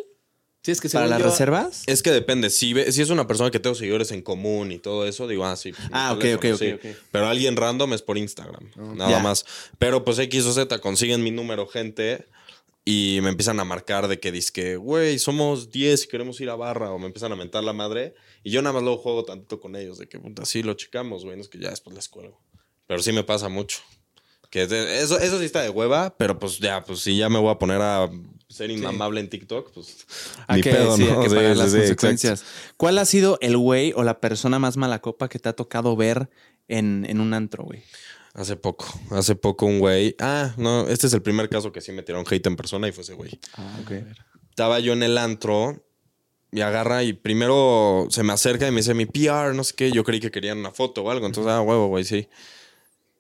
Sí, 0.64 0.70
es 0.70 0.80
que 0.80 0.88
para 0.88 1.06
las 1.08 1.18
yo- 1.18 1.24
reservas? 1.26 1.82
Es 1.86 2.02
que 2.02 2.10
depende. 2.12 2.48
Si, 2.50 2.72
ve- 2.72 2.92
si 2.92 3.02
es 3.02 3.10
una 3.10 3.26
persona 3.26 3.50
que 3.50 3.58
tengo 3.58 3.74
seguidores 3.74 4.12
en 4.12 4.22
común 4.22 4.70
y 4.70 4.78
todo 4.78 5.06
eso, 5.06 5.26
digo, 5.26 5.44
ah, 5.44 5.56
sí. 5.56 5.72
pues, 5.72 5.88
Ah, 5.92 6.12
ok, 6.12 6.20
teléfono, 6.20 6.54
ok, 6.54 6.58
sí. 6.60 6.72
ok, 6.72 6.80
ok. 6.84 6.96
Pero 7.10 7.26
alguien 7.26 7.56
random 7.56 7.92
es 7.94 8.02
por 8.02 8.16
Instagram. 8.16 8.70
nada 8.96 9.10
Ya. 9.10 9.18
más. 9.18 9.44
Pero 9.78 10.04
pues 10.04 10.18
X 10.20 10.44
o 10.46 10.52
Z 10.52 10.78
consiguen 10.78 11.22
mi 11.24 11.30
número, 11.32 11.66
gente. 11.66 12.26
Y 12.84 13.20
me 13.22 13.28
empiezan 13.30 13.60
a 13.60 13.64
marcar 13.64 14.08
de 14.08 14.18
que 14.18 14.32
dizque, 14.32 14.76
güey, 14.76 15.18
somos 15.20 15.70
10 15.70 16.04
y 16.04 16.08
queremos 16.08 16.40
ir 16.40 16.50
a 16.50 16.56
barra. 16.56 16.90
O 16.92 16.98
me 16.98 17.06
empiezan 17.06 17.30
a 17.32 17.36
mentar 17.36 17.62
la 17.64 17.72
madre. 17.72 18.14
Y 18.42 18.50
yo 18.50 18.60
nada 18.62 18.72
más 18.74 18.82
luego 18.82 18.98
juego 18.98 19.24
tantito 19.24 19.60
con 19.60 19.76
ellos. 19.76 19.98
De 19.98 20.08
que, 20.08 20.18
puta, 20.18 20.44
sí, 20.44 20.62
lo 20.64 20.74
checamos, 20.74 21.24
güey. 21.24 21.36
No 21.36 21.42
es 21.42 21.48
que 21.48 21.58
ya 21.58 21.70
después 21.70 21.94
les 21.94 22.08
cuelgo. 22.08 22.40
Pero 22.88 23.00
sí 23.02 23.12
me 23.12 23.22
pasa 23.24 23.48
mucho. 23.48 23.78
Que 24.50 24.62
eso, 24.64 25.18
eso 25.18 25.38
sí 25.38 25.44
está 25.44 25.62
de 25.62 25.70
hueva. 25.70 26.14
Pero 26.18 26.38
pues 26.38 26.58
ya, 26.58 26.84
pues 26.84 27.00
si 27.00 27.16
ya 27.16 27.28
me 27.28 27.38
voy 27.38 27.50
a 27.52 27.58
poner 27.58 27.80
a 27.80 28.10
ser 28.52 28.70
inmamable 28.70 29.20
en 29.20 29.28
TikTok, 29.28 29.72
pues... 29.72 30.06
Hay 30.46 30.56
ni 30.56 30.62
que, 30.62 30.70
pedo, 30.70 30.96
sí, 30.96 31.04
¿no? 31.04 31.18
hay 31.18 31.22
que 31.24 31.28
Sí, 31.30 31.34
pagar 31.36 31.52
sí, 31.52 31.58
las 31.58 31.66
exacto. 31.68 31.80
consecuencias. 31.80 32.44
¿Cuál 32.76 32.98
ha 32.98 33.04
sido 33.04 33.38
el 33.40 33.56
güey 33.56 33.92
o 33.96 34.02
la 34.02 34.20
persona 34.20 34.58
más 34.58 34.76
mala 34.76 35.00
copa 35.00 35.28
que 35.28 35.38
te 35.38 35.48
ha 35.48 35.52
tocado 35.54 35.96
ver 35.96 36.30
en, 36.68 37.06
en 37.08 37.20
un 37.20 37.34
antro, 37.34 37.64
güey? 37.64 37.82
Hace 38.34 38.56
poco, 38.56 38.86
hace 39.10 39.34
poco 39.34 39.66
un 39.66 39.78
güey. 39.78 40.16
Ah, 40.18 40.54
no, 40.56 40.86
este 40.88 41.06
es 41.06 41.12
el 41.12 41.20
primer 41.22 41.48
caso 41.48 41.70
que 41.72 41.80
sí 41.82 41.92
me 41.92 42.02
tiraron 42.02 42.24
hate 42.30 42.46
en 42.46 42.56
persona 42.56 42.88
y 42.88 42.92
fue 42.92 43.02
ese 43.02 43.14
güey. 43.14 43.38
Ah, 43.56 43.78
ok. 43.82 43.92
Estaba 44.48 44.80
yo 44.80 44.92
en 44.94 45.02
el 45.02 45.18
antro 45.18 45.84
y 46.50 46.60
agarra 46.62 47.02
y 47.02 47.12
primero 47.12 48.06
se 48.10 48.22
me 48.22 48.32
acerca 48.32 48.66
y 48.66 48.70
me 48.70 48.78
dice 48.78 48.94
mi 48.94 49.04
PR, 49.06 49.54
no 49.54 49.64
sé 49.64 49.74
qué. 49.74 49.90
Yo 49.92 50.02
creí 50.04 50.20
que 50.20 50.30
querían 50.30 50.58
una 50.58 50.70
foto 50.70 51.02
o 51.02 51.10
algo. 51.10 51.26
Entonces, 51.26 51.50
ah, 51.52 51.60
huevo, 51.60 51.88
güey, 51.88 52.04
sí. 52.04 52.28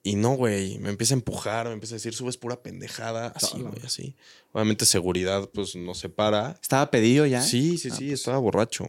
Y 0.04 0.16
no, 0.16 0.30
güey, 0.34 0.78
me 0.78 0.88
empieza 0.90 1.14
a 1.14 1.18
empujar, 1.18 1.68
me 1.68 1.74
empieza 1.74 1.94
a 1.94 1.98
decir, 1.98 2.12
subes 2.12 2.36
pura 2.36 2.60
pendejada. 2.60 3.28
Así, 3.36 3.60
güey, 3.60 3.82
así. 3.84 4.16
Obviamente, 4.52 4.84
seguridad, 4.84 5.48
pues 5.54 5.76
nos 5.76 5.98
separa. 5.98 6.58
¿Estaba 6.60 6.90
pedido 6.90 7.24
ya? 7.26 7.40
Sí, 7.40 7.78
sí, 7.78 7.90
sí, 7.90 8.10
estaba 8.12 8.38
borracho. 8.38 8.84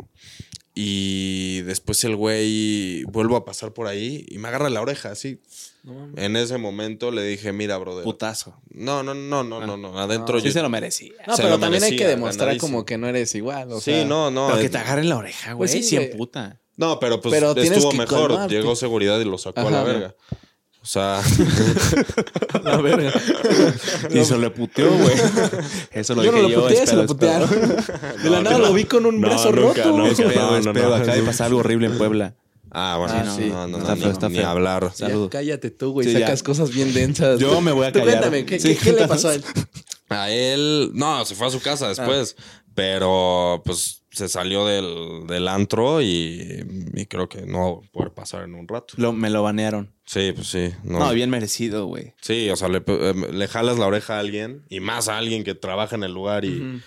Y 0.76 1.61
después 1.61 2.03
el 2.03 2.16
güey 2.16 3.03
vuelvo 3.03 3.36
a 3.36 3.45
pasar 3.45 3.74
por 3.74 3.86
ahí 3.86 4.26
y 4.28 4.39
me 4.39 4.47
agarra 4.47 4.72
la 4.72 4.82
oreja, 4.82 5.11
así. 5.11 5.39
No. 5.84 6.09
En 6.16 6.36
ese 6.36 6.57
momento 6.57 7.11
le 7.11 7.24
dije, 7.24 7.53
mira, 7.53 7.78
brother. 7.78 8.03
Putazo. 8.03 8.55
No, 8.72 9.03
no, 9.03 9.14
no, 9.14 9.43
no, 9.43 9.64
no, 9.68 9.78
no. 9.78 9.99
Adentro 9.99 10.39
Sí 10.39 10.47
yo. 10.47 10.51
se 10.51 10.61
lo 10.64 10.70
merecía. 10.70 11.14
No, 11.28 11.36
Se 11.36 11.43
pero 11.43 11.59
también 11.59 11.84
hay 11.84 11.95
que 11.95 12.07
demostrar 12.07 12.57
como 12.57 12.86
que 12.86 12.97
no 12.97 13.07
eres 13.07 13.36
igual. 13.36 13.72
O 13.72 13.80
Sí, 13.82 13.91
sea, 13.91 14.05
no, 14.05 14.32
no. 14.32 14.47
Pero 14.47 14.61
que 14.61 14.70
te 14.70 14.78
agarren 14.80 15.09
la 15.09 15.18
oreja, 15.18 15.53
güey. 15.53 15.70
Pues 15.70 15.72
sí, 15.72 15.84
sí, 15.84 15.95
güey. 15.97 16.09
en 16.11 16.18
puta. 16.18 16.59
No, 16.76 16.99
pero 16.99 17.22
pues 17.22 17.36
Pero 17.36 17.55
estuvo 17.55 17.91
mejor. 17.91 18.30
calmarte. 18.30 18.55
Llegó 18.55 18.76
seguridad 18.76 19.20
y 19.20 19.26
lo 19.26 19.38
sacó 19.38 19.59
a 19.59 19.70
la 19.70 19.84
verga. 19.84 20.16
O 20.84 20.86
sea, 20.86 21.21
La 22.63 22.77
verga. 22.77 23.11
Y 24.13 24.25
se 24.25 24.38
le 24.38 24.49
puteó, 24.49 24.91
güey. 24.91 25.15
Eso 25.91 26.13
lo 26.13 26.23
yo 26.25 26.31
no 26.34 26.38
dije 26.39 26.49
lo 26.49 26.49
yo. 26.49 26.61
puteé, 26.67 26.86
se 26.88 26.95
lo 26.97 27.05
putearon. 27.05 27.49
De 27.49 28.29
la 28.29 28.38
No, 28.38 28.41
nada 28.43 28.57
no. 28.57 28.65
lo 28.65 28.73
vi 28.73 28.84
con 28.84 29.05
un 29.05 29.21
No, 29.21 29.27
brazo 29.29 29.51
nunca, 29.53 29.81
roto. 29.84 29.97
nunca. 29.97 30.11
Es 30.11 30.17
pedo, 30.17 30.51
No, 30.51 30.57
es 30.57 30.65
no, 30.65 30.73
pedo. 30.73 30.89
no. 30.89 30.95
Acaba 30.95 31.15
de 31.15 31.23
pasar 31.23 31.47
algo 31.47 31.59
horrible 31.61 31.88
en 31.88 31.97
Puebla. 31.97 32.36
ah, 32.71 32.97
bueno, 32.99 33.13
Ah, 33.17 33.23
no, 33.23 33.36
sí. 33.36 33.45
no, 33.49 33.67
no, 33.67 33.77
Está 33.77 33.95
no, 33.95 34.01
feo, 34.01 34.07
ni- 34.07 34.13
está 34.13 34.29
ni 34.29 34.36
feo. 34.36 34.47
hablar. 34.49 34.84
Ya, 34.97 35.07
Salud. 35.07 35.29
cállate 35.31 35.71
tú, 35.71 35.91
güey. 35.93 36.07
Sí, 36.07 36.13
Sacas 36.13 36.39
ya. 36.41 36.45
cosas 36.45 36.69
bien 36.71 36.93
densas. 36.93 37.39
Yo 37.39 37.61
me 37.61 37.71
voy 37.71 37.86
a 37.88 37.91
Tú 37.93 37.99
callar. 37.99 38.15
cuéntame, 38.19 38.45
¿qué, 38.45 38.59
Sí, 38.59 38.75
qué- 38.75 38.77
qué 38.77 38.91
le 38.93 39.07
pasó 39.07 39.29
a 39.29 39.36
él? 39.36 39.43
A 40.09 40.29
él, 40.29 40.91
no, 40.93 41.25
se 41.25 41.34
fue 41.34 41.47
a 41.47 41.49
su 41.49 41.59
casa 41.59 41.88
después, 41.88 42.36
pero 42.75 43.63
pues 43.65 44.03
se 44.14 44.30
salió 44.30 44.66
del, 44.66 45.28
del 45.28 45.47
antro 45.47 46.01
y, 46.01 46.64
y 46.93 47.05
creo 47.07 47.28
que 47.28 47.41
no 47.45 47.82
va 47.82 47.86
a 47.88 47.91
poder 47.91 48.11
pasar 48.14 48.43
en 48.43 48.55
un 48.55 48.68
rato. 48.68 48.93
Lo- 48.97 49.11
me 49.11 49.30
lo 49.30 49.43
banearon. 49.43 49.91
Sí, 50.05 50.32
pues 50.36 50.47
sí. 50.47 50.70
No, 50.84 50.99
No, 50.99 51.14
bien 51.14 51.30
merecido, 51.30 51.86
güey. 51.88 52.14
Sí, 52.22 52.49
o 52.49 52.55
sea, 52.55 52.70
le, 52.70 52.84
eh, 52.86 53.14
le 53.32 53.47
jalas 53.47 53.78
la 53.80 53.88
oreja 53.88 54.18
a 54.18 54.20
alguien 54.20 54.64
y 54.70 54.80
más 54.80 55.07
a 55.07 55.18
alguien 55.18 55.43
que 55.43 55.55
trabaja 55.55 55.95
en 55.95 56.03
el 56.03 56.14
lugar 56.14 56.45
y, 56.45 56.82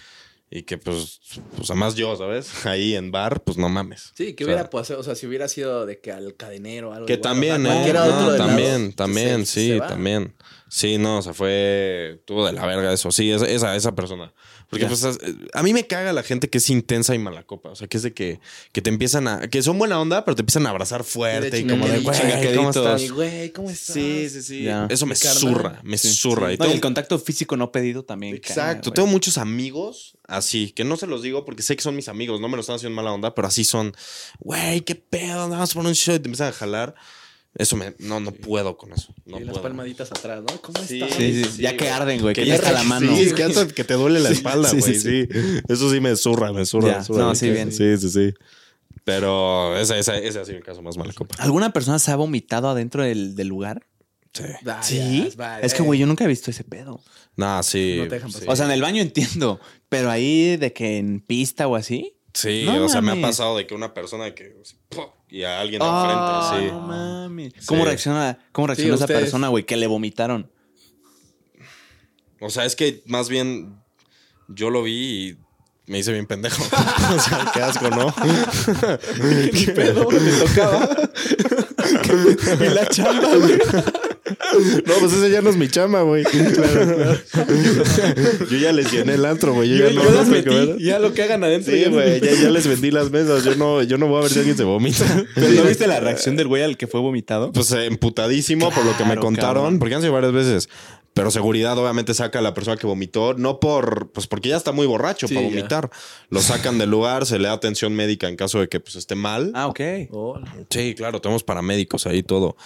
y 0.50 0.62
que 0.62 0.78
pues, 0.78 1.20
pues 1.56 1.68
además 1.70 1.94
yo, 1.96 2.14
¿sabes? 2.16 2.64
Ahí 2.66 2.94
en 2.94 3.10
bar, 3.10 3.42
pues 3.42 3.58
no 3.58 3.68
mames. 3.68 4.12
Sí, 4.14 4.34
que 4.34 4.44
O 4.44 4.46
sea, 4.46 4.54
hubiera 4.54 4.70
pasado, 4.70 5.00
o 5.00 5.02
sea, 5.02 5.14
si 5.16 5.26
hubiera 5.26 5.48
sido 5.48 5.84
de 5.86 5.98
que 6.00 6.12
al 6.12 6.36
cadenero 6.36 6.90
o 6.90 6.92
algo. 6.92 7.06
Que 7.06 7.14
igual, 7.14 7.22
también, 7.32 7.66
o 7.66 7.70
sea, 7.70 7.86
¿eh? 7.88 7.92
No, 7.92 8.36
también, 8.36 8.82
lado, 8.82 8.92
también, 8.94 9.46
se- 9.46 9.60
sí, 9.60 9.68
se 9.72 9.78
también. 9.80 10.34
Sí, 10.68 10.98
no, 10.98 11.18
o 11.18 11.22
sea, 11.22 11.32
fue. 11.32 12.20
Tuvo 12.26 12.44
de 12.46 12.52
la 12.52 12.66
verga 12.66 12.92
eso. 12.92 13.10
Sí, 13.12 13.30
esa, 13.30 13.48
esa, 13.48 13.76
esa 13.76 13.94
persona. 13.94 14.32
Porque, 14.68 14.86
pues, 14.86 15.04
es- 15.04 15.18
a 15.52 15.62
mí 15.62 15.72
me 15.72 15.86
caga 15.86 16.12
la 16.12 16.22
gente 16.22 16.50
que 16.50 16.58
es 16.58 16.68
intensa 16.70 17.14
y 17.14 17.18
mala 17.18 17.44
copa. 17.44 17.70
O 17.70 17.76
sea, 17.76 17.86
que 17.86 17.96
es 17.96 18.02
de 18.02 18.12
que, 18.12 18.40
que 18.72 18.82
te 18.82 18.90
empiezan 18.90 19.28
a. 19.28 19.48
que 19.48 19.62
son 19.62 19.78
buena 19.78 20.00
onda, 20.00 20.24
pero 20.24 20.34
te 20.34 20.42
empiezan 20.42 20.66
a 20.66 20.70
abrazar 20.70 21.04
fuerte 21.04 21.58
y, 21.60 21.66
como 21.66 21.86
de, 21.86 22.00
güey, 22.00 22.56
¿cómo 22.56 22.70
estás? 22.70 23.10
Güey, 23.10 23.52
¿cómo 23.52 23.70
estás? 23.70 23.94
Sí, 23.94 24.28
sí, 24.28 24.42
sí. 24.42 24.68
Eso 24.88 25.06
me 25.06 25.14
carnal. 25.14 25.38
zurra, 25.38 25.80
me 25.84 25.98
Sí. 25.98 26.12
zurra. 26.12 26.52
Y 26.52 26.56
No, 26.56 26.64
y 26.64 26.68
tengo- 26.68 26.74
el 26.74 26.80
contacto 26.80 27.18
físico 27.18 27.56
no 27.56 27.70
pedido 27.70 28.04
también. 28.04 28.34
Exacto. 28.34 28.92
Tengo 28.92 29.06
muchos 29.08 29.38
amigos 29.38 30.16
así, 30.26 30.72
que 30.72 30.82
no 30.84 30.96
se 30.96 31.06
los 31.06 31.22
digo 31.22 31.44
porque 31.44 31.62
sé 31.62 31.76
que 31.76 31.82
son 31.82 31.94
mis 31.94 32.08
amigos, 32.08 32.40
no 32.40 32.48
me 32.48 32.56
lo 32.56 32.60
están 32.60 32.76
haciendo 32.76 32.90
en 32.90 32.96
mala 32.96 33.12
onda, 33.12 33.34
pero 33.34 33.46
así 33.48 33.64
son, 33.64 33.94
güey, 34.40 34.80
qué 34.80 34.94
pedo, 34.96 35.48
vamos 35.48 35.70
a 35.70 35.74
poner 35.74 35.88
un 35.90 35.94
show 35.94 36.14
y 36.16 36.18
te 36.18 36.26
empiezan 36.26 36.48
a 36.48 36.52
jalar. 36.52 36.94
Eso 37.58 37.76
me, 37.76 37.94
no, 37.98 38.20
no 38.20 38.32
puedo 38.32 38.76
con 38.76 38.92
eso. 38.92 39.14
No 39.24 39.38
y 39.38 39.44
las 39.44 39.52
puedo. 39.52 39.62
palmaditas 39.62 40.10
atrás, 40.12 40.40
¿no? 40.42 40.60
¿Cómo 40.60 40.78
Sí. 40.84 41.00
estás? 41.00 41.16
Sí, 41.16 41.32
sí, 41.44 41.50
Sí, 41.56 41.62
ya 41.62 41.76
que 41.76 41.88
arden, 41.88 42.20
güey. 42.20 42.34
Que, 42.34 42.42
Que 42.42 42.48
ya 42.48 42.54
está 42.56 42.72
la 42.72 42.82
mano. 42.82 43.14
Sí, 43.16 43.22
es 43.22 43.32
que 43.32 43.44
hasta 43.44 43.66
que 43.68 43.82
te 43.84 43.94
duele 43.94 44.20
la 44.20 44.28
espalda, 44.30 44.70
güey. 44.70 44.82
sí, 44.82 44.94
Sí, 45.00 45.28
Eso 45.68 45.90
sí 45.90 46.00
me 46.00 46.14
zurra, 46.16 46.52
me 46.52 46.66
zurra. 46.66 46.88
Ya. 46.92 46.98
me 46.98 47.04
zurra. 47.04 47.18
No, 47.24 47.34
sí, 47.34 47.50
bien. 47.50 47.72
Sí, 47.72 47.96
sí, 47.98 48.10
sí. 48.10 48.34
Pero 49.04 49.76
ese, 49.78 49.98
ese, 49.98 50.26
ese 50.26 50.40
ha 50.40 50.44
sido 50.44 50.58
el 50.58 50.64
caso 50.64 50.82
más 50.82 50.96
mala 50.96 51.12
copa. 51.12 51.36
¿Alguna 51.38 51.72
persona 51.72 51.98
se 51.98 52.10
ha 52.10 52.16
vomitado 52.16 52.68
adentro 52.68 53.02
del, 53.04 53.36
del 53.36 53.48
lugar? 53.48 53.86
Sí. 54.32 54.42
Varias, 54.62 54.86
Sí. 54.86 55.32
Es 55.62 55.72
que, 55.74 55.82
güey, 55.82 55.98
yo 56.00 56.06
nunca 56.06 56.24
he 56.24 56.28
visto 56.28 56.50
ese 56.50 56.64
pedo. 56.64 57.00
Nah, 57.36 57.62
sí. 57.62 57.96
No 57.98 58.08
te 58.08 58.16
dejan 58.16 58.30
sí. 58.30 58.34
pasar. 58.38 58.50
O 58.52 58.56
sea, 58.56 58.66
en 58.66 58.72
el 58.72 58.82
baño 58.82 59.00
entiendo, 59.02 59.60
pero 59.88 60.10
ahí 60.10 60.56
de 60.56 60.72
que 60.72 60.98
en 60.98 61.20
pista 61.20 61.68
o 61.68 61.76
así. 61.76 62.12
Sí, 62.34 62.64
No 62.66 62.84
o 62.84 62.88
sea, 62.90 63.00
me 63.00 63.12
ha 63.12 63.20
pasado 63.20 63.56
de 63.56 63.66
que 63.66 63.74
una 63.74 63.94
persona 63.94 64.34
que. 64.34 64.54
Y 65.28 65.42
a 65.42 65.60
alguien 65.60 65.80
Ah, 65.84 66.50
enfrente, 66.52 66.72
no 66.72 66.80
sí. 66.80 66.86
mames. 66.86 67.52
Sí. 67.58 67.66
¿Cómo 67.66 67.84
reacciona, 67.84 68.38
cómo 68.52 68.66
reacciona 68.68 68.94
esa 68.94 69.04
ustedes. 69.04 69.20
persona, 69.22 69.48
güey? 69.48 69.64
Que 69.64 69.76
le 69.76 69.86
vomitaron. 69.86 70.50
O 72.40 72.50
sea, 72.50 72.64
es 72.64 72.76
que 72.76 73.02
más 73.06 73.28
bien 73.28 73.80
yo 74.48 74.70
lo 74.70 74.82
vi 74.82 74.92
y 75.30 75.36
me 75.90 75.98
hice 75.98 76.12
bien 76.12 76.26
pendejo. 76.26 76.62
o 77.16 77.18
sea, 77.20 77.50
qué 77.54 77.62
asco, 77.62 77.88
¿no? 77.90 78.14
¿Qué 79.52 79.72
pedo? 79.74 80.06
¿Te 80.06 80.32
tocaba? 80.46 80.88
y 82.64 82.68
la 82.68 82.86
chamba, 82.88 83.34
güey. 83.36 83.58
No, 84.86 84.94
pues 85.00 85.12
ese 85.12 85.30
ya 85.30 85.42
no 85.42 85.50
es 85.50 85.56
mi 85.56 85.68
chama, 85.68 86.02
güey. 86.02 86.24
yo 88.50 88.58
ya 88.58 88.72
les 88.72 88.90
llené 88.92 89.14
el 89.14 89.24
antro, 89.24 89.54
güey. 89.54 89.68
Yo, 89.70 89.76
Yo, 89.76 89.88
ya 89.88 89.94
no 89.94 90.04
yo 90.04 90.10
las 90.10 90.28
metí. 90.28 90.84
Ya 90.84 90.98
lo 90.98 91.14
que 91.14 91.22
hagan 91.22 91.44
adentro. 91.44 91.72
Sí, 91.72 91.84
güey, 91.88 92.20
ya, 92.20 92.32
ya 92.32 92.50
les 92.50 92.66
vendí 92.66 92.90
las 92.90 93.10
mesas. 93.10 93.44
Yo 93.44 93.54
no, 93.56 93.82
yo 93.82 93.98
no 93.98 94.08
voy 94.08 94.18
a 94.18 94.22
ver 94.22 94.30
si 94.30 94.38
alguien 94.38 94.56
se 94.56 94.64
vomita. 94.64 95.04
¿Pero 95.34 95.48
no 95.50 95.62
viste 95.62 95.86
la 95.86 96.00
reacción 96.00 96.36
del 96.36 96.48
güey 96.48 96.62
al 96.62 96.76
que 96.76 96.86
fue 96.86 97.00
vomitado? 97.00 97.52
Pues 97.52 97.70
eh, 97.72 97.86
emputadísimo 97.86 98.70
por 98.70 98.84
lo 98.84 98.96
que 98.96 99.04
me 99.04 99.10
Claro, 99.10 99.20
contaron, 99.22 99.54
cabrón. 99.62 99.78
porque 99.78 99.94
han 99.94 100.00
sido 100.02 100.12
varias 100.12 100.32
veces. 100.32 100.68
Pero 101.16 101.30
seguridad 101.30 101.78
obviamente 101.78 102.12
saca 102.12 102.40
a 102.40 102.42
la 102.42 102.52
persona 102.52 102.76
que 102.76 102.86
vomitó, 102.86 103.32
no 103.32 103.58
por, 103.58 104.10
pues 104.12 104.26
porque 104.26 104.50
ya 104.50 104.56
está 104.58 104.72
muy 104.72 104.86
borracho 104.86 105.26
Sí, 105.26 105.34
para 105.34 105.46
ya. 105.48 105.54
vomitar. 105.56 105.90
Lo 106.28 106.42
sacan 106.42 106.76
del 106.76 106.90
lugar, 106.90 107.24
se 107.24 107.38
le 107.38 107.48
da 107.48 107.54
atención 107.54 107.94
médica 107.94 108.28
en 108.28 108.36
caso 108.36 108.60
de 108.60 108.68
que 108.68 108.80
pues 108.80 108.96
esté 108.96 109.14
mal. 109.14 109.50
Ah, 109.54 109.66
ok. 109.66 109.80
Sí, 110.68 110.94
claro, 110.94 111.22
tenemos 111.22 111.42
paramédicos 111.42 112.06
ahí 112.06 112.22
todo. 112.22 112.56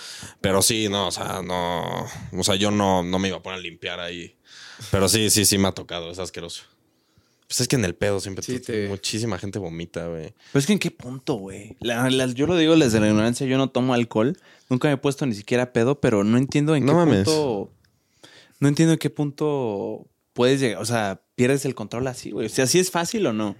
Pero 0.40 0.62
sí, 0.62 0.88
no, 0.88 1.06
o 1.06 1.10
sea, 1.12 1.42
no. 1.42 2.06
O 2.36 2.42
sea, 2.42 2.56
yo 2.56 2.72
no, 2.72 3.04
no 3.04 3.20
me 3.20 3.28
iba 3.28 3.36
a 3.36 3.42
poner 3.42 3.60
a 3.60 3.62
limpiar 3.62 4.00
ahí. 4.00 4.34
Pero 4.90 5.08
sí, 5.08 5.30
sí, 5.30 5.44
sí 5.46 5.56
me 5.56 5.68
ha 5.68 5.72
tocado, 5.72 6.10
es 6.10 6.18
asqueroso. 6.18 6.64
Pues 7.46 7.60
es 7.60 7.68
que 7.68 7.76
en 7.76 7.84
el 7.84 7.94
pedo 7.94 8.18
siempre 8.18 8.44
Sí, 8.44 8.58
te- 8.58 8.88
muchísima 8.88 9.38
gente 9.38 9.60
vomita, 9.60 10.06
güey. 10.08 10.34
Pero 10.52 10.58
es 10.60 10.66
que 10.66 10.72
en 10.72 10.78
qué 10.80 10.90
punto, 10.90 11.34
güey. 11.34 11.76
Yo 12.34 12.46
lo 12.48 12.56
digo 12.56 12.76
desde 12.76 12.98
la 12.98 13.06
ignorancia, 13.08 13.46
yo 13.46 13.58
no 13.58 13.70
tomo 13.70 13.94
alcohol. 13.94 14.36
Nunca 14.68 14.88
me 14.88 14.94
he 14.94 14.96
puesto 14.96 15.24
ni 15.26 15.34
siquiera 15.34 15.72
pedo, 15.72 16.00
pero 16.00 16.24
no 16.24 16.36
entiendo 16.36 16.74
en 16.74 16.84
No 16.84 16.92
qué 16.92 16.96
mames. 16.96 17.24
punto. 17.28 17.70
No 18.60 18.68
entiendo 18.68 18.92
en 18.92 18.98
qué 18.98 19.10
punto 19.10 20.08
puedes 20.32 20.60
llegar. 20.60 20.80
O 20.80 20.84
sea, 20.84 21.22
pierdes 21.34 21.64
el 21.64 21.74
control 21.74 22.06
así, 22.06 22.30
güey. 22.30 22.46
O 22.46 22.48
sea, 22.50 22.66
¿sí 22.66 22.78
es 22.78 22.90
fácil 22.90 23.26
o 23.26 23.32
no? 23.32 23.56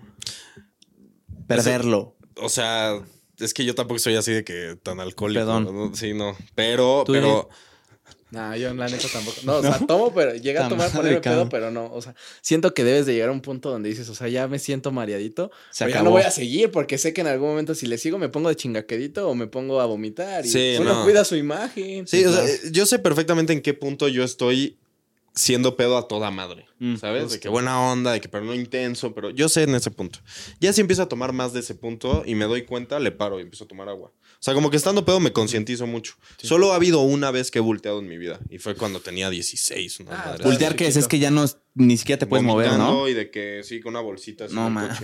Perderlo. 1.46 2.16
O 2.36 2.48
sea, 2.48 3.00
es 3.38 3.54
que 3.54 3.64
yo 3.64 3.74
tampoco 3.74 3.98
soy 3.98 4.14
así 4.16 4.32
de 4.32 4.44
que 4.44 4.76
tan 4.82 5.00
alcohólico. 5.00 5.40
Pedón. 5.40 5.64
¿no? 5.64 5.94
Sí, 5.94 6.14
no. 6.14 6.36
Pero, 6.54 7.04
pero. 7.06 7.48
Nah, 8.30 8.54
yo 8.54 8.72
la 8.74 8.86
neta 8.86 9.08
tampoco. 9.12 9.38
No, 9.42 9.56
o 9.56 9.62
sea, 9.62 9.78
tomo, 9.88 10.14
pero 10.14 10.36
llega 10.36 10.66
a 10.66 10.68
tomar 10.68 10.92
ponerme 10.92 11.20
pedo, 11.20 11.48
pero 11.48 11.72
no. 11.72 11.92
O 11.92 12.00
sea, 12.00 12.14
siento 12.42 12.74
que 12.74 12.84
debes 12.84 13.04
de 13.06 13.14
llegar 13.14 13.30
a 13.30 13.32
un 13.32 13.40
punto 13.40 13.70
donde 13.70 13.88
dices, 13.88 14.08
o 14.08 14.14
sea, 14.14 14.28
ya 14.28 14.46
me 14.46 14.60
siento 14.60 14.92
mareadito. 14.92 15.50
Se 15.72 15.86
pero 15.86 15.96
ya 15.96 16.02
no 16.04 16.10
voy 16.10 16.22
a 16.22 16.30
seguir 16.30 16.70
porque 16.70 16.96
sé 16.96 17.12
que 17.12 17.22
en 17.22 17.26
algún 17.26 17.48
momento 17.48 17.74
si 17.74 17.86
le 17.88 17.98
sigo 17.98 18.18
me 18.18 18.28
pongo 18.28 18.48
de 18.48 18.54
chingaquedito 18.54 19.28
o 19.28 19.34
me 19.34 19.48
pongo 19.48 19.80
a 19.80 19.86
vomitar. 19.86 20.46
Y 20.46 20.48
Sí, 20.48 20.76
uno 20.78 20.94
no. 20.94 21.04
cuida 21.04 21.24
su 21.24 21.34
imagen. 21.34 22.06
Sí, 22.06 22.24
o 22.24 22.32
sea, 22.32 22.46
eh, 22.46 22.60
yo 22.70 22.86
sé 22.86 23.00
perfectamente 23.00 23.52
en 23.52 23.62
qué 23.62 23.74
punto 23.74 24.06
yo 24.06 24.22
estoy 24.22 24.78
siendo 25.34 25.76
pedo 25.76 25.96
a 25.96 26.08
toda 26.08 26.30
madre. 26.30 26.66
Mm, 26.78 26.96
¿Sabes? 26.96 27.30
De 27.30 27.40
que 27.40 27.48
buena 27.48 27.80
onda, 27.80 28.12
de 28.12 28.20
que 28.20 28.28
pero 28.28 28.44
no 28.44 28.54
intenso, 28.54 29.14
pero 29.14 29.30
yo 29.30 29.48
sé 29.48 29.62
en 29.64 29.74
ese 29.74 29.90
punto. 29.90 30.18
Ya 30.60 30.72
si 30.72 30.80
empiezo 30.80 31.02
a 31.02 31.08
tomar 31.08 31.32
más 31.32 31.52
de 31.52 31.60
ese 31.60 31.74
punto 31.74 32.22
y 32.26 32.34
me 32.34 32.46
doy 32.46 32.62
cuenta, 32.64 32.98
le 32.98 33.12
paro 33.12 33.38
y 33.38 33.42
empiezo 33.42 33.64
a 33.64 33.68
tomar 33.68 33.88
agua. 33.88 34.12
O 34.32 34.42
sea, 34.42 34.54
como 34.54 34.70
que 34.70 34.76
estando 34.78 35.04
pedo 35.04 35.20
me 35.20 35.32
concientizo 35.32 35.86
mucho. 35.86 36.14
Solo 36.42 36.72
ha 36.72 36.76
habido 36.76 37.00
una 37.00 37.30
vez 37.30 37.50
que 37.50 37.58
he 37.58 37.62
volteado 37.62 37.98
en 38.00 38.08
mi 38.08 38.16
vida 38.16 38.40
y 38.48 38.58
fue 38.58 38.74
cuando 38.74 39.00
tenía 39.00 39.28
16. 39.28 40.00
Una 40.00 40.12
Ah, 40.12 40.26
madre. 40.26 40.44
Voltear 40.44 40.76
que 40.76 40.86
es, 40.86 40.96
es 40.96 41.08
que 41.08 41.18
ya 41.18 41.30
no 41.30 41.44
ni 41.74 41.96
siquiera 41.98 42.18
te 42.18 42.26
puedes 42.26 42.44
mover, 42.44 42.72
¿no? 42.72 43.06
Y 43.08 43.14
de 43.14 43.30
que 43.30 43.60
sí, 43.64 43.80
con 43.80 43.90
una 43.92 44.00
bolsita 44.00 44.46
No 44.50 44.70
mames. 44.70 44.98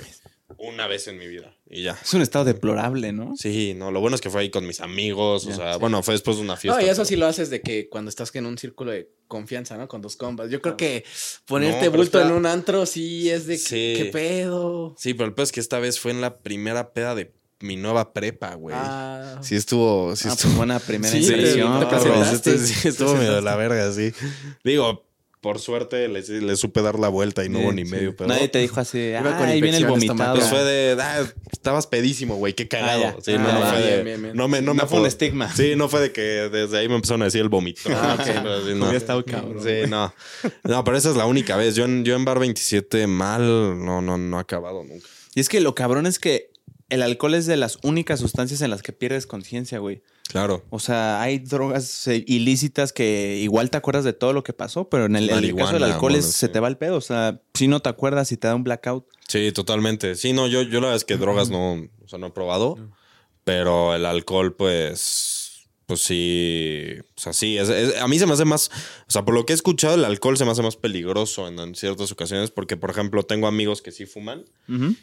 Una 0.58 0.86
vez 0.86 1.08
en 1.08 1.18
mi 1.18 1.26
vida 1.26 1.56
y 1.68 1.82
ya. 1.82 1.98
Es 2.00 2.14
un 2.14 2.22
estado 2.22 2.44
deplorable, 2.44 3.12
¿no? 3.12 3.34
Sí, 3.36 3.74
no, 3.76 3.90
lo 3.90 4.00
bueno 4.00 4.14
es 4.14 4.20
que 4.22 4.30
fue 4.30 4.42
ahí 4.42 4.50
con 4.50 4.64
mis 4.66 4.80
amigos, 4.80 5.44
o 5.46 5.52
sea, 5.52 5.76
bueno, 5.76 6.02
fue 6.04 6.14
después 6.14 6.36
de 6.36 6.42
una 6.44 6.56
fiesta. 6.56 6.80
No, 6.80 6.86
y 6.86 6.88
eso 6.88 6.98
pero- 7.02 7.04
sí 7.08 7.16
lo 7.16 7.26
haces 7.26 7.50
de 7.50 7.60
que 7.62 7.88
cuando 7.88 8.08
estás 8.10 8.32
en 8.36 8.46
un 8.46 8.56
círculo 8.56 8.92
de 8.92 9.10
confianza, 9.26 9.76
¿no? 9.76 9.88
Con 9.88 10.02
tus 10.02 10.16
compas. 10.16 10.48
Yo 10.50 10.62
creo 10.62 10.76
que 10.76 11.04
ponerte 11.46 11.88
bulto 11.88 12.20
en 12.22 12.30
un 12.30 12.46
antro 12.46 12.86
sí 12.86 13.28
es 13.28 13.46
de 13.46 13.58
que. 13.58 13.94
¿qué 14.04 14.10
pedo? 14.12 14.94
Sí, 14.98 15.14
pero 15.14 15.26
el 15.28 15.34
peor 15.34 15.44
es 15.44 15.52
que 15.52 15.60
esta 15.60 15.80
vez 15.80 15.98
fue 15.98 16.12
en 16.12 16.20
la 16.20 16.38
primera 16.38 16.92
peda 16.92 17.14
de 17.16 17.32
mi 17.58 17.76
nueva 17.76 18.12
prepa, 18.12 18.54
güey. 18.54 18.76
Ah, 18.78 19.40
Sí 19.42 19.56
estuvo, 19.56 20.14
sí 20.14 20.28
Ah, 20.28 20.32
estuvo. 20.32 20.50
pues 20.50 20.56
buena 20.58 20.78
primera 20.78 21.10
Sí, 21.12 21.24
impresión. 21.26 21.88
te 22.42 22.58
sí 22.58 22.88
estuvo 22.88 23.14
medio 23.14 23.34
de 23.34 23.42
la 23.42 23.56
verga, 23.56 23.90
sí. 23.92 24.12
Digo, 24.62 25.04
por 25.40 25.58
suerte 25.60 26.08
le, 26.08 26.22
le 26.22 26.56
supe 26.56 26.82
dar 26.82 26.98
la 26.98 27.08
vuelta 27.08 27.44
y 27.44 27.48
no 27.48 27.60
hubo 27.60 27.72
ni 27.72 27.84
Sí. 27.84 27.90
medio 27.90 28.16
pedo. 28.16 28.26
Nadie 28.28 28.48
te 28.48 28.58
dijo 28.58 28.80
así, 28.80 28.98
Iba 28.98 29.20
ah, 29.34 29.38
con 29.38 29.48
ahí 29.48 29.60
viene 29.60 29.76
el 29.76 29.86
vomitado. 29.86 30.34
Pues 30.34 30.48
fue 30.48 30.64
de, 30.64 30.96
ah, 31.00 31.24
estabas 31.52 31.86
pedísimo, 31.86 32.36
güey, 32.36 32.54
qué 32.54 32.66
cagado. 32.66 33.04
Ah, 33.06 33.14
ya. 33.16 33.22
sí, 33.22 33.32
no, 33.38 33.48
Ah, 33.48 33.52
no 33.52 33.66
fue 33.66 33.80
de, 33.80 33.92
bien, 33.94 34.04
bien, 34.04 34.22
bien. 34.22 34.36
no 34.36 34.48
me, 34.48 34.60
no 34.62 34.74
me 34.74 34.86
fue 34.86 35.00
un 35.00 35.06
estigma. 35.06 35.54
Sí, 35.54 35.74
no 35.76 35.88
fue 35.88 36.00
de 36.00 36.12
que 36.12 36.20
desde 36.22 36.78
ahí 36.78 36.88
me 36.88 36.96
empezaron 36.96 37.22
a 37.22 37.26
decir 37.26 37.42
el 37.42 37.48
vómito. 37.48 37.80
Ah. 37.92 38.18
Sí, 38.24 38.30
no. 38.74 38.84
Hubiera 38.84 38.96
estado 38.96 39.24
cabrón. 39.24 39.62
Sí, 39.62 39.88
no. 39.88 40.12
No, 40.64 40.84
pero 40.84 40.96
esa 40.96 41.10
es 41.10 41.16
la 41.16 41.26
única 41.26 41.56
vez. 41.56 41.76
Yo 41.76 41.84
en, 41.84 42.04
yo 42.04 42.16
en 42.16 42.24
Bar 42.24 42.38
27 42.40 43.06
mal, 43.06 43.42
no, 43.84 44.02
no, 44.02 44.18
no 44.18 44.38
ha 44.38 44.40
acabado 44.40 44.82
nunca. 44.84 45.06
Y 45.34 45.40
es 45.40 45.48
que 45.48 45.60
lo 45.60 45.74
cabrón 45.74 46.06
es 46.06 46.18
que 46.18 46.50
el 46.88 47.02
alcohol 47.02 47.34
es 47.34 47.46
de 47.46 47.56
las 47.56 47.78
únicas 47.82 48.20
sustancias 48.20 48.62
en 48.62 48.70
las 48.70 48.82
que 48.82 48.92
pierdes 48.92 49.26
conciencia, 49.26 49.78
güey. 49.78 50.02
Claro. 50.28 50.64
O 50.70 50.78
sea, 50.80 51.20
hay 51.22 51.38
drogas 51.38 52.06
eh, 52.08 52.24
ilícitas 52.26 52.92
que 52.92 53.38
igual 53.40 53.70
te 53.70 53.76
acuerdas 53.76 54.04
de 54.04 54.12
todo 54.12 54.32
lo 54.32 54.42
que 54.42 54.52
pasó, 54.52 54.88
pero 54.88 55.06
en 55.06 55.16
el, 55.16 55.30
en 55.30 55.36
el 55.44 55.54
caso 55.54 55.72
del 55.74 55.84
alcohol 55.84 56.14
es- 56.16 56.32
se 56.32 56.48
te 56.48 56.60
va 56.60 56.68
el 56.68 56.76
pedo. 56.76 56.96
O 56.96 57.00
sea, 57.00 57.40
si 57.54 57.68
no 57.68 57.80
te 57.80 57.88
acuerdas 57.88 58.32
y 58.32 58.36
te 58.36 58.48
da 58.48 58.54
un 58.54 58.64
blackout. 58.64 59.06
Sí, 59.28 59.52
totalmente. 59.52 60.14
Sí, 60.16 60.32
no, 60.32 60.46
yo, 60.48 60.62
yo 60.62 60.74
la 60.80 60.88
verdad 60.88 60.96
es 60.96 61.04
que 61.04 61.16
drogas 61.16 61.50
no, 61.50 61.74
o 61.74 62.08
sea, 62.08 62.18
no 62.18 62.26
he 62.26 62.30
probado, 62.32 62.76
pero 63.44 63.94
el 63.94 64.04
alcohol, 64.04 64.54
pues, 64.56 65.68
pues 65.86 66.02
sí, 66.02 66.94
o 67.16 67.20
sea, 67.20 67.32
sí, 67.32 67.56
es- 67.58 67.68
es- 67.68 68.00
a 68.00 68.08
mí 68.08 68.18
se 68.18 68.26
me 68.26 68.32
hace 68.32 68.44
más, 68.44 68.70
o 69.06 69.10
sea, 69.10 69.24
por 69.24 69.34
lo 69.34 69.46
que 69.46 69.52
he 69.52 69.56
escuchado, 69.56 69.94
el 69.94 70.04
alcohol 70.04 70.36
se 70.36 70.44
me 70.44 70.50
hace 70.50 70.62
más 70.62 70.74
peligroso 70.76 71.46
en, 71.46 71.58
en 71.60 71.74
ciertas 71.76 72.10
ocasiones, 72.10 72.50
porque, 72.50 72.76
por 72.76 72.90
ejemplo, 72.90 73.22
tengo 73.22 73.46
amigos 73.46 73.82
que 73.82 73.92
sí 73.92 74.06
fuman 74.06 74.44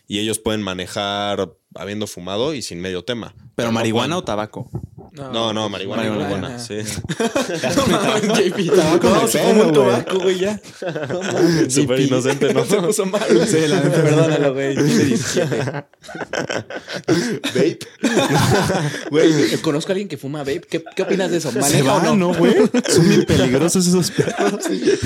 y 0.08 0.20
ellos 0.20 0.40
pueden 0.40 0.62
manejar 0.62 1.54
habiendo 1.76 2.06
fumado 2.08 2.54
y 2.54 2.62
sin 2.62 2.82
medio 2.82 3.04
tema. 3.06 3.34
¿Pero 3.56 3.72
marihuana 3.72 4.16
pueden- 4.16 4.24
o 4.24 4.26
tabaco? 4.26 4.70
No, 5.12 5.54
no, 5.54 5.70
marihuana, 5.70 6.04
Marihuana. 6.04 6.30
marihuana, 6.30 6.60
sí. 6.60 6.78
No 7.76 7.88
mames, 7.88 8.24
JP, 8.24 8.76
tabaco. 8.76 9.10
No, 9.10 9.28
se 9.28 9.40
fumó 9.40 9.64
un 9.66 9.74
tabaco, 9.74 10.20
güey, 10.20 10.40
ya. 10.40 10.60
No 11.10 11.70
Súper 11.70 12.00
inocente, 12.00 12.54
¿no? 12.54 12.66
Se 12.66 12.78
puso 12.78 13.06
mal. 13.06 13.22
Sí, 13.48 13.68
la 13.68 13.82
neta, 13.82 14.02
perdónalo, 14.04 14.54
güey. 14.54 14.74
Tiene 14.76 15.04
17. 15.04 15.86
Vape. 17.56 17.80
Güey, 19.10 19.58
conozco 19.62 19.92
a 19.92 19.94
alguien 19.94 20.08
que 20.08 20.18
fuma 20.18 20.40
vape. 20.40 20.62
¿Qué, 20.62 20.84
qué 20.96 21.02
opinas 21.04 21.32
de 21.32 21.38
eso? 21.38 21.52
Se 21.52 21.60
¿Maneja 21.60 21.96
o 21.96 22.02
no? 22.02 22.16
¿no, 22.16 22.34
güey? 22.34 22.56
Son 22.88 23.08
bien 23.08 23.26
peligrosos 23.26 23.86
esos 23.88 24.12
perros. 24.12 24.54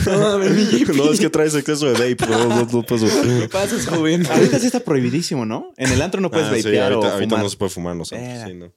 No 0.05 0.19
mames, 0.19 0.51
mi 0.51 0.65
JP. 0.65 0.95
No, 0.95 1.11
es 1.11 1.19
que 1.19 1.29
traes 1.29 1.55
exceso 1.55 1.87
de 1.87 1.93
vape. 1.93 2.27
No, 2.29 2.47
no, 2.47 2.67
no 2.71 2.83
paso. 2.83 3.05
¿Qué 3.39 3.49
pasas, 3.49 3.85
joven? 3.87 4.25
Ahorita 4.27 4.59
sí 4.59 4.67
está 4.67 4.79
prohibidísimo, 4.79 5.45
¿no? 5.45 5.73
En 5.77 5.91
el 5.91 6.01
antro 6.01 6.21
no 6.21 6.29
puedes 6.31 6.47
Ah, 6.47 6.55
sí, 6.55 6.63
vapear 6.63 6.93
ahorita, 6.93 7.07
o 7.07 7.11
ahorita 7.13 7.29
fumar. 7.29 7.43
no 7.43 7.49
se 7.49 7.57
puede 7.57 7.69
fumar 7.69 7.91
antros, 7.91 8.11
Era. 8.11 8.47
sí, 8.47 8.53
no. 8.53 8.71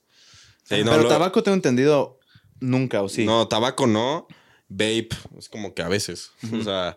Sí, 0.70 0.84
no, 0.84 0.90
Pero 0.92 1.02
lo- 1.02 1.08
tabaco 1.08 1.42
tengo 1.42 1.54
entendido 1.56 2.18
nunca, 2.60 3.02
¿o 3.02 3.08
sí? 3.08 3.24
No, 3.24 3.48
tabaco 3.48 3.86
no. 3.86 4.26
Vape, 4.68 5.08
es 5.38 5.48
como 5.48 5.74
que 5.74 5.82
a 5.82 5.88
veces. 5.88 6.30
O 6.58 6.62
sea, 6.62 6.96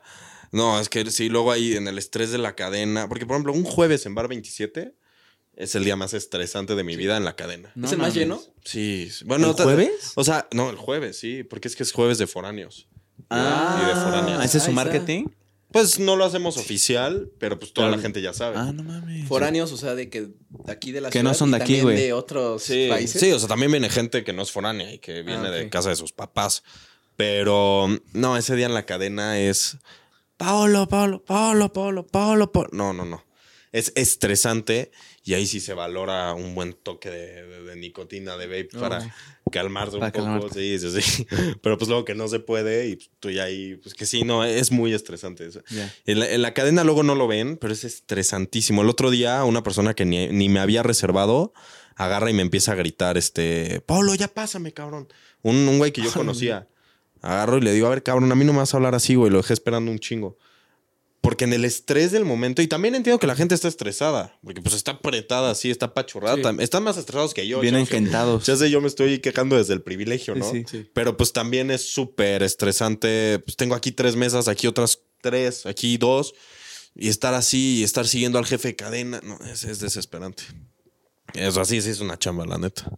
no, 0.51 0.79
es 0.79 0.89
que 0.89 1.09
sí, 1.09 1.27
luego 1.29 1.51
ahí 1.51 1.75
en 1.75 1.87
el 1.87 1.97
estrés 1.97 2.31
de 2.31 2.37
la 2.37 2.55
cadena. 2.55 3.09
Porque, 3.09 3.25
por 3.25 3.35
ejemplo, 3.35 3.53
un 3.53 3.63
jueves 3.63 4.05
en 4.05 4.13
Bar 4.13 4.27
27 4.27 4.95
es 5.55 5.73
el 5.75 5.83
día 5.83 5.95
más 5.95 6.13
estresante 6.13 6.75
de 6.75 6.83
mi 6.83 6.95
vida 6.95 7.17
en 7.17 7.25
la 7.25 7.35
cadena. 7.35 7.71
No 7.75 7.87
¿Es 7.87 7.93
el 7.93 7.99
más 7.99 8.13
lleno? 8.13 8.39
Sí, 8.63 9.09
bueno. 9.25 9.49
¿El 9.49 9.53
jueves? 9.55 10.11
O 10.15 10.23
sea, 10.23 10.47
no, 10.51 10.69
el 10.69 10.75
jueves, 10.77 11.17
sí, 11.17 11.43
porque 11.43 11.67
es 11.67 11.75
que 11.75 11.81
es 11.83 11.91
jueves 11.91 12.19
de 12.19 12.27
foráneos. 12.27 12.87
Ah, 13.29 13.81
Y 13.83 13.87
de 13.87 13.95
foráneas. 14.03 14.45
¿ese 14.45 14.57
es 14.59 14.63
su 14.65 14.69
está. 14.71 15.25
Pues 15.73 15.99
no 15.99 16.15
lo 16.15 16.23
hacemos 16.23 16.55
oficial, 16.57 17.29
pero 17.39 17.59
pues 17.59 17.73
toda 17.73 17.87
Pero- 17.87 17.97
la 17.97 18.01
gente 18.01 18.21
ya 18.21 18.31
sabe. 18.33 18.55
Ah, 18.57 18.71
no 18.71 18.83
mames. 18.83 19.27
Foráneos, 19.27 19.71
o 19.73 19.77
sea, 19.77 19.95
de 19.95 20.09
que 20.09 20.21
de 20.49 20.71
aquí 20.71 20.91
de 20.93 21.01
la 21.01 21.09
Que 21.09 21.19
ciudad. 21.19 21.31
no 21.31 21.33
son 21.33 21.51
de 21.51 21.57
y 21.57 21.61
aquí, 21.61 21.81
güey. 21.81 21.97
de 21.97 22.13
otros 22.13 22.63
Sí, 22.63 22.87
países. 22.89 23.19
sí, 23.19 23.31
o 23.31 23.39
sea, 23.39 23.47
también 23.49 23.71
viene 23.71 23.89
gente 23.89 24.23
que 24.23 24.31
no 24.33 24.43
es 24.43 24.51
foránea 24.51 24.93
y 24.93 24.99
que 24.99 25.23
viene 25.23 25.47
Ah, 25.47 25.51
de 25.51 25.65
ok. 25.65 25.69
casa 25.71 25.89
de 25.89 25.95
sus 25.97 26.13
papás. 26.13 26.63
Pero 27.17 27.87
no, 28.13 28.37
ese 28.37 28.55
día 28.55 28.65
en 28.67 28.73
la 28.73 28.85
cadena 28.85 29.39
es 29.39 29.77
Paolo, 30.37 30.87
Paolo, 30.87 31.23
Paolo, 31.23 31.71
Paolo, 31.73 32.07
Paolo, 32.07 32.51
Paolo. 32.51 32.69
No, 32.71 32.93
no, 32.93 33.05
no. 33.05 33.23
Es 33.71 33.91
estresante 33.95 34.91
y 35.23 35.33
ahí 35.35 35.45
sí 35.47 35.59
se 35.59 35.73
valora 35.73 36.33
un 36.33 36.53
buen 36.55 36.73
toque 36.73 37.09
de, 37.09 37.43
de- 37.47 37.63
de 37.63 37.75
nicotina, 37.77 38.35
de 38.37 38.45
vape 38.47 38.77
para 38.79 38.99
calmarse 39.51 39.95
un 39.95 40.01
poco. 40.11 40.53
Sí, 40.53 40.77
sí, 40.79 41.01
sí. 41.01 41.27
Pero 41.61 41.77
pues 41.77 41.87
luego 41.89 42.03
que 42.05 42.13
no 42.15 42.27
se 42.27 42.39
puede 42.39 42.87
y 42.89 42.97
tú 43.19 43.29
ya 43.29 43.43
ahí, 43.45 43.75
pues 43.77 43.93
que 43.95 44.05
sí, 44.05 44.23
no, 44.23 44.43
es 44.43 44.71
muy 44.71 44.93
estresante. 44.93 45.45
eso. 45.45 45.61
En 46.05 46.19
la, 46.19 46.29
en 46.29 46.41
la 46.41 46.53
cadena 46.53 46.83
luego 46.83 47.03
no 47.03 47.15
lo 47.15 47.27
ven, 47.27 47.57
pero 47.57 47.71
es 47.73 47.83
estresantísimo. 47.83 48.81
El 48.81 48.89
otro 48.89 49.11
día, 49.11 49.43
una 49.45 49.63
persona 49.63 49.93
que 49.93 50.05
ni, 50.05 50.27
ni 50.27 50.49
me 50.49 50.59
había 50.59 50.83
reservado 50.83 51.53
agarra 51.95 52.29
y 52.29 52.33
me 52.33 52.41
empieza 52.41 52.71
a 52.73 52.75
gritar: 52.75 53.17
este, 53.17 53.81
Pablo, 53.85 54.13
ya 54.15 54.27
pásame, 54.27 54.71
cabrón. 54.73 55.07
Un, 55.41 55.55
un 55.67 55.77
güey 55.77 55.91
que 55.91 56.01
yo 56.01 56.11
conocía. 56.13 56.67
Agarro 57.21 57.57
y 57.57 57.61
le 57.61 57.71
digo: 57.71 57.87
A 57.87 57.91
ver, 57.91 58.03
cabrón, 58.03 58.31
a 58.31 58.35
mí 58.35 58.43
no 58.45 58.51
me 58.53 58.59
vas 58.59 58.73
a 58.73 58.77
hablar 58.77 58.95
así, 58.95 59.15
güey. 59.15 59.31
Lo 59.31 59.37
dejé 59.37 59.53
esperando 59.53 59.89
un 59.91 59.99
chingo. 59.99 60.37
Porque 61.23 61.45
en 61.45 61.53
el 61.53 61.63
estrés 61.63 62.11
del 62.11 62.25
momento, 62.25 62.61
y 62.61 62.67
también 62.67 62.95
entiendo 62.95 63.17
que 63.17 63.27
la 63.27 63.35
gente 63.35 63.55
está 63.55 63.69
estresada, 63.69 64.37
porque 64.43 64.61
pues 64.61 64.75
está 64.75 64.91
apretada 64.91 65.51
así, 65.51 65.71
está 65.71 65.85
apachurrada. 65.85 66.35
Sí. 66.51 66.57
Están 66.59 66.83
más 66.83 66.97
estresados 66.97 67.33
que 67.33 67.47
yo. 67.47 67.61
Vienen 67.61 67.85
ya 67.85 67.91
sé- 67.91 67.93
gentados. 67.95 68.45
Ya 68.45 68.57
sé, 68.57 68.69
yo 68.69 68.81
me 68.81 68.89
estoy 68.89 69.19
quejando 69.19 69.55
desde 69.55 69.73
el 69.73 69.81
privilegio, 69.81 70.35
¿no? 70.35 70.51
Sí, 70.51 70.65
sí. 70.69 70.85
Pero 70.93 71.15
pues 71.15 71.31
también 71.31 71.71
es 71.71 71.81
súper 71.93 72.43
estresante. 72.43 73.39
Pues 73.39 73.55
tengo 73.55 73.73
aquí 73.73 73.93
tres 73.93 74.17
mesas, 74.17 74.49
aquí 74.49 74.67
otras 74.67 74.99
tres, 75.21 75.65
aquí 75.65 75.95
dos. 75.97 76.33
Y 76.93 77.07
estar 77.07 77.33
así 77.33 77.77
y 77.79 77.83
estar 77.83 78.05
siguiendo 78.05 78.37
al 78.37 78.45
jefe 78.45 78.67
de 78.67 78.75
cadena, 78.75 79.21
no, 79.23 79.39
es, 79.45 79.63
es 79.63 79.79
desesperante. 79.79 80.43
Eso 81.35 81.61
así 81.61 81.81
sí 81.81 81.89
es 81.89 82.01
una 82.01 82.19
chamba, 82.19 82.45
la 82.45 82.57
neta. 82.57 82.91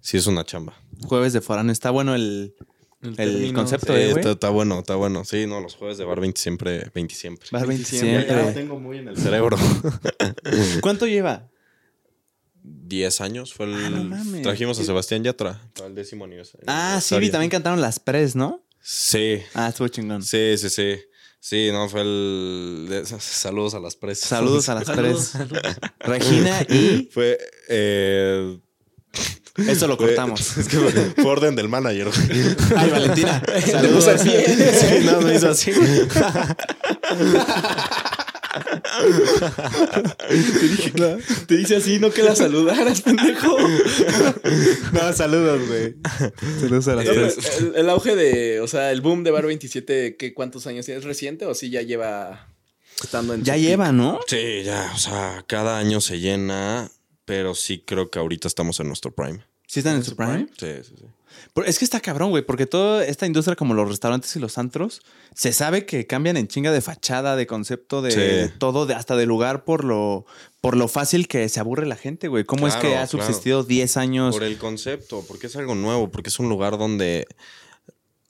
Sí 0.00 0.16
es 0.16 0.26
una 0.26 0.44
chamba. 0.44 0.74
Jueves 1.04 1.32
de 1.32 1.40
foráneo. 1.40 1.72
Está 1.72 1.90
bueno 1.90 2.16
el, 2.16 2.56
el, 3.02 3.52
concepto, 3.54 3.94
Sí, 3.94 4.00
eh, 4.00 4.06
güey. 4.10 4.18
está, 4.20 4.32
está 4.32 4.48
bueno, 4.50 4.80
está 4.80 4.96
bueno. 4.96 5.24
Sí, 5.24 5.46
no, 5.46 5.60
los 5.60 5.76
jueves 5.76 5.98
de 5.98 6.04
bar 6.04 6.20
20 6.20 6.40
siempre, 6.40 6.90
20 6.94 7.14
siempre. 7.14 7.48
Bar 7.52 7.66
20 7.66 7.84
siempre. 7.84 8.26
Ya 8.26 8.42
lo 8.42 8.52
tengo 8.52 8.78
muy 8.80 8.98
en 8.98 9.08
el 9.08 9.16
cerebro. 9.16 9.56
¿Cuánto 10.80 11.06
lleva? 11.06 11.48
10 12.62 13.20
años 13.20 13.54
fue 13.54 13.66
el. 13.66 13.74
Ah, 13.74 13.90
no 13.90 14.04
mames. 14.04 14.42
Trajimos 14.42 14.78
a 14.78 14.84
Sebastián 14.84 15.22
Yatra 15.24 15.60
para 15.74 15.88
el 15.88 15.94
décimo 15.94 16.24
aniversario. 16.24 16.64
Ah, 16.66 17.00
sí, 17.02 17.16
vi, 17.18 17.30
también 17.30 17.50
cantaron 17.50 17.80
las 17.80 17.98
pres, 18.00 18.34
¿no? 18.36 18.64
Sí, 18.80 19.40
Ah, 19.54 19.68
estuvo 19.68 19.88
chingón. 19.88 20.22
sí, 20.22 20.56
sí, 20.58 20.68
sí. 20.70 20.96
Sí, 21.40 21.68
no, 21.70 21.88
fue 21.88 22.00
el. 22.02 22.86
de- 22.88 23.04
Saludos 23.20 23.74
a 23.74 23.80
las 23.80 23.94
presas. 23.94 24.28
Saludos 24.28 24.68
a 24.68 24.74
las 24.74 24.90
pres. 24.90 25.32
Regina 26.00 26.62
y... 26.68 27.08
Fue. 27.12 27.38
Eh, 27.68 28.58
Esto 29.66 29.86
lo 29.88 29.96
cortamos. 29.96 30.56
Es 30.58 30.68
que 30.68 30.78
fue, 30.78 31.24
orden 31.24 31.56
del 31.56 31.68
manager. 31.68 32.08
Ay, 32.76 32.90
Valentina. 32.90 33.42
Saludos 33.66 34.08
así. 34.08 34.30
Sí, 34.30 35.04
no, 35.04 35.20
me 35.20 35.34
hizo 35.34 35.50
así. 35.50 35.72
Te 41.46 41.56
dice 41.56 41.76
así, 41.76 41.98
no 41.98 42.10
que 42.10 42.22
la 42.22 42.34
saludaras, 42.34 43.02
pendejo. 43.02 43.56
No, 44.92 45.12
saludos, 45.12 45.68
güey. 45.68 45.94
Saludos 46.60 46.88
a 46.88 46.94
las 46.96 47.04
pres. 47.06 47.60
el, 47.60 47.76
el 47.76 47.90
auge 47.90 48.16
de, 48.16 48.60
o 48.60 48.68
sea, 48.68 48.90
el 48.92 49.00
boom 49.00 49.24
de 49.24 49.30
Bar 49.30 49.46
27, 49.46 50.16
¿qué, 50.16 50.34
¿cuántos 50.34 50.66
años 50.66 50.86
tiene? 50.86 50.98
¿Es 51.00 51.04
reciente 51.04 51.46
o 51.46 51.54
sí 51.54 51.70
ya 51.70 51.82
lleva 51.82 52.48
estando 53.02 53.34
en 53.34 53.44
Ya 53.44 53.56
lleva, 53.56 53.92
¿no? 53.92 54.20
Sí, 54.26 54.62
ya, 54.64 54.90
o 54.94 54.98
sea, 54.98 55.44
cada 55.46 55.78
año 55.78 56.00
se 56.00 56.18
llena, 56.18 56.90
pero 57.28 57.54
sí 57.54 57.84
creo 57.86 58.10
que 58.10 58.18
ahorita 58.18 58.48
estamos 58.48 58.80
en 58.80 58.88
nuestro 58.88 59.12
prime. 59.12 59.44
¿Sí 59.68 59.78
están 59.80 59.96
en 59.96 60.02
su 60.04 60.16
prime? 60.16 60.48
Sí, 60.58 60.66
sí, 60.82 60.94
sí. 60.98 61.04
Pero 61.54 61.66
es 61.66 61.78
que 61.78 61.84
está 61.84 62.00
cabrón, 62.00 62.30
güey, 62.30 62.42
porque 62.44 62.66
toda 62.66 63.04
esta 63.04 63.26
industria 63.26 63.54
como 63.54 63.74
los 63.74 63.88
restaurantes 63.88 64.34
y 64.34 64.40
los 64.40 64.56
antros, 64.58 65.02
se 65.34 65.52
sabe 65.52 65.84
que 65.86 66.06
cambian 66.06 66.36
en 66.38 66.48
chinga 66.48 66.72
de 66.72 66.80
fachada, 66.80 67.36
de 67.36 67.46
concepto, 67.46 68.00
de, 68.02 68.10
Sí. 68.10 68.18
de 68.18 68.48
todo, 68.48 68.86
de, 68.86 68.94
hasta 68.94 69.14
de 69.14 69.26
lugar 69.26 69.64
por 69.64 69.84
lo, 69.84 70.24
por 70.62 70.76
lo 70.76 70.88
fácil 70.88 71.28
que 71.28 71.48
se 71.48 71.60
aburre 71.60 71.86
la 71.86 71.96
gente, 71.96 72.28
güey. 72.28 72.44
¿Cómo 72.44 72.66
es 72.66 72.74
que 72.76 72.88
Claro, 72.88 73.02
ha 73.02 73.06
subsistido 73.06 73.62
10 73.62 73.96
años? 73.98 74.34
Por 74.34 74.42
el 74.42 74.56
concepto, 74.58 75.22
porque 75.28 75.46
es 75.48 75.56
algo 75.56 75.74
nuevo, 75.74 76.10
porque 76.10 76.30
es 76.30 76.38
un 76.38 76.48
lugar 76.48 76.78
donde 76.78 77.26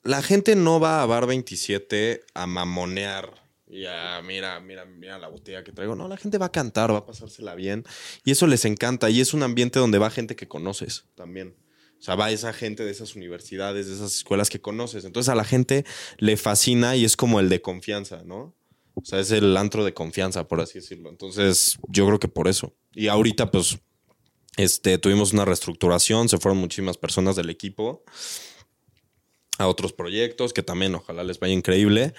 la 0.03 0.21
gente 0.21 0.55
no 0.55 0.79
va 0.79 1.01
a 1.01 1.05
Bar 1.05 1.25
27 1.25 2.21
a 2.33 2.47
mamonear. 2.47 3.31
Y 3.69 3.85
a, 3.85 4.21
mira, 4.23 4.59
mira, 4.59 4.85
mira 4.85 5.19
la 5.19 5.27
botella 5.27 5.63
que 5.63 5.71
traigo. 5.71 5.95
No, 5.95 6.07
la 6.07 6.17
gente 6.17 6.39
va 6.39 6.47
a 6.47 6.51
cantar, 6.51 6.91
va 6.91 6.99
a 6.99 7.05
pasársela 7.05 7.53
bien. 7.53 7.85
Y 8.25 8.31
eso 8.31 8.47
les 8.47 8.65
encanta. 8.65 9.09
Y 9.09 9.21
es 9.21 9.33
un 9.33 9.43
ambiente 9.43 9.77
donde 9.77 9.99
va 9.99 10.09
gente 10.09 10.35
que 10.35 10.47
conoces 10.47 11.05
también. 11.15 11.55
O 11.99 12.01
sea, 12.01 12.15
va 12.15 12.31
esa 12.31 12.51
gente 12.53 12.83
de 12.83 12.91
esas 12.91 13.15
universidades, 13.15 13.87
de 13.87 13.93
esas 13.93 14.15
escuelas 14.15 14.49
que 14.49 14.59
conoces. 14.59 15.05
Entonces 15.05 15.29
a 15.29 15.35
la 15.35 15.43
gente 15.43 15.85
le 16.17 16.35
fascina 16.37 16.95
y 16.95 17.05
es 17.05 17.15
como 17.15 17.39
el 17.39 17.49
de 17.49 17.61
confianza, 17.61 18.23
¿no? 18.23 18.55
O 18.95 19.05
sea, 19.05 19.19
es 19.19 19.31
el 19.31 19.55
antro 19.55 19.83
de 19.83 19.93
confianza, 19.93 20.47
por 20.47 20.61
así 20.61 20.79
decirlo. 20.79 21.09
Entonces, 21.09 21.77
yo 21.87 22.05
creo 22.07 22.19
que 22.19 22.27
por 22.27 22.47
eso. 22.47 22.75
Y 22.93 23.07
ahorita, 23.07 23.51
pues, 23.51 23.79
este, 24.57 24.97
tuvimos 24.97 25.31
una 25.31 25.45
reestructuración, 25.45 26.27
se 26.27 26.37
fueron 26.37 26.57
muchísimas 26.57 26.97
personas 26.97 27.35
del 27.35 27.49
equipo 27.49 28.03
a 29.57 29.67
otros 29.67 29.93
proyectos 29.93 30.53
que 30.53 30.63
también 30.63 30.95
ojalá 30.95 31.23
les 31.23 31.39
vaya 31.39 31.53
increíble. 31.53 32.13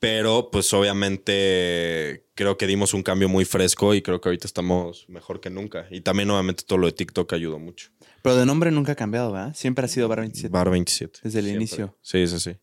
Pero 0.00 0.50
pues 0.52 0.72
obviamente 0.74 2.24
creo 2.34 2.56
que 2.56 2.66
dimos 2.68 2.94
un 2.94 3.02
cambio 3.02 3.28
muy 3.28 3.44
fresco 3.44 3.94
y 3.94 4.02
creo 4.02 4.20
que 4.20 4.28
ahorita 4.28 4.46
estamos 4.46 5.06
mejor 5.08 5.40
que 5.40 5.50
nunca. 5.50 5.86
Y 5.90 6.02
también 6.02 6.30
obviamente 6.30 6.62
todo 6.64 6.78
lo 6.78 6.86
de 6.86 6.92
TikTok 6.92 7.32
ayudó 7.32 7.58
mucho. 7.58 7.90
Pero 8.22 8.36
de 8.36 8.46
nombre 8.46 8.70
nunca 8.70 8.92
ha 8.92 8.96
cambiado, 8.96 9.32
¿verdad? 9.32 9.54
Siempre 9.54 9.84
ha 9.84 9.88
sido 9.88 10.06
Bar 10.08 10.20
27. 10.20 10.52
Bar 10.52 10.70
27. 10.70 11.20
Desde 11.24 11.38
el 11.40 11.44
Siempre. 11.46 11.62
inicio. 11.62 11.98
Sí, 12.02 12.26
sí, 12.28 12.38
sí. 12.38 12.56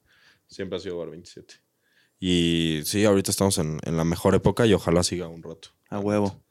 Siempre 0.47 0.77
ha 0.77 0.79
sido 0.79 0.97
Bar 0.97 1.09
27. 1.09 1.55
Y 2.19 2.81
sí, 2.85 3.03
ahorita 3.03 3.31
estamos 3.31 3.57
en, 3.57 3.79
en 3.83 3.97
la 3.97 4.05
mejor 4.05 4.33
época 4.35 4.65
y 4.65 4.73
ojalá 4.73 5.03
siga 5.03 5.27
un 5.27 5.43
rato. 5.43 5.69
A 5.89 5.99
huevo. 5.99 6.41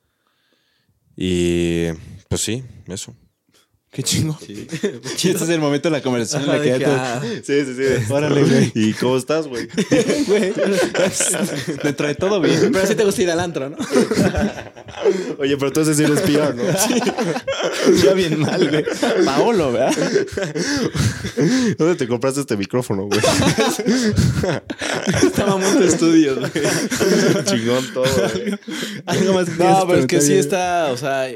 Y 1.16 1.86
pues 2.28 2.42
sí, 2.42 2.62
eso. 2.88 3.16
Qué 3.94 4.02
chingo. 4.02 4.36
Sí. 4.44 4.66
este 4.72 5.30
es 5.30 5.48
el 5.48 5.60
momento 5.60 5.88
de 5.88 5.92
la 5.92 6.02
conversación 6.02 6.42
en 6.42 6.48
la 6.48 6.60
que 6.60 6.68
ya 6.68 6.78
Dije, 6.78 6.90
tú- 6.90 6.96
ah, 6.98 7.20
Sí, 7.22 7.64
sí, 7.64 7.74
sí. 7.76 7.84
Órale, 8.12 8.42
güey. 8.42 8.72
¿Y 8.74 8.92
cómo 8.94 9.16
estás, 9.16 9.46
güey? 9.46 9.68
Güey, 10.26 10.52
Dentro 11.82 12.06
de 12.08 12.14
todo 12.14 12.40
bien. 12.40 12.70
Pero 12.72 12.86
sí 12.86 12.94
te 12.94 13.04
gusta 13.04 13.22
ir 13.22 13.30
al 13.30 13.40
antro, 13.40 13.70
¿no? 13.70 13.76
Oye, 15.38 15.56
pero 15.56 15.68
entonces 15.68 15.98
eres 16.00 16.20
PR, 16.22 16.54
¿no? 16.54 16.64
Ya 18.02 18.14
bien 18.14 18.40
mal, 18.40 18.68
güey. 18.68 18.84
Paolo, 19.24 19.72
¿verdad? 19.72 19.94
¿Dónde 21.78 21.94
te 21.96 22.08
compraste 22.08 22.40
este 22.40 22.56
micrófono, 22.56 23.06
güey? 23.06 23.20
Estaba 25.22 25.54
en 25.64 25.78
tu 25.78 25.84
estudio, 25.84 26.36
güey. 26.36 26.50
Chingón 27.44 27.84
todo, 27.92 28.06
güey. 28.32 28.58
Algo 29.06 29.34
más 29.34 29.48
que 29.50 29.62
No, 29.64 29.86
pero 29.86 30.00
es 30.00 30.06
que 30.06 30.20
sí 30.20 30.34
está, 30.34 30.90
o 30.92 30.96
sea, 30.96 31.28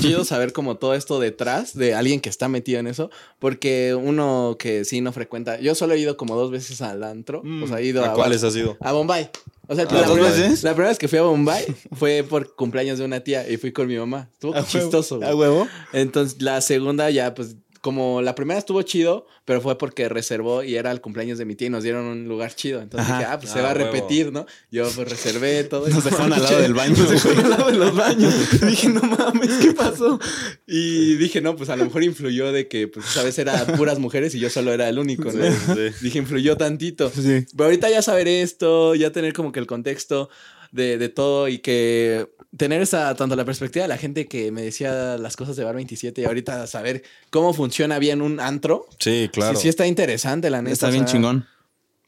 chido 0.00 0.24
saber 0.24 0.52
como 0.52 0.76
todo 0.76 0.94
esto 0.94 1.20
detrás 1.20 1.74
de 1.76 1.94
alguien 2.06 2.20
que 2.20 2.28
está 2.28 2.48
metido 2.48 2.80
en 2.80 2.86
eso, 2.86 3.10
porque 3.38 3.94
uno 3.94 4.56
que 4.58 4.84
sí 4.84 5.00
no 5.00 5.12
frecuenta, 5.12 5.60
yo 5.60 5.74
solo 5.74 5.94
he 5.94 5.98
ido 5.98 6.16
como 6.16 6.36
dos 6.36 6.50
veces 6.50 6.80
al 6.80 7.02
antro, 7.04 7.42
o 7.62 7.66
sea, 7.66 7.80
he 7.80 7.84
ido 7.86 8.04
¿A 8.04 8.10
a, 8.10 8.14
cuáles 8.14 8.42
has 8.44 8.54
ido? 8.56 8.76
a 8.80 8.92
Bombay. 8.92 9.28
O 9.68 9.74
sea, 9.74 9.84
Ah, 9.90 9.94
la, 9.94 10.02
¿dos 10.02 10.12
primera, 10.12 10.30
veces? 10.32 10.62
la 10.62 10.70
primera 10.74 10.90
vez 10.90 10.98
que 10.98 11.08
fui 11.08 11.18
a 11.18 11.22
Bombay 11.22 11.64
fue 11.92 12.24
por 12.28 12.54
cumpleaños 12.54 12.98
de 13.00 13.04
una 13.04 13.18
tía 13.20 13.48
y 13.50 13.56
fui 13.56 13.72
con 13.72 13.88
mi 13.88 13.96
mamá. 13.96 14.28
Estuvo 14.32 14.52
¿A 14.54 14.58
huevo? 14.58 14.68
chistoso. 14.68 15.16
güey. 15.16 15.28
¿A 15.28 15.34
huevo? 15.34 15.66
Entonces, 15.92 16.40
la 16.40 16.60
segunda 16.60 17.10
ya, 17.10 17.34
pues, 17.34 17.56
como 17.86 18.20
la 18.20 18.34
primera 18.34 18.58
estuvo 18.58 18.82
chido, 18.82 19.28
pero 19.44 19.60
fue 19.60 19.78
porque 19.78 20.08
reservó 20.08 20.64
y 20.64 20.74
era 20.74 20.90
el 20.90 21.00
cumpleaños 21.00 21.38
de 21.38 21.44
mi 21.44 21.54
tía 21.54 21.68
y 21.68 21.70
nos 21.70 21.84
dieron 21.84 22.04
un 22.04 22.26
lugar 22.26 22.52
chido. 22.52 22.82
Entonces 22.82 23.08
Ajá. 23.08 23.18
dije, 23.20 23.30
ah, 23.32 23.38
pues 23.38 23.52
se 23.52 23.60
Ah, 23.60 23.62
va 23.62 23.70
a 23.70 23.74
repetir, 23.74 24.32
¿no? 24.32 24.44
Yo 24.72 24.90
pues 24.90 25.08
reservé 25.08 25.62
todo. 25.62 25.86
Nos 25.86 26.02
dejaron 26.02 26.32
al 26.32 26.42
lado 26.42 26.58
del 26.62 26.74
baño, 26.74 26.96
Nos 26.96 27.10
dejaron 27.10 27.44
al 27.44 27.50
lado 27.50 27.70
de 27.70 27.78
los 27.78 27.94
baños. 27.94 28.34
dije, 28.60 28.88
no 28.88 29.02
mames, 29.02 29.52
¿qué 29.62 29.70
pasó? 29.70 30.18
Y 30.66 31.14
dije, 31.14 31.40
no, 31.40 31.54
pues 31.54 31.68
a 31.70 31.76
lo 31.76 31.84
mejor 31.84 32.02
influyó 32.02 32.50
de 32.50 32.66
que, 32.66 32.88
pues, 32.88 33.06
sabes, 33.06 33.38
era 33.38 33.64
puras 33.76 34.00
mujeres 34.00 34.34
y 34.34 34.40
yo 34.40 34.50
solo 34.50 34.72
era 34.72 34.88
el 34.88 34.98
único, 34.98 35.30
¿no? 35.30 35.44
Sí. 35.76 35.94
Dije, 36.02 36.18
influyó 36.18 36.56
tantito. 36.56 37.08
Sí. 37.10 37.46
Pero 37.56 37.64
ahorita 37.66 37.88
ya 37.88 38.02
saber 38.02 38.26
esto, 38.26 38.96
ya 38.96 39.12
tener 39.12 39.32
como 39.32 39.52
que 39.52 39.60
el 39.60 39.68
contexto 39.68 40.28
de, 40.72 40.98
de 40.98 41.08
todo 41.08 41.48
y 41.48 41.58
que 41.58 42.28
tener 42.56 42.80
esa, 42.80 43.14
tanto 43.16 43.36
la 43.36 43.44
perspectiva 43.44 43.82
de 43.84 43.88
la 43.88 43.98
gente 43.98 44.26
que 44.26 44.50
me 44.50 44.62
decía 44.62 45.18
las 45.18 45.36
cosas 45.36 45.56
de 45.56 45.64
Bar 45.64 45.74
27 45.74 46.22
y 46.22 46.24
ahorita 46.24 46.66
saber 46.66 47.02
cómo 47.30 47.52
funciona 47.52 47.98
bien 47.98 48.22
un 48.22 48.40
antro. 48.40 48.86
Sí, 48.98 49.28
claro. 49.32 49.56
Sí, 49.56 49.62
sí 49.62 49.68
está 49.68 49.86
interesante, 49.86 50.48
la 50.50 50.62
neta. 50.62 50.72
Está 50.72 50.88
o 50.88 50.90
bien 50.90 51.04
sea, 51.06 51.12
chingón. 51.12 51.46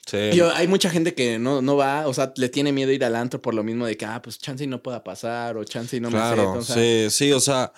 Sí. 0.07 0.31
yo- 0.33 0.51
hay 0.55 0.67
mucha 0.69 0.89
gente 0.89 1.13
que 1.15 1.39
no, 1.39 1.61
no 1.61 1.77
va, 1.77 2.09
o 2.09 2.15
sea, 2.15 2.33
le 2.37 2.49
tiene 2.49 2.73
miedo 2.73 2.91
ir 2.93 3.05
al 3.05 3.15
antro 3.15 3.43
por 3.43 3.53
lo 3.53 3.63
mismo 3.63 3.85
de 3.85 3.97
que, 3.99 4.07
ah, 4.07 4.23
pues 4.23 4.39
chance 4.39 4.65
y 4.65 4.67
no 4.67 4.83
pueda 4.83 5.05
pasar 5.05 5.59
o 5.59 5.65
chance 5.65 5.97
y 5.97 6.01
no 6.01 6.09
me 6.11 6.17
claro, 6.17 6.43
acepto, 6.53 6.59
o 6.61 6.63
sea, 6.63 6.75
sí, 6.77 7.07
sí, 7.11 7.33
o 7.33 7.41
sea, 7.41 7.75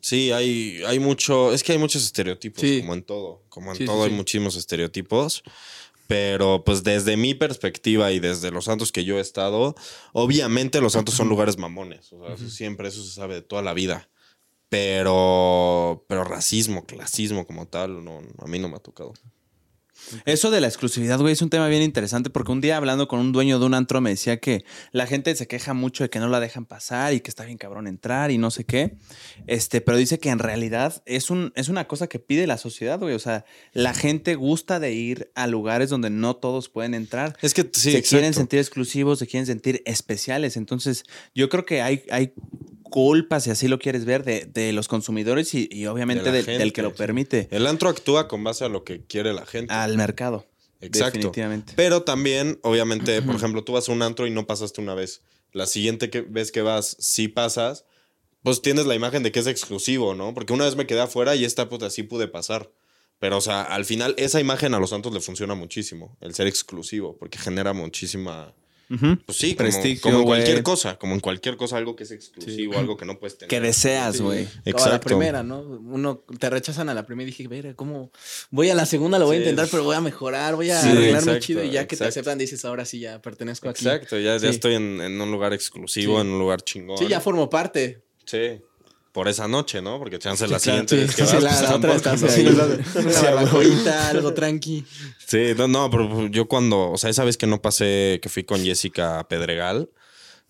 sí, 0.00 0.32
hay, 0.32 0.80
hay 0.86 0.98
mucho, 0.98 1.52
es 1.52 1.62
que 1.62 1.72
hay 1.72 1.78
muchos 1.78 2.02
estereotipos, 2.02 2.62
Sí. 2.62 2.80
como 2.80 2.94
en 2.94 3.02
todo, 3.02 3.42
como 3.50 3.72
en 3.72 3.76
Sí, 3.76 3.84
todo 3.84 4.04
hay 4.04 4.10
muchísimos 4.10 4.56
estereotipos, 4.56 5.42
pero 6.06 6.64
pues 6.64 6.82
desde 6.84 7.16
mi 7.16 7.34
perspectiva 7.34 8.12
y 8.12 8.20
desde 8.20 8.50
los 8.50 8.66
santos 8.66 8.92
que 8.92 9.04
yo 9.04 9.18
he 9.18 9.20
estado, 9.20 9.74
obviamente 10.12 10.80
los 10.80 10.92
santos 10.94 11.14
son 11.14 11.28
lugares 11.28 11.58
mamones, 11.58 12.12
o 12.12 12.24
sea, 12.24 12.34
eso 12.34 12.48
siempre 12.48 12.88
eso 12.88 13.02
se 13.02 13.10
sabe 13.10 13.34
de 13.34 13.42
toda 13.42 13.62
la 13.62 13.74
vida, 13.74 14.08
pero, 14.68 16.04
pero 16.08 16.24
racismo, 16.24 16.86
clasismo 16.86 17.46
como 17.46 17.66
tal, 17.66 18.04
no, 18.04 18.20
a 18.38 18.46
mí 18.46 18.58
no 18.58 18.68
me 18.68 18.76
ha 18.76 18.80
tocado. 18.80 19.12
Eso 20.24 20.50
de 20.50 20.60
la 20.60 20.66
exclusividad, 20.66 21.18
güey, 21.18 21.32
es 21.32 21.42
un 21.42 21.50
tema 21.50 21.68
bien 21.68 21.82
interesante 21.82 22.30
porque 22.30 22.52
un 22.52 22.60
día 22.60 22.76
hablando 22.76 23.08
con 23.08 23.20
un 23.20 23.32
dueño 23.32 23.58
de 23.58 23.66
un 23.66 23.74
antro 23.74 24.00
me 24.00 24.10
decía 24.10 24.38
que 24.38 24.64
la 24.92 25.06
gente 25.06 25.34
se 25.36 25.46
queja 25.46 25.74
mucho 25.74 26.04
de 26.04 26.10
que 26.10 26.18
no 26.18 26.28
la 26.28 26.40
dejan 26.40 26.66
pasar 26.66 27.14
y 27.14 27.20
que 27.20 27.30
está 27.30 27.44
bien 27.44 27.58
cabrón 27.58 27.86
entrar 27.86 28.30
y 28.30 28.38
no 28.38 28.50
sé 28.50 28.64
qué. 28.64 28.96
Este, 29.46 29.80
pero 29.80 29.96
dice 29.96 30.18
que 30.18 30.30
en 30.30 30.38
realidad 30.38 31.02
es, 31.06 31.30
un, 31.30 31.52
es 31.56 31.68
una 31.68 31.86
cosa 31.86 32.06
que 32.06 32.18
pide 32.18 32.46
la 32.46 32.58
sociedad, 32.58 32.98
güey. 32.98 33.14
O 33.14 33.18
sea, 33.18 33.44
la 33.72 33.94
gente 33.94 34.34
gusta 34.34 34.80
de 34.80 34.92
ir 34.92 35.30
a 35.34 35.46
lugares 35.46 35.90
donde 35.90 36.10
no 36.10 36.36
todos 36.36 36.68
pueden 36.68 36.94
entrar. 36.94 37.36
Es 37.42 37.54
que 37.54 37.68
sí, 37.72 37.92
se 37.92 38.02
quieren 38.02 38.34
sentir 38.34 38.58
exclusivos, 38.58 39.18
se 39.18 39.26
quieren 39.26 39.46
sentir 39.46 39.82
especiales. 39.86 40.56
Entonces, 40.56 41.04
yo 41.34 41.48
creo 41.48 41.64
que 41.64 41.82
hay, 41.82 42.04
hay 42.10 42.32
culpas, 42.90 43.44
si 43.44 43.50
así 43.50 43.68
lo 43.68 43.78
quieres 43.78 44.04
ver, 44.04 44.24
de, 44.24 44.46
de 44.46 44.72
los 44.72 44.88
consumidores 44.88 45.54
y, 45.54 45.68
y 45.70 45.86
obviamente 45.86 46.30
De 46.30 46.42
del- 46.42 46.72
que 46.72 46.82
lo 46.82 46.94
permite 46.94 47.48
El 47.50 47.66
antro 47.66 47.88
actúa 47.88 48.28
con 48.28 48.42
base 48.44 48.64
a 48.64 48.68
lo 48.68 48.84
que 48.84 49.04
quiere 49.04 49.32
la 49.32 49.46
gente. 49.46 49.72
al 49.72 49.96
mercado. 49.96 50.46
Exacto. 50.80 51.16
Definitivamente. 51.18 51.72
Pero 51.76 52.02
también, 52.02 52.58
obviamente, 52.62 53.22
por 53.22 53.34
ejemplo, 53.34 53.64
tú 53.64 53.72
vas 53.72 53.88
a 53.88 53.92
un 53.92 54.02
antro 54.02 54.26
y 54.26 54.30
no 54.30 54.46
pasaste 54.46 54.80
una 54.80 54.94
vez. 54.94 55.22
La 55.52 55.66
siguiente 55.66 56.10
que, 56.10 56.20
vez 56.20 56.52
que 56.52 56.60
vas, 56.62 56.96
sí 57.00 57.28
pasas, 57.28 57.84
pues 58.42 58.60
tienes 58.62 58.84
la 58.86 58.94
imagen 58.94 59.22
de 59.22 59.32
que 59.32 59.40
es 59.40 59.46
exclusivo, 59.46 60.14
¿no? 60.14 60.34
Porque 60.34 60.52
una 60.52 60.64
vez 60.66 60.76
me 60.76 60.86
quedé 60.86 61.00
afuera 61.00 61.34
y 61.34 61.44
esta 61.44 61.68
puta 61.68 61.88
sí 61.90 62.02
pude 62.02 62.28
pasar. 62.28 62.70
Pero, 63.18 63.38
o 63.38 63.40
sea, 63.40 63.62
al 63.62 63.86
final 63.86 64.14
esa 64.18 64.38
imagen 64.40 64.74
a 64.74 64.78
los 64.78 64.90
santos 64.90 65.14
le 65.14 65.20
funciona 65.20 65.54
muchísimo, 65.54 66.16
el 66.20 66.34
ser 66.34 66.46
exclusivo, 66.46 67.16
porque 67.16 67.38
genera 67.38 67.72
muchísima... 67.72 68.54
Pues 68.88 69.36
sí, 69.38 69.54
como, 69.54 69.68
Prestigio, 69.68 70.00
como 70.02 70.18
en 70.20 70.24
cualquier 70.24 70.62
cosa, 70.62 70.96
como 70.96 71.14
en 71.14 71.20
cualquier 71.20 71.56
cosa, 71.56 71.76
algo 71.76 71.96
que 71.96 72.04
es 72.04 72.12
exclusivo, 72.12 72.78
algo 72.78 72.96
que 72.96 73.04
no 73.04 73.18
puedes 73.18 73.36
tener. 73.36 73.48
Que 73.48 73.60
deseas, 73.60 74.20
güey. 74.20 74.44
Como 74.44 74.56
a 74.56 74.60
la 74.64 74.70
Exacto. 74.70 75.00
primera, 75.06 75.42
¿no? 75.42 75.60
Uno 75.60 76.22
te 76.38 76.48
rechazan 76.50 76.88
a 76.88 76.94
la 76.94 77.04
primera 77.04 77.24
y 77.28 77.32
dije, 77.32 77.48
ver, 77.48 77.74
¿cómo? 77.74 78.12
Voy 78.50 78.70
a 78.70 78.74
la 78.76 78.86
segunda, 78.86 79.18
lo 79.18 79.26
voy 79.26 79.36
a 79.36 79.38
Sí. 79.38 79.42
intentar, 79.44 79.66
pero 79.70 79.82
voy 79.82 79.96
a 79.96 80.00
mejorar, 80.00 80.54
voy 80.54 80.70
a 80.70 80.80
Sí, 80.80 80.88
arreglarme 80.88 81.18
exacto, 81.18 81.40
chido 81.40 81.64
y 81.64 81.70
ya 81.70 81.82
que 81.82 81.88
te 81.88 81.94
exacto. 82.04 82.08
aceptan 82.10 82.38
dices, 82.38 82.64
ahora 82.64 82.84
sí 82.84 83.00
ya 83.00 83.20
pertenezco 83.20 83.68
aquí. 83.68 83.84
Exacto, 83.84 84.18
ya, 84.18 84.34
ya 84.34 84.38
Sí. 84.40 84.46
estoy 84.46 84.74
en, 84.74 85.00
en 85.00 85.20
un 85.20 85.30
lugar 85.32 85.52
exclusivo, 85.52 86.14
Sí. 86.16 86.20
en 86.20 86.32
un 86.32 86.38
lugar 86.38 86.62
chingón. 86.62 86.98
Sí, 86.98 87.08
ya 87.08 87.20
formo 87.20 87.50
parte. 87.50 88.02
Sí. 88.24 88.60
Por 89.16 89.28
esa 89.28 89.48
noche, 89.48 89.80
¿no? 89.80 89.98
Porque 89.98 90.18
chance 90.18 90.46
la 90.46 90.58
siguiente 90.58 90.94
vez 90.94 91.16
que 91.16 91.22
vas, 91.22 91.42
la, 91.42 91.48
pues, 91.48 91.62
la 91.62 91.76
otra 91.76 91.94
estás 91.94 92.20
¿no? 92.22 92.28
ahí, 92.28 92.44
Sí, 92.92 93.00
una 93.00 93.22
barbacoita, 93.22 94.08
algo 94.10 94.34
tranqui. 94.34 94.84
Sí, 95.26 95.54
no, 95.56 95.66
no, 95.66 95.90
pero 95.90 96.26
yo 96.26 96.46
cuando, 96.46 96.90
o 96.90 96.98
sea, 96.98 97.08
esa 97.08 97.24
vez 97.24 97.38
que 97.38 97.46
no 97.46 97.62
pasé, 97.62 98.20
que 98.20 98.28
fui 98.28 98.44
con 98.44 98.62
Jessica 98.62 99.20
a 99.20 99.26
Pedregal, 99.26 99.88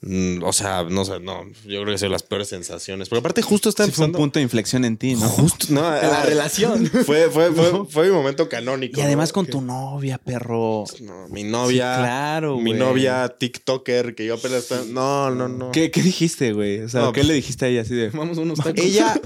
o 0.02 0.52
sea, 0.52 0.84
no 0.84 1.04
sé, 1.04 1.18
no, 1.20 1.44
yo 1.64 1.82
creo 1.82 1.86
que 1.86 1.98
son 1.98 2.12
las 2.12 2.22
peores 2.22 2.48
sensaciones. 2.48 3.08
Pero 3.08 3.20
aparte 3.20 3.42
justo 3.42 3.68
está 3.70 3.86
Sí, 3.86 3.92
fue 3.92 4.04
un 4.06 4.12
punto 4.12 4.38
de 4.38 4.42
inflexión 4.44 4.84
en 4.84 4.96
ti, 4.98 5.14
¿no? 5.14 5.26
Justo, 5.28 5.66
no, 5.70 5.80
la 5.80 6.20
ah, 6.20 6.24
relación. 6.26 6.86
Fue, 7.06 7.30
fue, 7.30 7.50
fue, 7.52 7.86
fue 7.88 8.06
mi 8.08 8.12
momento 8.12 8.48
canónico. 8.48 9.00
Y 9.00 9.02
además 9.02 9.30
¿no? 9.30 9.34
con 9.34 9.46
tu 9.46 9.60
novia, 9.62 10.18
perro. 10.18 10.84
No, 11.00 11.28
mi 11.28 11.44
novia. 11.44 11.94
Sí, 11.96 12.00
claro, 12.02 12.56
Mi 12.58 12.70
güey. 12.70 12.78
novia 12.78 13.28
TikToker, 13.38 14.14
que 14.14 14.26
yo 14.26 14.34
apenas 14.34 14.64
está... 14.64 14.82
No, 14.86 15.30
no, 15.30 15.48
no. 15.48 15.72
¿Qué, 15.72 15.90
qué 15.90 16.02
dijiste, 16.02 16.52
güey? 16.52 16.80
O 16.82 16.88
sea, 16.88 17.00
No, 17.00 17.12
¿qué 17.12 17.20
pues- 17.20 17.28
le 17.28 17.34
dijiste 17.34 17.64
a 17.64 17.68
ella 17.68 17.80
así 17.82 17.94
de... 17.94 18.10
Vamos 18.10 18.38
a 18.38 18.42
unos 18.42 18.58
tacos. 18.58 18.84
Ella... 18.84 19.20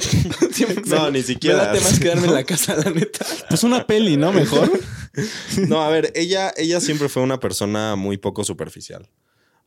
Siempre 0.50 0.82
No, 0.86 1.06
ni 1.10 1.18
Me 1.20 1.22
siquiera. 1.24 1.66
da 1.66 1.72
temas 1.72 1.98
quedarme 1.98 2.26
en 2.26 2.34
la 2.34 2.44
casa, 2.44 2.74
la 2.76 2.90
neta. 2.90 3.24
Pues 3.48 3.62
una 3.64 3.86
peli, 3.86 4.16
¿no? 4.16 4.32
Mejor. 4.32 4.70
No, 5.66 5.82
a 5.82 5.88
ver, 5.88 6.12
ella, 6.14 6.52
ella 6.58 6.78
siempre 6.78 7.08
fue 7.08 7.22
una 7.22 7.40
persona 7.40 7.96
muy 7.96 8.18
poco 8.18 8.44
superficial. 8.44 9.08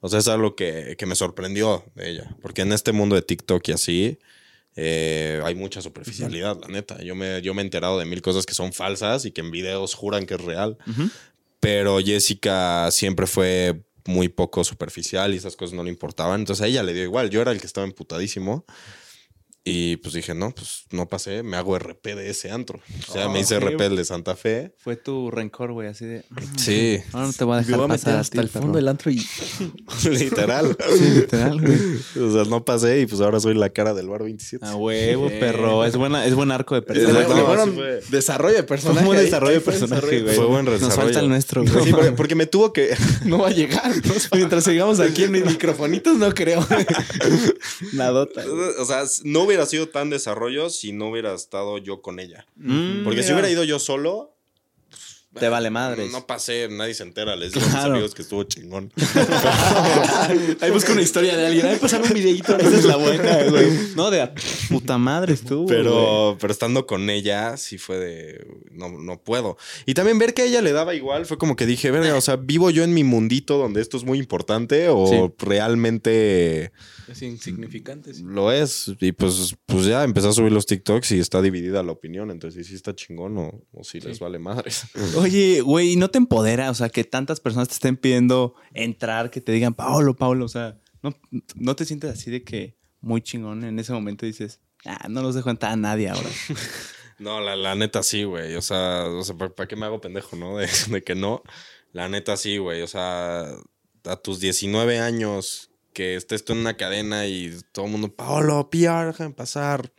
O 0.02 0.10
sea, 0.10 0.20
es 0.20 0.28
algo 0.28 0.56
que, 0.56 0.96
que 0.98 1.06
me 1.06 1.16
sorprendió 1.16 1.84
de 1.96 2.10
ella. 2.10 2.36
Porque 2.42 2.62
en 2.62 2.72
este 2.72 2.92
mundo 2.92 3.16
de 3.16 3.22
TikTok 3.22 3.68
y 3.68 3.72
así, 3.74 4.20
eh, 4.76 5.42
hay 5.44 5.56
mucha 5.56 5.82
superficialidad, 5.82 6.58
la 6.62 6.68
neta. 6.68 7.02
Yo 7.04 7.16
me, 7.16 7.42
yo 7.42 7.54
me 7.54 7.62
he 7.62 7.66
enterado 7.66 8.00
de 8.00 8.06
mil 8.06 8.22
cosas 8.22 8.46
que 8.46 8.54
son 8.54 8.72
falsas 8.72 9.26
y 9.26 9.32
que 9.32 9.42
en 9.42 9.52
videos 9.52 9.94
juran 9.94 10.26
que 10.26 10.36
es 10.36 10.42
real. 10.42 10.78
Pero 11.60 12.00
Jessica 12.00 12.90
siempre 12.92 13.28
fue 13.28 13.82
muy 14.06 14.30
poco 14.30 14.64
superficial 14.64 15.34
y 15.34 15.38
esas 15.38 15.58
cosas 15.58 15.76
no 15.76 15.84
le 15.84 15.90
importaban. 15.90 16.40
Entonces 16.40 16.64
a 16.64 16.68
ella 16.68 16.84
le 16.84 16.94
dio 16.94 17.04
igual. 17.04 17.30
Yo 17.30 17.42
era 17.42 17.52
el 17.52 17.60
que 17.60 17.68
estaba 17.68 17.86
emputadísimo. 17.86 18.66
Y 19.72 19.98
pues 19.98 20.14
dije, 20.14 20.34
no, 20.34 20.52
pues 20.52 20.84
no 20.92 21.08
pasé, 21.08 21.44
me 21.44 21.58
hago 21.58 21.78
RP 21.78 22.16
de 22.16 22.30
ese 22.30 22.50
antro. 22.52 22.80
O 23.08 23.12
sea, 23.14 23.30
me 23.30 23.40
hice 23.40 23.58
Ok. 23.58 23.64
RP 23.66 23.82
el 23.82 23.96
de 23.98 24.06
Santa 24.06 24.36
Fe. 24.36 24.74
Fue 24.80 24.96
tu 24.96 25.30
rencor, 25.32 25.72
güey, 25.74 25.88
así 25.90 26.06
de... 26.06 26.24
Sí, 26.58 27.00
Ahora 27.14 27.28
no 27.28 27.34
te 27.34 27.44
voy 27.44 27.56
a 27.56 27.58
dejar 27.60 27.76
voy 27.76 27.86
a 27.86 27.88
meter 27.88 28.00
pasar 28.06 28.16
a 28.18 28.20
hasta 28.22 28.42
el 28.42 28.50
fondo 28.50 28.78
del 28.78 28.88
antro 28.88 29.12
y... 29.12 29.18
literal. 30.10 30.76
Sí, 30.98 31.10
literal, 31.12 31.62
güey. 31.62 31.78
O 32.28 32.32
sea, 32.34 32.44
no 32.50 32.66
pasé 32.66 33.02
y 33.02 33.06
pues 33.06 33.22
ahora 33.22 33.40
soy 33.40 33.54
la 33.54 33.70
cara 33.70 33.94
del 33.94 34.10
bar 34.10 34.24
27. 34.24 34.66
A 34.66 34.76
huevo, 34.76 35.30
perro. 35.40 35.86
Es, 35.86 35.96
buena, 35.96 36.26
es 36.26 36.34
buen 36.36 36.52
arco 36.52 36.76
de 36.76 36.82
personaje. 36.82 37.28
No, 37.28 37.66
sí 37.66 37.72
fue- 37.72 38.02
desarrollo 38.10 38.56
de 38.56 38.64
Fue 38.64 38.68
personaje. 38.68 39.00
un 39.02 39.06
buen 39.06 39.20
desarrollo 39.20 39.54
de 39.54 39.60
fue 39.62 39.74
personaje, 39.74 40.02
desarrollo. 40.02 40.24
güey. 40.24 40.36
Fue 40.36 40.46
buen 40.46 40.66
Nos 40.66 40.96
falta 40.96 41.20
el 41.20 41.30
nuestro, 41.30 41.64
güey. 41.64 41.84
Sí, 41.86 41.92
porque, 41.92 42.12
porque 42.14 42.36
me 42.36 42.46
tuvo 42.46 42.74
que. 42.74 42.96
No 43.26 43.40
va 43.40 43.50
a 43.50 43.52
llegar. 43.52 43.92
Mientras 44.34 44.64
sigamos 44.64 45.00
aquí 45.00 45.24
en 45.26 45.32
mis 45.32 45.46
microfonitos, 45.46 46.18
no 46.18 46.34
creo. 46.34 46.66
Nadota. 47.94 48.44
O 48.80 48.86
sea, 48.86 49.04
no 49.24 49.42
hubiera 49.44 49.59
sido 49.66 49.90
tan 49.90 50.10
desarrollo 50.10 50.70
si 50.70 50.92
no 50.92 51.10
hubiera 51.10 51.34
estado 51.34 51.78
yo 51.78 52.02
con 52.02 52.20
ella. 52.20 52.46
Mm, 52.56 53.04
Porque 53.04 53.24
si 53.24 53.32
hubiera 53.32 53.50
ido 53.50 53.64
yo 53.64 53.80
solo, 53.80 54.36
Te 55.40 55.48
vale 55.48 55.70
madres. 55.70 56.12
no 56.12 56.26
pasé, 56.26 56.68
nadie 56.70 56.94
se 56.96 57.04
entera. 57.04 57.36
Les 57.36 57.54
digo 57.54 57.64
a 57.66 57.70
mis 57.70 57.76
amigos 57.78 58.16
que 58.16 58.24
estuvo 58.24 58.44
chingón. 58.46 58.92
Ahí 60.62 60.72
busco 60.72 60.92
una 60.92 61.02
historia 61.02 61.38
de 61.38 61.46
alguien. 61.46 61.66
Ahí 61.68 61.78
pasame 61.78 62.08
un 62.08 62.14
videito. 62.14 62.58
Esa 62.58 62.76
es 62.76 62.86
la 62.86 62.96
buena, 62.96 63.44
güey. 63.50 63.70
No, 63.96 64.10
de 64.12 64.28
puta 64.70 64.98
madre 64.98 65.34
estuvo. 65.34 65.68
Pero, 65.68 66.38
pero 66.40 66.52
estando 66.52 66.86
con 66.88 67.10
ella, 67.10 67.58
sí 67.58 67.78
fue 67.78 67.98
de. 67.98 68.48
No, 68.72 68.90
no 68.90 69.22
puedo. 69.22 69.58
Y 69.86 69.94
también 69.94 70.18
ver 70.20 70.34
que 70.34 70.42
a 70.42 70.46
ella 70.46 70.62
le 70.62 70.72
daba 70.72 70.96
igual, 70.96 71.26
fue 71.26 71.38
como 71.38 71.56
que 71.56 71.66
dije, 71.66 71.92
verga, 71.92 72.16
o 72.16 72.22
sea, 72.22 72.36
¿vivo 72.36 72.70
yo 72.72 72.84
en 72.84 72.94
mi 72.94 73.04
mundito 73.04 73.58
donde 73.58 73.82
esto 73.82 73.98
es 73.98 74.04
muy 74.04 74.18
importante? 74.20 74.90
¿O 74.90 75.08
Sí. 75.08 75.16
realmente 75.46 76.72
Es 77.10 77.22
insignificante, 77.22 78.14
sí. 78.14 78.24
Lo 78.24 78.52
es. 78.52 78.92
Y 79.00 79.12
pues, 79.12 79.56
pues 79.66 79.86
ya 79.86 80.04
empecé 80.04 80.28
a 80.28 80.32
subir 80.32 80.52
los 80.52 80.66
TikToks 80.66 81.12
y 81.12 81.20
está 81.20 81.42
dividida 81.42 81.82
la 81.82 81.92
opinión. 81.92 82.30
Entonces, 82.30 82.66
si 82.66 82.72
sí 82.72 82.76
está 82.76 82.94
chingón 82.96 83.38
o, 83.38 83.66
o 83.72 83.84
si 83.84 84.00
les 84.00 84.20
vale 84.20 84.40
madres. 84.40 84.84
Oye, 85.18 85.62
güey, 85.62 85.94
¿y 85.94 85.96
no 85.96 86.10
te 86.10 86.18
empodera? 86.18 86.70
O 86.70 86.74
sea, 86.74 86.90
que 86.90 87.04
tantas 87.04 87.40
personas 87.40 87.68
te 87.68 87.74
estén 87.74 87.98
pidiendo 87.98 88.56
entrar, 88.74 89.32
que 89.32 89.42
te 89.42 89.52
digan, 89.52 89.74
Pablo, 89.74 90.16
Pablo, 90.16 90.46
o 90.46 90.50
sea, 90.50 90.80
¿no, 91.02 91.16
no 91.56 91.76
te 91.76 91.86
sientes 91.86 92.12
así 92.12 92.30
de 92.30 92.44
que 92.44 92.78
muy 93.02 93.22
chingón 93.22 93.64
en 93.64 93.80
ese 93.80 93.94
momento 93.94 94.26
dices, 94.26 94.60
ah, 94.86 95.08
no 95.10 95.22
los 95.22 95.36
dejo 95.36 95.50
entrar 95.50 95.74
a 95.74 95.78
nadie 95.78 96.10
ahora? 96.10 96.30
No, 97.20 97.42
la, 97.42 97.58
la 97.58 97.76
neta 97.76 98.02
sí, 98.02 98.24
güey. 98.24 98.56
O 98.56 98.62
sea, 98.62 99.04
o 99.08 99.24
sea 99.24 99.36
¿para, 99.36 99.68
qué 99.68 99.76
me 99.76 99.86
hago 99.86 100.00
pendejo, 100.00 100.38
no? 100.38 100.58
De, 100.58 100.70
de, 100.90 101.04
que 101.04 101.16
no. 101.16 101.44
La 101.92 102.08
neta 102.08 102.38
sí, 102.38 102.58
güey. 102.58 102.82
O 102.82 102.88
sea, 102.88 103.56
a 104.06 104.16
tus 104.16 104.40
19 104.40 105.00
años 105.00 105.69
que 106.00 106.16
estés 106.16 106.46
tú 106.46 106.54
en 106.54 106.60
una 106.60 106.78
cadena 106.78 107.28
y 107.28 107.54
todo 107.74 107.84
el 107.84 107.92
mundo, 107.92 108.16
Paolo, 108.16 108.70
PR, 108.70 109.08
déjame 109.08 109.34
pasar. 109.34 109.92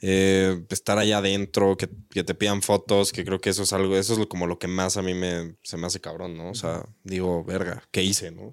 Eh, 0.00 0.64
estar 0.70 0.98
allá 0.98 1.18
adentro, 1.18 1.76
que, 1.76 1.88
que, 2.10 2.24
te 2.24 2.34
pidan 2.34 2.62
fotos, 2.62 3.12
que 3.12 3.24
creo 3.24 3.40
que 3.40 3.50
eso 3.50 3.62
es 3.62 3.72
algo, 3.72 3.96
eso 3.96 4.20
es 4.20 4.26
como 4.26 4.48
lo 4.48 4.58
que 4.58 4.66
más 4.66 4.96
a 4.96 5.02
mí 5.02 5.14
me, 5.14 5.54
se 5.62 5.76
me 5.76 5.86
hace 5.86 6.00
cabrón, 6.00 6.36
¿no? 6.36 6.50
O 6.50 6.54
sea, 6.56 6.84
digo, 7.04 7.44
verga, 7.44 7.84
¿qué 7.92 8.02
hice, 8.02 8.32
no? 8.32 8.52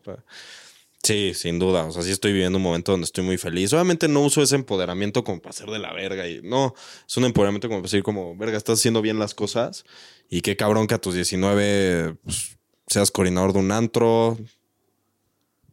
Sí, 1.01 1.33
sin 1.33 1.57
duda. 1.57 1.85
O 1.85 1.91
sea, 1.91 2.03
sí 2.03 2.11
estoy 2.11 2.31
viviendo 2.31 2.57
un 2.57 2.63
momento 2.63 2.91
donde 2.91 3.05
estoy 3.05 3.23
muy 3.23 3.39
feliz. 3.39 3.73
Obviamente 3.73 4.07
no 4.07 4.21
uso 4.21 4.43
ese 4.43 4.53
empoderamiento 4.53 5.23
como 5.23 5.41
para 5.41 5.49
hacer 5.49 5.71
de 5.71 5.79
la 5.79 5.93
verga. 5.93 6.27
Y 6.27 6.41
no, 6.43 6.75
es 7.07 7.17
un 7.17 7.25
empoderamiento 7.25 7.69
como 7.69 7.79
para 7.79 7.87
decir 7.87 8.03
como, 8.03 8.35
verga, 8.35 8.55
estás 8.55 8.77
haciendo 8.77 9.01
bien 9.01 9.17
las 9.17 9.33
cosas. 9.33 9.83
Y 10.29 10.41
qué 10.41 10.55
cabrón 10.55 10.85
que 10.85 10.93
a 10.93 11.01
tus 11.01 11.15
19 11.15 12.17
pues, 12.23 12.59
seas 12.85 13.09
coordinador 13.09 13.53
de 13.53 13.59
un 13.59 13.71
antro, 13.71 14.37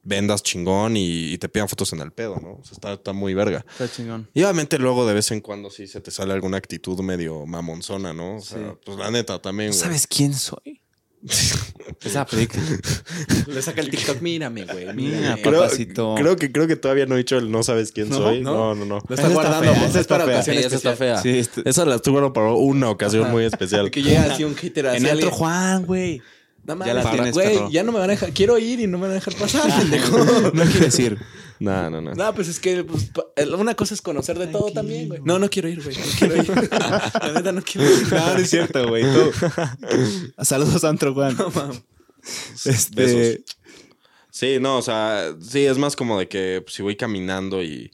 vendas 0.05 0.43
chingón 0.43 0.97
y, 0.97 1.33
y, 1.33 1.39
te 1.39 1.49
pidan 1.49 1.69
fotos 1.69 1.93
en 1.93 2.01
el 2.01 2.13
pedo, 2.13 2.37
¿no? 2.41 2.59
O 2.61 2.65
sea, 2.65 2.73
está, 2.73 2.93
está, 2.93 3.13
muy 3.13 3.35
verga. 3.35 3.65
Está 3.71 3.91
chingón. 3.91 4.29
Y 4.35 4.43
obviamente 4.43 4.79
luego 4.79 5.07
de 5.07 5.15
vez 5.15 5.31
en 5.31 5.41
cuando 5.41 5.71
sí 5.71 5.87
se 5.87 6.01
te 6.01 6.11
sale 6.11 6.33
alguna 6.35 6.59
actitud 6.59 7.01
medio 7.01 7.47
mamonzona, 7.47 8.13
¿no? 8.13 8.37
O 8.37 8.41
sea, 8.41 8.59
sí. 8.59 8.79
pues 8.85 8.99
la 8.99 9.11
neta 9.11 9.41
también. 9.41 9.71
¿No 9.71 9.75
¿Sabes 9.77 10.07
quién 10.07 10.35
soy? 10.35 10.81
Esa 12.05 12.27
película. 12.27 12.63
Le 13.47 13.63
saca 13.63 13.81
el 13.81 13.89
TikTok, 13.89 14.21
mírame, 14.21 14.67
güey. 14.67 14.93
Mira, 14.93 15.39
creo, 15.43 15.63
papacito. 15.63 16.15
creo 16.17 16.37
que 16.37 16.53
creo 16.53 16.67
que 16.67 16.77
todavía 16.77 17.07
no 17.07 17.15
he 17.15 17.19
dicho 17.19 17.39
el 17.39 17.51
no 17.51 17.63
sabes 17.63 17.93
quién 17.93 18.11
¿No? 18.11 18.17
soy. 18.17 18.43
¿No? 18.43 18.53
No, 18.53 18.75
no, 18.75 18.85
no. 18.85 19.03
Lo 19.09 19.15
está 19.15 19.29
guardando. 19.31 19.73
fea, 19.73 19.87
esa 19.87 20.01
es 20.01 20.07
para 20.07 20.25
está 20.25 20.43
fea. 20.43 20.61
esa 20.61 20.77
está 20.77 20.97
fea. 20.97 21.23
Sí, 21.23 21.31
este- 21.31 21.69
Esa 21.69 21.87
la 21.87 21.95
estuve 21.97 22.31
para 22.31 22.53
una 22.53 22.91
ocasión 22.91 23.31
muy 23.31 23.45
especial. 23.45 23.91
Que 23.91 24.03
llega 24.03 24.25
así 24.35 24.45
un 24.45 24.55
hater 24.55 24.87
así. 24.89 24.99
en 24.99 25.07
alguien- 25.07 25.29
Antro 25.29 25.39
Juan, 25.39 25.87
güey. 25.87 26.21
No 26.67 26.85
Ya 26.85 26.95
la 26.95 27.03
mames, 27.03 27.13
tienes, 27.13 27.35
güey, 27.35 27.73
ya 27.73 27.83
no 27.83 27.93
me 27.93 27.99
van 27.99 28.09
a 28.09 28.13
dejar. 28.13 28.33
Quiero 28.33 28.59
ir 28.59 28.81
y 28.81 28.87
no 28.87 28.97
me 28.97 29.03
van 29.03 29.11
a 29.13 29.15
dejar 29.15 29.35
pasar, 29.35 29.71
pendejo. 29.79 30.19
No 30.53 30.65
quieres 30.65 30.99
ir. 30.99 31.19
No, 31.61 31.91
no, 31.91 32.01
no. 32.01 32.15
No, 32.15 32.35
pues 32.35 32.49
es 32.49 32.59
que 32.59 32.85
pues, 32.85 33.11
una 33.59 33.75
cosa 33.75 33.95
es 33.95 34.03
conocer 34.03 34.39
de 34.39 34.47
todo 34.47 34.73
también, 34.73 35.09
güey. 35.09 35.21
No, 35.25 35.39
no 35.39 35.49
quiero 35.51 35.69
ir, 35.69 35.83
güey. 35.83 35.97
No 35.97 36.05
quiero 36.19 36.37
ir. 36.37 36.71
La 37.21 37.33
neta 37.35 37.53
no 37.53 37.63
quiero 37.63 37.91
ir. 37.91 38.13
No, 38.13 38.35
no 38.35 38.39
es 38.39 38.51
cierto, 38.51 38.89
güey. 38.89 39.05
Tú. 39.05 39.31
Saludos 40.45 40.83
a 40.85 40.89
Antro 40.89 41.13
Juan. 41.13 41.37
No, 41.37 41.51
mames. 41.51 41.83
Este. 42.65 42.95
Besos. 42.95 43.45
Sí, 44.31 44.59
no, 44.61 44.79
o 44.79 44.83
sea, 44.83 45.33
sí, 45.41 45.65
es 45.65 45.79
más 45.79 45.95
como 45.95 46.19
de 46.19 46.29
que 46.29 46.61
pues, 46.65 46.75
si 46.75 46.83
voy 46.83 46.97
caminando 46.97 47.63
y, 47.63 47.93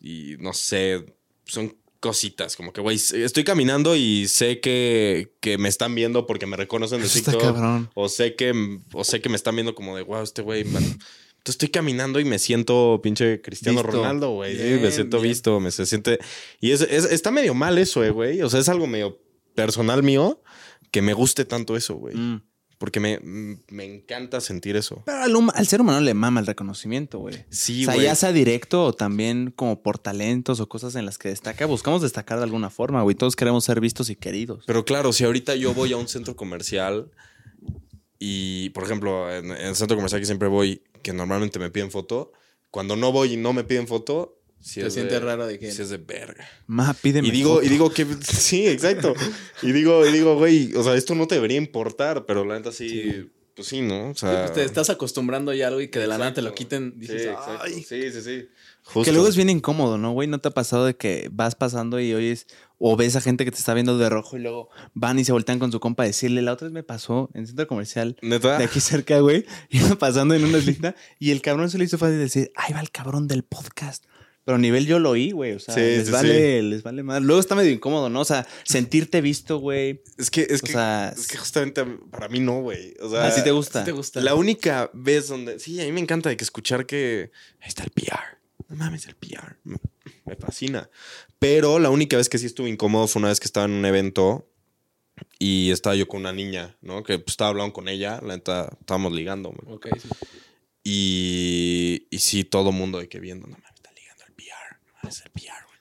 y 0.00 0.36
no 0.38 0.52
sé, 0.52 1.04
son 1.44 1.74
cositas, 2.00 2.56
como 2.56 2.72
que, 2.72 2.80
güey, 2.80 2.96
estoy 2.96 3.44
caminando 3.44 3.96
y 3.96 4.28
sé 4.28 4.60
que, 4.60 5.34
que 5.40 5.58
me 5.58 5.68
están 5.68 5.94
viendo 5.94 6.26
porque 6.26 6.46
me 6.46 6.56
reconocen 6.56 7.00
de 7.02 7.08
TikTok. 7.08 7.40
cabrón. 7.40 7.90
O 7.94 8.08
sé 8.08 8.34
que, 8.34 8.52
o 8.92 9.04
sé 9.04 9.20
que 9.20 9.28
me 9.28 9.36
están 9.36 9.56
viendo 9.56 9.74
como 9.74 9.96
de, 9.96 10.02
wow, 10.02 10.22
este 10.22 10.42
güey, 10.42 10.64
man. 10.64 10.82
Entonces 10.84 11.54
estoy 11.62 11.68
caminando 11.68 12.18
y 12.20 12.24
me 12.24 12.38
siento 12.38 13.00
pinche 13.02 13.40
Cristiano 13.40 13.82
Visto. 13.82 13.96
Ronaldo, 13.98 14.30
güey. 14.30 14.56
Sí, 14.56 14.78
me 14.82 14.90
siento 14.90 15.20
bien. 15.20 15.30
visto, 15.32 15.60
me 15.60 15.70
se 15.70 15.86
siente. 15.86 16.18
Y 16.60 16.72
es, 16.72 16.80
es- 16.80 17.04
está 17.04 17.30
medio 17.30 17.54
mal 17.54 17.78
eso, 17.78 18.02
eh, 18.04 18.10
güey. 18.10 18.42
O 18.42 18.50
sea, 18.50 18.58
es 18.60 18.68
algo 18.68 18.86
medio 18.86 19.20
personal 19.54 20.02
mío 20.02 20.42
que 20.90 21.02
me 21.02 21.14
guste 21.14 21.44
tanto 21.44 21.76
eso, 21.76 21.94
güey. 21.94 22.16
Mm. 22.16 22.42
Porque 22.78 23.00
me, 23.00 23.20
me 23.68 23.84
encanta 23.84 24.40
sentir 24.40 24.76
eso. 24.76 25.02
Pero 25.06 25.22
al, 25.54 25.66
ser 25.66 25.80
humano 25.80 26.00
le 26.00 26.12
mama 26.12 26.40
el 26.40 26.46
reconocimiento, 26.46 27.18
güey. 27.18 27.44
Sí, 27.48 27.82
o 27.82 27.86
sea, 27.86 27.94
güey. 27.94 28.06
ya 28.06 28.14
sea 28.14 28.32
directo 28.32 28.84
o 28.84 28.92
también 28.92 29.50
como 29.50 29.82
por 29.82 29.98
talentos 29.98 30.60
o 30.60 30.68
cosas 30.68 30.94
en 30.94 31.06
las 31.06 31.16
que 31.16 31.30
destaca, 31.30 31.64
buscamos 31.64 32.02
destacar 32.02 32.38
de 32.38 32.44
alguna 32.44 32.68
forma, 32.68 33.02
güey. 33.02 33.16
Todos 33.16 33.34
queremos 33.34 33.64
ser 33.64 33.80
vistos 33.80 34.10
y 34.10 34.16
queridos. 34.16 34.64
Pero 34.66 34.84
claro, 34.84 35.12
si 35.14 35.24
ahorita 35.24 35.54
yo 35.56 35.72
voy 35.72 35.92
a 35.92 35.96
un 35.96 36.06
centro 36.06 36.36
comercial 36.36 37.10
y, 38.18 38.70
por 38.70 38.84
ejemplo, 38.84 39.34
en, 39.34 39.46
en 39.52 39.68
el 39.68 39.76
centro 39.76 39.96
comercial 39.96 40.20
que 40.20 40.26
siempre 40.26 40.48
voy, 40.48 40.82
que 41.02 41.14
normalmente 41.14 41.58
me 41.58 41.70
piden 41.70 41.90
foto, 41.90 42.32
cuando 42.70 42.94
no 42.94 43.10
voy 43.10 43.32
y 43.32 43.36
no 43.38 43.54
me 43.54 43.64
piden 43.64 43.86
foto, 43.86 44.35
si 44.60 44.80
Te 44.80 44.86
es 44.88 44.94
sientes 44.94 45.20
de, 45.20 45.20
raro 45.26 45.46
de 45.46 45.58
que- 45.58 45.70
si 45.70 45.82
es 45.82 45.90
de 45.90 45.98
verga. 45.98 46.46
Ma, 46.66 46.92
pídeme 46.94 47.28
Y 47.28 47.30
digo, 47.30 47.54
foto. 47.54 47.66
y 47.66 47.68
digo 47.68 47.90
que 47.90 48.06
sí, 48.28 48.66
exacto. 48.66 49.14
Y 49.62 49.72
digo, 49.72 50.04
y 50.06 50.12
digo, 50.12 50.36
güey, 50.36 50.74
o 50.74 50.82
sea, 50.82 50.94
esto 50.94 51.14
no 51.14 51.26
te 51.28 51.36
debería 51.36 51.56
importar, 51.58 52.26
pero 52.26 52.44
la 52.44 52.54
neta 52.56 52.72
sí, 52.72 53.30
pues 53.54 53.68
sí, 53.68 53.80
¿no? 53.80 54.10
O 54.10 54.14
sea, 54.14 54.40
Pues 54.46 54.52
te 54.54 54.64
estás 54.64 54.90
acostumbrando 54.90 55.52
ya 55.54 55.64
a 55.66 55.68
algo 55.68 55.80
y 55.80 55.88
que 55.88 55.98
de 55.98 56.06
la 56.06 56.18
nada 56.18 56.34
te 56.34 56.42
lo 56.42 56.52
quiten. 56.54 56.98
Dices, 56.98 57.22
sí, 57.22 57.28
exacto. 57.28 57.58
"Ay". 57.64 57.82
Sí, 57.82 58.10
sí, 58.12 58.20
sí. 58.22 58.48
Que 59.02 59.10
luego 59.12 59.26
es 59.28 59.34
bien 59.34 59.48
incómodo, 59.50 59.98
¿no, 59.98 60.12
güey? 60.12 60.28
¿No 60.28 60.38
te 60.40 60.48
ha 60.48 60.52
pasado 60.52 60.84
de 60.86 60.94
que 60.94 61.28
vas 61.32 61.54
pasando 61.56 61.98
y 61.98 62.12
oyes 62.14 62.46
o 62.78 62.96
ves 62.96 63.16
a 63.16 63.20
gente 63.20 63.44
que 63.44 63.50
te 63.50 63.56
está 63.58 63.72
viendo 63.74 63.98
de 63.98 64.08
rojo 64.10 64.36
y 64.36 64.40
luego 64.40 64.68
van 64.94 65.18
y 65.18 65.24
se 65.24 65.32
voltean 65.32 65.58
con 65.58 65.72
su 65.72 65.80
compa 65.80 66.02
a 66.04 66.06
decirle? 66.06 66.40
La 66.42 66.52
otra 66.52 66.66
vez 66.66 66.72
me 66.72 66.82
pasó 66.84 67.28
en 67.34 67.40
el 67.40 67.46
centro 67.48 67.66
comercial 67.66 68.16
¿Neta? 68.22 68.58
de 68.58 68.64
aquí 68.64 68.78
cerca, 68.80 69.18
güey. 69.20 69.44
Iba 69.70 69.96
pasando 69.96 70.34
en 70.34 70.44
una 70.44 70.58
islita 70.58 70.94
y 71.18 71.30
el 71.32 71.40
cabrón 71.42 71.68
se 71.70 71.78
le 71.78 71.84
hizo 71.84 71.98
fácil 71.98 72.18
decir, 72.18 72.52
ahí 72.54 72.74
va 72.74 72.80
el 72.80 72.90
cabrón 72.90 73.26
del 73.26 73.42
podcast. 73.42 74.04
Pero 74.46 74.54
a 74.56 74.58
nivel 74.58 74.86
yo 74.86 74.98
lo 75.00 75.10
oí, 75.10 75.32
güey. 75.32 75.52
O 75.54 75.58
sea, 75.58 75.74
Sí, 75.74 75.80
les 75.80 76.06
sí, 76.06 76.12
vale, 76.12 76.62
les 76.62 76.82
vale 76.82 77.02
más. 77.02 77.20
Luego 77.20 77.40
está 77.40 77.54
medio 77.56 77.70
incómodo, 77.72 78.08
¿no? 78.08 78.20
O 78.20 78.24
sea, 78.24 78.46
sentirte 78.64 79.20
visto, 79.20 79.58
güey. 79.58 80.00
Es 80.16 80.30
que, 80.30 80.46
es 80.48 80.62
O 80.62 80.66
que, 80.66 80.72
sea, 80.72 81.12
es 81.14 81.26
que 81.26 81.36
justamente 81.36 81.84
para 81.84 82.28
mí 82.28 82.38
no, 82.40 82.62
güey. 82.62 82.94
O 83.00 83.10
sea, 83.10 83.26
así 83.26 83.42
te 83.44 83.50
gusta. 83.50 83.80
¿Sí 83.80 83.84
te 83.86 83.92
gusta? 83.92 84.20
La 84.20 84.34
única 84.36 84.88
vez 84.94 85.26
donde. 85.28 85.58
Sí, 85.58 85.78
a 85.80 85.84
mí 85.84 85.92
me 85.92 86.00
encanta 86.00 86.28
de 86.30 86.36
que 86.38 86.44
escuchar 86.44 86.86
que. 86.86 87.32
Ahí 87.60 87.68
está 87.68 87.82
el 87.82 87.90
PR. 87.90 88.38
No 88.68 88.76
mames, 88.76 89.06
el 89.06 89.16
PR. 89.16 89.56
Me- 89.64 89.78
Me 90.24 90.36
fascina. 90.36 90.88
Pero 91.40 91.78
la 91.80 91.90
única 91.90 92.16
vez 92.16 92.28
que 92.28 92.38
sí 92.38 92.46
estuve 92.46 92.68
incómodo 92.70 93.08
fue 93.08 93.20
una 93.20 93.28
vez 93.28 93.40
que 93.40 93.46
estaba 93.46 93.66
en 93.66 93.72
un 93.72 93.84
evento 93.84 94.48
y 95.40 95.70
estaba 95.72 95.96
yo 95.96 96.06
con 96.06 96.20
una 96.20 96.32
niña, 96.32 96.76
¿no? 96.82 97.02
Que 97.02 97.18
pues, 97.18 97.32
estaba 97.32 97.50
hablando 97.50 97.72
con 97.72 97.88
ella. 97.88 98.20
La 98.24 98.36
neta, 98.36 98.76
estábamos 98.80 99.12
ligando. 99.12 99.50
güey. 99.50 99.76
Ok, 99.76 99.88
sí. 100.00 100.08
Y, 100.88 102.06
y 102.10 102.18
sí, 102.20 102.44
todo 102.44 102.70
mundo 102.70 102.98
de 103.00 103.08
que 103.08 103.18
viendo, 103.18 103.46
no 103.48 103.56
mames, 103.58 103.75
El 105.08 105.30
PR, 105.30 105.64
güey. 105.66 105.78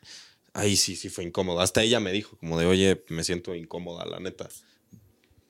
Ahí 0.54 0.76
sí, 0.76 0.96
sí 0.96 1.10
fue 1.10 1.24
incómodo. 1.24 1.60
Hasta 1.60 1.84
ella 1.84 2.00
me 2.00 2.12
dijo, 2.12 2.38
como 2.38 2.60
de, 2.60 2.66
oye, 2.66 3.04
me 3.10 3.24
siento 3.24 3.54
incómoda, 3.56 4.06
la 4.06 4.20
neta. 4.20 4.48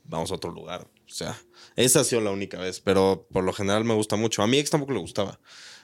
Vamos 0.03 0.31
a 0.31 0.35
otro 0.35 0.51
lugar. 0.51 0.87
O 1.05 1.13
sea, 1.13 1.39
esa 1.75 1.99
ha 1.99 2.03
sido 2.03 2.21
la 2.21 2.31
única 2.31 2.59
vez, 2.59 2.79
pero 2.79 3.27
por 3.31 3.43
lo 3.43 3.53
general 3.53 3.85
me 3.85 3.93
gusta 3.93 4.15
mucho. 4.15 4.41
A 4.41 4.47
mi 4.47 4.57
ex 4.57 4.69
tampoco 4.69 4.93
le 4.93 4.99
gustaba. 4.99 5.39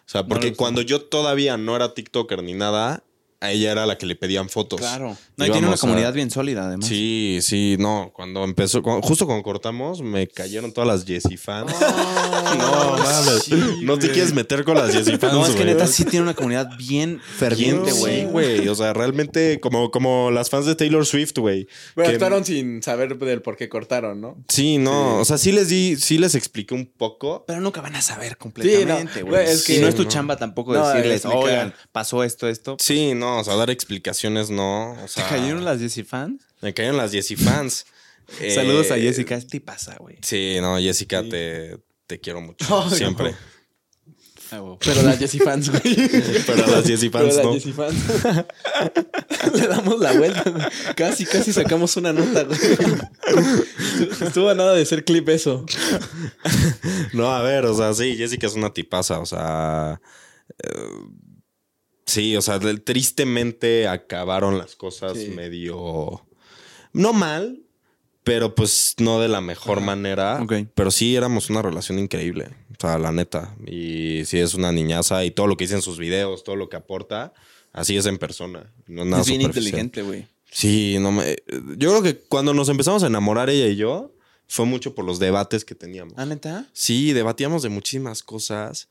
O 0.06 0.10
sea, 0.12 0.26
porque 0.26 0.54
cuando 0.54 0.82
yo 0.82 1.04
todavía 1.04 1.58
no 1.58 1.76
era 1.76 1.94
TikToker 1.94 2.44
ni 2.44 2.54
nada, 2.54 3.04
a 3.42 3.52
ella 3.52 3.72
era 3.72 3.86
la 3.86 3.98
que 3.98 4.06
le 4.06 4.16
pedían 4.16 4.48
fotos. 4.50 4.80
Claro. 4.80 5.18
No, 5.36 5.46
y 5.46 5.50
tiene 5.52 5.68
una 5.68 5.76
a- 5.76 5.80
comunidad 5.80 6.14
bien 6.14 6.30
sólida, 6.32 6.68
además. 6.68 6.88
Sí, 6.88 7.40
sí, 7.42 7.76
no. 7.80 8.12
Cuando 8.14 8.44
empezó, 8.44 8.82
justo 9.02 9.26
cuando 9.26 9.44
cortamos, 9.44 10.02
me 10.02 10.28
cayeron 10.28 10.72
todas 10.72 10.88
las 10.88 11.06
Jessie 11.06 11.38
fans. 11.38 11.74
no, 12.58 12.98
mames. 12.98 13.50
no 13.82 13.98
te 14.00 14.12
quieres 14.12 14.34
meter 14.34 14.64
con 14.64 14.76
las 14.76 14.92
Jessie 14.94 15.18
fans. 15.20 15.34
No, 15.34 15.42
es 15.46 15.52
que 15.52 15.64
güey. 15.64 15.74
neta 15.74 15.88
sí 15.88 16.06
tiene 16.06 16.24
una 16.24 16.34
comunidad 16.34 16.70
bien 16.78 17.20
ferviente, 17.20 17.92
Sí, 17.92 18.00
güey. 18.00 18.26
güey. 18.26 18.68
O 18.68 18.76
sea, 18.76 18.94
realmente 18.94 19.60
como, 19.60 19.92
como 19.92 20.32
las 20.32 20.50
fans 20.50 20.66
de 20.66 20.76
Taylor 20.76 21.06
Swift, 21.06 21.38
güey. 21.38 21.68
Pero 21.96 22.08
Que- 22.08 22.14
actuaron 22.14 22.46
sin 22.46 22.84
saber 22.84 23.18
del 23.18 23.42
por 23.42 23.58
qué 23.58 23.70
cortaron, 23.70 24.22
¿no? 24.22 24.38
Sí, 24.48 24.78
no. 24.78 25.18
O 25.20 25.26
sea, 25.26 25.38
sí 25.38 25.52
les 25.52 25.70
di, 25.70 25.96
sí 25.98 26.18
les 26.18 26.36
expliqué 26.36 26.74
un 26.76 26.86
poco. 26.86 27.44
Pero 27.48 27.60
nunca 27.62 27.82
van 27.82 27.96
a 27.96 28.02
saber 28.02 28.38
completamente, 28.38 29.14
Sí, 29.14 29.20
no, 29.22 29.26
güey. 29.28 29.44
güey, 29.44 29.54
es 29.56 29.68
y 29.70 29.74
que- 29.76 29.82
no 29.82 29.88
es 29.88 29.96
tu 29.96 30.04
no. 30.04 30.10
chamba 30.10 30.38
tampoco 30.38 30.74
No, 30.74 30.88
decirles, 30.88 31.26
oigan, 31.26 31.74
pasó 31.92 32.24
esto, 32.24 32.48
esto. 32.48 32.78
Sí, 32.80 33.14
no. 33.16 33.31
O 33.40 33.44
sea, 33.44 33.56
dar 33.56 33.70
explicaciones 33.70 34.50
no. 34.50 34.92
O 34.94 35.06
¿Te 35.14 35.22
cayeron 35.24 35.66
las 35.66 35.80
Jessie 35.80 36.04
fans? 36.04 36.44
Me 36.62 36.74
cayeron 36.74 36.98
las 36.98 37.12
Jessie 37.12 37.38
fans. 37.38 37.86
Eh, 38.40 38.52
Saludos 38.56 38.92
a 38.92 38.98
Jessica. 38.98 39.40
¿Qué 39.50 39.62
pasa, 39.62 39.96
güey? 40.00 40.18
Sí, 40.22 40.58
no, 40.62 40.78
Jessica, 40.78 41.24
te, 41.24 41.78
te 42.08 42.20
quiero 42.20 42.42
mucho. 42.42 42.90
Siempre. 42.96 43.36
Pero 44.84 45.02
las 45.04 45.18
Jessie 45.18 45.40
fans, 45.40 45.70
güey. 45.70 45.82
Pero 46.46 46.68
las 46.68 46.86
Jessie 46.86 47.10
Pero 47.10 47.24
fans 47.24 47.38
las 47.38 47.46
no. 47.46 47.54
Jessie 47.54 47.72
fans. 47.72 47.96
Le 49.54 49.68
damos 49.68 49.98
la 50.00 50.12
vuelta, 50.12 50.44
güey. 50.50 50.66
Casi, 50.94 51.26
casi 51.26 51.54
sacamos 51.54 51.96
una 51.96 52.12
nota, 52.12 52.44
güey. 52.44 52.60
Estuvo 54.20 54.50
a 54.50 54.54
nada 54.54 54.74
de 54.74 54.86
ser 54.86 55.06
clip 55.06 55.30
eso. 55.30 55.66
No, 57.14 57.34
a 57.34 57.42
ver, 57.42 57.66
o 57.66 57.74
sea, 57.78 57.94
sí, 57.94 58.18
Jessica 58.18 58.48
es 58.48 58.56
una 58.56 58.74
tipaza, 58.74 59.20
o 59.20 59.26
sea. 59.26 60.02
eh, 60.62 60.70
sí, 62.12 62.36
o 62.38 62.42
sea, 62.42 62.60
tristemente 62.84 63.88
acabaron 63.88 64.58
las 64.58 64.76
cosas 64.76 65.18
Sí. 65.18 65.30
medio. 65.30 66.26
No 66.94 67.14
mal, 67.14 67.62
pero 68.24 68.54
pues 68.56 68.96
no 69.00 69.20
de 69.20 69.28
la 69.28 69.42
mejor 69.42 69.82
manera. 69.82 70.40
Ok. 70.42 70.54
Pero 70.76 70.92
sí 70.92 71.16
éramos 71.16 71.50
una 71.50 71.62
relación 71.62 71.98
increíble. 72.00 72.50
O 72.72 72.82
sea, 72.82 72.98
la 72.98 73.12
neta. 73.12 73.56
Y 73.66 74.24
sí 74.26 74.40
es 74.40 74.54
una 74.54 74.72
niñaza 74.72 75.24
y 75.26 75.32
todo 75.32 75.48
lo 75.48 75.58
que 75.58 75.64
dice 75.66 75.76
en 75.76 75.82
sus 75.82 75.98
videos, 75.98 76.44
todo 76.44 76.56
lo 76.56 76.70
que 76.70 76.78
aporta, 76.78 77.34
así 77.74 77.96
es 77.98 78.06
en 78.06 78.18
persona. 78.18 78.72
No 78.88 79.04
es 79.04 79.08
nada 79.08 79.22
es 79.22 79.28
bien 79.28 79.42
inteligente, 79.42 80.02
güey. 80.02 80.28
Sí, 80.52 80.98
no 81.00 81.12
me. 81.12 81.38
Yo 81.78 81.90
creo 81.92 82.04
que 82.04 82.18
cuando 82.20 82.54
nos 82.54 82.68
empezamos 82.70 83.04
a 83.04 83.08
enamorar 83.08 83.50
ella 83.50 83.68
y 83.68 83.76
yo, 83.78 84.14
fue 84.48 84.66
mucho 84.66 84.94
por 84.94 85.06
los 85.06 85.18
debates 85.18 85.64
que 85.64 85.76
teníamos. 85.76 86.14
¿Ah, 86.18 86.26
neta? 86.26 86.68
Sí, 86.74 87.14
debatíamos 87.14 87.64
de 87.64 87.70
muchísimas 87.70 88.22
cosas. 88.22 88.90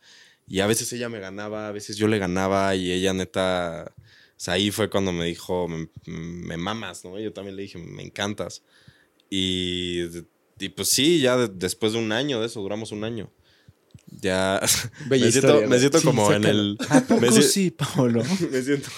Y 0.51 0.59
a 0.61 0.67
veces 0.67 0.93
ella 0.93 1.09
me 1.09 1.21
ganaba, 1.21 1.69
a 1.69 1.73
veces 1.73 1.97
yo 1.97 2.09
le 2.09 2.19
ganaba. 2.19 2.75
Y 2.75 2.91
ella, 2.91 3.13
neta. 3.15 3.95
O 3.97 4.03
sea, 4.37 4.55
ahí 4.55 4.73
fue 4.73 4.91
cuando 4.91 5.13
me 5.13 5.25
dijo, 5.27 5.69
me, 5.69 5.89
me 6.07 6.57
mamas, 6.57 7.05
¿no? 7.05 7.19
Yo 7.21 7.33
también 7.33 7.55
le 7.55 7.63
dije, 7.63 7.79
me 7.79 8.03
encantas. 8.03 8.63
Y, 9.31 10.01
y 10.59 10.69
pues 10.71 10.89
sí, 10.89 11.21
ya 11.21 11.37
de- 11.37 11.49
después 11.49 11.93
de 11.93 12.01
un 12.01 12.11
año 12.11 12.41
de 12.41 12.47
eso, 12.47 12.61
duramos 12.61 12.91
un 12.91 13.05
año. 13.05 13.31
Ya. 14.11 14.61
Bella 15.07 15.27
me 15.27 15.31
siento, 15.33 15.67
me 15.69 15.79
siento 15.79 15.99
Sí, 16.01 16.05
como 16.05 16.33
en 16.33 16.45
el. 16.45 16.77
¿A 16.89 17.01
poco 17.01 17.21
me, 17.21 17.31
sí, 17.43 17.71
Pablo? 17.71 18.25
me 18.51 18.61
siento. 18.63 18.89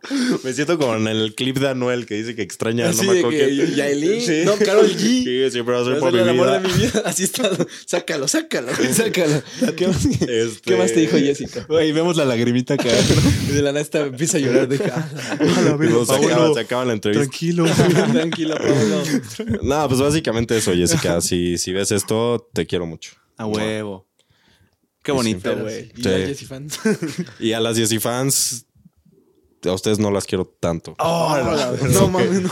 Me 0.44 0.52
siento 0.52 0.78
como 0.78 0.94
en 0.94 1.08
el 1.08 1.34
clip 1.34 1.58
de 1.58 1.68
Anuel 1.70 2.06
que 2.06 2.14
dice 2.14 2.36
que 2.36 2.42
extraña. 2.42 2.88
Así 2.88 3.02
no 3.04 3.08
me 3.08 3.14
de 3.14 3.18
acuerdo 3.20 3.38
que 3.38 4.20
Sí. 4.20 4.42
no, 4.44 4.56
Karol 4.56 4.86
G. 4.88 4.98
Sí, 5.24 5.50
siempre 5.50 5.74
va 5.74 5.80
a 5.80 5.84
ser 5.84 5.94
a 5.94 5.98
por 5.98 6.12
mi 6.12 6.20
el 6.20 6.28
amor 6.28 6.46
vida. 6.46 6.60
de 6.60 6.68
mi 6.68 6.74
vida. 6.74 7.02
Así 7.04 7.24
está. 7.24 7.50
Sácalo, 7.84 8.28
sácalo, 8.28 8.68
sácalo. 8.92 9.42
¿Qué 9.76 9.88
más, 9.88 10.04
Este- 10.06 10.60
¿Qué 10.64 10.76
más 10.76 10.92
te 10.92 11.00
dijo 11.00 11.16
Jessica? 11.18 11.66
Güey, 11.68 11.90
vemos 11.92 12.16
la 12.16 12.24
lagrimita 12.24 12.76
caer. 12.76 13.04
Y 13.48 13.52
de 13.52 13.62
la 13.62 13.72
nada 13.72 13.80
está- 13.82 14.00
empieza 14.06 14.36
a 14.36 14.40
llorar 14.40 14.68
de 14.68 14.76
ah, 14.84 15.08
Luego 15.78 16.06
se, 16.06 16.14
acaba, 16.14 16.54
se 16.54 16.60
acaba 16.60 16.84
la 16.84 16.92
entrevista. 16.92 17.22
Tranquilo. 17.24 17.66
Tranquilo, 18.12 18.54
Pablo. 18.56 19.02
No, 19.62 19.88
pues 19.88 20.00
básicamente 20.00 20.56
eso, 20.56 20.72
Jessica. 20.74 21.20
Si, 21.20 21.58
si 21.58 21.72
ves 21.72 21.90
esto, 21.90 22.48
te 22.52 22.66
quiero 22.66 22.86
mucho. 22.86 23.12
A 23.36 23.46
huevo. 23.46 24.06
Qué 25.02 25.12
bonito, 25.12 25.56
güey. 25.56 25.90
Y 25.96 26.02
Sí. 26.02 26.08
la 26.08 26.18
Jessie 26.18 26.46
fans. 26.46 26.78
Y 27.40 27.52
a 27.52 27.60
las 27.60 27.76
Jessie 27.78 27.98
fans, 28.00 28.66
a 29.64 29.72
ustedes 29.72 29.98
no 29.98 30.10
las 30.10 30.24
quiero 30.24 30.46
tanto. 30.46 30.94
no 30.98 32.08
mames, 32.08 32.42
no. 32.42 32.50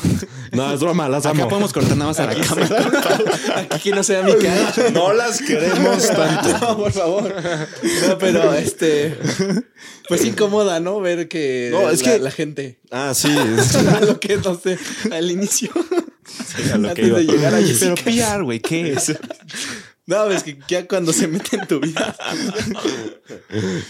No, 0.53 0.73
es 0.73 0.81
broma, 0.81 1.09
las 1.09 1.27
amo. 1.27 1.43
Acá 1.43 1.49
podemos 1.51 1.73
cortar 1.73 1.97
nada 1.97 2.11
más 2.11 2.21
a 2.21 2.27
la 2.27 2.35
cámara. 2.35 3.67
Aquí 3.71 3.91
que 3.91 3.97
no 3.97 4.03
sea 4.03 4.23
mi 4.23 4.35
cara. 4.35 4.73
No 4.93 5.13
las 5.13 5.41
queremos 5.43 6.07
tanto. 6.09 6.59
No, 6.59 6.77
por 6.79 6.93
favor. 6.93 7.35
No, 8.09 8.19
pero 8.19 8.53
este. 8.55 9.17
Pues 10.09 10.25
incomoda, 10.25 10.81
¿no? 10.81 11.01
Ver 11.01 11.29
que. 11.29 11.69
No, 11.73 11.91
es 11.91 12.03
la, 12.05 12.13
que- 12.13 12.19
la 12.19 12.31
gente. 12.31 12.81
Ah, 12.91 13.13
sí. 13.15 13.29
A 13.97 14.01
lo 14.01 14.19
que 14.21 14.37
no 14.39 14.59
sé. 14.59 14.79
Al 15.13 15.31
inicio. 15.31 15.71
a 16.73 16.77
lo 16.79 16.95
que 16.95 17.03
antes 17.03 17.07
iba. 17.07 17.19
de 17.19 17.25
llegar 17.25 17.55
a 17.55 17.59
Jessica. 17.59 17.95
Pero 18.05 18.17
PR, 18.37 18.43
güey, 18.43 18.61
¿qué 18.61 18.93
es? 18.93 19.17
No, 20.07 20.31
es 20.31 20.43
que 20.45 20.59
ya 20.69 20.87
cuando 20.87 21.13
se 21.13 21.27
mete 21.27 21.57
en 21.57 21.67
tu 21.67 21.81
vida. 21.81 22.15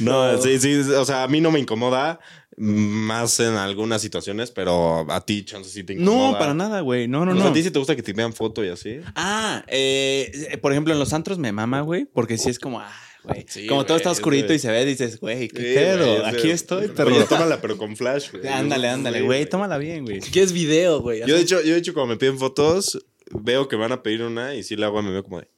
No, 0.00 0.40
sí, 0.40 0.58
sí. 0.58 0.74
O 0.92 1.04
sea, 1.04 1.22
a 1.24 1.28
mí 1.28 1.40
no 1.40 1.50
me 1.50 1.58
incomoda 1.60 2.20
más 2.56 3.38
en 3.40 3.54
algunas 3.54 4.00
situaciones, 4.00 4.50
pero 4.50 5.06
a 5.10 5.20
ti, 5.24 5.44
chance, 5.44 5.70
sí 5.70 5.84
te 5.84 5.92
incomoda. 5.94 6.32
No, 6.32 6.38
para 6.38 6.54
nada, 6.54 6.80
güey. 6.80 7.06
No, 7.06 7.24
no, 7.26 7.34
no. 7.34 7.48
¿A 7.48 7.52
ti 7.52 7.62
sí 7.62 7.70
te 7.70 7.78
gusta 7.78 7.94
que 7.94 8.02
te 8.02 8.12
vean 8.12 8.32
foto 8.32 8.64
y 8.64 8.68
así? 8.68 9.00
Ah, 9.14 9.62
eh, 9.68 10.58
por 10.62 10.72
ejemplo, 10.72 10.92
en 10.92 10.98
los 10.98 11.12
antros 11.12 11.38
me 11.38 11.52
mama, 11.52 11.82
güey, 11.82 12.06
porque 12.06 12.38
sí 12.38 12.48
es 12.48 12.58
como, 12.58 12.80
ah, 12.80 12.90
güey. 13.24 13.44
Sí, 13.48 13.66
como 13.66 13.84
todo 13.84 13.98
está 13.98 14.10
oscurito 14.10 14.54
y 14.54 14.58
se 14.58 14.70
ve, 14.70 14.84
dices, 14.86 15.20
güey, 15.20 15.48
qué 15.48 15.58
Sí, 15.62 15.74
pedo. 15.74 16.24
Aquí 16.24 16.50
estoy, 16.50 16.88
perro. 16.88 17.14
Oye, 17.14 17.24
tómala, 17.24 17.60
pero 17.60 17.76
con 17.76 17.94
flash, 17.96 18.30
güey. 18.32 18.46
ándale, 18.48 18.88
ándale, 18.88 19.20
güey, 19.20 19.46
tómala 19.46 19.76
bien, 19.76 20.04
güey. 20.04 20.20
¿Qué 20.20 20.42
es 20.42 20.52
video, 20.52 21.00
güey? 21.00 21.20
Yo 21.26 21.34
de 21.36 21.42
hecho, 21.42 21.60
yo 21.62 21.72
de 21.74 21.78
hecho 21.78 21.92
cuando 21.92 22.14
me 22.14 22.18
piden 22.18 22.38
fotos, 22.38 23.04
veo 23.32 23.68
que 23.68 23.76
van 23.76 23.92
a 23.92 24.02
pedir 24.02 24.22
una 24.22 24.54
y 24.54 24.62
si 24.62 24.76
la 24.76 24.86
hago 24.86 25.02
me 25.02 25.10
veo 25.10 25.22
como 25.24 25.40
de 25.40 25.48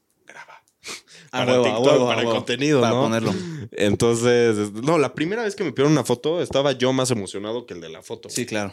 Para 1.31 1.53
huevo, 1.53 1.65
TikTok, 1.65 1.87
huevo, 1.87 2.07
para 2.07 2.21
huevo. 2.23 2.33
contenido, 2.35 2.81
Para 2.81 2.95
¿no? 2.95 3.03
ponerlo. 3.03 3.35
Entonces, 3.73 4.57
es- 4.59 4.73
no, 4.73 4.99
la 4.99 5.15
primera 5.15 5.43
vez 5.43 5.55
que 5.57 5.65
me 5.65 5.73
pidieron 5.73 5.93
una 5.93 6.05
foto 6.05 6.41
estaba 6.43 6.73
yo 6.73 6.93
más 6.93 7.11
emocionado 7.11 7.67
que 7.67 7.75
el 7.75 7.81
de 7.81 7.89
la 7.91 8.03
foto. 8.03 8.29
Sí, 8.31 8.47
claro. 8.47 8.73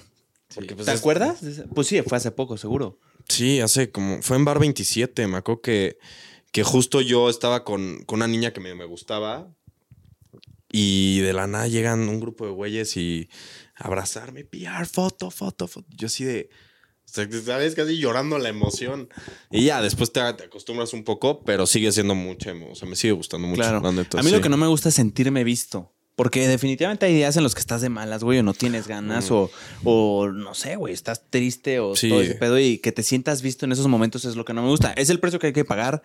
Porque, 0.53 0.75
pues, 0.75 0.85
¿Te 0.85 0.93
es- 0.93 0.99
acuerdas? 0.99 1.39
Pues 1.73 1.87
sí, 1.87 2.01
fue 2.01 2.17
hace 2.17 2.31
poco, 2.31 2.57
seguro. 2.57 2.99
Sí, 3.27 3.59
hace 3.59 3.91
como, 3.91 4.21
fue 4.21 4.37
en 4.37 4.45
Bar 4.45 4.59
27, 4.59 5.27
me 5.27 5.37
acuerdo 5.37 5.61
que, 5.61 5.97
que 6.51 6.63
justo 6.63 7.01
yo 7.01 7.29
estaba 7.29 7.63
con, 7.63 8.03
con 8.05 8.17
una 8.19 8.27
niña 8.27 8.53
que 8.53 8.59
me, 8.61 8.73
me 8.75 8.85
gustaba 8.85 9.49
y 10.71 11.19
de 11.19 11.33
la 11.33 11.47
nada 11.47 11.67
llegan 11.67 12.07
un 12.09 12.19
grupo 12.19 12.45
de 12.45 12.51
güeyes 12.51 12.97
y 12.97 13.29
abrazarme, 13.75 14.43
PR, 14.45 14.85
foto, 14.85 15.31
foto, 15.31 15.67
foto. 15.67 15.87
Yo 15.95 16.07
así 16.07 16.23
de, 16.23 16.49
sea, 17.05 17.27
sabes, 17.45 17.75
casi 17.75 17.97
llorando 17.97 18.37
la 18.37 18.49
emoción. 18.49 19.09
Y 19.51 19.65
ya, 19.65 19.81
después 19.81 20.11
te, 20.11 20.21
te 20.33 20.43
acostumbras 20.45 20.93
un 20.93 21.03
poco, 21.03 21.43
pero 21.43 21.65
sigue 21.65 21.91
siendo 21.91 22.15
mucha 22.15 22.51
emo- 22.51 22.71
O 22.71 22.75
sea, 22.75 22.87
me 22.87 22.95
sigue 22.95 23.13
gustando 23.13 23.47
mucho. 23.47 23.61
Claro. 23.61 23.91
neta, 23.91 24.19
a 24.19 24.23
mí 24.23 24.31
lo 24.31 24.41
que 24.41 24.49
no 24.49 24.57
me 24.57 24.67
gusta 24.67 24.89
es 24.89 24.95
sentirme 24.95 25.43
visto. 25.43 25.91
Porque 26.17 26.47
definitivamente 26.47 27.05
hay 27.05 27.13
días 27.13 27.35
en 27.35 27.43
los 27.43 27.53
que 27.55 27.59
estás 27.59 27.81
de 27.81 27.89
malas, 27.89 28.23
güey, 28.23 28.39
o 28.39 28.43
no 28.43 28.53
tienes 28.53 28.87
ganas, 28.87 29.31
o, 29.31 29.51
o 29.83 30.29
no 30.29 30.53
sé, 30.53 30.77
güey, 30.77 30.93
estás 30.93 31.29
triste 31.29 31.81
o 31.81 31.93
Sí. 31.93 32.07
todo 32.07 32.21
ese 32.21 32.35
pedo 32.35 32.57
y 32.57 32.77
que 32.77 32.93
te 32.93 33.03
sientas 33.03 33.41
visto 33.41 33.65
en 33.65 33.73
esos 33.73 33.87
momentos 33.89 34.23
es 34.23 34.37
lo 34.37 34.45
que 34.45 34.53
no 34.53 34.61
me 34.61 34.69
gusta. 34.69 34.93
Es 34.93 35.09
el 35.09 35.19
precio 35.19 35.39
que 35.39 35.47
hay 35.47 35.53
que 35.53 35.65
pagar. 35.65 36.03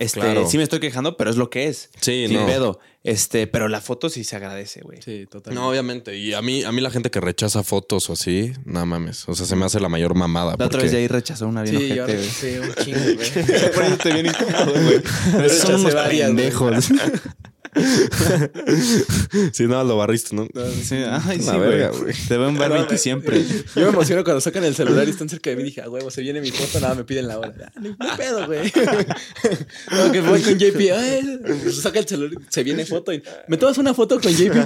Este, 0.00 0.18
Claro. 0.20 0.48
sí 0.48 0.56
me 0.56 0.62
estoy 0.64 0.80
quejando, 0.80 1.16
pero 1.16 1.30
es 1.30 1.36
lo 1.36 1.50
que 1.50 1.68
es. 1.68 1.90
Sí, 2.00 2.24
Sin 2.26 2.40
no. 2.40 2.46
pedo. 2.46 2.80
Este, 3.04 3.46
pero 3.46 3.68
la 3.68 3.80
foto 3.80 4.08
sí 4.10 4.24
se 4.24 4.34
agradece, 4.36 4.80
güey. 4.82 5.00
Sí, 5.02 5.26
total. 5.30 5.54
No, 5.54 5.68
obviamente. 5.68 6.16
Y 6.16 6.32
a 6.34 6.42
mí, 6.42 6.64
a 6.64 6.72
mí 6.72 6.80
la 6.80 6.90
gente 6.90 7.10
que 7.10 7.20
rechaza 7.20 7.62
fotos 7.62 8.10
o 8.10 8.14
así, 8.14 8.52
nada 8.64 8.84
mames. 8.86 9.28
O 9.28 9.34
sea, 9.34 9.46
se 9.46 9.56
me 9.56 9.64
hace 9.66 9.78
la 9.78 9.88
mayor 9.88 10.14
mamada. 10.14 10.56
La 10.58 10.66
otra 10.66 10.68
porque- 10.68 10.84
vez 10.84 10.92
Jair 10.92 11.12
rechazó 11.12 11.46
una 11.48 11.62
bien 11.62 11.78
Sí, 11.78 11.98
ojete, 12.00 12.24
yo 12.24 12.30
sí, 12.30 12.46
un 12.58 12.74
chingo, 12.84 13.14
güey. 13.14 13.70
Por 13.74 13.84
eso 13.84 13.96
te 14.02 14.12
viene 14.12 14.28
incómodo, 14.30 14.72
güey. 14.82 15.48
Son 15.50 15.80
unos 15.80 15.94
varias, 15.94 16.28
pendejos. 16.28 16.88
Sí, 19.52 19.64
no, 19.64 19.82
lo 19.84 19.96
barriste, 19.96 20.34
¿no? 20.34 20.48
Sí, 20.82 20.96
ay, 21.08 21.40
sí, 21.40 21.50
verga, 21.58 21.90
güey. 21.90 22.14
Te 22.28 22.36
veo 22.36 22.48
en 22.48 22.58
bar 22.58 22.68
No, 22.68 22.74
20 22.74 22.88
güey. 22.88 22.98
siempre. 22.98 23.44
Yo 23.76 23.82
me 23.82 23.88
emociono 23.90 24.24
cuando 24.24 24.40
sacan 24.40 24.64
el 24.64 24.74
celular 24.74 25.06
y 25.06 25.10
están 25.10 25.28
cerca 25.28 25.50
de 25.50 25.56
mí. 25.56 25.62
Dije, 25.62 25.82
ah, 25.82 25.88
huevo, 25.88 26.10
se 26.10 26.22
viene 26.22 26.40
mi 26.40 26.50
foto, 26.50 26.80
nada, 26.80 26.94
me 26.94 27.04
piden 27.04 27.28
la 27.28 27.38
hora. 27.38 27.72
Ah, 27.76 27.80
No 27.80 28.16
pedo, 28.16 28.46
güey. 28.46 28.72
No, 29.90 30.12
que 30.12 30.20
voy 30.20 30.40
con 30.42 30.58
JP, 30.58 30.80
ay, 30.92 31.38
pues 31.62 31.76
saca 31.80 31.98
el 31.98 32.06
celular, 32.06 32.40
se 32.48 32.62
viene 32.62 32.84
foto 32.86 33.12
y 33.12 33.22
me 33.48 33.56
tomas 33.56 33.78
una 33.78 33.94
foto 33.94 34.20
con 34.20 34.32
JP? 34.32 34.56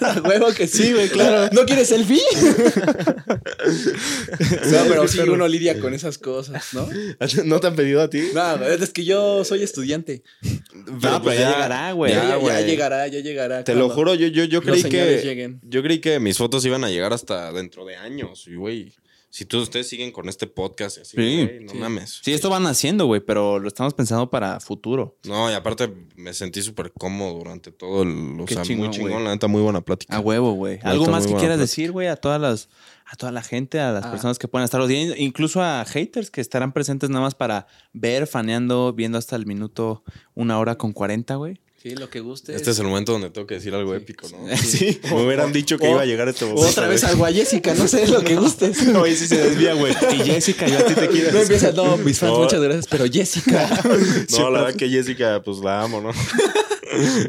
Ah, 0.00 0.20
huevo 0.24 0.52
que 0.52 0.66
sí, 0.66 0.92
güey, 0.92 1.08
claro. 1.08 1.48
¿No 1.52 1.64
quieres 1.64 1.88
selfie? 1.88 2.20
No, 4.70 4.78
pero 4.88 5.08
sí, 5.08 5.20
uno 5.20 5.46
lidia 5.48 5.78
con 5.80 5.94
esas 5.94 6.18
cosas, 6.18 6.64
¿no? 6.72 6.88
¿No 7.44 7.60
te 7.60 7.66
han 7.66 7.76
pedido 7.76 8.02
a 8.02 8.08
ti? 8.10 8.22
No, 8.34 8.58
güey, 8.58 8.82
es 8.82 8.90
que 8.90 9.04
yo 9.04 9.44
soy 9.44 9.62
estudiante. 9.62 10.22
No, 11.02 11.22
pero 11.22 11.34
ya 11.34 11.50
llegará, 11.52 11.92
güey. 11.92 12.12
Ya, 12.40 12.60
llegará, 12.60 13.06
ya 13.08 13.20
llegará. 13.20 13.64
Te 13.64 13.74
lo 13.74 13.88
juro, 13.90 14.14
yo, 14.14 14.26
yo, 14.28 14.44
yo 14.44 14.62
creí 14.62 14.82
que. 14.84 15.20
lleguen. 15.22 15.60
Yo 15.64 15.82
creí 15.82 16.00
que 16.00 16.20
mis 16.20 16.38
fotos 16.38 16.64
iban 16.64 16.84
a 16.84 16.90
llegar 16.90 17.12
hasta 17.12 17.52
dentro 17.52 17.84
de 17.84 17.96
años. 17.96 18.46
Y 18.46 18.54
güey, 18.56 18.92
si 19.30 19.46
todos 19.46 19.64
ustedes 19.64 19.88
siguen 19.88 20.12
con 20.12 20.28
este 20.28 20.46
podcast 20.46 20.98
y 20.98 21.00
así, 21.00 21.16
Sí, 21.16 21.44
güey, 21.46 21.64
no 21.64 21.74
mames. 21.74 22.20
Sí, 22.22 22.34
esto 22.34 22.50
van 22.50 22.66
haciendo, 22.66 23.06
güey, 23.06 23.22
pero 23.22 23.58
lo 23.58 23.66
estamos 23.68 23.94
pensando 23.94 24.28
para 24.28 24.60
futuro. 24.60 25.16
No, 25.24 25.50
y 25.50 25.54
aparte 25.54 25.90
me 26.16 26.34
sentí 26.34 26.60
súper 26.60 26.92
cómodo 26.92 27.38
durante 27.38 27.72
todo 27.72 28.02
el. 28.02 28.38
O 28.40 28.44
Qué 28.44 28.54
sea, 28.54 28.62
chingón, 28.62 28.88
muy 28.88 28.94
chingón, 28.96 29.24
la 29.24 29.30
neta, 29.30 29.46
muy 29.48 29.62
buena 29.62 29.80
plática. 29.80 30.14
A 30.14 30.20
huevo, 30.20 30.52
güey. 30.52 30.78
¿Algo 30.82 31.06
más 31.06 31.22
que 31.24 31.28
quieras 31.30 31.44
plática. 31.56 31.62
decir, 31.62 31.92
güey, 31.92 32.08
a 32.08 32.16
todas 32.16 32.40
las 32.40 32.68
a 33.04 33.16
toda 33.16 33.30
la 33.32 33.42
gente, 33.42 33.78
a 33.78 33.92
las 33.92 34.06
Ah. 34.06 34.10
personas 34.10 34.38
que 34.38 34.48
puedan 34.48 34.64
estar 34.64 34.86
viendo, 34.86 35.14
incluso 35.18 35.60
a 35.62 35.84
haters 35.84 36.30
que 36.30 36.40
estarán 36.40 36.72
presentes 36.72 37.10
nada 37.10 37.20
más 37.22 37.34
para 37.34 37.66
ver, 37.92 38.26
faneando, 38.26 38.94
viendo 38.94 39.18
hasta 39.18 39.36
el 39.36 39.44
minuto 39.44 40.02
una 40.34 40.58
hora 40.58 40.76
con 40.78 40.92
40, 40.92 41.34
güey? 41.34 41.60
Sí, 41.82 41.96
lo 41.96 42.08
que 42.08 42.20
guste. 42.20 42.54
Este 42.54 42.70
es 42.70 42.78
el 42.78 42.86
momento 42.86 43.10
donde 43.10 43.30
tengo 43.30 43.44
que 43.46 43.54
decir 43.56 43.74
algo 43.74 43.92
épico, 43.96 44.28
¿no? 44.28 44.56
Sí. 44.56 45.00
Me 45.10 45.24
hubieran 45.24 45.52
dicho 45.52 45.78
que 45.78 45.88
O- 45.88 45.90
iba 45.90 46.02
a 46.02 46.06
llegar 46.06 46.28
este 46.28 46.44
momento. 46.44 46.68
Otra 46.68 46.86
vez 46.86 47.00
güey. 47.00 47.12
algo 47.12 47.26
a 47.26 47.32
Jessica, 47.32 47.74
no 47.74 47.88
sé 47.88 48.06
lo 48.06 48.22
que 48.22 48.36
gustes. 48.36 48.86
Oye, 48.96 49.16
sí 49.16 49.26
se 49.26 49.36
desvía, 49.38 49.74
güey. 49.74 49.92
Y 50.12 50.18
Jessica, 50.20 50.68
yo 50.68 50.78
a 50.78 50.84
ti 50.84 50.94
te 50.94 51.08
quiero. 51.08 51.32
No 51.32 51.40
empieza, 51.40 51.72
no, 51.72 51.96
mis 51.96 52.18
fans, 52.20 52.32
No. 52.34 52.38
muchas 52.38 52.60
gracias, 52.60 52.86
pero 52.88 53.04
Jessica. 53.10 53.68
No, 54.30 54.50
la 54.50 54.62
verdad 54.62 54.76
que 54.76 54.88
Jessica, 54.88 55.42
pues 55.44 55.58
la 55.58 55.82
amo, 55.82 56.00
¿no? 56.00 56.12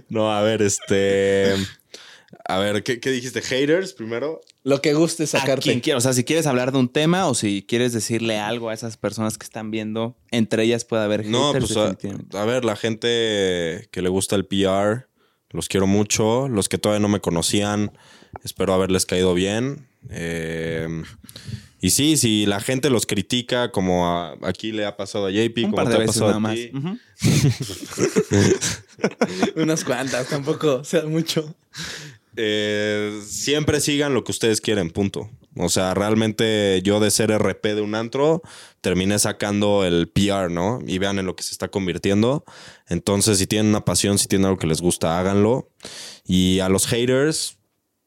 no, 0.09 0.31
a 0.31 0.41
ver, 0.43 0.61
este. 0.61 1.55
A 2.45 2.59
ver, 2.59 2.83
¿qué, 2.83 2.99
qué 2.99 3.09
dijiste? 3.09 3.41
¿Haters 3.41 3.93
primero? 3.93 4.41
Lo 4.65 4.81
que 4.81 4.93
guste 4.93 5.23
A 5.23 5.27
sacarte. 5.27 5.61
quien 5.63 5.79
quiera. 5.81 5.97
O 5.97 6.01
sea, 6.01 6.13
si 6.13 6.23
quieres 6.23 6.47
hablar 6.47 6.71
de 6.71 6.77
un 6.77 6.87
tema 6.89 7.27
o 7.27 7.33
si 7.33 7.65
quieres 7.67 7.91
decirle 7.91 8.39
algo 8.39 8.69
a 8.69 8.73
esas 8.73 8.95
personas 8.97 9.37
que 9.37 9.43
están 9.43 9.71
viendo, 9.71 10.15
entre 10.31 10.63
ellas 10.63 10.85
puede 10.85 11.03
haber 11.03 11.23
haters. 11.23 11.31
No, 11.31 11.51
pues 11.51 11.75
a, 11.77 11.95
a 12.41 12.45
ver, 12.45 12.63
la 12.63 12.75
gente 12.77 13.87
que 13.91 14.01
le 14.01 14.07
gusta 14.09 14.35
el 14.37 14.45
PR, 14.45 15.07
los 15.49 15.67
quiero 15.67 15.85
mucho. 15.85 16.47
Los 16.47 16.69
que 16.69 16.77
todavía 16.77 17.01
no 17.01 17.09
me 17.09 17.19
conocían, 17.19 17.91
espero 18.43 18.73
haberles 18.73 19.05
caído 19.05 19.33
bien. 19.33 19.87
Eh, 20.09 20.87
y 21.81 21.89
sí, 21.89 22.15
si 22.15 22.45
la 22.45 22.61
gente 22.61 22.89
los 22.89 23.05
critica, 23.05 23.69
como 23.71 24.07
a- 24.09 24.37
aquí 24.43 24.71
le 24.71 24.85
ha 24.85 24.95
pasado 24.95 25.25
a 25.25 25.31
JP, 25.31 25.57
un 25.65 25.71
como 25.71 25.75
par 25.75 25.85
te 25.85 25.89
de 25.91 25.95
ha 25.95 25.99
veces 25.99 26.21
pasado 26.21 26.27
nada 26.27 26.37
a 26.37 26.39
más. 26.39 26.55
ti. 26.55 26.71
Unas 29.61 29.83
cuantas, 29.83 30.27
tampoco, 30.29 30.75
o 30.75 30.83
sea, 30.85 31.03
mucho. 31.03 31.53
Eh, 32.35 33.21
siempre 33.25 33.79
sigan 33.79 34.13
lo 34.13 34.23
que 34.23 34.31
ustedes 34.31 34.61
quieren, 34.61 34.89
punto. 34.89 35.29
O 35.55 35.69
sea, 35.69 35.93
realmente 35.93 36.81
yo 36.83 36.99
de 36.99 37.11
ser 37.11 37.31
RP 37.31 37.75
de 37.75 37.81
un 37.81 37.93
antro, 37.93 38.41
terminé 38.81 39.19
sacando 39.19 39.85
el 39.85 40.09
PR, 40.09 40.49
¿no? 40.49 40.79
Y 40.85 40.97
vean 40.97 41.19
en 41.19 41.25
lo 41.25 41.35
que 41.35 41.43
se 41.43 41.51
está 41.51 41.67
convirtiendo. 41.67 42.43
Entonces, 42.87 43.37
si 43.37 43.45
tienen 43.45 43.67
una 43.67 43.85
pasión, 43.85 44.17
si 44.17 44.27
tienen 44.27 44.45
algo 44.45 44.57
que 44.57 44.67
les 44.67 44.81
gusta, 44.81 45.19
háganlo. 45.19 45.69
Y 46.25 46.59
a 46.59 46.69
los 46.69 46.87
haters, 46.87 47.57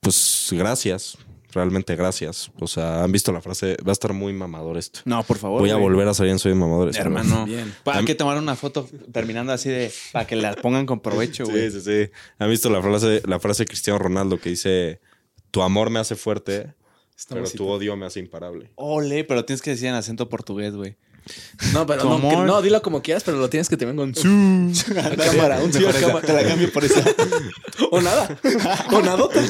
pues 0.00 0.48
gracias. 0.50 1.16
Realmente 1.56 1.96
gracias. 1.96 2.50
O 2.60 2.66
sea, 2.66 3.02
han 3.02 3.10
visto 3.10 3.32
la 3.32 3.40
frase, 3.40 3.78
va 3.82 3.90
a 3.90 3.92
estar 3.92 4.12
muy 4.12 4.34
mamador 4.34 4.76
esto. 4.76 5.00
No, 5.06 5.22
por 5.22 5.38
favor. 5.38 5.58
Voy 5.58 5.70
a 5.70 5.76
volver 5.76 6.06
a 6.06 6.12
salir 6.12 6.32
en 6.32 6.38
Soy 6.38 6.52
Mamador. 6.52 6.94
Hermano. 6.94 7.46
Bien. 7.46 7.74
Para 7.82 8.04
que 8.04 8.14
tomar 8.14 8.36
una 8.36 8.56
foto 8.56 8.86
terminando 9.10 9.54
así 9.54 9.70
de. 9.70 9.90
Para 10.12 10.26
que 10.26 10.36
la 10.36 10.54
pongan 10.54 10.84
con 10.84 11.00
provecho, 11.00 11.46
güey. 11.46 11.70
Sí, 11.70 11.80
sí, 11.80 12.04
sí. 12.04 12.10
¿Han 12.38 12.50
visto 12.50 12.68
la 12.68 12.82
frase, 12.82 13.22
la 13.24 13.40
frase 13.40 13.62
de 13.62 13.68
Cristiano 13.68 13.98
Ronaldo 13.98 14.38
que 14.38 14.50
dice: 14.50 15.00
Tu 15.50 15.62
amor 15.62 15.88
me 15.88 15.98
hace 15.98 16.14
fuerte, 16.14 16.74
pero 17.30 17.48
tu 17.48 17.66
odio 17.66 17.96
me 17.96 18.04
hace 18.04 18.20
imparable? 18.20 18.70
Ole, 18.74 19.24
pero 19.24 19.46
tienes 19.46 19.62
que 19.62 19.70
decir 19.70 19.88
en 19.88 19.94
acento 19.94 20.28
portugués, 20.28 20.74
güey. 20.74 20.98
No, 21.72 21.86
pero 21.86 22.04
no, 22.04 22.20
que- 22.28 22.36
no, 22.36 22.62
dilo 22.62 22.80
como 22.82 23.02
quieras, 23.02 23.24
pero 23.24 23.38
lo 23.38 23.50
tienes 23.50 23.68
que 23.68 23.76
tener 23.76 23.96
con 23.96 24.14
su 24.14 24.22
cámara, 24.94 25.58
un 25.60 25.72
cámara. 25.72 26.20
Te 26.22 26.32
la 26.32 26.44
cambio 26.46 26.72
por 26.72 26.84
esa. 26.84 27.02
O 27.90 28.00
nada. 28.00 28.38
O 28.92 29.00
nadota. 29.00 29.40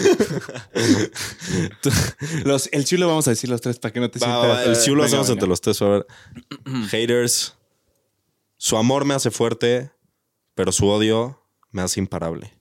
Los, 2.44 2.69
el 2.73 2.85
chulo 2.85 3.09
vamos 3.09 3.27
a 3.28 3.31
decir 3.31 3.48
los 3.51 3.61
tres 3.61 3.78
para 3.78 3.93
que 3.93 4.01
no 4.01 4.11
te 4.11 4.19
Va, 4.19 4.27
sientas. 4.27 4.51
va, 4.51 4.65
el 4.65 4.77
sí 4.77 4.90
lo 4.90 4.97
Venga, 4.97 5.07
hacemos 5.07 5.27
venga. 5.28 5.32
entre 5.35 5.48
los 5.48 5.61
tres. 5.61 5.82
A 5.82 5.86
ver. 5.86 6.07
Haters. 6.90 7.55
Su 8.59 8.77
amor 8.77 9.05
me 9.05 9.15
hace 9.15 9.31
fuerte, 9.31 9.90
pero 10.55 10.73
su 10.73 10.86
odio 10.89 11.43
me 11.70 11.82
hace 11.82 12.01
imparable. 12.01 12.56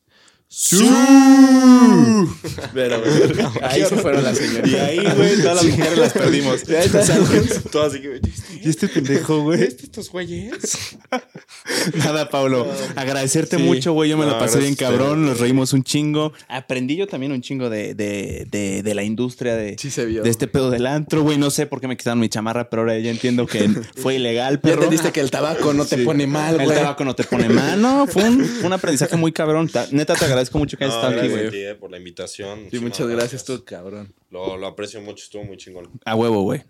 Pero, 2.73 3.01
güey, 3.01 3.45
ahí 3.61 3.81
se 3.85 3.95
fueron 3.97 4.23
las 4.23 4.37
señoras. 4.37 4.69
Y 4.69 4.75
ahí, 4.75 4.99
güey, 5.15 5.41
todas 5.41 5.63
las 5.63 5.65
mujeres 5.65 5.97
las 5.97 6.13
perdimos. 6.13 6.63
Todo 7.71 7.83
así 7.83 7.99
que. 8.01 8.21
¿Y 8.63 8.69
este 8.69 8.87
pendejo, 8.87 9.41
güey? 9.41 9.63
¿Estos 9.63 10.09
güeyes? 10.09 10.95
Nada, 11.97 12.29
Pablo. 12.29 12.67
Agradecerte 12.95 13.57
Sí. 13.57 13.63
mucho, 13.63 13.93
güey. 13.93 14.09
Yo 14.09 14.17
me 14.17 14.25
No, 14.25 14.31
la 14.31 14.39
pasé 14.39 14.59
bien 14.59 14.75
cabrón. 14.75 15.25
Nos 15.25 15.39
reímos 15.39 15.73
un 15.73 15.83
chingo. 15.83 16.33
Aprendí 16.47 16.95
yo 16.95 17.07
también 17.07 17.31
un 17.31 17.41
chingo 17.41 17.69
de, 17.69 17.93
de, 17.93 18.47
de, 18.49 18.81
de 18.81 18.95
la 18.95 19.03
industria 19.03 19.55
de, 19.55 19.75
Sí 19.79 19.91
se 19.91 20.05
vio. 20.05 20.23
de 20.23 20.29
este 20.29 20.47
pedo 20.47 20.71
del 20.71 20.87
antro, 20.87 21.21
güey. 21.21 21.37
No 21.37 21.51
sé 21.51 21.65
por 21.67 21.79
qué 21.81 21.87
me 21.87 21.95
quitaron 21.97 22.19
mi 22.19 22.29
chamarra, 22.29 22.69
pero 22.69 22.81
ahora 22.83 22.97
ya 22.99 23.11
entiendo 23.11 23.45
que 23.45 23.69
fue 23.95 24.15
ilegal, 24.15 24.55
Ya 24.55 24.61
pero. 24.61 24.73
entendiste 24.75 25.11
que 25.11 25.19
el 25.19 25.31
tabaco 25.31 25.73
no 25.73 25.85
te 25.85 25.97
pone 25.99 26.25
mal, 26.27 26.59
El 26.59 26.65
güey. 26.65 26.77
tabaco 26.77 27.03
no 27.05 27.13
te 27.15 27.23
pone 27.23 27.49
mano. 27.49 28.07
Fue 28.07 28.23
un, 28.23 28.43
fue 28.43 28.65
un 28.67 28.73
aprendizaje 28.73 29.15
muy 29.15 29.31
cabrón. 29.31 29.69
Ta- 29.69 29.87
Neta, 29.91 30.15
te 30.15 30.25
agradezco 30.25 30.44
mucho 30.53 30.77
que 30.77 30.85
hayas 30.85 30.95
No, 30.95 31.01
estado 31.01 31.19
aquí, 31.21 31.27
gracias 31.29 31.37
a 31.47 31.49
güey. 31.49 31.61
ti, 31.61 31.67
eh, 31.67 31.75
por 31.75 31.91
la 31.91 31.97
invitación. 31.97 32.67
Sí, 32.71 32.79
muchas 32.79 33.07
gracias, 33.07 33.45
tú, 33.45 33.63
cabrón. 33.65 34.13
Lo, 34.29 34.57
lo 34.57 34.67
aprecio 34.67 35.01
mucho, 35.01 35.23
estuvo 35.23 35.43
muy 35.43 35.57
chingón. 35.57 35.89
A 36.05 36.15
huevo, 36.15 36.41
güey. 36.43 36.63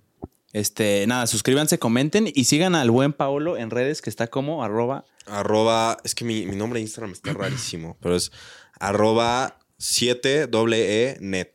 Este, 0.54 1.06
nada, 1.08 1.28
suscríbanse, 1.28 1.80
comenten 1.80 2.32
y 2.34 2.46
sigan 2.46 2.76
al 2.76 2.90
buen 2.90 3.12
Paolo 3.12 3.58
en 3.58 3.70
redes 3.72 4.02
que 4.02 4.10
está 4.10 4.28
como 4.28 4.64
arroba. 4.64 5.04
Arroba, 5.26 5.98
es 6.06 6.16
que 6.16 6.24
mi, 6.24 6.46
mi 6.46 6.56
nombre 6.56 6.80
de 6.80 6.84
Instagram 6.84 7.12
está 7.12 7.34
rarísimo, 7.34 7.98
pero 8.00 8.16
es 8.16 8.32
arroba 8.80 9.60
7 9.78 10.48
E 10.74 11.18
net. 11.20 11.50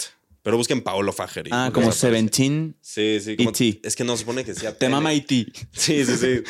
Pero 0.51 0.57
busquen 0.59 0.83
Paolo 0.83 1.13
Fajer. 1.13 1.47
y 1.47 1.51
Ah, 1.53 1.71
como. 1.73 1.93
Seventeen. 1.93 2.77
Sí, 2.81 3.21
sí. 3.21 3.37
como-. 3.37 3.53
Es 3.85 3.95
que 3.95 4.03
no 4.03 4.15
se 4.17 4.23
supone 4.23 4.45
que 4.45 4.53
sea 4.53 4.77
Te 4.77 4.89
mama 4.89 5.15
IT. 5.15 5.31
Sí, 5.71 6.05
sí, 6.05 6.17
sí. 6.17 6.43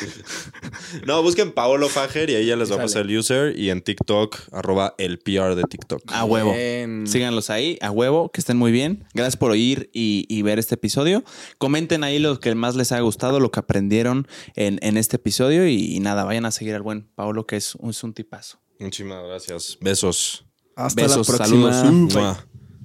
No, 1.05 1.21
busquen 1.21 1.51
Paolo 1.51 1.87
Fajer 1.87 2.31
y 2.31 2.35
ahí 2.35 2.47
ya 2.47 2.55
les 2.55 2.71
va 2.71 2.77
a 2.77 2.79
pasar 2.79 3.03
el 3.07 3.15
user. 3.15 3.55
Y 3.55 3.69
en 3.69 3.83
TikTok, 3.83 4.35
arroba 4.51 4.95
el 4.97 5.19
PR 5.19 5.53
de 5.53 5.61
TikTok. 5.69 6.01
A 6.07 6.25
huevo. 6.25 6.51
Bien. 6.51 7.05
Síganlos 7.05 7.51
ahí, 7.51 7.77
a 7.79 7.91
huevo, 7.91 8.31
que 8.31 8.41
estén 8.41 8.57
muy 8.57 8.71
bien. 8.71 9.05
Gracias 9.13 9.37
por 9.37 9.51
oír 9.51 9.91
y, 9.93 10.25
y 10.27 10.41
ver 10.41 10.57
este 10.57 10.73
episodio. 10.73 11.23
Comenten 11.59 12.03
ahí 12.03 12.17
lo 12.17 12.39
que 12.39 12.55
más 12.55 12.75
les 12.75 12.91
haya 12.91 13.01
gustado, 13.01 13.39
lo 13.39 13.51
que 13.51 13.59
aprendieron 13.59 14.27
en, 14.55 14.79
en 14.81 14.97
este 14.97 15.17
episodio. 15.17 15.67
Y, 15.67 15.95
y 15.95 15.99
nada, 15.99 16.23
vayan 16.23 16.45
a 16.47 16.51
seguir 16.51 16.73
al 16.73 16.81
buen 16.81 17.03
Paolo, 17.13 17.45
que 17.45 17.57
es, 17.57 17.77
es 17.87 18.03
un 18.03 18.15
tipazo. 18.15 18.59
Muchísimas 18.79 19.23
gracias. 19.27 19.77
Besos. 19.79 20.45
Hasta 20.75 21.03
Besos, 21.03 21.29
la 21.29 21.37
próxima. 21.37 21.73
saludos. 21.73 22.37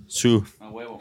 Su. 0.08 0.44
A 0.60 0.68
huevo. 0.68 0.94